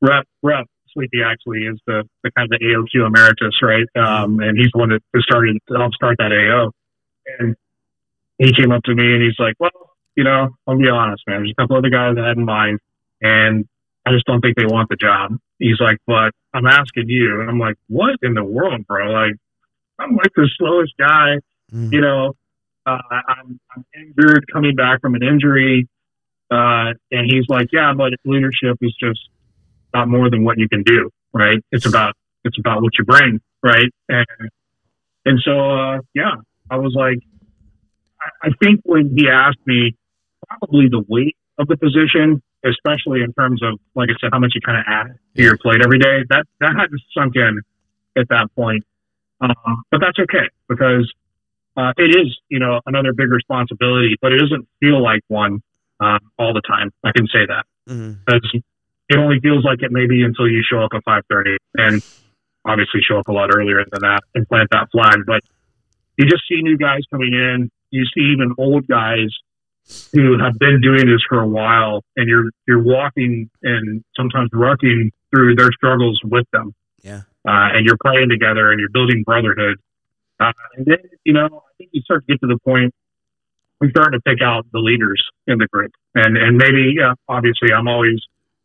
rep, 0.00 0.26
rep, 0.42 0.66
Sleepy 0.92 1.18
actually 1.24 1.66
is 1.66 1.78
the, 1.86 2.04
the 2.22 2.30
kind 2.30 2.46
of 2.52 2.58
the 2.58 2.64
AOQ 2.64 3.06
emeritus, 3.06 3.54
right? 3.62 3.86
Um, 3.96 4.38
and 4.40 4.56
he's 4.56 4.70
the 4.72 4.78
one 4.78 4.90
that 4.90 5.02
started 5.20 5.58
to 5.68 5.74
help 5.74 5.92
start 5.94 6.16
that 6.18 6.30
AO. 6.30 6.70
And 7.38 7.56
he 8.38 8.52
came 8.52 8.70
up 8.70 8.82
to 8.84 8.94
me 8.94 9.14
and 9.14 9.22
he's 9.22 9.38
like, 9.38 9.54
well, 9.58 9.70
you 10.16 10.22
know, 10.22 10.50
I'll 10.66 10.78
be 10.78 10.88
honest, 10.88 11.24
man. 11.26 11.40
There's 11.40 11.52
a 11.58 11.60
couple 11.60 11.76
other 11.76 11.90
guys 11.90 12.14
I 12.16 12.28
had 12.28 12.36
in 12.36 12.44
mind, 12.44 12.78
and 13.20 13.66
I 14.06 14.12
just 14.12 14.26
don't 14.26 14.40
think 14.40 14.56
they 14.56 14.66
want 14.66 14.88
the 14.88 14.96
job. 14.96 15.38
He's 15.58 15.80
like, 15.80 15.98
but 16.06 16.32
I'm 16.52 16.66
asking 16.66 17.08
you. 17.08 17.40
And 17.40 17.48
I'm 17.48 17.58
like, 17.58 17.76
what 17.88 18.16
in 18.22 18.34
the 18.34 18.44
world, 18.44 18.86
bro? 18.86 19.10
Like, 19.10 19.34
I'm 19.98 20.14
like 20.16 20.32
the 20.36 20.48
slowest 20.58 20.92
guy 20.98 21.36
Mm. 21.72 21.92
you 21.92 22.00
know, 22.00 22.34
uh, 22.86 22.98
I'm, 23.10 23.58
I'm 23.74 23.84
injured, 23.94 24.46
coming 24.52 24.74
back 24.74 25.00
from 25.00 25.14
an 25.14 25.22
injury. 25.22 25.88
Uh, 26.50 26.92
and 27.10 27.30
he's 27.30 27.46
like, 27.48 27.68
yeah, 27.72 27.92
but 27.96 28.12
leadership 28.24 28.76
is 28.80 28.94
just 29.00 29.20
not 29.94 30.08
more 30.08 30.30
than 30.30 30.44
what 30.44 30.58
you 30.58 30.68
can 30.68 30.82
do, 30.82 31.10
right? 31.32 31.58
It's 31.72 31.86
about, 31.86 32.14
it's 32.44 32.58
about 32.58 32.82
what 32.82 32.92
you 32.98 33.04
bring, 33.04 33.40
right? 33.62 33.90
And, 34.08 34.26
and 35.24 35.40
so, 35.42 35.52
uh, 35.52 35.98
yeah, 36.14 36.34
I 36.70 36.76
was 36.76 36.94
like, 36.94 37.18
I, 38.20 38.48
I 38.48 38.50
think 38.62 38.80
when 38.84 39.14
he 39.16 39.28
asked 39.28 39.66
me 39.66 39.96
probably 40.46 40.88
the 40.88 41.02
weight 41.08 41.36
of 41.58 41.66
the 41.66 41.76
position, 41.76 42.42
especially 42.64 43.22
in 43.22 43.32
terms 43.34 43.62
of, 43.62 43.78
like 43.94 44.08
I 44.10 44.14
said, 44.20 44.30
how 44.32 44.38
much 44.38 44.52
you 44.54 44.60
kind 44.60 44.78
of 44.78 44.84
add 44.86 45.18
to 45.36 45.42
your 45.42 45.56
plate 45.58 45.80
every 45.84 45.98
day, 45.98 46.24
that, 46.30 46.46
that 46.60 46.74
hadn't 46.76 47.00
sunk 47.16 47.36
in 47.36 47.60
at 48.16 48.28
that 48.28 48.48
point. 48.56 48.84
Um, 49.40 49.82
but 49.90 50.00
that's 50.00 50.18
okay 50.18 50.48
because 50.68 51.12
uh, 51.76 51.92
it 51.98 52.16
is, 52.16 52.38
you 52.48 52.58
know, 52.60 52.80
another 52.86 53.12
big 53.12 53.30
responsibility, 53.30 54.16
but 54.22 54.32
it 54.32 54.38
doesn't 54.38 54.66
feel 54.80 55.02
like 55.02 55.22
one 55.28 55.60
um, 56.00 56.18
all 56.38 56.54
the 56.54 56.62
time. 56.62 56.90
I 57.04 57.12
can 57.12 57.26
say 57.26 57.46
that 57.46 57.64
Mhm. 57.88 58.24
because 58.24 58.50
it 59.10 59.18
only 59.18 59.38
feels 59.40 59.64
like 59.64 59.82
it 59.82 59.92
maybe 59.92 60.22
until 60.22 60.48
you 60.48 60.62
show 60.68 60.80
up 60.80 60.92
at 60.94 61.04
5:30, 61.04 61.56
and 61.74 62.02
obviously 62.64 63.00
show 63.02 63.18
up 63.18 63.28
a 63.28 63.32
lot 63.32 63.50
earlier 63.54 63.84
than 63.84 64.00
that 64.00 64.20
and 64.34 64.48
plant 64.48 64.70
that 64.70 64.90
flag. 64.90 65.18
But 65.26 65.42
you 66.16 66.24
just 66.26 66.44
see 66.48 66.62
new 66.62 66.78
guys 66.78 67.02
coming 67.10 67.34
in. 67.34 67.70
You 67.90 68.04
see 68.06 68.22
even 68.32 68.54
old 68.56 68.86
guys 68.86 69.28
who 70.12 70.38
have 70.38 70.58
been 70.58 70.80
doing 70.80 71.06
this 71.06 71.20
for 71.28 71.40
a 71.40 71.46
while, 71.48 72.02
and 72.16 72.28
you're 72.28 72.50
you're 72.66 72.82
walking 72.82 73.50
and 73.62 74.02
sometimes 74.16 74.50
rucking 74.50 75.10
through 75.30 75.54
their 75.56 75.70
struggles 75.72 76.20
with 76.24 76.46
them 76.52 76.74
Yeah. 77.02 77.22
uh, 77.46 77.68
and 77.74 77.84
you're 77.84 77.98
playing 78.02 78.28
together 78.30 78.70
and 78.70 78.78
you're 78.80 78.88
building 78.90 79.22
brotherhood. 79.24 79.78
Uh, 80.40 80.52
and 80.76 80.86
then, 80.86 80.98
you 81.24 81.32
know, 81.32 81.46
I 81.46 81.70
think 81.78 81.90
you 81.92 82.00
start 82.02 82.24
to 82.26 82.32
get 82.32 82.40
to 82.40 82.46
the 82.46 82.58
point 82.64 82.94
we're 83.80 83.90
starting 83.90 84.18
to 84.18 84.22
pick 84.22 84.40
out 84.42 84.64
the 84.72 84.78
leaders 84.78 85.22
in 85.48 85.58
the 85.58 85.66
group. 85.66 85.90
And, 86.14 86.36
and 86.38 86.56
maybe, 86.56 86.94
yeah, 86.96 87.14
obviously 87.28 87.72
I'm 87.72 87.88
always, 87.88 88.20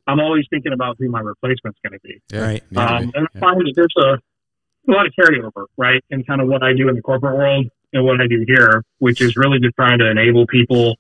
I'm 0.08 0.20
always 0.20 0.46
thinking 0.52 0.72
about 0.72 0.98
who 1.00 1.10
my 1.10 1.20
replacement's 1.20 1.80
going 1.84 1.94
to 1.94 2.00
be. 2.04 2.22
Yeah. 2.32 2.42
Right. 2.42 2.64
Need 2.72 2.78
Um, 2.80 3.06
be. 3.08 3.12
and 3.18 3.28
I 3.36 3.40
find 3.40 3.60
that 3.60 3.74
there's 3.76 3.94
a, 3.98 4.20
a 4.90 4.92
lot 4.92 5.08
of 5.08 5.14
carryover, 5.20 5.66
right? 5.78 6.04
In 6.12 6.24
kind 6.24 6.42
of 6.42 6.48
what 6.48 6.62
I 6.64 6.74
do 6.74 6.88
in 6.90 6.96
the 6.96 7.02
corporate 7.02 7.36
world 7.36 7.66
and 7.94 8.06
what 8.06 8.22
I 8.22 8.28
do 8.28 8.44
here, 8.48 8.84
which 9.00 9.20
is 9.22 9.36
really 9.36 9.60
just 9.60 9.76
trying 9.76 9.98
to 10.00 10.10
enable 10.10 10.46
people 10.48 10.96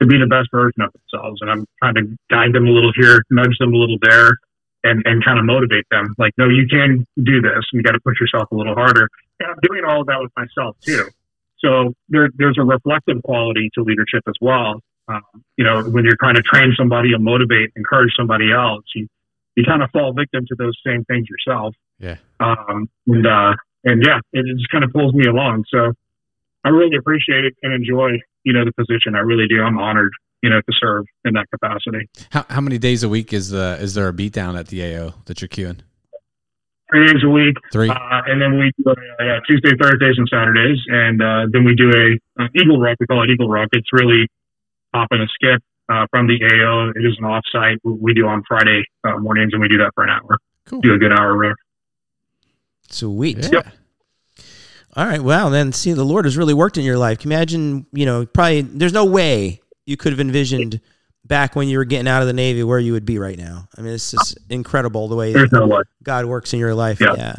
to 0.00 0.06
be 0.06 0.18
the 0.18 0.26
best 0.26 0.48
version 0.50 0.82
of 0.82 0.90
themselves. 0.92 1.40
And 1.40 1.50
I'm 1.50 1.66
trying 1.82 1.94
to 1.94 2.16
guide 2.30 2.52
them 2.52 2.66
a 2.66 2.70
little 2.70 2.92
here, 2.96 3.22
nudge 3.30 3.56
them 3.58 3.72
a 3.72 3.76
little 3.76 3.98
there, 4.02 4.38
and, 4.82 5.02
and 5.06 5.24
kind 5.24 5.38
of 5.38 5.44
motivate 5.44 5.86
them. 5.90 6.14
Like, 6.18 6.32
no, 6.36 6.48
you 6.48 6.66
can 6.68 7.06
do 7.22 7.40
this. 7.40 7.64
You 7.72 7.82
got 7.82 7.92
to 7.92 8.00
push 8.00 8.20
yourself 8.20 8.50
a 8.50 8.54
little 8.54 8.74
harder. 8.74 9.08
And 9.40 9.50
I'm 9.50 9.58
doing 9.62 9.84
all 9.84 10.02
of 10.02 10.06
that 10.08 10.20
with 10.20 10.32
myself 10.36 10.76
too. 10.80 11.08
so 11.58 11.94
there, 12.08 12.28
there's 12.36 12.58
a 12.58 12.64
reflective 12.64 13.22
quality 13.22 13.70
to 13.74 13.82
leadership 13.82 14.22
as 14.28 14.34
well. 14.40 14.80
Um, 15.08 15.22
you 15.56 15.64
know, 15.64 15.82
when 15.82 16.04
you're 16.04 16.16
trying 16.20 16.36
to 16.36 16.42
train 16.42 16.72
somebody 16.76 17.12
and 17.12 17.22
motivate, 17.22 17.70
encourage 17.76 18.12
somebody 18.16 18.52
else, 18.52 18.84
you, 18.94 19.06
you 19.56 19.64
kind 19.64 19.82
of 19.82 19.90
fall 19.90 20.12
victim 20.12 20.46
to 20.48 20.54
those 20.56 20.78
same 20.86 21.04
things 21.04 21.26
yourself. 21.28 21.74
Yeah. 21.98 22.16
Um, 22.40 22.88
and, 23.06 23.26
uh, 23.26 23.54
and 23.84 24.02
yeah, 24.04 24.18
it, 24.32 24.46
it 24.46 24.56
just 24.56 24.70
kind 24.70 24.84
of 24.84 24.92
pulls 24.92 25.14
me 25.14 25.26
along. 25.26 25.64
So 25.68 25.92
I 26.64 26.70
really 26.70 26.96
appreciate 26.96 27.44
it 27.44 27.54
and 27.62 27.72
enjoy, 27.72 28.12
you 28.44 28.52
know, 28.52 28.64
the 28.64 28.72
position. 28.72 29.14
I 29.14 29.20
really 29.20 29.46
do. 29.48 29.62
I'm 29.62 29.78
honored, 29.78 30.12
you 30.42 30.50
know, 30.50 30.60
to 30.60 30.72
serve 30.80 31.06
in 31.24 31.34
that 31.34 31.46
capacity. 31.50 32.08
How, 32.30 32.44
how 32.48 32.60
many 32.60 32.78
days 32.78 33.02
a 33.02 33.08
week 33.08 33.32
is 33.32 33.50
the 33.50 33.78
is 33.80 33.94
there 33.94 34.08
a 34.08 34.12
beat 34.12 34.32
down 34.32 34.56
at 34.56 34.68
the 34.68 34.82
AO 34.96 35.14
that 35.26 35.40
you're 35.40 35.48
queuing? 35.48 35.80
Three 36.90 37.06
days 37.06 37.22
a 37.24 37.28
week. 37.28 37.56
Three. 37.72 37.88
Uh, 37.88 37.94
and 38.26 38.40
then 38.40 38.58
we 38.58 38.70
do 38.78 38.90
uh, 38.90 38.94
yeah, 39.18 39.38
Tuesday, 39.48 39.72
Thursdays, 39.80 40.14
and 40.18 40.28
Saturdays. 40.30 40.78
And 40.88 41.22
uh, 41.22 41.46
then 41.50 41.64
we 41.64 41.74
do 41.74 41.90
a 41.90 42.42
uh, 42.42 42.48
Eagle 42.54 42.78
Ruck. 42.78 42.98
We 43.00 43.06
call 43.06 43.24
it 43.24 43.30
Eagle 43.30 43.48
Ruck. 43.48 43.68
It's 43.72 43.92
really 43.92 44.28
hop 44.92 45.08
and 45.10 45.22
a 45.22 45.26
skip 45.34 45.62
uh, 45.88 46.06
from 46.10 46.26
the 46.26 46.38
AO. 46.44 46.90
It 46.94 47.04
is 47.04 47.16
an 47.18 47.24
offsite. 47.24 47.78
We 47.84 48.14
do 48.14 48.26
on 48.26 48.42
Friday 48.46 48.84
uh, 49.02 49.18
mornings, 49.18 49.52
and 49.52 49.62
we 49.62 49.68
do 49.68 49.78
that 49.78 49.92
for 49.94 50.04
an 50.04 50.10
hour. 50.10 50.38
Cool. 50.66 50.80
Do 50.82 50.94
a 50.94 50.98
good 50.98 51.12
hour 51.12 51.36
rip. 51.36 51.56
Sweet. 52.88 53.50
Yeah. 53.52 53.70
All 54.96 55.06
right. 55.06 55.20
Well, 55.20 55.50
then, 55.50 55.72
see, 55.72 55.92
the 55.92 56.04
Lord 56.04 56.24
has 56.24 56.36
really 56.36 56.54
worked 56.54 56.78
in 56.78 56.84
your 56.84 56.98
life. 56.98 57.18
Can 57.18 57.30
you 57.30 57.36
imagine, 57.36 57.86
you 57.92 58.06
know, 58.06 58.26
probably 58.26 58.60
there's 58.62 58.92
no 58.92 59.04
way 59.04 59.60
you 59.86 59.96
could 59.96 60.12
have 60.12 60.20
envisioned 60.20 60.80
back 61.24 61.56
when 61.56 61.68
you 61.68 61.78
were 61.78 61.84
getting 61.84 62.06
out 62.06 62.20
of 62.22 62.26
the 62.28 62.32
Navy 62.32 62.62
where 62.62 62.78
you 62.78 62.92
would 62.92 63.04
be 63.06 63.18
right 63.18 63.38
now. 63.38 63.66
I 63.76 63.80
mean, 63.80 63.92
it's 63.94 64.10
just 64.10 64.38
incredible 64.50 65.08
the 65.08 65.16
way 65.16 65.32
There's 65.32 65.50
no. 65.52 65.82
God 66.02 66.26
works 66.26 66.52
in 66.52 66.58
your 66.60 66.74
life. 66.74 67.00
Yeah. 67.00 67.14
Yeah. 67.16 67.34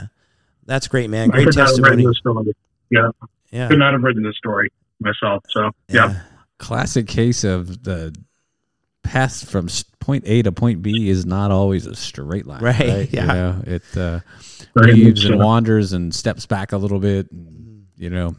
That's 0.66 0.88
great, 0.88 1.10
man. 1.10 1.30
I 1.30 1.34
Great 1.36 1.46
could 1.46 1.56
not 1.58 1.68
have 1.70 1.78
written 1.78 2.04
testimony. 2.06 2.06
this 2.06 2.18
story. 2.18 2.56
Yeah, 2.90 3.10
Yeah. 3.52 3.68
could 3.68 3.78
not 3.80 3.94
have 3.94 4.02
written 4.02 4.24
this 4.24 4.36
story 4.38 4.72
myself. 5.00 5.44
So 5.50 5.70
yeah, 5.88 6.22
Classic 6.58 7.06
case 7.08 7.44
of 7.44 7.84
the 7.84 8.16
path 9.06 9.50
from 9.50 9.68
point 10.00 10.24
A 10.28 10.42
to 10.44 10.52
point 10.52 10.82
B 10.82 11.10
is 11.10 11.26
not 11.26 11.52
always 11.52 11.86
a 11.86 11.96
straight 11.96 12.46
line. 12.46 12.62
Right, 12.62 12.80
Right. 12.80 13.14
yeah. 13.14 13.22
You 13.22 13.28
know, 13.28 13.64
it 13.66 13.84
uh, 13.98 14.20
Very 14.76 14.94
weaves 14.94 15.26
and 15.26 15.40
wanders 15.40 15.94
and 15.94 16.14
steps 16.14 16.46
back 16.46 16.72
a 16.74 16.78
little 16.78 17.00
bit. 17.00 17.32
And, 17.32 17.86
you 17.98 18.10
know, 18.10 18.36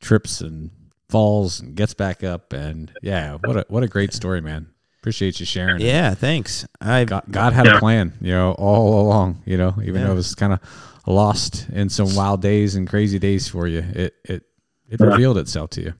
trips 0.00 0.40
and 0.40 0.70
falls 1.08 1.60
and 1.60 1.74
gets 1.74 1.94
back 1.94 2.22
up. 2.24 2.52
And 2.52 2.92
yeah, 3.02 3.36
what 3.44 3.56
a 3.56 3.66
what 3.68 3.82
a 3.82 3.88
great 3.88 4.12
story, 4.12 4.40
man. 4.40 4.68
Appreciate 5.00 5.40
you 5.40 5.46
sharing. 5.46 5.80
it. 5.80 5.84
Yeah. 5.86 6.14
Thanks. 6.14 6.64
I 6.80 7.04
God, 7.04 7.24
God 7.30 7.52
had 7.52 7.66
a 7.66 7.78
plan, 7.80 8.12
you 8.20 8.30
know, 8.32 8.52
all 8.52 9.00
along, 9.06 9.42
you 9.44 9.56
know, 9.56 9.74
even 9.82 9.96
Yeah. 9.96 10.06
though 10.06 10.12
it 10.12 10.16
was 10.16 10.34
kind 10.36 10.52
of 10.52 10.60
lost 11.06 11.68
in 11.70 11.88
some 11.88 12.14
wild 12.14 12.40
days 12.40 12.76
and 12.76 12.88
crazy 12.88 13.18
days 13.18 13.48
for 13.48 13.66
you. 13.66 13.80
It 13.80 14.14
it 14.24 14.44
it 14.88 15.00
revealed 15.00 15.38
itself 15.38 15.70
to 15.70 15.82
you. 15.82 15.94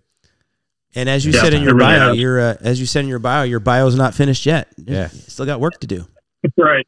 And 0.94 1.08
as 1.08 1.24
you 1.24 1.32
Yeah, 1.32 1.40
said 1.42 1.54
in 1.54 1.62
your 1.62 1.76
bio, 1.76 2.12
your 2.12 2.40
uh, 2.40 2.56
as 2.60 2.78
you 2.80 2.86
said 2.86 3.04
in 3.04 3.08
your 3.08 3.18
bio, 3.18 3.44
your 3.44 3.60
bio 3.60 3.86
is 3.86 3.94
not 3.96 4.14
finished 4.14 4.44
yet. 4.46 4.68
Yeah. 4.76 5.08
You 5.12 5.20
still 5.20 5.46
got 5.46 5.60
work 5.60 5.80
to 5.80 5.86
do. 5.86 6.06
right. 6.56 6.86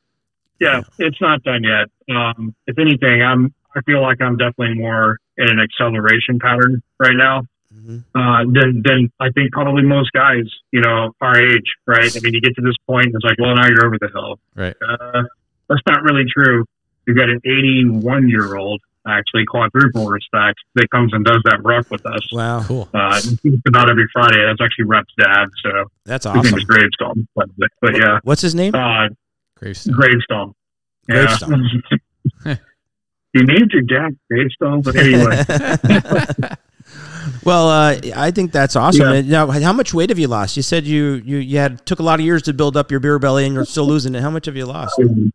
Yeah, 0.60 0.82
it's 0.98 1.20
not 1.20 1.42
done 1.42 1.62
yet. 1.64 1.88
Um, 2.14 2.54
if 2.66 2.78
anything, 2.78 3.22
I'm. 3.22 3.52
I 3.76 3.80
feel 3.82 4.00
like 4.02 4.20
I'm 4.20 4.36
definitely 4.36 4.74
more 4.74 5.18
in 5.36 5.48
an 5.48 5.58
acceleration 5.58 6.38
pattern 6.38 6.80
right 7.00 7.16
now. 7.16 7.42
hmm 7.72 7.98
uh, 8.14 8.44
than 8.44 8.82
than 8.84 9.10
I 9.18 9.30
think 9.30 9.50
probably 9.52 9.82
most 9.82 10.12
guys, 10.12 10.44
you 10.70 10.80
know, 10.80 11.10
our 11.20 11.36
age, 11.36 11.64
right? 11.86 12.08
I 12.16 12.20
mean, 12.20 12.34
you 12.34 12.40
get 12.40 12.54
to 12.54 12.62
this 12.62 12.76
point, 12.86 13.06
and 13.06 13.14
it's 13.16 13.24
like, 13.24 13.38
well, 13.40 13.54
now 13.56 13.66
you're 13.66 13.84
over 13.84 13.98
the 14.00 14.08
hill. 14.08 14.38
Right. 14.54 14.76
Uh, 14.80 15.24
that's 15.68 15.82
not 15.88 16.02
really 16.02 16.24
true. 16.32 16.64
You've 17.06 17.16
got 17.18 17.28
an 17.28 17.40
81 17.44 18.28
year 18.28 18.56
old, 18.56 18.80
actually 19.06 19.44
quadruple 19.44 20.06
respect, 20.06 20.58
that 20.74 20.88
comes 20.90 21.12
and 21.12 21.24
does 21.24 21.42
that 21.44 21.62
ruck 21.62 21.90
with 21.90 22.04
us. 22.06 22.32
Wow. 22.32 22.62
Cool. 22.62 22.88
Uh, 22.94 23.20
not 23.66 23.90
every 23.90 24.08
Friday. 24.12 24.44
That's 24.44 24.60
actually 24.60 24.86
Rep's 24.86 25.12
dad. 25.18 25.46
So 25.62 25.70
That's 26.04 26.24
his 26.24 26.34
name 26.34 26.44
awesome. 26.46 26.58
is 26.58 26.64
Gravestone. 26.64 27.28
But, 27.34 27.48
but 27.80 27.96
yeah, 27.96 28.20
What's 28.22 28.42
his 28.42 28.54
name? 28.54 28.74
uh, 28.74 29.08
Gravestone. 29.56 29.94
Gravestone. 29.94 30.54
Gravestone. 31.08 31.82
you 33.34 33.44
named 33.44 33.72
your 33.72 33.82
dad 33.82 34.16
Gravestone, 34.30 34.82
but 34.82 34.96
anyway. 34.96 35.42
Well, 37.44 37.68
uh, 37.68 37.98
I 38.14 38.30
think 38.30 38.52
that's 38.52 38.76
awesome. 38.76 39.12
Yeah. 39.12 39.20
Now, 39.22 39.50
how 39.50 39.72
much 39.72 39.94
weight 39.94 40.10
have 40.10 40.18
you 40.18 40.28
lost? 40.28 40.56
You 40.56 40.62
said 40.62 40.84
you 40.84 41.22
you, 41.24 41.38
you 41.38 41.58
had 41.58 41.84
took 41.86 41.98
a 41.98 42.02
lot 42.02 42.20
of 42.20 42.26
years 42.26 42.42
to 42.42 42.52
build 42.52 42.76
up 42.76 42.90
your 42.90 43.00
beer 43.00 43.18
belly, 43.18 43.44
and 43.46 43.54
you're 43.54 43.64
still 43.64 43.86
losing 43.86 44.14
it. 44.14 44.20
How 44.20 44.30
much 44.30 44.46
have 44.46 44.56
you 44.56 44.66
lost? 44.66 44.98
Uh, 44.98 45.30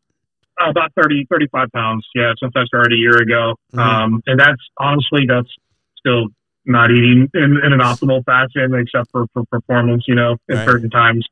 about 0.67 0.91
30, 1.01 1.25
35 1.29 1.71
pounds. 1.71 2.05
Yeah, 2.15 2.33
since 2.41 2.53
I 2.55 2.65
started 2.65 2.93
a 2.93 2.97
year 2.97 3.17
ago. 3.21 3.55
Mhm. 3.73 3.79
Um, 3.79 4.23
and 4.27 4.39
that's 4.39 4.61
honestly, 4.77 5.25
that's 5.27 5.49
still 5.97 6.27
not 6.65 6.91
eating 6.91 7.29
in, 7.33 7.57
in 7.63 7.73
an 7.73 7.79
optimal 7.79 8.23
fashion, 8.25 8.73
except 8.75 9.09
for, 9.11 9.25
for 9.33 9.43
performance, 9.45 10.03
you 10.07 10.15
know, 10.15 10.33
at 10.49 10.55
Right. 10.57 10.67
certain 10.67 10.89
times. 10.89 11.25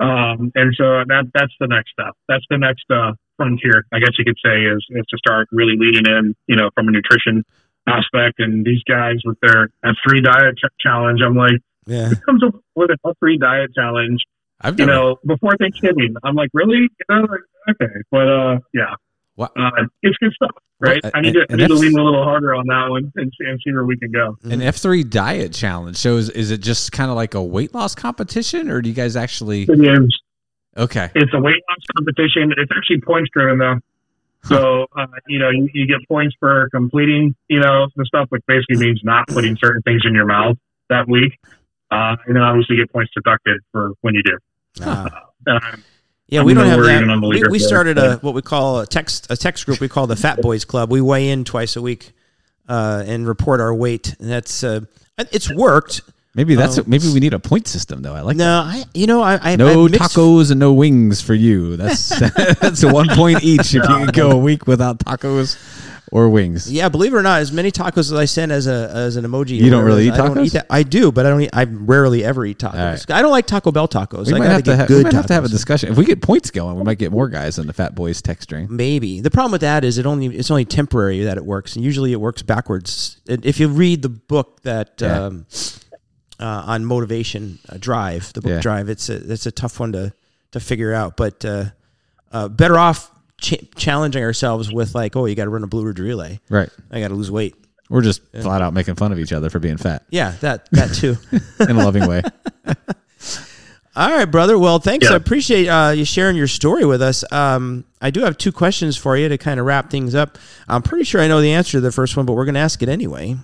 Um, 0.00 0.50
and 0.54 0.74
so 0.76 1.04
that, 1.06 1.30
that's 1.32 1.52
the 1.60 1.68
next 1.68 1.90
step. 1.92 2.14
That's 2.28 2.44
the 2.50 2.58
next, 2.58 2.84
uh, 2.90 3.12
frontier, 3.36 3.84
I 3.92 3.98
guess 4.00 4.10
you 4.18 4.24
could 4.24 4.38
say 4.44 4.62
is, 4.62 4.84
is 4.90 5.04
to 5.08 5.18
start 5.18 5.48
really 5.52 5.76
leading 5.78 6.06
in, 6.06 6.34
you 6.46 6.56
know, 6.56 6.70
from 6.74 6.88
a 6.88 6.90
nutrition 6.90 7.44
aspect. 7.86 8.38
And 8.40 8.64
these 8.64 8.82
guys 8.88 9.16
with 9.24 9.38
their 9.40 9.70
F3 9.84 10.22
diet 10.22 10.56
ch- 10.58 10.70
challenge, 10.80 11.20
I'm 11.24 11.34
like, 11.36 11.60
Yeah. 11.86 12.08
who 12.08 12.16
comes 12.16 12.42
up 12.44 12.54
with 12.74 12.90
an 12.90 12.96
F3 13.04 13.38
diet 13.38 13.70
challenge 13.74 14.20
I've 14.60 14.78
you 14.78 14.86
know, 14.86 15.16
before 15.26 15.56
Thanksgiving. 15.56 16.14
I'm 16.22 16.34
like, 16.36 16.50
really? 16.54 16.88
You 16.88 17.06
know, 17.08 17.26
okay, 17.70 17.92
but 18.10 18.28
uh, 18.28 18.58
yeah, 18.72 18.94
What- 19.34 19.52
uh, 19.56 19.70
it's 20.02 20.16
good 20.18 20.32
stuff, 20.32 20.50
right? 20.80 21.02
Well, 21.02 21.12
I 21.14 21.20
need 21.20 21.32
to, 21.34 21.46
I 21.50 21.56
need 21.56 21.68
to 21.68 21.74
lean 21.74 21.98
a 21.98 22.02
little 22.02 22.24
harder 22.24 22.54
on 22.54 22.66
that 22.68 22.86
one 22.88 23.12
and 23.16 23.32
see, 23.38 23.46
and 23.46 23.60
see 23.64 23.72
where 23.72 23.84
we 23.84 23.98
can 23.98 24.10
go. 24.12 24.36
An 24.44 24.62
F 24.62 24.76
three 24.76 25.04
diet 25.04 25.52
challenge. 25.52 25.96
So 25.96 26.16
is, 26.16 26.30
is 26.30 26.50
it 26.50 26.58
just 26.58 26.92
kind 26.92 27.10
of 27.10 27.16
like 27.16 27.34
a 27.34 27.42
weight 27.42 27.74
loss 27.74 27.94
competition, 27.94 28.70
or 28.70 28.80
do 28.82 28.88
you 28.88 28.94
guys 28.94 29.16
actually? 29.16 29.62
It 29.62 29.70
is. 29.70 30.20
Okay. 30.76 31.10
It's 31.14 31.32
a 31.32 31.40
weight 31.40 31.62
loss 31.68 31.84
competition. 31.96 32.52
It's 32.56 32.70
actually 32.76 33.00
points 33.00 33.30
driven 33.32 33.58
though. 33.58 33.76
So 34.44 34.86
uh, 34.96 35.06
you 35.26 35.38
know, 35.38 35.48
you, 35.50 35.68
you 35.72 35.86
get 35.86 36.06
points 36.06 36.36
for 36.38 36.68
completing, 36.70 37.34
you 37.48 37.60
know, 37.60 37.86
the 37.96 38.04
stuff, 38.04 38.26
which 38.28 38.42
basically 38.46 38.76
means 38.76 39.00
not 39.02 39.26
putting 39.28 39.56
certain 39.56 39.80
things 39.82 40.02
in 40.04 40.14
your 40.14 40.26
mouth 40.26 40.58
that 40.90 41.08
week, 41.08 41.38
uh, 41.90 42.16
and 42.26 42.36
then 42.36 42.42
obviously 42.42 42.76
get 42.76 42.92
points 42.92 43.10
deducted 43.14 43.60
for 43.72 43.92
when 44.02 44.14
you 44.14 44.22
do. 44.22 44.38
Ah. 44.82 45.28
I'm 45.46 45.84
Yeah, 46.28 46.42
we 46.42 46.54
don't 46.54 46.66
have 46.66 46.80
that. 46.82 47.20
We, 47.28 47.42
we 47.50 47.58
started 47.58 47.98
a 47.98 48.16
what 48.16 48.34
we 48.34 48.42
call 48.42 48.80
a 48.80 48.86
text 48.86 49.30
a 49.30 49.36
text 49.36 49.66
group 49.66 49.80
we 49.80 49.88
call 49.88 50.06
the 50.06 50.16
Fat 50.16 50.40
Boys 50.40 50.64
Club. 50.64 50.90
We 50.90 51.00
weigh 51.00 51.28
in 51.30 51.44
twice 51.44 51.76
a 51.76 51.82
week 51.82 52.12
uh, 52.68 53.04
and 53.06 53.26
report 53.26 53.60
our 53.60 53.74
weight. 53.74 54.14
And 54.18 54.30
that's 54.30 54.64
uh, 54.64 54.80
it's 55.18 55.52
worked. 55.52 56.00
Maybe 56.34 56.56
that's 56.56 56.78
Oh. 56.78 56.84
maybe 56.86 57.06
we 57.12 57.20
need 57.20 57.34
a 57.34 57.38
point 57.38 57.68
system 57.68 58.02
though. 58.02 58.14
I 58.14 58.22
like 58.22 58.36
No, 58.36 58.60
I 58.60 58.84
you 58.94 59.06
know 59.06 59.22
I, 59.22 59.38
I. 59.52 59.56
No 59.56 59.86
tacos 59.86 60.50
and 60.50 60.58
no 60.58 60.72
wings 60.72 61.20
for 61.20 61.34
you. 61.34 61.76
That's 61.76 62.08
that's 62.60 62.82
a 62.82 62.92
one 62.92 63.08
point 63.10 63.44
each 63.44 63.60
if 63.60 63.74
you 63.74 63.82
can 63.82 64.06
go 64.06 64.30
a 64.32 64.38
week 64.38 64.66
without 64.66 64.98
tacos 64.98 65.56
or 66.12 66.28
wings. 66.28 66.70
Yeah, 66.70 66.88
believe 66.88 67.12
it 67.14 67.16
or 67.16 67.22
not, 67.22 67.40
as 67.40 67.50
many 67.50 67.70
tacos 67.72 67.98
as 67.98 68.12
I 68.12 68.24
send 68.26 68.52
as 68.52 68.66
a 68.66 68.90
as 68.94 69.16
an 69.16 69.24
emoji. 69.24 69.56
You 69.58 69.70
don't 69.70 69.84
really 69.84 70.06
eat 70.08 70.12
I 70.12 70.16
don't 70.18 70.36
tacos? 70.36 70.46
eat 70.46 70.52
that. 70.52 70.66
I 70.70 70.82
do, 70.82 71.10
but 71.10 71.26
I 71.26 71.30
don't. 71.30 71.40
Eat, 71.42 71.50
I 71.52 71.64
rarely 71.64 72.22
ever 72.24 72.44
eat 72.44 72.58
tacos. 72.58 72.74
Right. 73.08 73.10
I 73.18 73.22
don't 73.22 73.30
like 73.30 73.46
Taco 73.46 73.72
Bell 73.72 73.88
tacos. 73.88 74.26
We 74.26 74.34
I 74.34 74.38
might 74.38 74.48
have 74.50 74.62
to 74.64 74.76
have, 74.76 74.88
good 74.88 74.98
we 74.98 75.02
might 75.04 75.12
have 75.14 75.26
to 75.26 75.34
have 75.34 75.44
a 75.44 75.48
discussion. 75.48 75.90
If 75.90 75.96
we 75.98 76.04
get 76.04 76.20
points 76.22 76.50
going, 76.50 76.76
we 76.76 76.82
might 76.84 76.98
get 76.98 77.10
more 77.12 77.28
guys 77.28 77.58
in 77.58 77.66
the 77.66 77.72
Fat 77.72 77.94
Boys 77.94 78.20
text 78.22 78.44
string. 78.44 78.66
Maybe 78.70 79.20
the 79.20 79.30
problem 79.30 79.52
with 79.52 79.62
that 79.62 79.84
is 79.84 79.98
it 79.98 80.06
only 80.06 80.26
it's 80.36 80.50
only 80.50 80.64
temporary 80.64 81.24
that 81.24 81.36
it 81.36 81.44
works, 81.44 81.76
and 81.76 81.84
usually 81.84 82.12
it 82.12 82.20
works 82.20 82.42
backwards. 82.42 83.20
If 83.26 83.58
you 83.60 83.68
read 83.68 84.02
the 84.02 84.08
book 84.10 84.60
that 84.62 85.00
Yeah. 85.00 85.24
um, 85.26 85.46
uh, 86.40 86.64
on 86.66 86.84
motivation 86.84 87.58
uh, 87.68 87.76
drive, 87.78 88.32
the 88.32 88.40
book 88.40 88.50
Yeah. 88.50 88.60
drive, 88.60 88.88
it's 88.88 89.08
a 89.08 89.16
it's 89.32 89.46
a 89.46 89.52
tough 89.52 89.80
one 89.80 89.92
to 89.92 90.12
to 90.52 90.60
figure 90.60 90.92
out. 90.92 91.16
But 91.16 91.44
uh, 91.44 91.64
uh, 92.32 92.48
better 92.48 92.78
off 92.78 93.10
ch- 93.40 93.62
challenging 93.76 94.22
ourselves 94.22 94.72
with 94.72 94.94
like, 94.94 95.16
oh, 95.16 95.26
you 95.26 95.34
got 95.34 95.44
to 95.44 95.50
run 95.50 95.62
a 95.64 95.66
Blue 95.66 95.84
Ridge 95.84 95.98
relay. 96.00 96.40
Right. 96.48 96.68
I 96.90 97.00
got 97.00 97.08
to 97.08 97.14
lose 97.14 97.30
weight. 97.30 97.54
We're 97.90 98.00
just 98.02 98.22
flat 98.32 98.62
out 98.62 98.72
making 98.72 98.94
fun 98.94 99.12
of 99.12 99.18
each 99.18 99.32
other 99.32 99.50
for 99.50 99.58
being 99.58 99.76
fat 99.76 100.04
Yeah, 100.08 100.30
that 100.40 100.68
that 100.72 100.94
too. 100.94 101.16
in 101.60 101.76
a 101.76 101.84
loving 101.84 102.08
way. 102.08 102.22
All 103.96 104.10
right, 104.10 104.24
brother. 104.24 104.58
Well, 104.58 104.80
thanks. 104.80 105.06
Yeah. 105.06 105.12
I 105.12 105.16
appreciate 105.16 105.68
uh, 105.68 105.90
you 105.94 106.04
sharing 106.04 106.34
your 106.34 106.48
story 106.48 106.84
with 106.84 107.00
us. 107.00 107.30
Um, 107.30 107.84
I 108.00 108.10
do 108.10 108.22
have 108.22 108.36
two 108.36 108.50
questions 108.50 108.96
for 108.96 109.16
you 109.16 109.28
to 109.28 109.38
kind 109.38 109.60
of 109.60 109.66
wrap 109.66 109.88
things 109.90 110.16
up. 110.16 110.36
I'm 110.66 110.82
pretty 110.82 111.04
sure 111.04 111.20
I 111.20 111.28
know 111.28 111.40
the 111.40 111.52
answer 111.52 111.72
to 111.72 111.80
the 111.80 111.92
first 111.92 112.16
one, 112.16 112.26
but 112.26 112.32
we're 112.32 112.44
going 112.44 112.54
to 112.56 112.60
ask 112.60 112.82
it 112.82 112.88
anyway. 112.88 113.36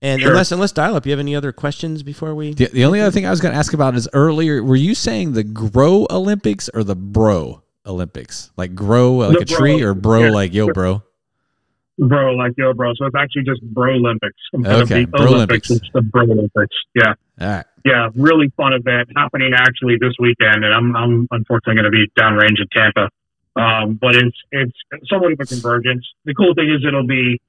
And 0.00 0.22
Sure. 0.22 0.30
unless 0.30 0.52
unless 0.52 0.72
dial 0.72 0.94
up, 0.96 1.04
you 1.04 1.12
have 1.12 1.18
any 1.18 1.34
other 1.36 1.52
questions 1.52 2.02
before 2.02 2.34
we? 2.34 2.54
The, 2.54 2.66
the 2.66 2.84
only 2.84 3.00
other 3.00 3.10
thing 3.10 3.26
I 3.26 3.30
was 3.30 3.40
going 3.42 3.52
to 3.52 3.58
ask 3.58 3.74
about 3.74 3.94
is 3.96 4.08
earlier, 4.14 4.62
were 4.62 4.76
you 4.76 4.94
saying 4.94 5.32
the 5.32 5.42
grow 5.44 6.06
Olympics 6.08 6.70
or 6.72 6.82
the 6.84 6.94
bro 6.96 7.62
Olympics? 7.88 8.50
Like 8.56 8.74
grow 8.74 9.14
like 9.16 9.38
The 9.38 9.42
a 9.42 9.58
tree 9.58 9.80
bro, 9.80 9.88
or 9.90 9.94
bro 9.94 10.20
yeah. 10.24 10.30
like 10.30 10.52
yo 10.54 10.72
bro? 10.72 11.02
Bro, 12.00 12.34
like 12.36 12.52
yo, 12.56 12.72
bro. 12.74 12.92
So 12.94 13.06
it's 13.06 13.16
actually 13.16 13.42
just 13.42 13.60
Bro 13.60 13.94
Olympics. 13.94 14.36
Instead 14.52 14.82
Okay, 14.82 15.02
of 15.02 15.10
the 15.10 15.16
Bro 15.18 15.26
Olympics, 15.34 15.68
it's 15.70 15.88
the 15.92 16.02
Bro 16.02 16.24
Olympics. 16.30 16.76
Yeah, 16.94 17.14
All 17.40 17.48
right. 17.48 17.66
yeah, 17.84 18.08
really 18.14 18.52
fun 18.56 18.72
event 18.72 19.08
happening 19.16 19.52
actually 19.52 19.96
this 20.00 20.12
weekend, 20.20 20.64
and 20.64 20.72
I'm 20.72 20.94
I'm 20.94 21.26
unfortunately 21.32 21.82
going 21.82 21.90
to 21.90 21.96
be 21.98 22.06
downrange 22.16 22.60
in 22.60 22.68
Tampa. 22.72 23.08
Um, 23.56 23.94
but 23.94 24.14
it's 24.14 24.36
it's 24.52 24.76
somewhat 25.10 25.32
of 25.32 25.40
a 25.40 25.46
convergence. 25.46 26.06
The 26.24 26.34
cool 26.34 26.54
thing 26.54 26.70
is 26.70 26.84
it'll 26.86 27.06
be 27.06 27.40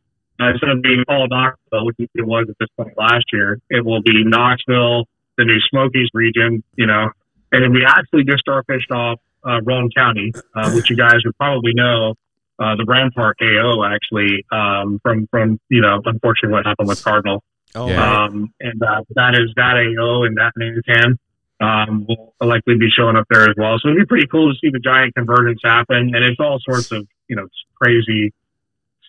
Uh, 0.41 0.51
instead 0.51 0.69
of 0.69 0.81
being 0.81 1.03
all 1.07 1.27
Knoxville, 1.27 1.85
which 1.85 1.97
it 1.99 2.25
was 2.25 2.47
at 2.49 2.55
this 2.59 2.69
point 2.77 2.97
last 2.97 3.25
year, 3.33 3.59
it 3.69 3.85
will 3.85 4.01
be 4.01 4.23
Knoxville, 4.23 5.05
the 5.37 5.43
New 5.45 5.59
Smokies 5.69 6.09
region, 6.13 6.63
you 6.75 6.87
know, 6.87 7.09
and 7.51 7.61
then 7.63 7.71
we 7.73 7.85
actually 7.85 8.23
just 8.23 8.43
starfished 8.47 8.89
off 8.89 9.19
uh, 9.47 9.61
Roane 9.63 9.89
County, 9.95 10.31
uh, 10.55 10.71
which 10.71 10.89
you 10.89 10.95
guys 10.95 11.17
would 11.25 11.37
probably 11.37 11.73
know. 11.73 12.15
Uh, 12.61 12.75
the 12.75 12.83
Rampart 12.85 13.37
AO 13.41 13.85
actually 13.85 14.45
um, 14.51 14.99
from 15.01 15.27
from 15.31 15.59
you 15.69 15.79
know 15.81 16.01
unfortunately 16.05 16.51
what 16.53 16.65
happened 16.65 16.89
with 16.89 17.01
Cardinal 17.01 17.41
Oh, 17.75 17.87
Yeah. 17.87 18.23
um, 18.25 18.51
and 18.59 18.81
uh, 18.83 19.03
that 19.15 19.35
is 19.35 19.49
that 19.55 19.75
AO 19.77 20.23
and 20.23 20.35
that 20.37 20.51
Mantan 20.57 21.17
um, 21.61 22.05
will 22.07 22.33
likely 22.41 22.75
be 22.77 22.89
showing 22.89 23.15
up 23.15 23.27
there 23.29 23.43
as 23.49 23.55
well. 23.57 23.77
So 23.79 23.87
it'd 23.89 23.99
be 24.01 24.05
pretty 24.05 24.27
cool 24.27 24.51
to 24.51 24.57
see 24.59 24.69
the 24.71 24.79
giant 24.79 25.15
convergence 25.15 25.59
happen, 25.63 26.13
and 26.13 26.17
it's 26.25 26.39
all 26.39 26.59
sorts 26.67 26.91
of 26.91 27.07
you 27.29 27.35
know 27.37 27.47
crazy, 27.81 28.33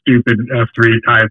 stupid 0.01 0.39
F 0.55 0.69
three 0.75 1.01
type 1.07 1.31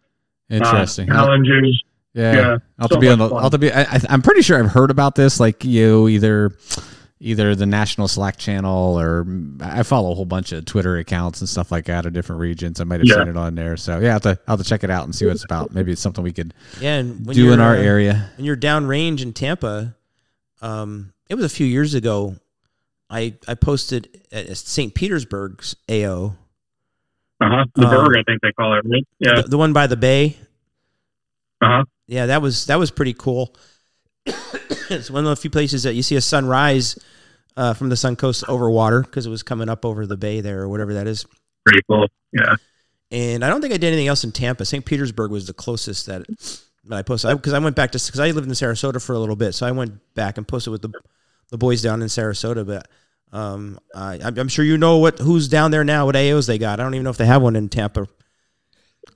uh, 0.52 0.56
Interesting. 0.56 1.10
I'll- 1.12 1.26
challenges. 1.28 1.84
yeah. 2.14 2.34
yeah, 2.34 2.42
I'll 2.80 2.84
have 2.84 2.90
to 2.90 2.94
so 2.96 3.00
be 3.00 3.08
on 3.10 3.20
the. 3.20 3.30
I'll 3.30 3.50
to 3.50 3.58
be. 3.58 3.72
I, 3.72 3.82
I, 3.84 4.00
I'm 4.10 4.22
pretty 4.22 4.42
sure 4.42 4.60
I've 4.62 4.72
heard 4.72 4.92
about 4.92 5.16
this. 5.16 5.40
Like 5.40 5.64
you, 5.64 6.08
either 6.10 6.52
either 7.22 7.54
the 7.54 7.66
national 7.66 8.08
Slack 8.08 8.38
channel 8.38 8.98
or 9.00 9.26
I 9.62 9.84
follow 9.84 10.12
a 10.12 10.16
whole 10.16 10.26
bunch 10.26 10.52
of 10.54 10.64
Twitter 10.66 10.98
accounts 10.98 11.42
and 11.42 11.50
stuff 11.50 11.72
like 11.72 11.86
that 11.86 12.06
of 12.06 12.14
different 12.14 12.40
regions. 12.40 12.80
I 12.80 12.86
might 12.86 13.02
have 13.02 13.08
Yeah. 13.08 13.16
seen 13.16 13.28
it 13.28 13.36
on 13.38 13.56
there. 13.56 13.76
So 13.78 14.00
yeah, 14.00 14.10
I 14.10 14.14
have 14.14 14.22
to. 14.24 14.40
I'll 14.48 14.56
have 14.58 14.64
to 14.66 14.70
check 14.70 14.84
it 14.84 14.90
out 14.90 15.04
and 15.04 15.14
see 15.14 15.26
what 15.26 15.36
it's 15.36 15.44
about. 15.44 15.74
Maybe 15.74 15.92
it's 15.92 16.02
something 16.02 16.24
we 16.24 16.32
could 16.32 16.54
yeah, 16.80 16.96
and 16.96 17.26
when 17.26 17.36
do 17.36 17.52
in 17.52 17.60
our 17.60 17.76
uh, 17.76 17.80
area. 17.82 18.30
when 18.38 18.46
you're 18.46 18.56
downrange 18.58 19.22
in 19.22 19.34
Tampa, 19.34 19.96
um, 20.62 21.14
it 21.30 21.36
was 21.36 21.44
a 21.46 21.50
few 21.50 21.66
years 21.68 21.94
ago. 21.94 22.36
I 23.10 23.34
I 23.48 23.56
posted 23.56 24.22
at 24.32 24.56
St. 24.56 24.94
Petersburg's 24.94 25.76
AO, 25.90 26.36
Uh 27.42 27.50
huh. 27.50 27.66
The 27.76 27.86
Um, 27.88 28.06
Berg, 28.06 28.18
I 28.18 28.24
think 28.24 28.42
they 28.42 28.52
call 28.54 28.78
it. 28.78 28.86
Right? 28.86 29.08
Yeah. 29.20 29.42
the, 29.42 29.50
the 29.50 29.58
one 29.58 29.74
by 29.74 29.88
the 29.88 29.98
bay. 29.98 30.38
Uh 31.62 31.68
huh. 31.68 31.84
Yeah, 32.08 32.28
that 32.28 32.42
was 32.42 32.68
that 32.68 32.80
was 32.80 32.92
pretty 32.92 33.14
cool. 33.14 33.54
It's 34.92 35.12
one 35.12 35.24
of 35.24 35.30
the 35.30 35.36
few 35.36 35.50
places 35.50 35.84
that 35.84 35.94
you 35.94 36.04
see 36.04 36.16
a 36.16 36.22
sunrise 36.22 36.98
uh, 37.58 37.74
from 37.74 37.90
the 37.90 37.98
sun 37.98 38.16
coast 38.16 38.44
over 38.48 38.70
water 38.70 39.02
because 39.02 39.26
it 39.26 39.30
was 39.30 39.44
coming 39.44 39.70
up 39.70 39.86
over 39.86 40.06
the 40.06 40.18
bay 40.18 40.42
there 40.42 40.62
or 40.62 40.70
whatever 40.70 40.94
that 40.94 41.08
is. 41.08 41.26
Pretty 41.66 41.82
cool. 41.90 42.08
Yeah. 42.32 42.56
And 43.12 43.44
I 43.44 43.50
don't 43.50 43.62
think 43.62 43.74
I 43.74 43.78
did 43.78 43.88
anything 43.88 44.08
else 44.08 44.24
in 44.24 44.32
Tampa. 44.32 44.66
St. 44.66 44.86
Petersburg 44.86 45.32
was 45.32 45.48
the 45.48 45.54
closest 45.54 46.06
that, 46.06 46.26
that 46.86 46.96
I 46.96 47.02
posted 47.02 47.36
because 47.38 47.54
I, 47.54 47.60
went 47.60 47.76
back 47.76 47.92
to 47.92 47.98
because 47.98 48.20
I 48.20 48.32
lived 48.32 48.48
in 48.48 48.54
Sarasota 48.54 49.04
for 49.04 49.14
a 49.14 49.20
little 49.20 49.36
bit, 49.36 49.54
so 49.54 49.66
I 49.66 49.72
went 49.72 50.14
back 50.14 50.38
and 50.38 50.48
posted 50.48 50.72
with 50.72 50.82
the 50.84 50.92
the 51.50 51.58
boys 51.58 51.82
down 51.82 52.04
in 52.04 52.08
Sarasota. 52.08 52.66
But 52.66 52.88
um, 53.36 53.80
I, 53.96 54.20
I'm 54.24 54.38
I'm 54.38 54.48
sure 54.48 54.64
you 54.64 54.78
know 54.78 54.98
what 54.98 55.18
who's 55.18 55.48
down 55.48 55.72
there 55.72 55.84
now, 55.84 56.06
what 56.06 56.16
AOs 56.16 56.48
they 56.48 56.60
got. 56.60 56.80
I 56.80 56.84
don't 56.84 56.94
even 56.94 57.04
know 57.04 57.10
if 57.10 57.18
they 57.18 57.26
have 57.26 57.42
one 57.42 57.56
in 57.56 57.68
Tampa. 57.68 58.08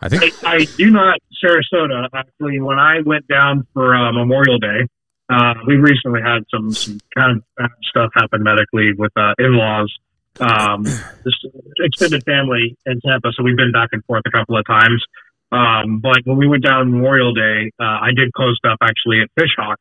I 0.02 0.10
think. 0.10 0.44
I, 0.44 0.56
I 0.56 0.66
do 0.78 0.90
not 0.90 1.20
Sarasota. 1.44 2.08
Actually, 2.14 2.60
when 2.60 2.80
I 2.80 3.02
went 3.06 3.28
down 3.28 3.68
for 3.74 3.96
uh, 3.96 4.12
Memorial 4.12 4.58
Day, 4.58 4.88
uh, 5.30 5.54
we 5.66 5.76
recently 5.76 6.22
had 6.22 6.44
some 6.52 6.72
some 6.72 7.00
kind 7.16 7.38
of 7.38 7.44
bad 7.58 7.70
stuff 7.84 8.12
happen 8.14 8.44
medically 8.44 8.94
with 8.98 9.12
uh, 9.16 9.34
in-laws. 9.40 9.94
Um, 10.40 10.84
this 11.24 11.34
extended 11.80 12.24
family 12.24 12.76
in 12.86 13.00
Tampa, 13.02 13.32
so 13.34 13.44
we've 13.44 13.58
been 13.58 13.72
back 13.72 13.90
and 13.92 14.04
forth 14.06 14.24
a 14.26 14.32
couple 14.32 14.58
of 14.58 14.66
times. 14.66 15.04
Um, 15.52 16.00
but 16.00 16.18
when 16.26 16.38
we 16.38 16.48
went 16.48 16.64
down 16.64 16.92
Memorial 16.92 17.34
Day, 17.34 17.72
uh, 17.80 17.84
I 17.84 18.10
did 18.16 18.32
post 18.36 18.62
up 18.66 18.80
actually 18.82 19.22
at 19.22 19.30
Fishhawk, 19.40 19.76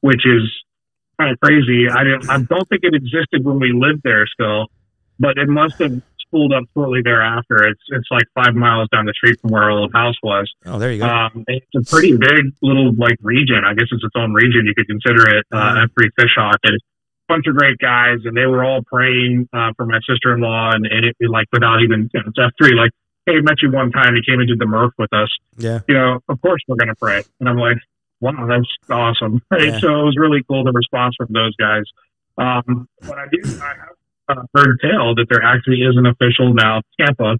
which 0.00 0.24
is 0.24 0.42
kind 1.20 1.30
of 1.30 1.38
crazy. 1.40 1.88
I 1.90 2.04
didn't, 2.04 2.30
I 2.30 2.38
don't 2.38 2.66
think 2.68 2.82
it 2.84 2.94
existed 2.94 3.44
when 3.44 3.60
we 3.60 3.72
lived 3.72 4.00
there 4.02 4.26
still, 4.26 4.68
but 5.18 5.36
it 5.36 5.48
must 5.48 5.78
have 5.78 6.00
spooled 6.30 6.52
up 6.54 6.64
shortly 6.74 7.00
thereafter. 7.02 7.66
It's 7.66 7.82
it's 7.88 8.08
like 8.10 8.24
five 8.34 8.54
miles 8.54 8.88
down 8.92 9.04
the 9.06 9.12
street 9.12 9.40
from 9.40 9.50
where 9.50 9.64
our 9.64 9.70
old 9.70 9.92
house 9.92 10.14
was. 10.22 10.50
Oh, 10.66 10.78
there 10.78 10.92
you 10.92 11.00
go. 11.00 11.06
Um, 11.06 11.44
it's 11.48 11.66
a 11.76 11.82
pretty 11.90 12.16
big 12.16 12.54
little 12.62 12.94
like 12.94 13.16
region. 13.22 13.62
I 13.66 13.74
guess 13.74 13.88
it's 13.90 14.02
its 14.04 14.14
own 14.16 14.32
region. 14.32 14.62
You 14.66 14.74
could 14.74 14.86
consider 14.86 15.28
it 15.36 15.44
uh, 15.52 15.74
Mhm. 15.74 15.88
F3 15.88 16.08
Fishhawk. 16.18 16.56
And 16.64 16.76
a 16.76 16.78
bunch 17.28 17.46
of 17.46 17.56
great 17.56 17.78
guys, 17.78 18.18
and 18.24 18.36
they 18.36 18.46
were 18.46 18.64
all 18.64 18.82
praying 18.86 19.48
uh, 19.52 19.72
for 19.76 19.86
my 19.86 19.98
sister-in-law, 20.08 20.70
and, 20.74 20.86
and 20.86 21.04
it 21.06 21.16
like 21.28 21.46
without 21.52 21.82
even 21.82 22.08
you 22.14 22.20
know, 22.20 22.26
it's 22.28 22.38
F3. 22.60 22.74
Like, 22.76 22.90
hey, 23.26 23.40
met 23.40 23.56
you 23.62 23.70
one 23.70 23.90
time. 23.92 24.14
He 24.14 24.22
came 24.28 24.40
and 24.40 24.48
did 24.48 24.58
the 24.58 24.66
Murph 24.66 24.94
with 24.98 25.12
us. 25.12 25.28
yeah. 25.58 25.80
You 25.88 25.94
know, 25.94 26.20
of 26.28 26.40
course 26.42 26.60
we're 26.68 26.76
gonna 26.76 26.94
pray. 26.96 27.22
And 27.40 27.48
I'm 27.48 27.56
like, 27.58 27.76
wow, 28.20 28.46
that's 28.48 28.68
awesome. 28.90 29.42
Right? 29.50 29.68
Yeah. 29.68 29.78
So 29.80 29.88
it 30.00 30.04
was 30.04 30.16
really 30.18 30.42
cool 30.48 30.64
the 30.64 30.72
response 30.72 31.14
from 31.16 31.28
those 31.32 31.54
guys. 31.56 31.84
Um, 32.38 32.88
but 33.02 33.18
I 33.18 33.26
do 33.30 33.38
I 33.62 33.74
uh, 34.30 34.42
heard 34.54 34.78
tell 34.80 35.14
that 35.16 35.26
there 35.28 35.42
actually 35.42 35.82
is 35.82 35.96
an 35.96 36.06
official 36.06 36.52
now 36.54 36.82
Tampa 37.00 37.36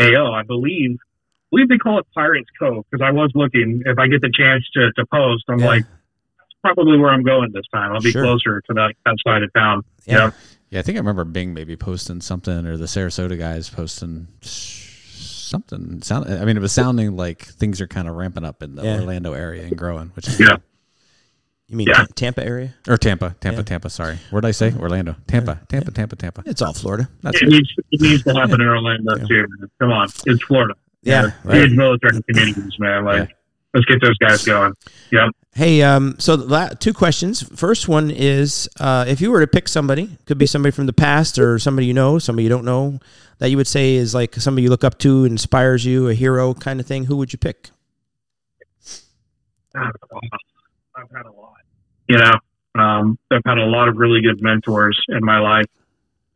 AO. 0.00 0.32
I 0.32 0.42
believe 0.42 0.96
I 1.00 1.56
believe 1.56 1.68
they 1.68 1.76
call 1.78 1.98
it 1.98 2.06
Pirates 2.14 2.48
Cove 2.58 2.84
because 2.90 3.04
I 3.06 3.10
was 3.12 3.30
looking. 3.34 3.82
If 3.84 3.98
I 3.98 4.06
get 4.08 4.22
the 4.22 4.30
chance 4.32 4.64
to, 4.74 4.90
to 4.92 5.04
post, 5.06 5.44
I'm 5.48 5.58
Yeah. 5.60 5.66
like, 5.66 5.82
that's 5.84 6.54
probably 6.62 6.96
where 6.98 7.10
I'm 7.10 7.22
going 7.22 7.52
this 7.52 7.66
time. 7.74 7.92
I'll 7.92 8.00
be 8.00 8.10
Sure. 8.10 8.22
closer 8.22 8.62
to 8.68 8.74
that, 8.74 8.94
that 9.04 9.16
side 9.26 9.42
of 9.42 9.52
town. 9.52 9.82
Yeah. 10.06 10.16
Yeah. 10.16 10.30
Yeah, 10.70 10.78
I 10.78 10.82
think 10.82 10.96
I 10.96 11.00
remember 11.00 11.24
Bing 11.26 11.52
maybe 11.52 11.76
posting 11.76 12.22
something, 12.22 12.64
or 12.66 12.78
the 12.78 12.86
Sarasota 12.86 13.38
guys 13.38 13.68
posting 13.68 14.28
something. 14.40 16.00
Sound. 16.02 16.26
I 16.32 16.44
mean, 16.46 16.56
it 16.56 16.60
was 16.60 16.72
sounding 16.72 17.16
like 17.16 17.42
things 17.42 17.80
are 17.80 17.86
kind 17.86 18.08
of 18.08 18.14
ramping 18.14 18.44
up 18.44 18.62
in 18.62 18.74
the 18.74 18.82
Yeah. 18.82 19.00
Orlando 19.00 19.34
area 19.34 19.64
and 19.64 19.76
growing, 19.76 20.08
which 20.14 20.28
is 20.28 20.40
Yeah. 20.40 20.56
You 21.72 21.78
mean 21.78 21.88
Yeah. 21.88 22.04
Tampa 22.14 22.44
area? 22.44 22.74
or 22.86 22.98
Tampa, 22.98 23.34
Tampa, 23.40 23.60
Yeah. 23.60 23.62
Tampa. 23.64 23.88
Sorry, 23.88 24.18
where 24.28 24.42
did 24.42 24.48
I 24.48 24.50
say? 24.50 24.74
Orlando, 24.78 25.16
Tampa, 25.26 25.58
Tampa, 25.70 25.90
Tampa, 25.90 26.16
Tampa. 26.16 26.42
It's 26.44 26.60
all 26.60 26.74
Florida. 26.74 27.08
That's 27.22 27.40
It 27.40 27.44
it. 27.44 27.48
needs, 27.48 27.68
it 27.90 28.00
needs 28.02 28.22
to 28.24 28.34
happen 28.34 28.60
in 28.60 28.68
Orlando 28.68 29.16
too. 29.26 29.46
man. 29.58 29.70
Come 29.80 29.90
on, 29.90 30.08
it's 30.26 30.42
Florida. 30.44 30.74
Yeah, 31.02 31.30
Huge 31.30 31.34
right. 31.44 31.70
military 31.72 32.22
communities, 32.28 32.78
man. 32.78 33.06
Like, 33.06 33.34
let's 33.72 33.86
get 33.86 34.02
those 34.02 34.18
guys 34.18 34.44
going. 34.44 34.74
Yep. 35.12 35.30
Hey, 35.54 35.80
um, 35.82 36.14
so 36.18 36.36
the 36.36 36.44
la- 36.44 36.68
two 36.68 36.92
questions. 36.92 37.42
First 37.58 37.88
one 37.88 38.10
is, 38.10 38.68
uh, 38.78 39.06
if 39.08 39.22
you 39.22 39.30
were 39.30 39.40
to 39.40 39.46
pick 39.46 39.66
somebody, 39.66 40.10
could 40.26 40.36
be 40.38 40.44
somebody 40.46 40.72
from 40.72 40.84
the 40.84 40.92
past 40.92 41.38
or 41.38 41.58
somebody 41.58 41.86
you 41.86 41.94
know, 41.94 42.18
somebody 42.18 42.44
you 42.44 42.48
don't 42.50 42.64
know, 42.66 43.00
that 43.38 43.50
you 43.50 43.56
would 43.56 43.66
say 43.66 43.94
is 43.94 44.14
like 44.14 44.34
somebody 44.36 44.64
you 44.64 44.68
look 44.70 44.84
up 44.84 44.98
to, 44.98 45.24
inspires 45.24 45.86
you, 45.86 46.08
a 46.08 46.14
hero 46.14 46.52
kind 46.52 46.80
of 46.80 46.86
thing. 46.86 47.06
Who 47.06 47.16
would 47.16 47.32
you 47.32 47.38
pick? 47.38 47.70
I've 49.74 49.90
had 51.16 51.26
a 51.26 51.32
lot. 51.32 51.54
You 52.12 52.18
know, 52.18 52.32
um, 52.78 53.18
I've 53.30 53.40
had 53.46 53.56
a 53.56 53.64
lot 53.64 53.88
of 53.88 53.96
really 53.96 54.20
good 54.20 54.42
mentors 54.42 55.02
in 55.08 55.24
my 55.24 55.38
life. 55.38 55.64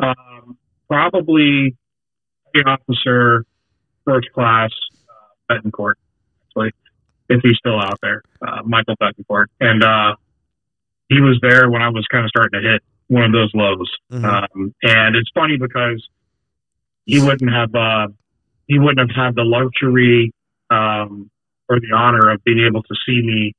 Um, 0.00 0.56
probably 0.88 1.76
the 2.54 2.64
officer, 2.64 3.44
first 4.06 4.32
class, 4.32 4.70
uh, 5.50 5.52
Betancourt, 5.54 5.96
actually, 6.48 6.70
if 7.28 7.42
he's 7.42 7.58
still 7.58 7.78
out 7.78 7.98
there, 8.00 8.22
uh, 8.40 8.62
Michael 8.64 8.96
Betancourt. 8.96 9.48
And, 9.60 9.84
uh, 9.84 10.16
he 11.10 11.20
was 11.20 11.38
there 11.42 11.68
when 11.68 11.82
I 11.82 11.90
was 11.90 12.06
kind 12.10 12.24
of 12.24 12.30
starting 12.30 12.62
to 12.62 12.66
hit 12.66 12.82
one 13.08 13.24
of 13.24 13.32
those 13.32 13.50
lows. 13.52 13.94
Mhm. 14.10 14.24
Um, 14.24 14.74
and 14.82 15.14
it's 15.14 15.30
funny 15.34 15.58
because 15.58 16.08
he 17.04 17.20
wouldn't 17.20 17.52
have, 17.52 17.74
uh, 17.74 18.08
he 18.66 18.78
wouldn't 18.78 19.10
have 19.10 19.26
had 19.26 19.34
the 19.34 19.44
luxury, 19.44 20.32
um, 20.70 21.30
or 21.68 21.80
the 21.80 21.92
honor 21.94 22.30
of 22.30 22.42
being 22.44 22.60
able 22.60 22.82
to 22.82 22.94
see 23.04 23.20
me 23.20 23.52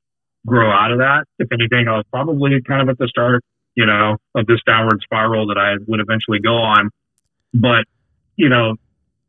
grow 0.47 0.71
out 0.71 0.91
of 0.91 0.99
that. 0.99 1.25
If 1.37 1.51
anything, 1.51 1.87
I 1.87 1.97
was 1.97 2.05
probably 2.11 2.59
kind 2.67 2.81
of 2.81 2.89
at 2.89 2.97
the 2.97 3.07
start, 3.07 3.43
you 3.75 3.85
know, 3.85 4.15
of 4.33 4.47
this 4.47 4.59
downward 4.65 5.01
spiral 5.03 5.45
that 5.47 5.57
I 5.57 5.75
would 5.87 5.99
eventually 5.99 6.39
go 6.39 6.55
on. 6.55 6.89
But, 7.53 7.85
you 8.37 8.49
know, 8.49 8.75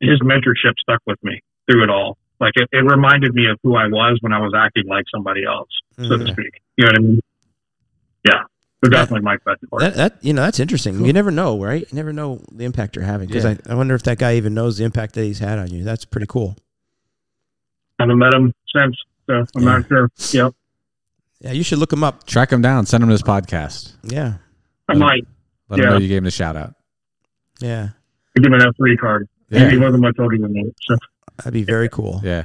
his 0.00 0.20
mentorship 0.20 0.78
stuck 0.80 1.00
with 1.06 1.18
me 1.22 1.40
through 1.70 1.84
it 1.84 1.90
all. 1.90 2.16
Like 2.40 2.52
it, 2.54 2.68
it 2.72 2.84
reminded 2.84 3.34
me 3.34 3.46
of 3.50 3.58
who 3.64 3.74
I 3.74 3.88
was 3.88 4.18
when 4.20 4.32
I 4.32 4.38
was 4.38 4.52
acting 4.56 4.86
like 4.86 5.04
somebody 5.12 5.44
else, 5.44 5.68
so 5.96 6.16
to 6.16 6.24
Mhm. 6.24 6.30
speak. 6.32 6.62
You 6.76 6.84
know 6.84 6.90
what 6.92 6.98
I 6.98 7.02
mean? 7.02 7.20
Yeah. 8.24 8.42
So 8.84 8.90
definitely 8.90 9.22
Mike. 9.24 9.40
That, 9.44 9.94
that 9.96 10.18
you 10.22 10.32
know 10.32 10.42
that's 10.42 10.60
interesting. 10.60 11.04
You 11.04 11.12
never 11.12 11.32
know, 11.32 11.60
right? 11.60 11.80
You 11.80 11.96
never 11.96 12.12
know 12.12 12.40
the 12.52 12.64
impact 12.64 12.94
you're 12.94 13.04
having 13.04 13.26
because 13.26 13.42
Yeah. 13.44 13.56
I, 13.66 13.72
I 13.72 13.74
wonder 13.74 13.96
if 13.96 14.04
that 14.04 14.18
guy 14.18 14.36
even 14.36 14.54
knows 14.54 14.78
the 14.78 14.84
impact 14.84 15.14
that 15.14 15.24
he's 15.24 15.40
had 15.40 15.58
on 15.58 15.72
you. 15.72 15.82
That's 15.82 16.04
pretty 16.04 16.28
cool. 16.28 16.56
I 17.98 18.04
haven't 18.04 18.18
met 18.18 18.32
him 18.34 18.52
since, 18.72 18.96
so 19.26 19.34
I'm 19.56 19.62
Yeah. 19.64 19.78
not 19.78 19.88
sure. 19.88 20.08
Yep. 20.32 20.54
Yeah, 21.40 21.52
you 21.52 21.62
should 21.62 21.78
look 21.78 21.92
him 21.92 22.02
up. 22.02 22.26
Track 22.26 22.52
him 22.52 22.62
down. 22.62 22.86
Send 22.86 23.02
him 23.02 23.10
this 23.10 23.22
podcast. 23.22 23.92
Yeah, 24.02 24.34
I 24.88 24.94
might 24.94 25.24
Let 25.68 25.80
him 25.80 25.86
know 25.86 25.98
you 25.98 26.08
gave 26.08 26.18
him 26.18 26.26
a 26.26 26.30
shout 26.30 26.56
out. 26.56 26.74
yeah, 27.60 27.90
give 28.36 28.44
him 28.46 28.54
an 28.54 28.60
F3 28.60 28.98
card. 28.98 29.28
Yeah. 29.50 29.70
He 29.70 29.78
wasn't 29.78 30.02
much 30.02 30.16
older 30.18 30.36
than 30.36 30.52
me. 30.52 30.72
So 30.82 30.96
that'd 31.38 31.52
be 31.52 31.62
very 31.64 31.88
cool. 31.88 32.20
Yeah. 32.24 32.44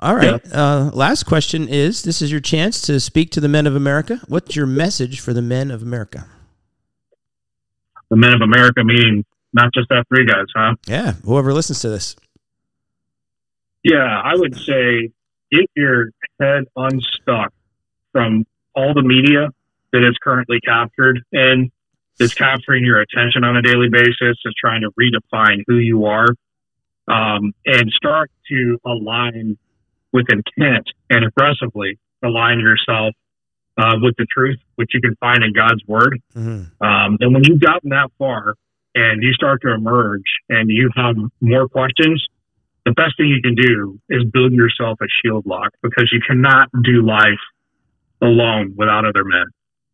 All 0.00 0.16
right. 0.16 0.40
Uh, 0.52 0.90
last 0.94 1.24
question 1.24 1.68
is: 1.68 2.02
This 2.02 2.22
is 2.22 2.30
your 2.32 2.40
chance 2.40 2.80
to 2.82 2.98
speak 3.00 3.30
to 3.32 3.40
the 3.40 3.48
men 3.48 3.66
of 3.66 3.76
America. 3.76 4.20
What's 4.28 4.56
your 4.56 4.66
message 4.66 5.20
for 5.20 5.32
the 5.34 5.42
men 5.42 5.70
of 5.70 5.82
America? 5.82 6.26
the 8.10 8.16
men 8.16 8.32
of 8.32 8.40
America 8.40 8.82
meaning 8.82 9.24
not 9.52 9.72
just 9.72 9.88
F3 9.88 10.26
guys, 10.28 10.46
huh? 10.54 10.74
Yeah, 10.88 11.12
whoever 11.24 11.52
listens 11.52 11.80
to 11.82 11.88
this. 11.90 12.16
Yeah, 13.84 14.20
I 14.24 14.34
would 14.34 14.56
say 14.56 15.10
get 15.52 15.66
your 15.76 16.10
head 16.40 16.64
unstuck 16.76 17.52
from 18.12 18.44
all 18.74 18.94
the 18.94 19.02
media 19.02 19.48
that 19.92 20.06
is 20.06 20.16
currently 20.22 20.60
captured 20.60 21.20
and 21.32 21.70
is 22.18 22.34
capturing 22.34 22.84
your 22.84 23.00
attention 23.00 23.44
on 23.44 23.56
a 23.56 23.62
daily 23.62 23.88
basis, 23.90 24.38
is 24.44 24.54
trying 24.58 24.82
to 24.82 24.90
redefine 25.00 25.62
who 25.66 25.76
you 25.76 26.04
are, 26.04 26.28
um, 27.08 27.52
and 27.66 27.90
start 27.90 28.30
to 28.48 28.78
align 28.84 29.56
with 30.12 30.26
intent 30.30 30.86
and 31.08 31.24
aggressively 31.24 31.98
align 32.22 32.60
yourself 32.60 33.14
uh, 33.78 33.96
with 34.02 34.14
the 34.16 34.26
truth, 34.26 34.58
which 34.76 34.90
you 34.92 35.00
can 35.00 35.16
find 35.16 35.42
in 35.42 35.52
God's 35.52 35.82
word. 35.86 36.20
Mhm. 36.36 36.70
Um, 36.80 37.16
and 37.20 37.32
when 37.32 37.44
you've 37.44 37.60
gotten 37.60 37.90
that 37.90 38.10
far 38.18 38.54
and 38.94 39.22
you 39.22 39.32
start 39.32 39.62
to 39.62 39.72
emerge 39.72 40.24
and 40.48 40.68
you 40.68 40.90
have 40.96 41.16
more 41.40 41.68
questions, 41.68 42.24
the 42.84 42.92
best 42.92 43.16
thing 43.16 43.28
you 43.28 43.40
can 43.40 43.54
do 43.54 43.98
is 44.08 44.24
build 44.24 44.52
yourself 44.52 44.98
a 45.00 45.06
shield 45.22 45.46
lock 45.46 45.72
because 45.82 46.10
you 46.12 46.20
cannot 46.20 46.68
do 46.82 47.02
life 47.02 47.40
alone 48.22 48.74
without 48.76 49.04
other 49.04 49.24
men. 49.24 49.44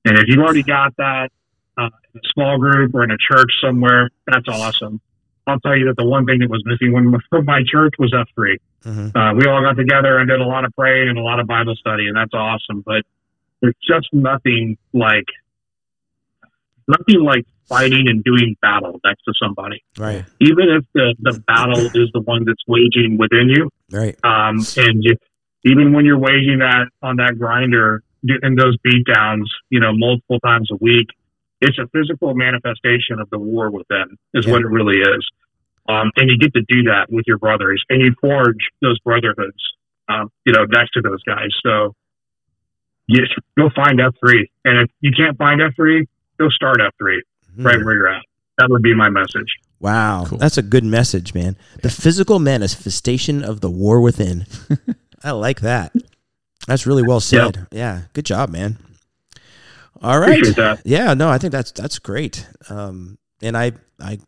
And 0.05 0.19
if 0.19 0.25
you've 0.29 0.39
already 0.39 0.63
got 0.63 0.97
that 0.97 1.31
uh, 1.79 1.91
in 2.15 2.21
a 2.21 2.29
small 2.35 2.59
group 2.59 2.95
or 2.95 3.03
in 3.05 3.11
a 3.11 3.17
church 3.19 3.51
somewhere, 3.63 4.11
that's 4.27 4.47
awesome. 4.49 5.01
I'll 5.49 5.61
tell 5.61 5.77
you 5.77 5.87
that 5.87 5.97
the 5.97 6.05
one 6.05 6.27
thing 6.27 6.41
that 6.41 6.51
was 6.51 6.63
missing 6.67 6.93
when, 6.93 7.15
from 7.31 7.45
my 7.55 7.63
church 7.67 7.95
was 7.99 8.13
F3. 8.13 8.57
Mhm. 8.85 9.17
Uh, 9.17 9.35
we 9.35 9.47
all 9.47 9.63
got 9.63 9.77
together 9.77 10.19
and 10.19 10.29
did 10.29 10.41
a 10.41 10.45
lot 10.47 10.65
of 10.65 10.73
praying 10.77 11.09
and 11.09 11.19
a 11.19 11.23
lot 11.23 11.41
of 11.41 11.47
Bible 11.49 11.75
study, 11.77 12.07
and 12.07 12.17
that's 12.17 12.33
awesome. 12.35 12.83
But 12.87 13.03
there's 13.61 13.75
just 13.89 14.09
nothing 14.13 14.77
like 14.93 15.25
nothing 16.89 17.21
like 17.23 17.45
fighting 17.69 18.09
and 18.09 18.23
doing 18.23 18.57
battle 18.63 19.01
next 19.05 19.23
to 19.25 19.33
somebody. 19.43 19.83
Right. 19.99 20.25
Even 20.41 20.69
if 20.69 20.85
the, 20.95 21.17
the 21.19 21.43
battle 21.49 21.81
is 21.81 22.11
the 22.13 22.21
one 22.21 22.45
that's 22.45 22.63
waging 22.69 23.19
within 23.19 23.49
you, 23.49 23.71
Right. 23.91 24.17
um, 24.23 24.59
and 24.77 25.03
you, 25.03 25.17
even 25.65 25.93
when 25.93 26.05
you're 26.05 26.19
waging 26.19 26.59
that 26.61 26.87
on 27.03 27.17
that 27.17 27.39
grinder 27.39 28.05
and 28.43 28.59
those 28.59 28.77
beatdowns, 28.87 29.45
you 29.71 29.81
know, 29.81 29.93
multiple 29.95 30.39
times 30.41 30.71
a 30.71 30.77
week, 30.77 31.07
it's 31.61 31.79
a 31.79 31.87
physical 31.89 32.35
manifestation 32.35 33.19
of 33.21 33.31
the 33.31 33.39
war 33.39 33.71
within, 33.71 34.17
is 34.35 34.45
Yeah. 34.47 34.53
what 34.53 34.63
it 34.63 34.69
really 34.69 34.99
is. 34.99 35.27
Um, 35.89 36.11
and 36.17 36.29
you 36.31 36.37
get 36.39 36.53
to 36.55 36.63
do 36.69 36.83
that 36.85 37.07
with 37.11 37.25
your 37.27 37.39
brothers, 37.39 37.83
and 37.89 38.01
you 38.03 38.15
forge 38.21 38.59
those 38.83 38.99
brotherhoods, 39.01 39.57
um, 40.09 40.31
you 40.45 40.53
know, 40.53 40.65
next 40.65 40.91
to 40.93 41.01
those 41.01 41.23
guys. 41.23 41.49
So, 41.65 41.95
yes, 43.09 43.27
go 43.57 43.71
find 43.75 44.01
F 44.01 44.15
three, 44.21 44.51
and 44.65 44.81
if 44.81 44.91
you 45.01 45.13
can't 45.17 45.37
find 45.39 45.63
F 45.63 45.75
three, 45.77 46.07
go 46.39 46.49
start 46.49 46.81
F 46.81 46.93
three 46.99 47.23
right 47.59 47.83
where 47.85 47.95
you're 47.95 48.09
at. 48.09 48.23
That 48.59 48.69
would 48.71 48.83
be 48.83 48.95
my 48.95 49.09
message. 49.11 49.49
Wow, 49.81 50.25
Cool. 50.27 50.39
that's 50.39 50.57
a 50.59 50.63
good 50.63 50.85
message, 50.85 51.35
man. 51.35 51.57
The 51.83 51.91
physical 51.91 52.39
manifestation 52.39 53.45
of 53.45 53.61
the 53.61 53.71
war 53.71 54.01
within. 54.01 54.47
I 55.23 55.31
like 55.33 55.61
that. 55.61 55.93
That's 56.67 56.87
really 56.87 57.03
well 57.03 57.21
said. 57.21 57.67
Yeah, 57.71 58.03
good 58.13 58.25
job, 58.27 58.51
man. 58.51 58.79
All 60.03 60.19
right. 60.19 60.43
Yeah, 60.85 61.15
no, 61.15 61.29
I 61.31 61.39
think 61.39 61.53
that's 61.53 61.73
that's 61.73 61.99
great. 61.99 62.47
Um, 62.69 63.19
and 63.43 63.57
I 63.57 63.73
I 64.01 64.19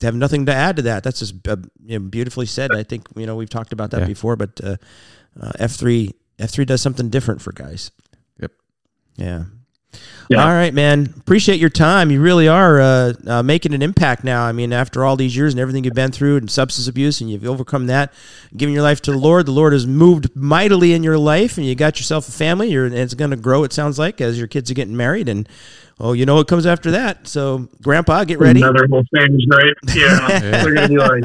have 0.00 0.14
nothing 0.14 0.46
to 0.46 0.54
add 0.54 0.76
to 0.76 0.82
that. 0.82 1.02
That's 1.04 1.18
just 1.18 1.46
uh, 1.46 1.56
you 1.84 1.98
know, 1.98 2.04
beautifully 2.08 2.46
said. 2.46 2.70
I 2.74 2.82
think 2.82 3.06
you 3.16 3.26
know 3.26 3.36
we've 3.36 3.50
talked 3.50 3.72
about 3.72 3.90
that 3.90 4.00
Yeah. 4.00 4.06
before, 4.06 4.36
but 4.36 4.60
uh, 4.62 4.76
uh, 5.40 5.52
F 5.58 5.72
three 5.72 6.12
F 6.38 6.50
three 6.50 6.64
does 6.64 6.80
something 6.80 7.10
different 7.10 7.42
for 7.42 7.52
guys. 7.52 7.90
Yep. 8.40 8.52
Yeah. 9.16 9.44
Yeah. 10.28 10.44
All 10.44 10.52
right, 10.52 10.72
man. 10.72 11.12
Appreciate 11.18 11.60
your 11.60 11.68
time. 11.68 12.10
You 12.10 12.20
really 12.20 12.48
are 12.48 12.80
uh, 12.80 13.12
uh, 13.26 13.42
making 13.42 13.74
an 13.74 13.82
impact 13.82 14.24
now. 14.24 14.44
I 14.44 14.52
mean, 14.52 14.72
after 14.72 15.04
all 15.04 15.16
these 15.16 15.36
years 15.36 15.52
and 15.52 15.60
everything 15.60 15.84
you've 15.84 15.94
been 15.94 16.12
through 16.12 16.38
and 16.38 16.50
substance 16.50 16.88
abuse, 16.88 17.20
and 17.20 17.30
you've 17.30 17.44
overcome 17.44 17.86
that, 17.88 18.12
giving 18.56 18.74
your 18.74 18.82
life 18.82 19.02
to 19.02 19.12
the 19.12 19.18
Lord. 19.18 19.46
The 19.46 19.52
Lord 19.52 19.72
has 19.72 19.86
moved 19.86 20.34
mightily 20.34 20.94
in 20.94 21.02
your 21.02 21.18
life, 21.18 21.58
and 21.58 21.66
you 21.66 21.74
got 21.74 21.98
yourself 21.98 22.28
a 22.28 22.32
family. 22.32 22.70
You're, 22.70 22.86
and 22.86 22.94
it's 22.94 23.14
going 23.14 23.30
to 23.30 23.36
grow. 23.36 23.64
It 23.64 23.72
sounds 23.72 23.98
like 23.98 24.20
as 24.20 24.38
your 24.38 24.48
kids 24.48 24.70
are 24.70 24.74
getting 24.74 24.96
married, 24.96 25.28
and 25.28 25.46
oh, 26.00 26.12
you 26.12 26.24
know 26.24 26.36
what 26.36 26.48
comes 26.48 26.66
after 26.66 26.92
that. 26.92 27.28
So, 27.28 27.68
Grandpa, 27.82 28.24
get 28.24 28.38
ready. 28.38 28.62
Another 28.62 28.86
whole 28.90 29.04
thing's 29.14 29.44
great. 29.50 29.74
Yeah. 29.94 30.38
They're 30.40 30.74
going 30.74 30.88
to 30.88 30.88
be 30.88 30.98
like, 30.98 31.24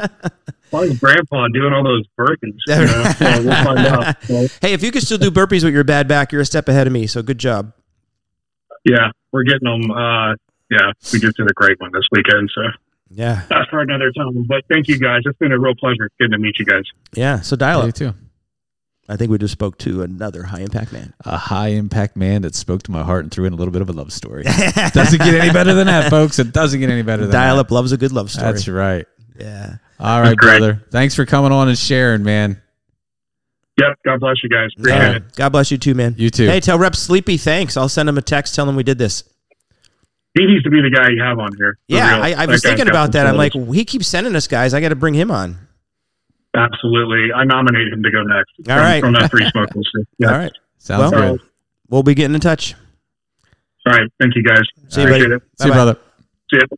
why 0.71 0.81
is 0.81 0.99
Grandpa 0.99 1.47
doing 1.49 1.71
all 1.71 1.83
those 1.83 2.05
burpees? 2.19 2.57
You 2.67 2.85
know? 2.85 3.11
So 3.17 3.43
we'll 3.43 3.63
find 3.63 3.79
out. 3.87 4.23
So, 4.23 4.47
Hey, 4.61 4.73
if 4.73 4.83
you 4.83 4.91
can 4.91 5.01
still 5.01 5.17
do 5.17 5.31
burpees 5.31 5.63
with 5.63 5.73
your 5.73 5.83
bad 5.83 6.07
back, 6.07 6.31
you're 6.31 6.41
a 6.41 6.45
step 6.45 6.67
ahead 6.67 6.87
of 6.87 6.93
me. 6.93 7.07
So, 7.07 7.21
good 7.21 7.37
job. 7.37 7.73
Yeah, 8.87 9.11
we're 9.31 9.43
getting 9.43 9.67
them. 9.69 9.91
Uh, 9.91 10.33
yeah, 10.69 10.91
we 11.13 11.19
just 11.19 11.37
did 11.37 11.49
a 11.49 11.53
great 11.53 11.79
one 11.79 11.91
this 11.93 12.05
weekend. 12.11 12.49
So 12.53 12.61
Yeah, 13.09 13.43
that's 13.49 13.69
for 13.69 13.79
another 13.79 14.11
time. 14.11 14.43
But 14.47 14.63
thank 14.69 14.87
you 14.87 14.99
guys. 14.99 15.21
It's 15.25 15.37
been 15.37 15.51
a 15.51 15.59
real 15.59 15.75
pleasure 15.75 16.09
getting 16.19 16.31
to 16.31 16.37
meet 16.37 16.59
you 16.59 16.65
guys. 16.65 16.83
yeah. 17.13 17.41
So, 17.41 17.55
dial 17.55 17.81
up. 17.81 17.95
too. 17.95 18.13
I 19.09 19.15
think 19.15 19.31
we 19.31 19.37
just 19.37 19.53
spoke 19.53 19.77
to 19.79 20.01
another 20.01 20.43
high 20.43 20.59
impact 20.59 20.91
man. 20.91 21.13
A 21.23 21.37
high 21.37 21.69
impact 21.69 22.17
man 22.17 22.41
that 22.41 22.55
spoke 22.55 22.83
to 22.83 22.91
my 22.91 23.03
heart 23.03 23.23
and 23.23 23.31
threw 23.31 23.45
in 23.45 23.53
a 23.53 23.55
little 23.55 23.71
bit 23.71 23.81
of 23.81 23.89
a 23.89 23.93
love 23.93 24.11
story. 24.11 24.43
doesn't 24.93 25.19
get 25.19 25.33
any 25.33 25.53
better 25.53 25.73
than 25.73 25.87
that, 25.87 26.09
folks. 26.09 26.39
It 26.39 26.51
doesn't 26.51 26.81
get 26.81 26.89
any 26.89 27.03
better 27.03 27.23
than 27.23 27.31
Dial 27.31 27.55
that. 27.55 27.61
up 27.61 27.71
loves 27.71 27.93
a 27.93 27.97
good 27.97 28.11
love 28.11 28.29
story. 28.29 28.51
That's 28.51 28.67
right. 28.67 29.05
Yeah. 29.39 29.77
All 29.99 30.21
right, 30.21 30.35
brother. 30.35 30.83
Thanks 30.91 31.15
for 31.15 31.25
coming 31.25 31.53
on 31.53 31.69
and 31.69 31.77
sharing, 31.77 32.23
man. 32.23 32.61
Yep. 33.79 33.99
God 34.05 34.19
bless 34.19 34.35
you 34.43 34.49
guys. 34.49 34.69
Appreciate 34.77 34.99
Yeah. 34.99 35.15
it. 35.17 35.35
God 35.35 35.49
bless 35.49 35.71
you 35.71 35.77
too, 35.77 35.93
man. 35.93 36.15
You 36.17 36.29
too. 36.29 36.47
Hey, 36.47 36.59
tell 36.59 36.79
Rep 36.79 36.95
Sleepy 36.95 37.37
thanks. 37.37 37.77
I'll 37.77 37.89
send 37.89 38.09
him 38.09 38.17
a 38.17 38.21
text, 38.21 38.55
tell 38.55 38.67
him 38.67 38.75
we 38.75 38.83
did 38.83 38.97
this. 38.97 39.23
He 40.37 40.45
needs 40.45 40.63
to 40.63 40.69
be 40.69 40.81
the 40.81 40.89
guy 40.95 41.09
you 41.09 41.21
have 41.21 41.39
on 41.39 41.49
here. 41.57 41.77
Yeah. 41.87 42.19
I, 42.21 42.31
I 42.33 42.45
was 42.45 42.61
guy's 42.61 42.71
thinking 42.71 42.89
about 42.89 43.11
that. 43.13 43.25
I'm 43.27 43.37
like, 43.37 43.53
he 43.53 43.85
keeps 43.85 44.07
sending 44.07 44.35
us 44.35 44.47
guys. 44.47 44.73
I 44.73 44.81
got 44.81 44.89
to 44.89 44.95
bring 44.95 45.13
him 45.15 45.31
on. 45.31 45.57
absolutely. 46.55 47.31
I 47.33 47.43
nominate 47.43 47.91
him 47.93 48.01
to 48.03 48.11
go 48.11 48.21
next. 48.23 48.51
All 48.59 48.63
from, 48.65 48.77
right. 48.77 48.99
From 49.01 49.13
that 49.13 49.31
free 49.31 49.47
smoke. 49.51 49.69
We'll. 49.75 50.05
Yeah. 50.19 50.31
All 50.31 50.37
right. 50.37 50.51
Sounds 50.77 51.11
Well- 51.11 51.37
good. 51.37 51.41
We'll 51.89 52.03
be 52.03 52.13
getting 52.15 52.35
in 52.35 52.41
touch. 52.41 52.75
All 53.85 53.93
right. 53.93 54.11
Thank 54.19 54.35
you 54.35 54.43
guys. 54.43 54.59
See 54.89 55.01
you, 55.01 55.07
Appreciate 55.07 55.29
buddy. 55.29 55.35
it. 55.35 55.41
See 55.59 55.65
you, 55.67 55.71
Bye-bye. 55.71 55.75
brother. 55.75 55.99
See 56.51 56.57
you. 56.59 56.77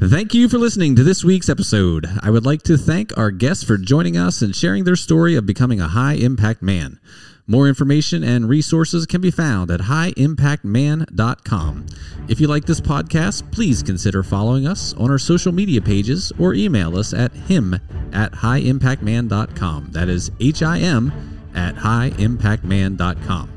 Thank 0.00 0.34
you 0.34 0.48
for 0.48 0.58
listening 0.58 0.96
to 0.96 1.04
this 1.04 1.22
week's 1.22 1.48
episode. 1.48 2.08
I 2.20 2.30
would 2.30 2.44
like 2.44 2.62
to 2.64 2.76
thank 2.76 3.16
our 3.16 3.30
guests 3.30 3.62
for 3.62 3.78
joining 3.78 4.16
us 4.16 4.42
and 4.42 4.54
sharing 4.54 4.84
their 4.84 4.96
story 4.96 5.36
of 5.36 5.46
becoming 5.46 5.80
a 5.80 5.88
high 5.88 6.14
impact 6.14 6.62
man. 6.62 6.98
More 7.46 7.68
information 7.68 8.24
and 8.24 8.48
resources 8.48 9.06
can 9.06 9.20
be 9.20 9.30
found 9.30 9.70
at 9.70 9.80
highimpactman.com. 9.80 11.86
If 12.26 12.40
you 12.40 12.48
like 12.48 12.64
this 12.64 12.80
podcast, 12.80 13.52
please 13.52 13.82
consider 13.82 14.22
following 14.22 14.66
us 14.66 14.94
on 14.94 15.10
our 15.10 15.18
social 15.18 15.52
media 15.52 15.80
pages 15.80 16.32
or 16.38 16.54
email 16.54 16.98
us 16.98 17.14
at 17.14 17.32
him 17.32 17.74
at 18.12 18.32
highimpactman.com. 18.32 19.88
That 19.92 20.08
is 20.08 20.32
H 20.40 20.62
I 20.62 20.78
M 20.78 21.12
at 21.54 21.76
highimpactman.com. 21.76 23.50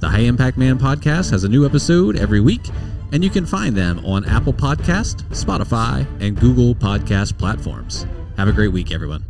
The 0.00 0.08
High 0.08 0.20
Impact 0.20 0.56
Man 0.56 0.78
podcast 0.78 1.30
has 1.32 1.44
a 1.44 1.48
new 1.48 1.66
episode 1.66 2.16
every 2.16 2.40
week, 2.40 2.62
and 3.12 3.24
you 3.24 3.30
can 3.30 3.46
find 3.46 3.76
them 3.76 4.04
on 4.04 4.24
Apple 4.26 4.52
Podcast, 4.52 5.22
Spotify, 5.30 6.06
and 6.20 6.38
Google 6.38 6.74
Podcast 6.74 7.38
platforms. 7.38 8.06
Have 8.36 8.48
a 8.48 8.52
great 8.52 8.72
week, 8.72 8.92
everyone. 8.92 9.24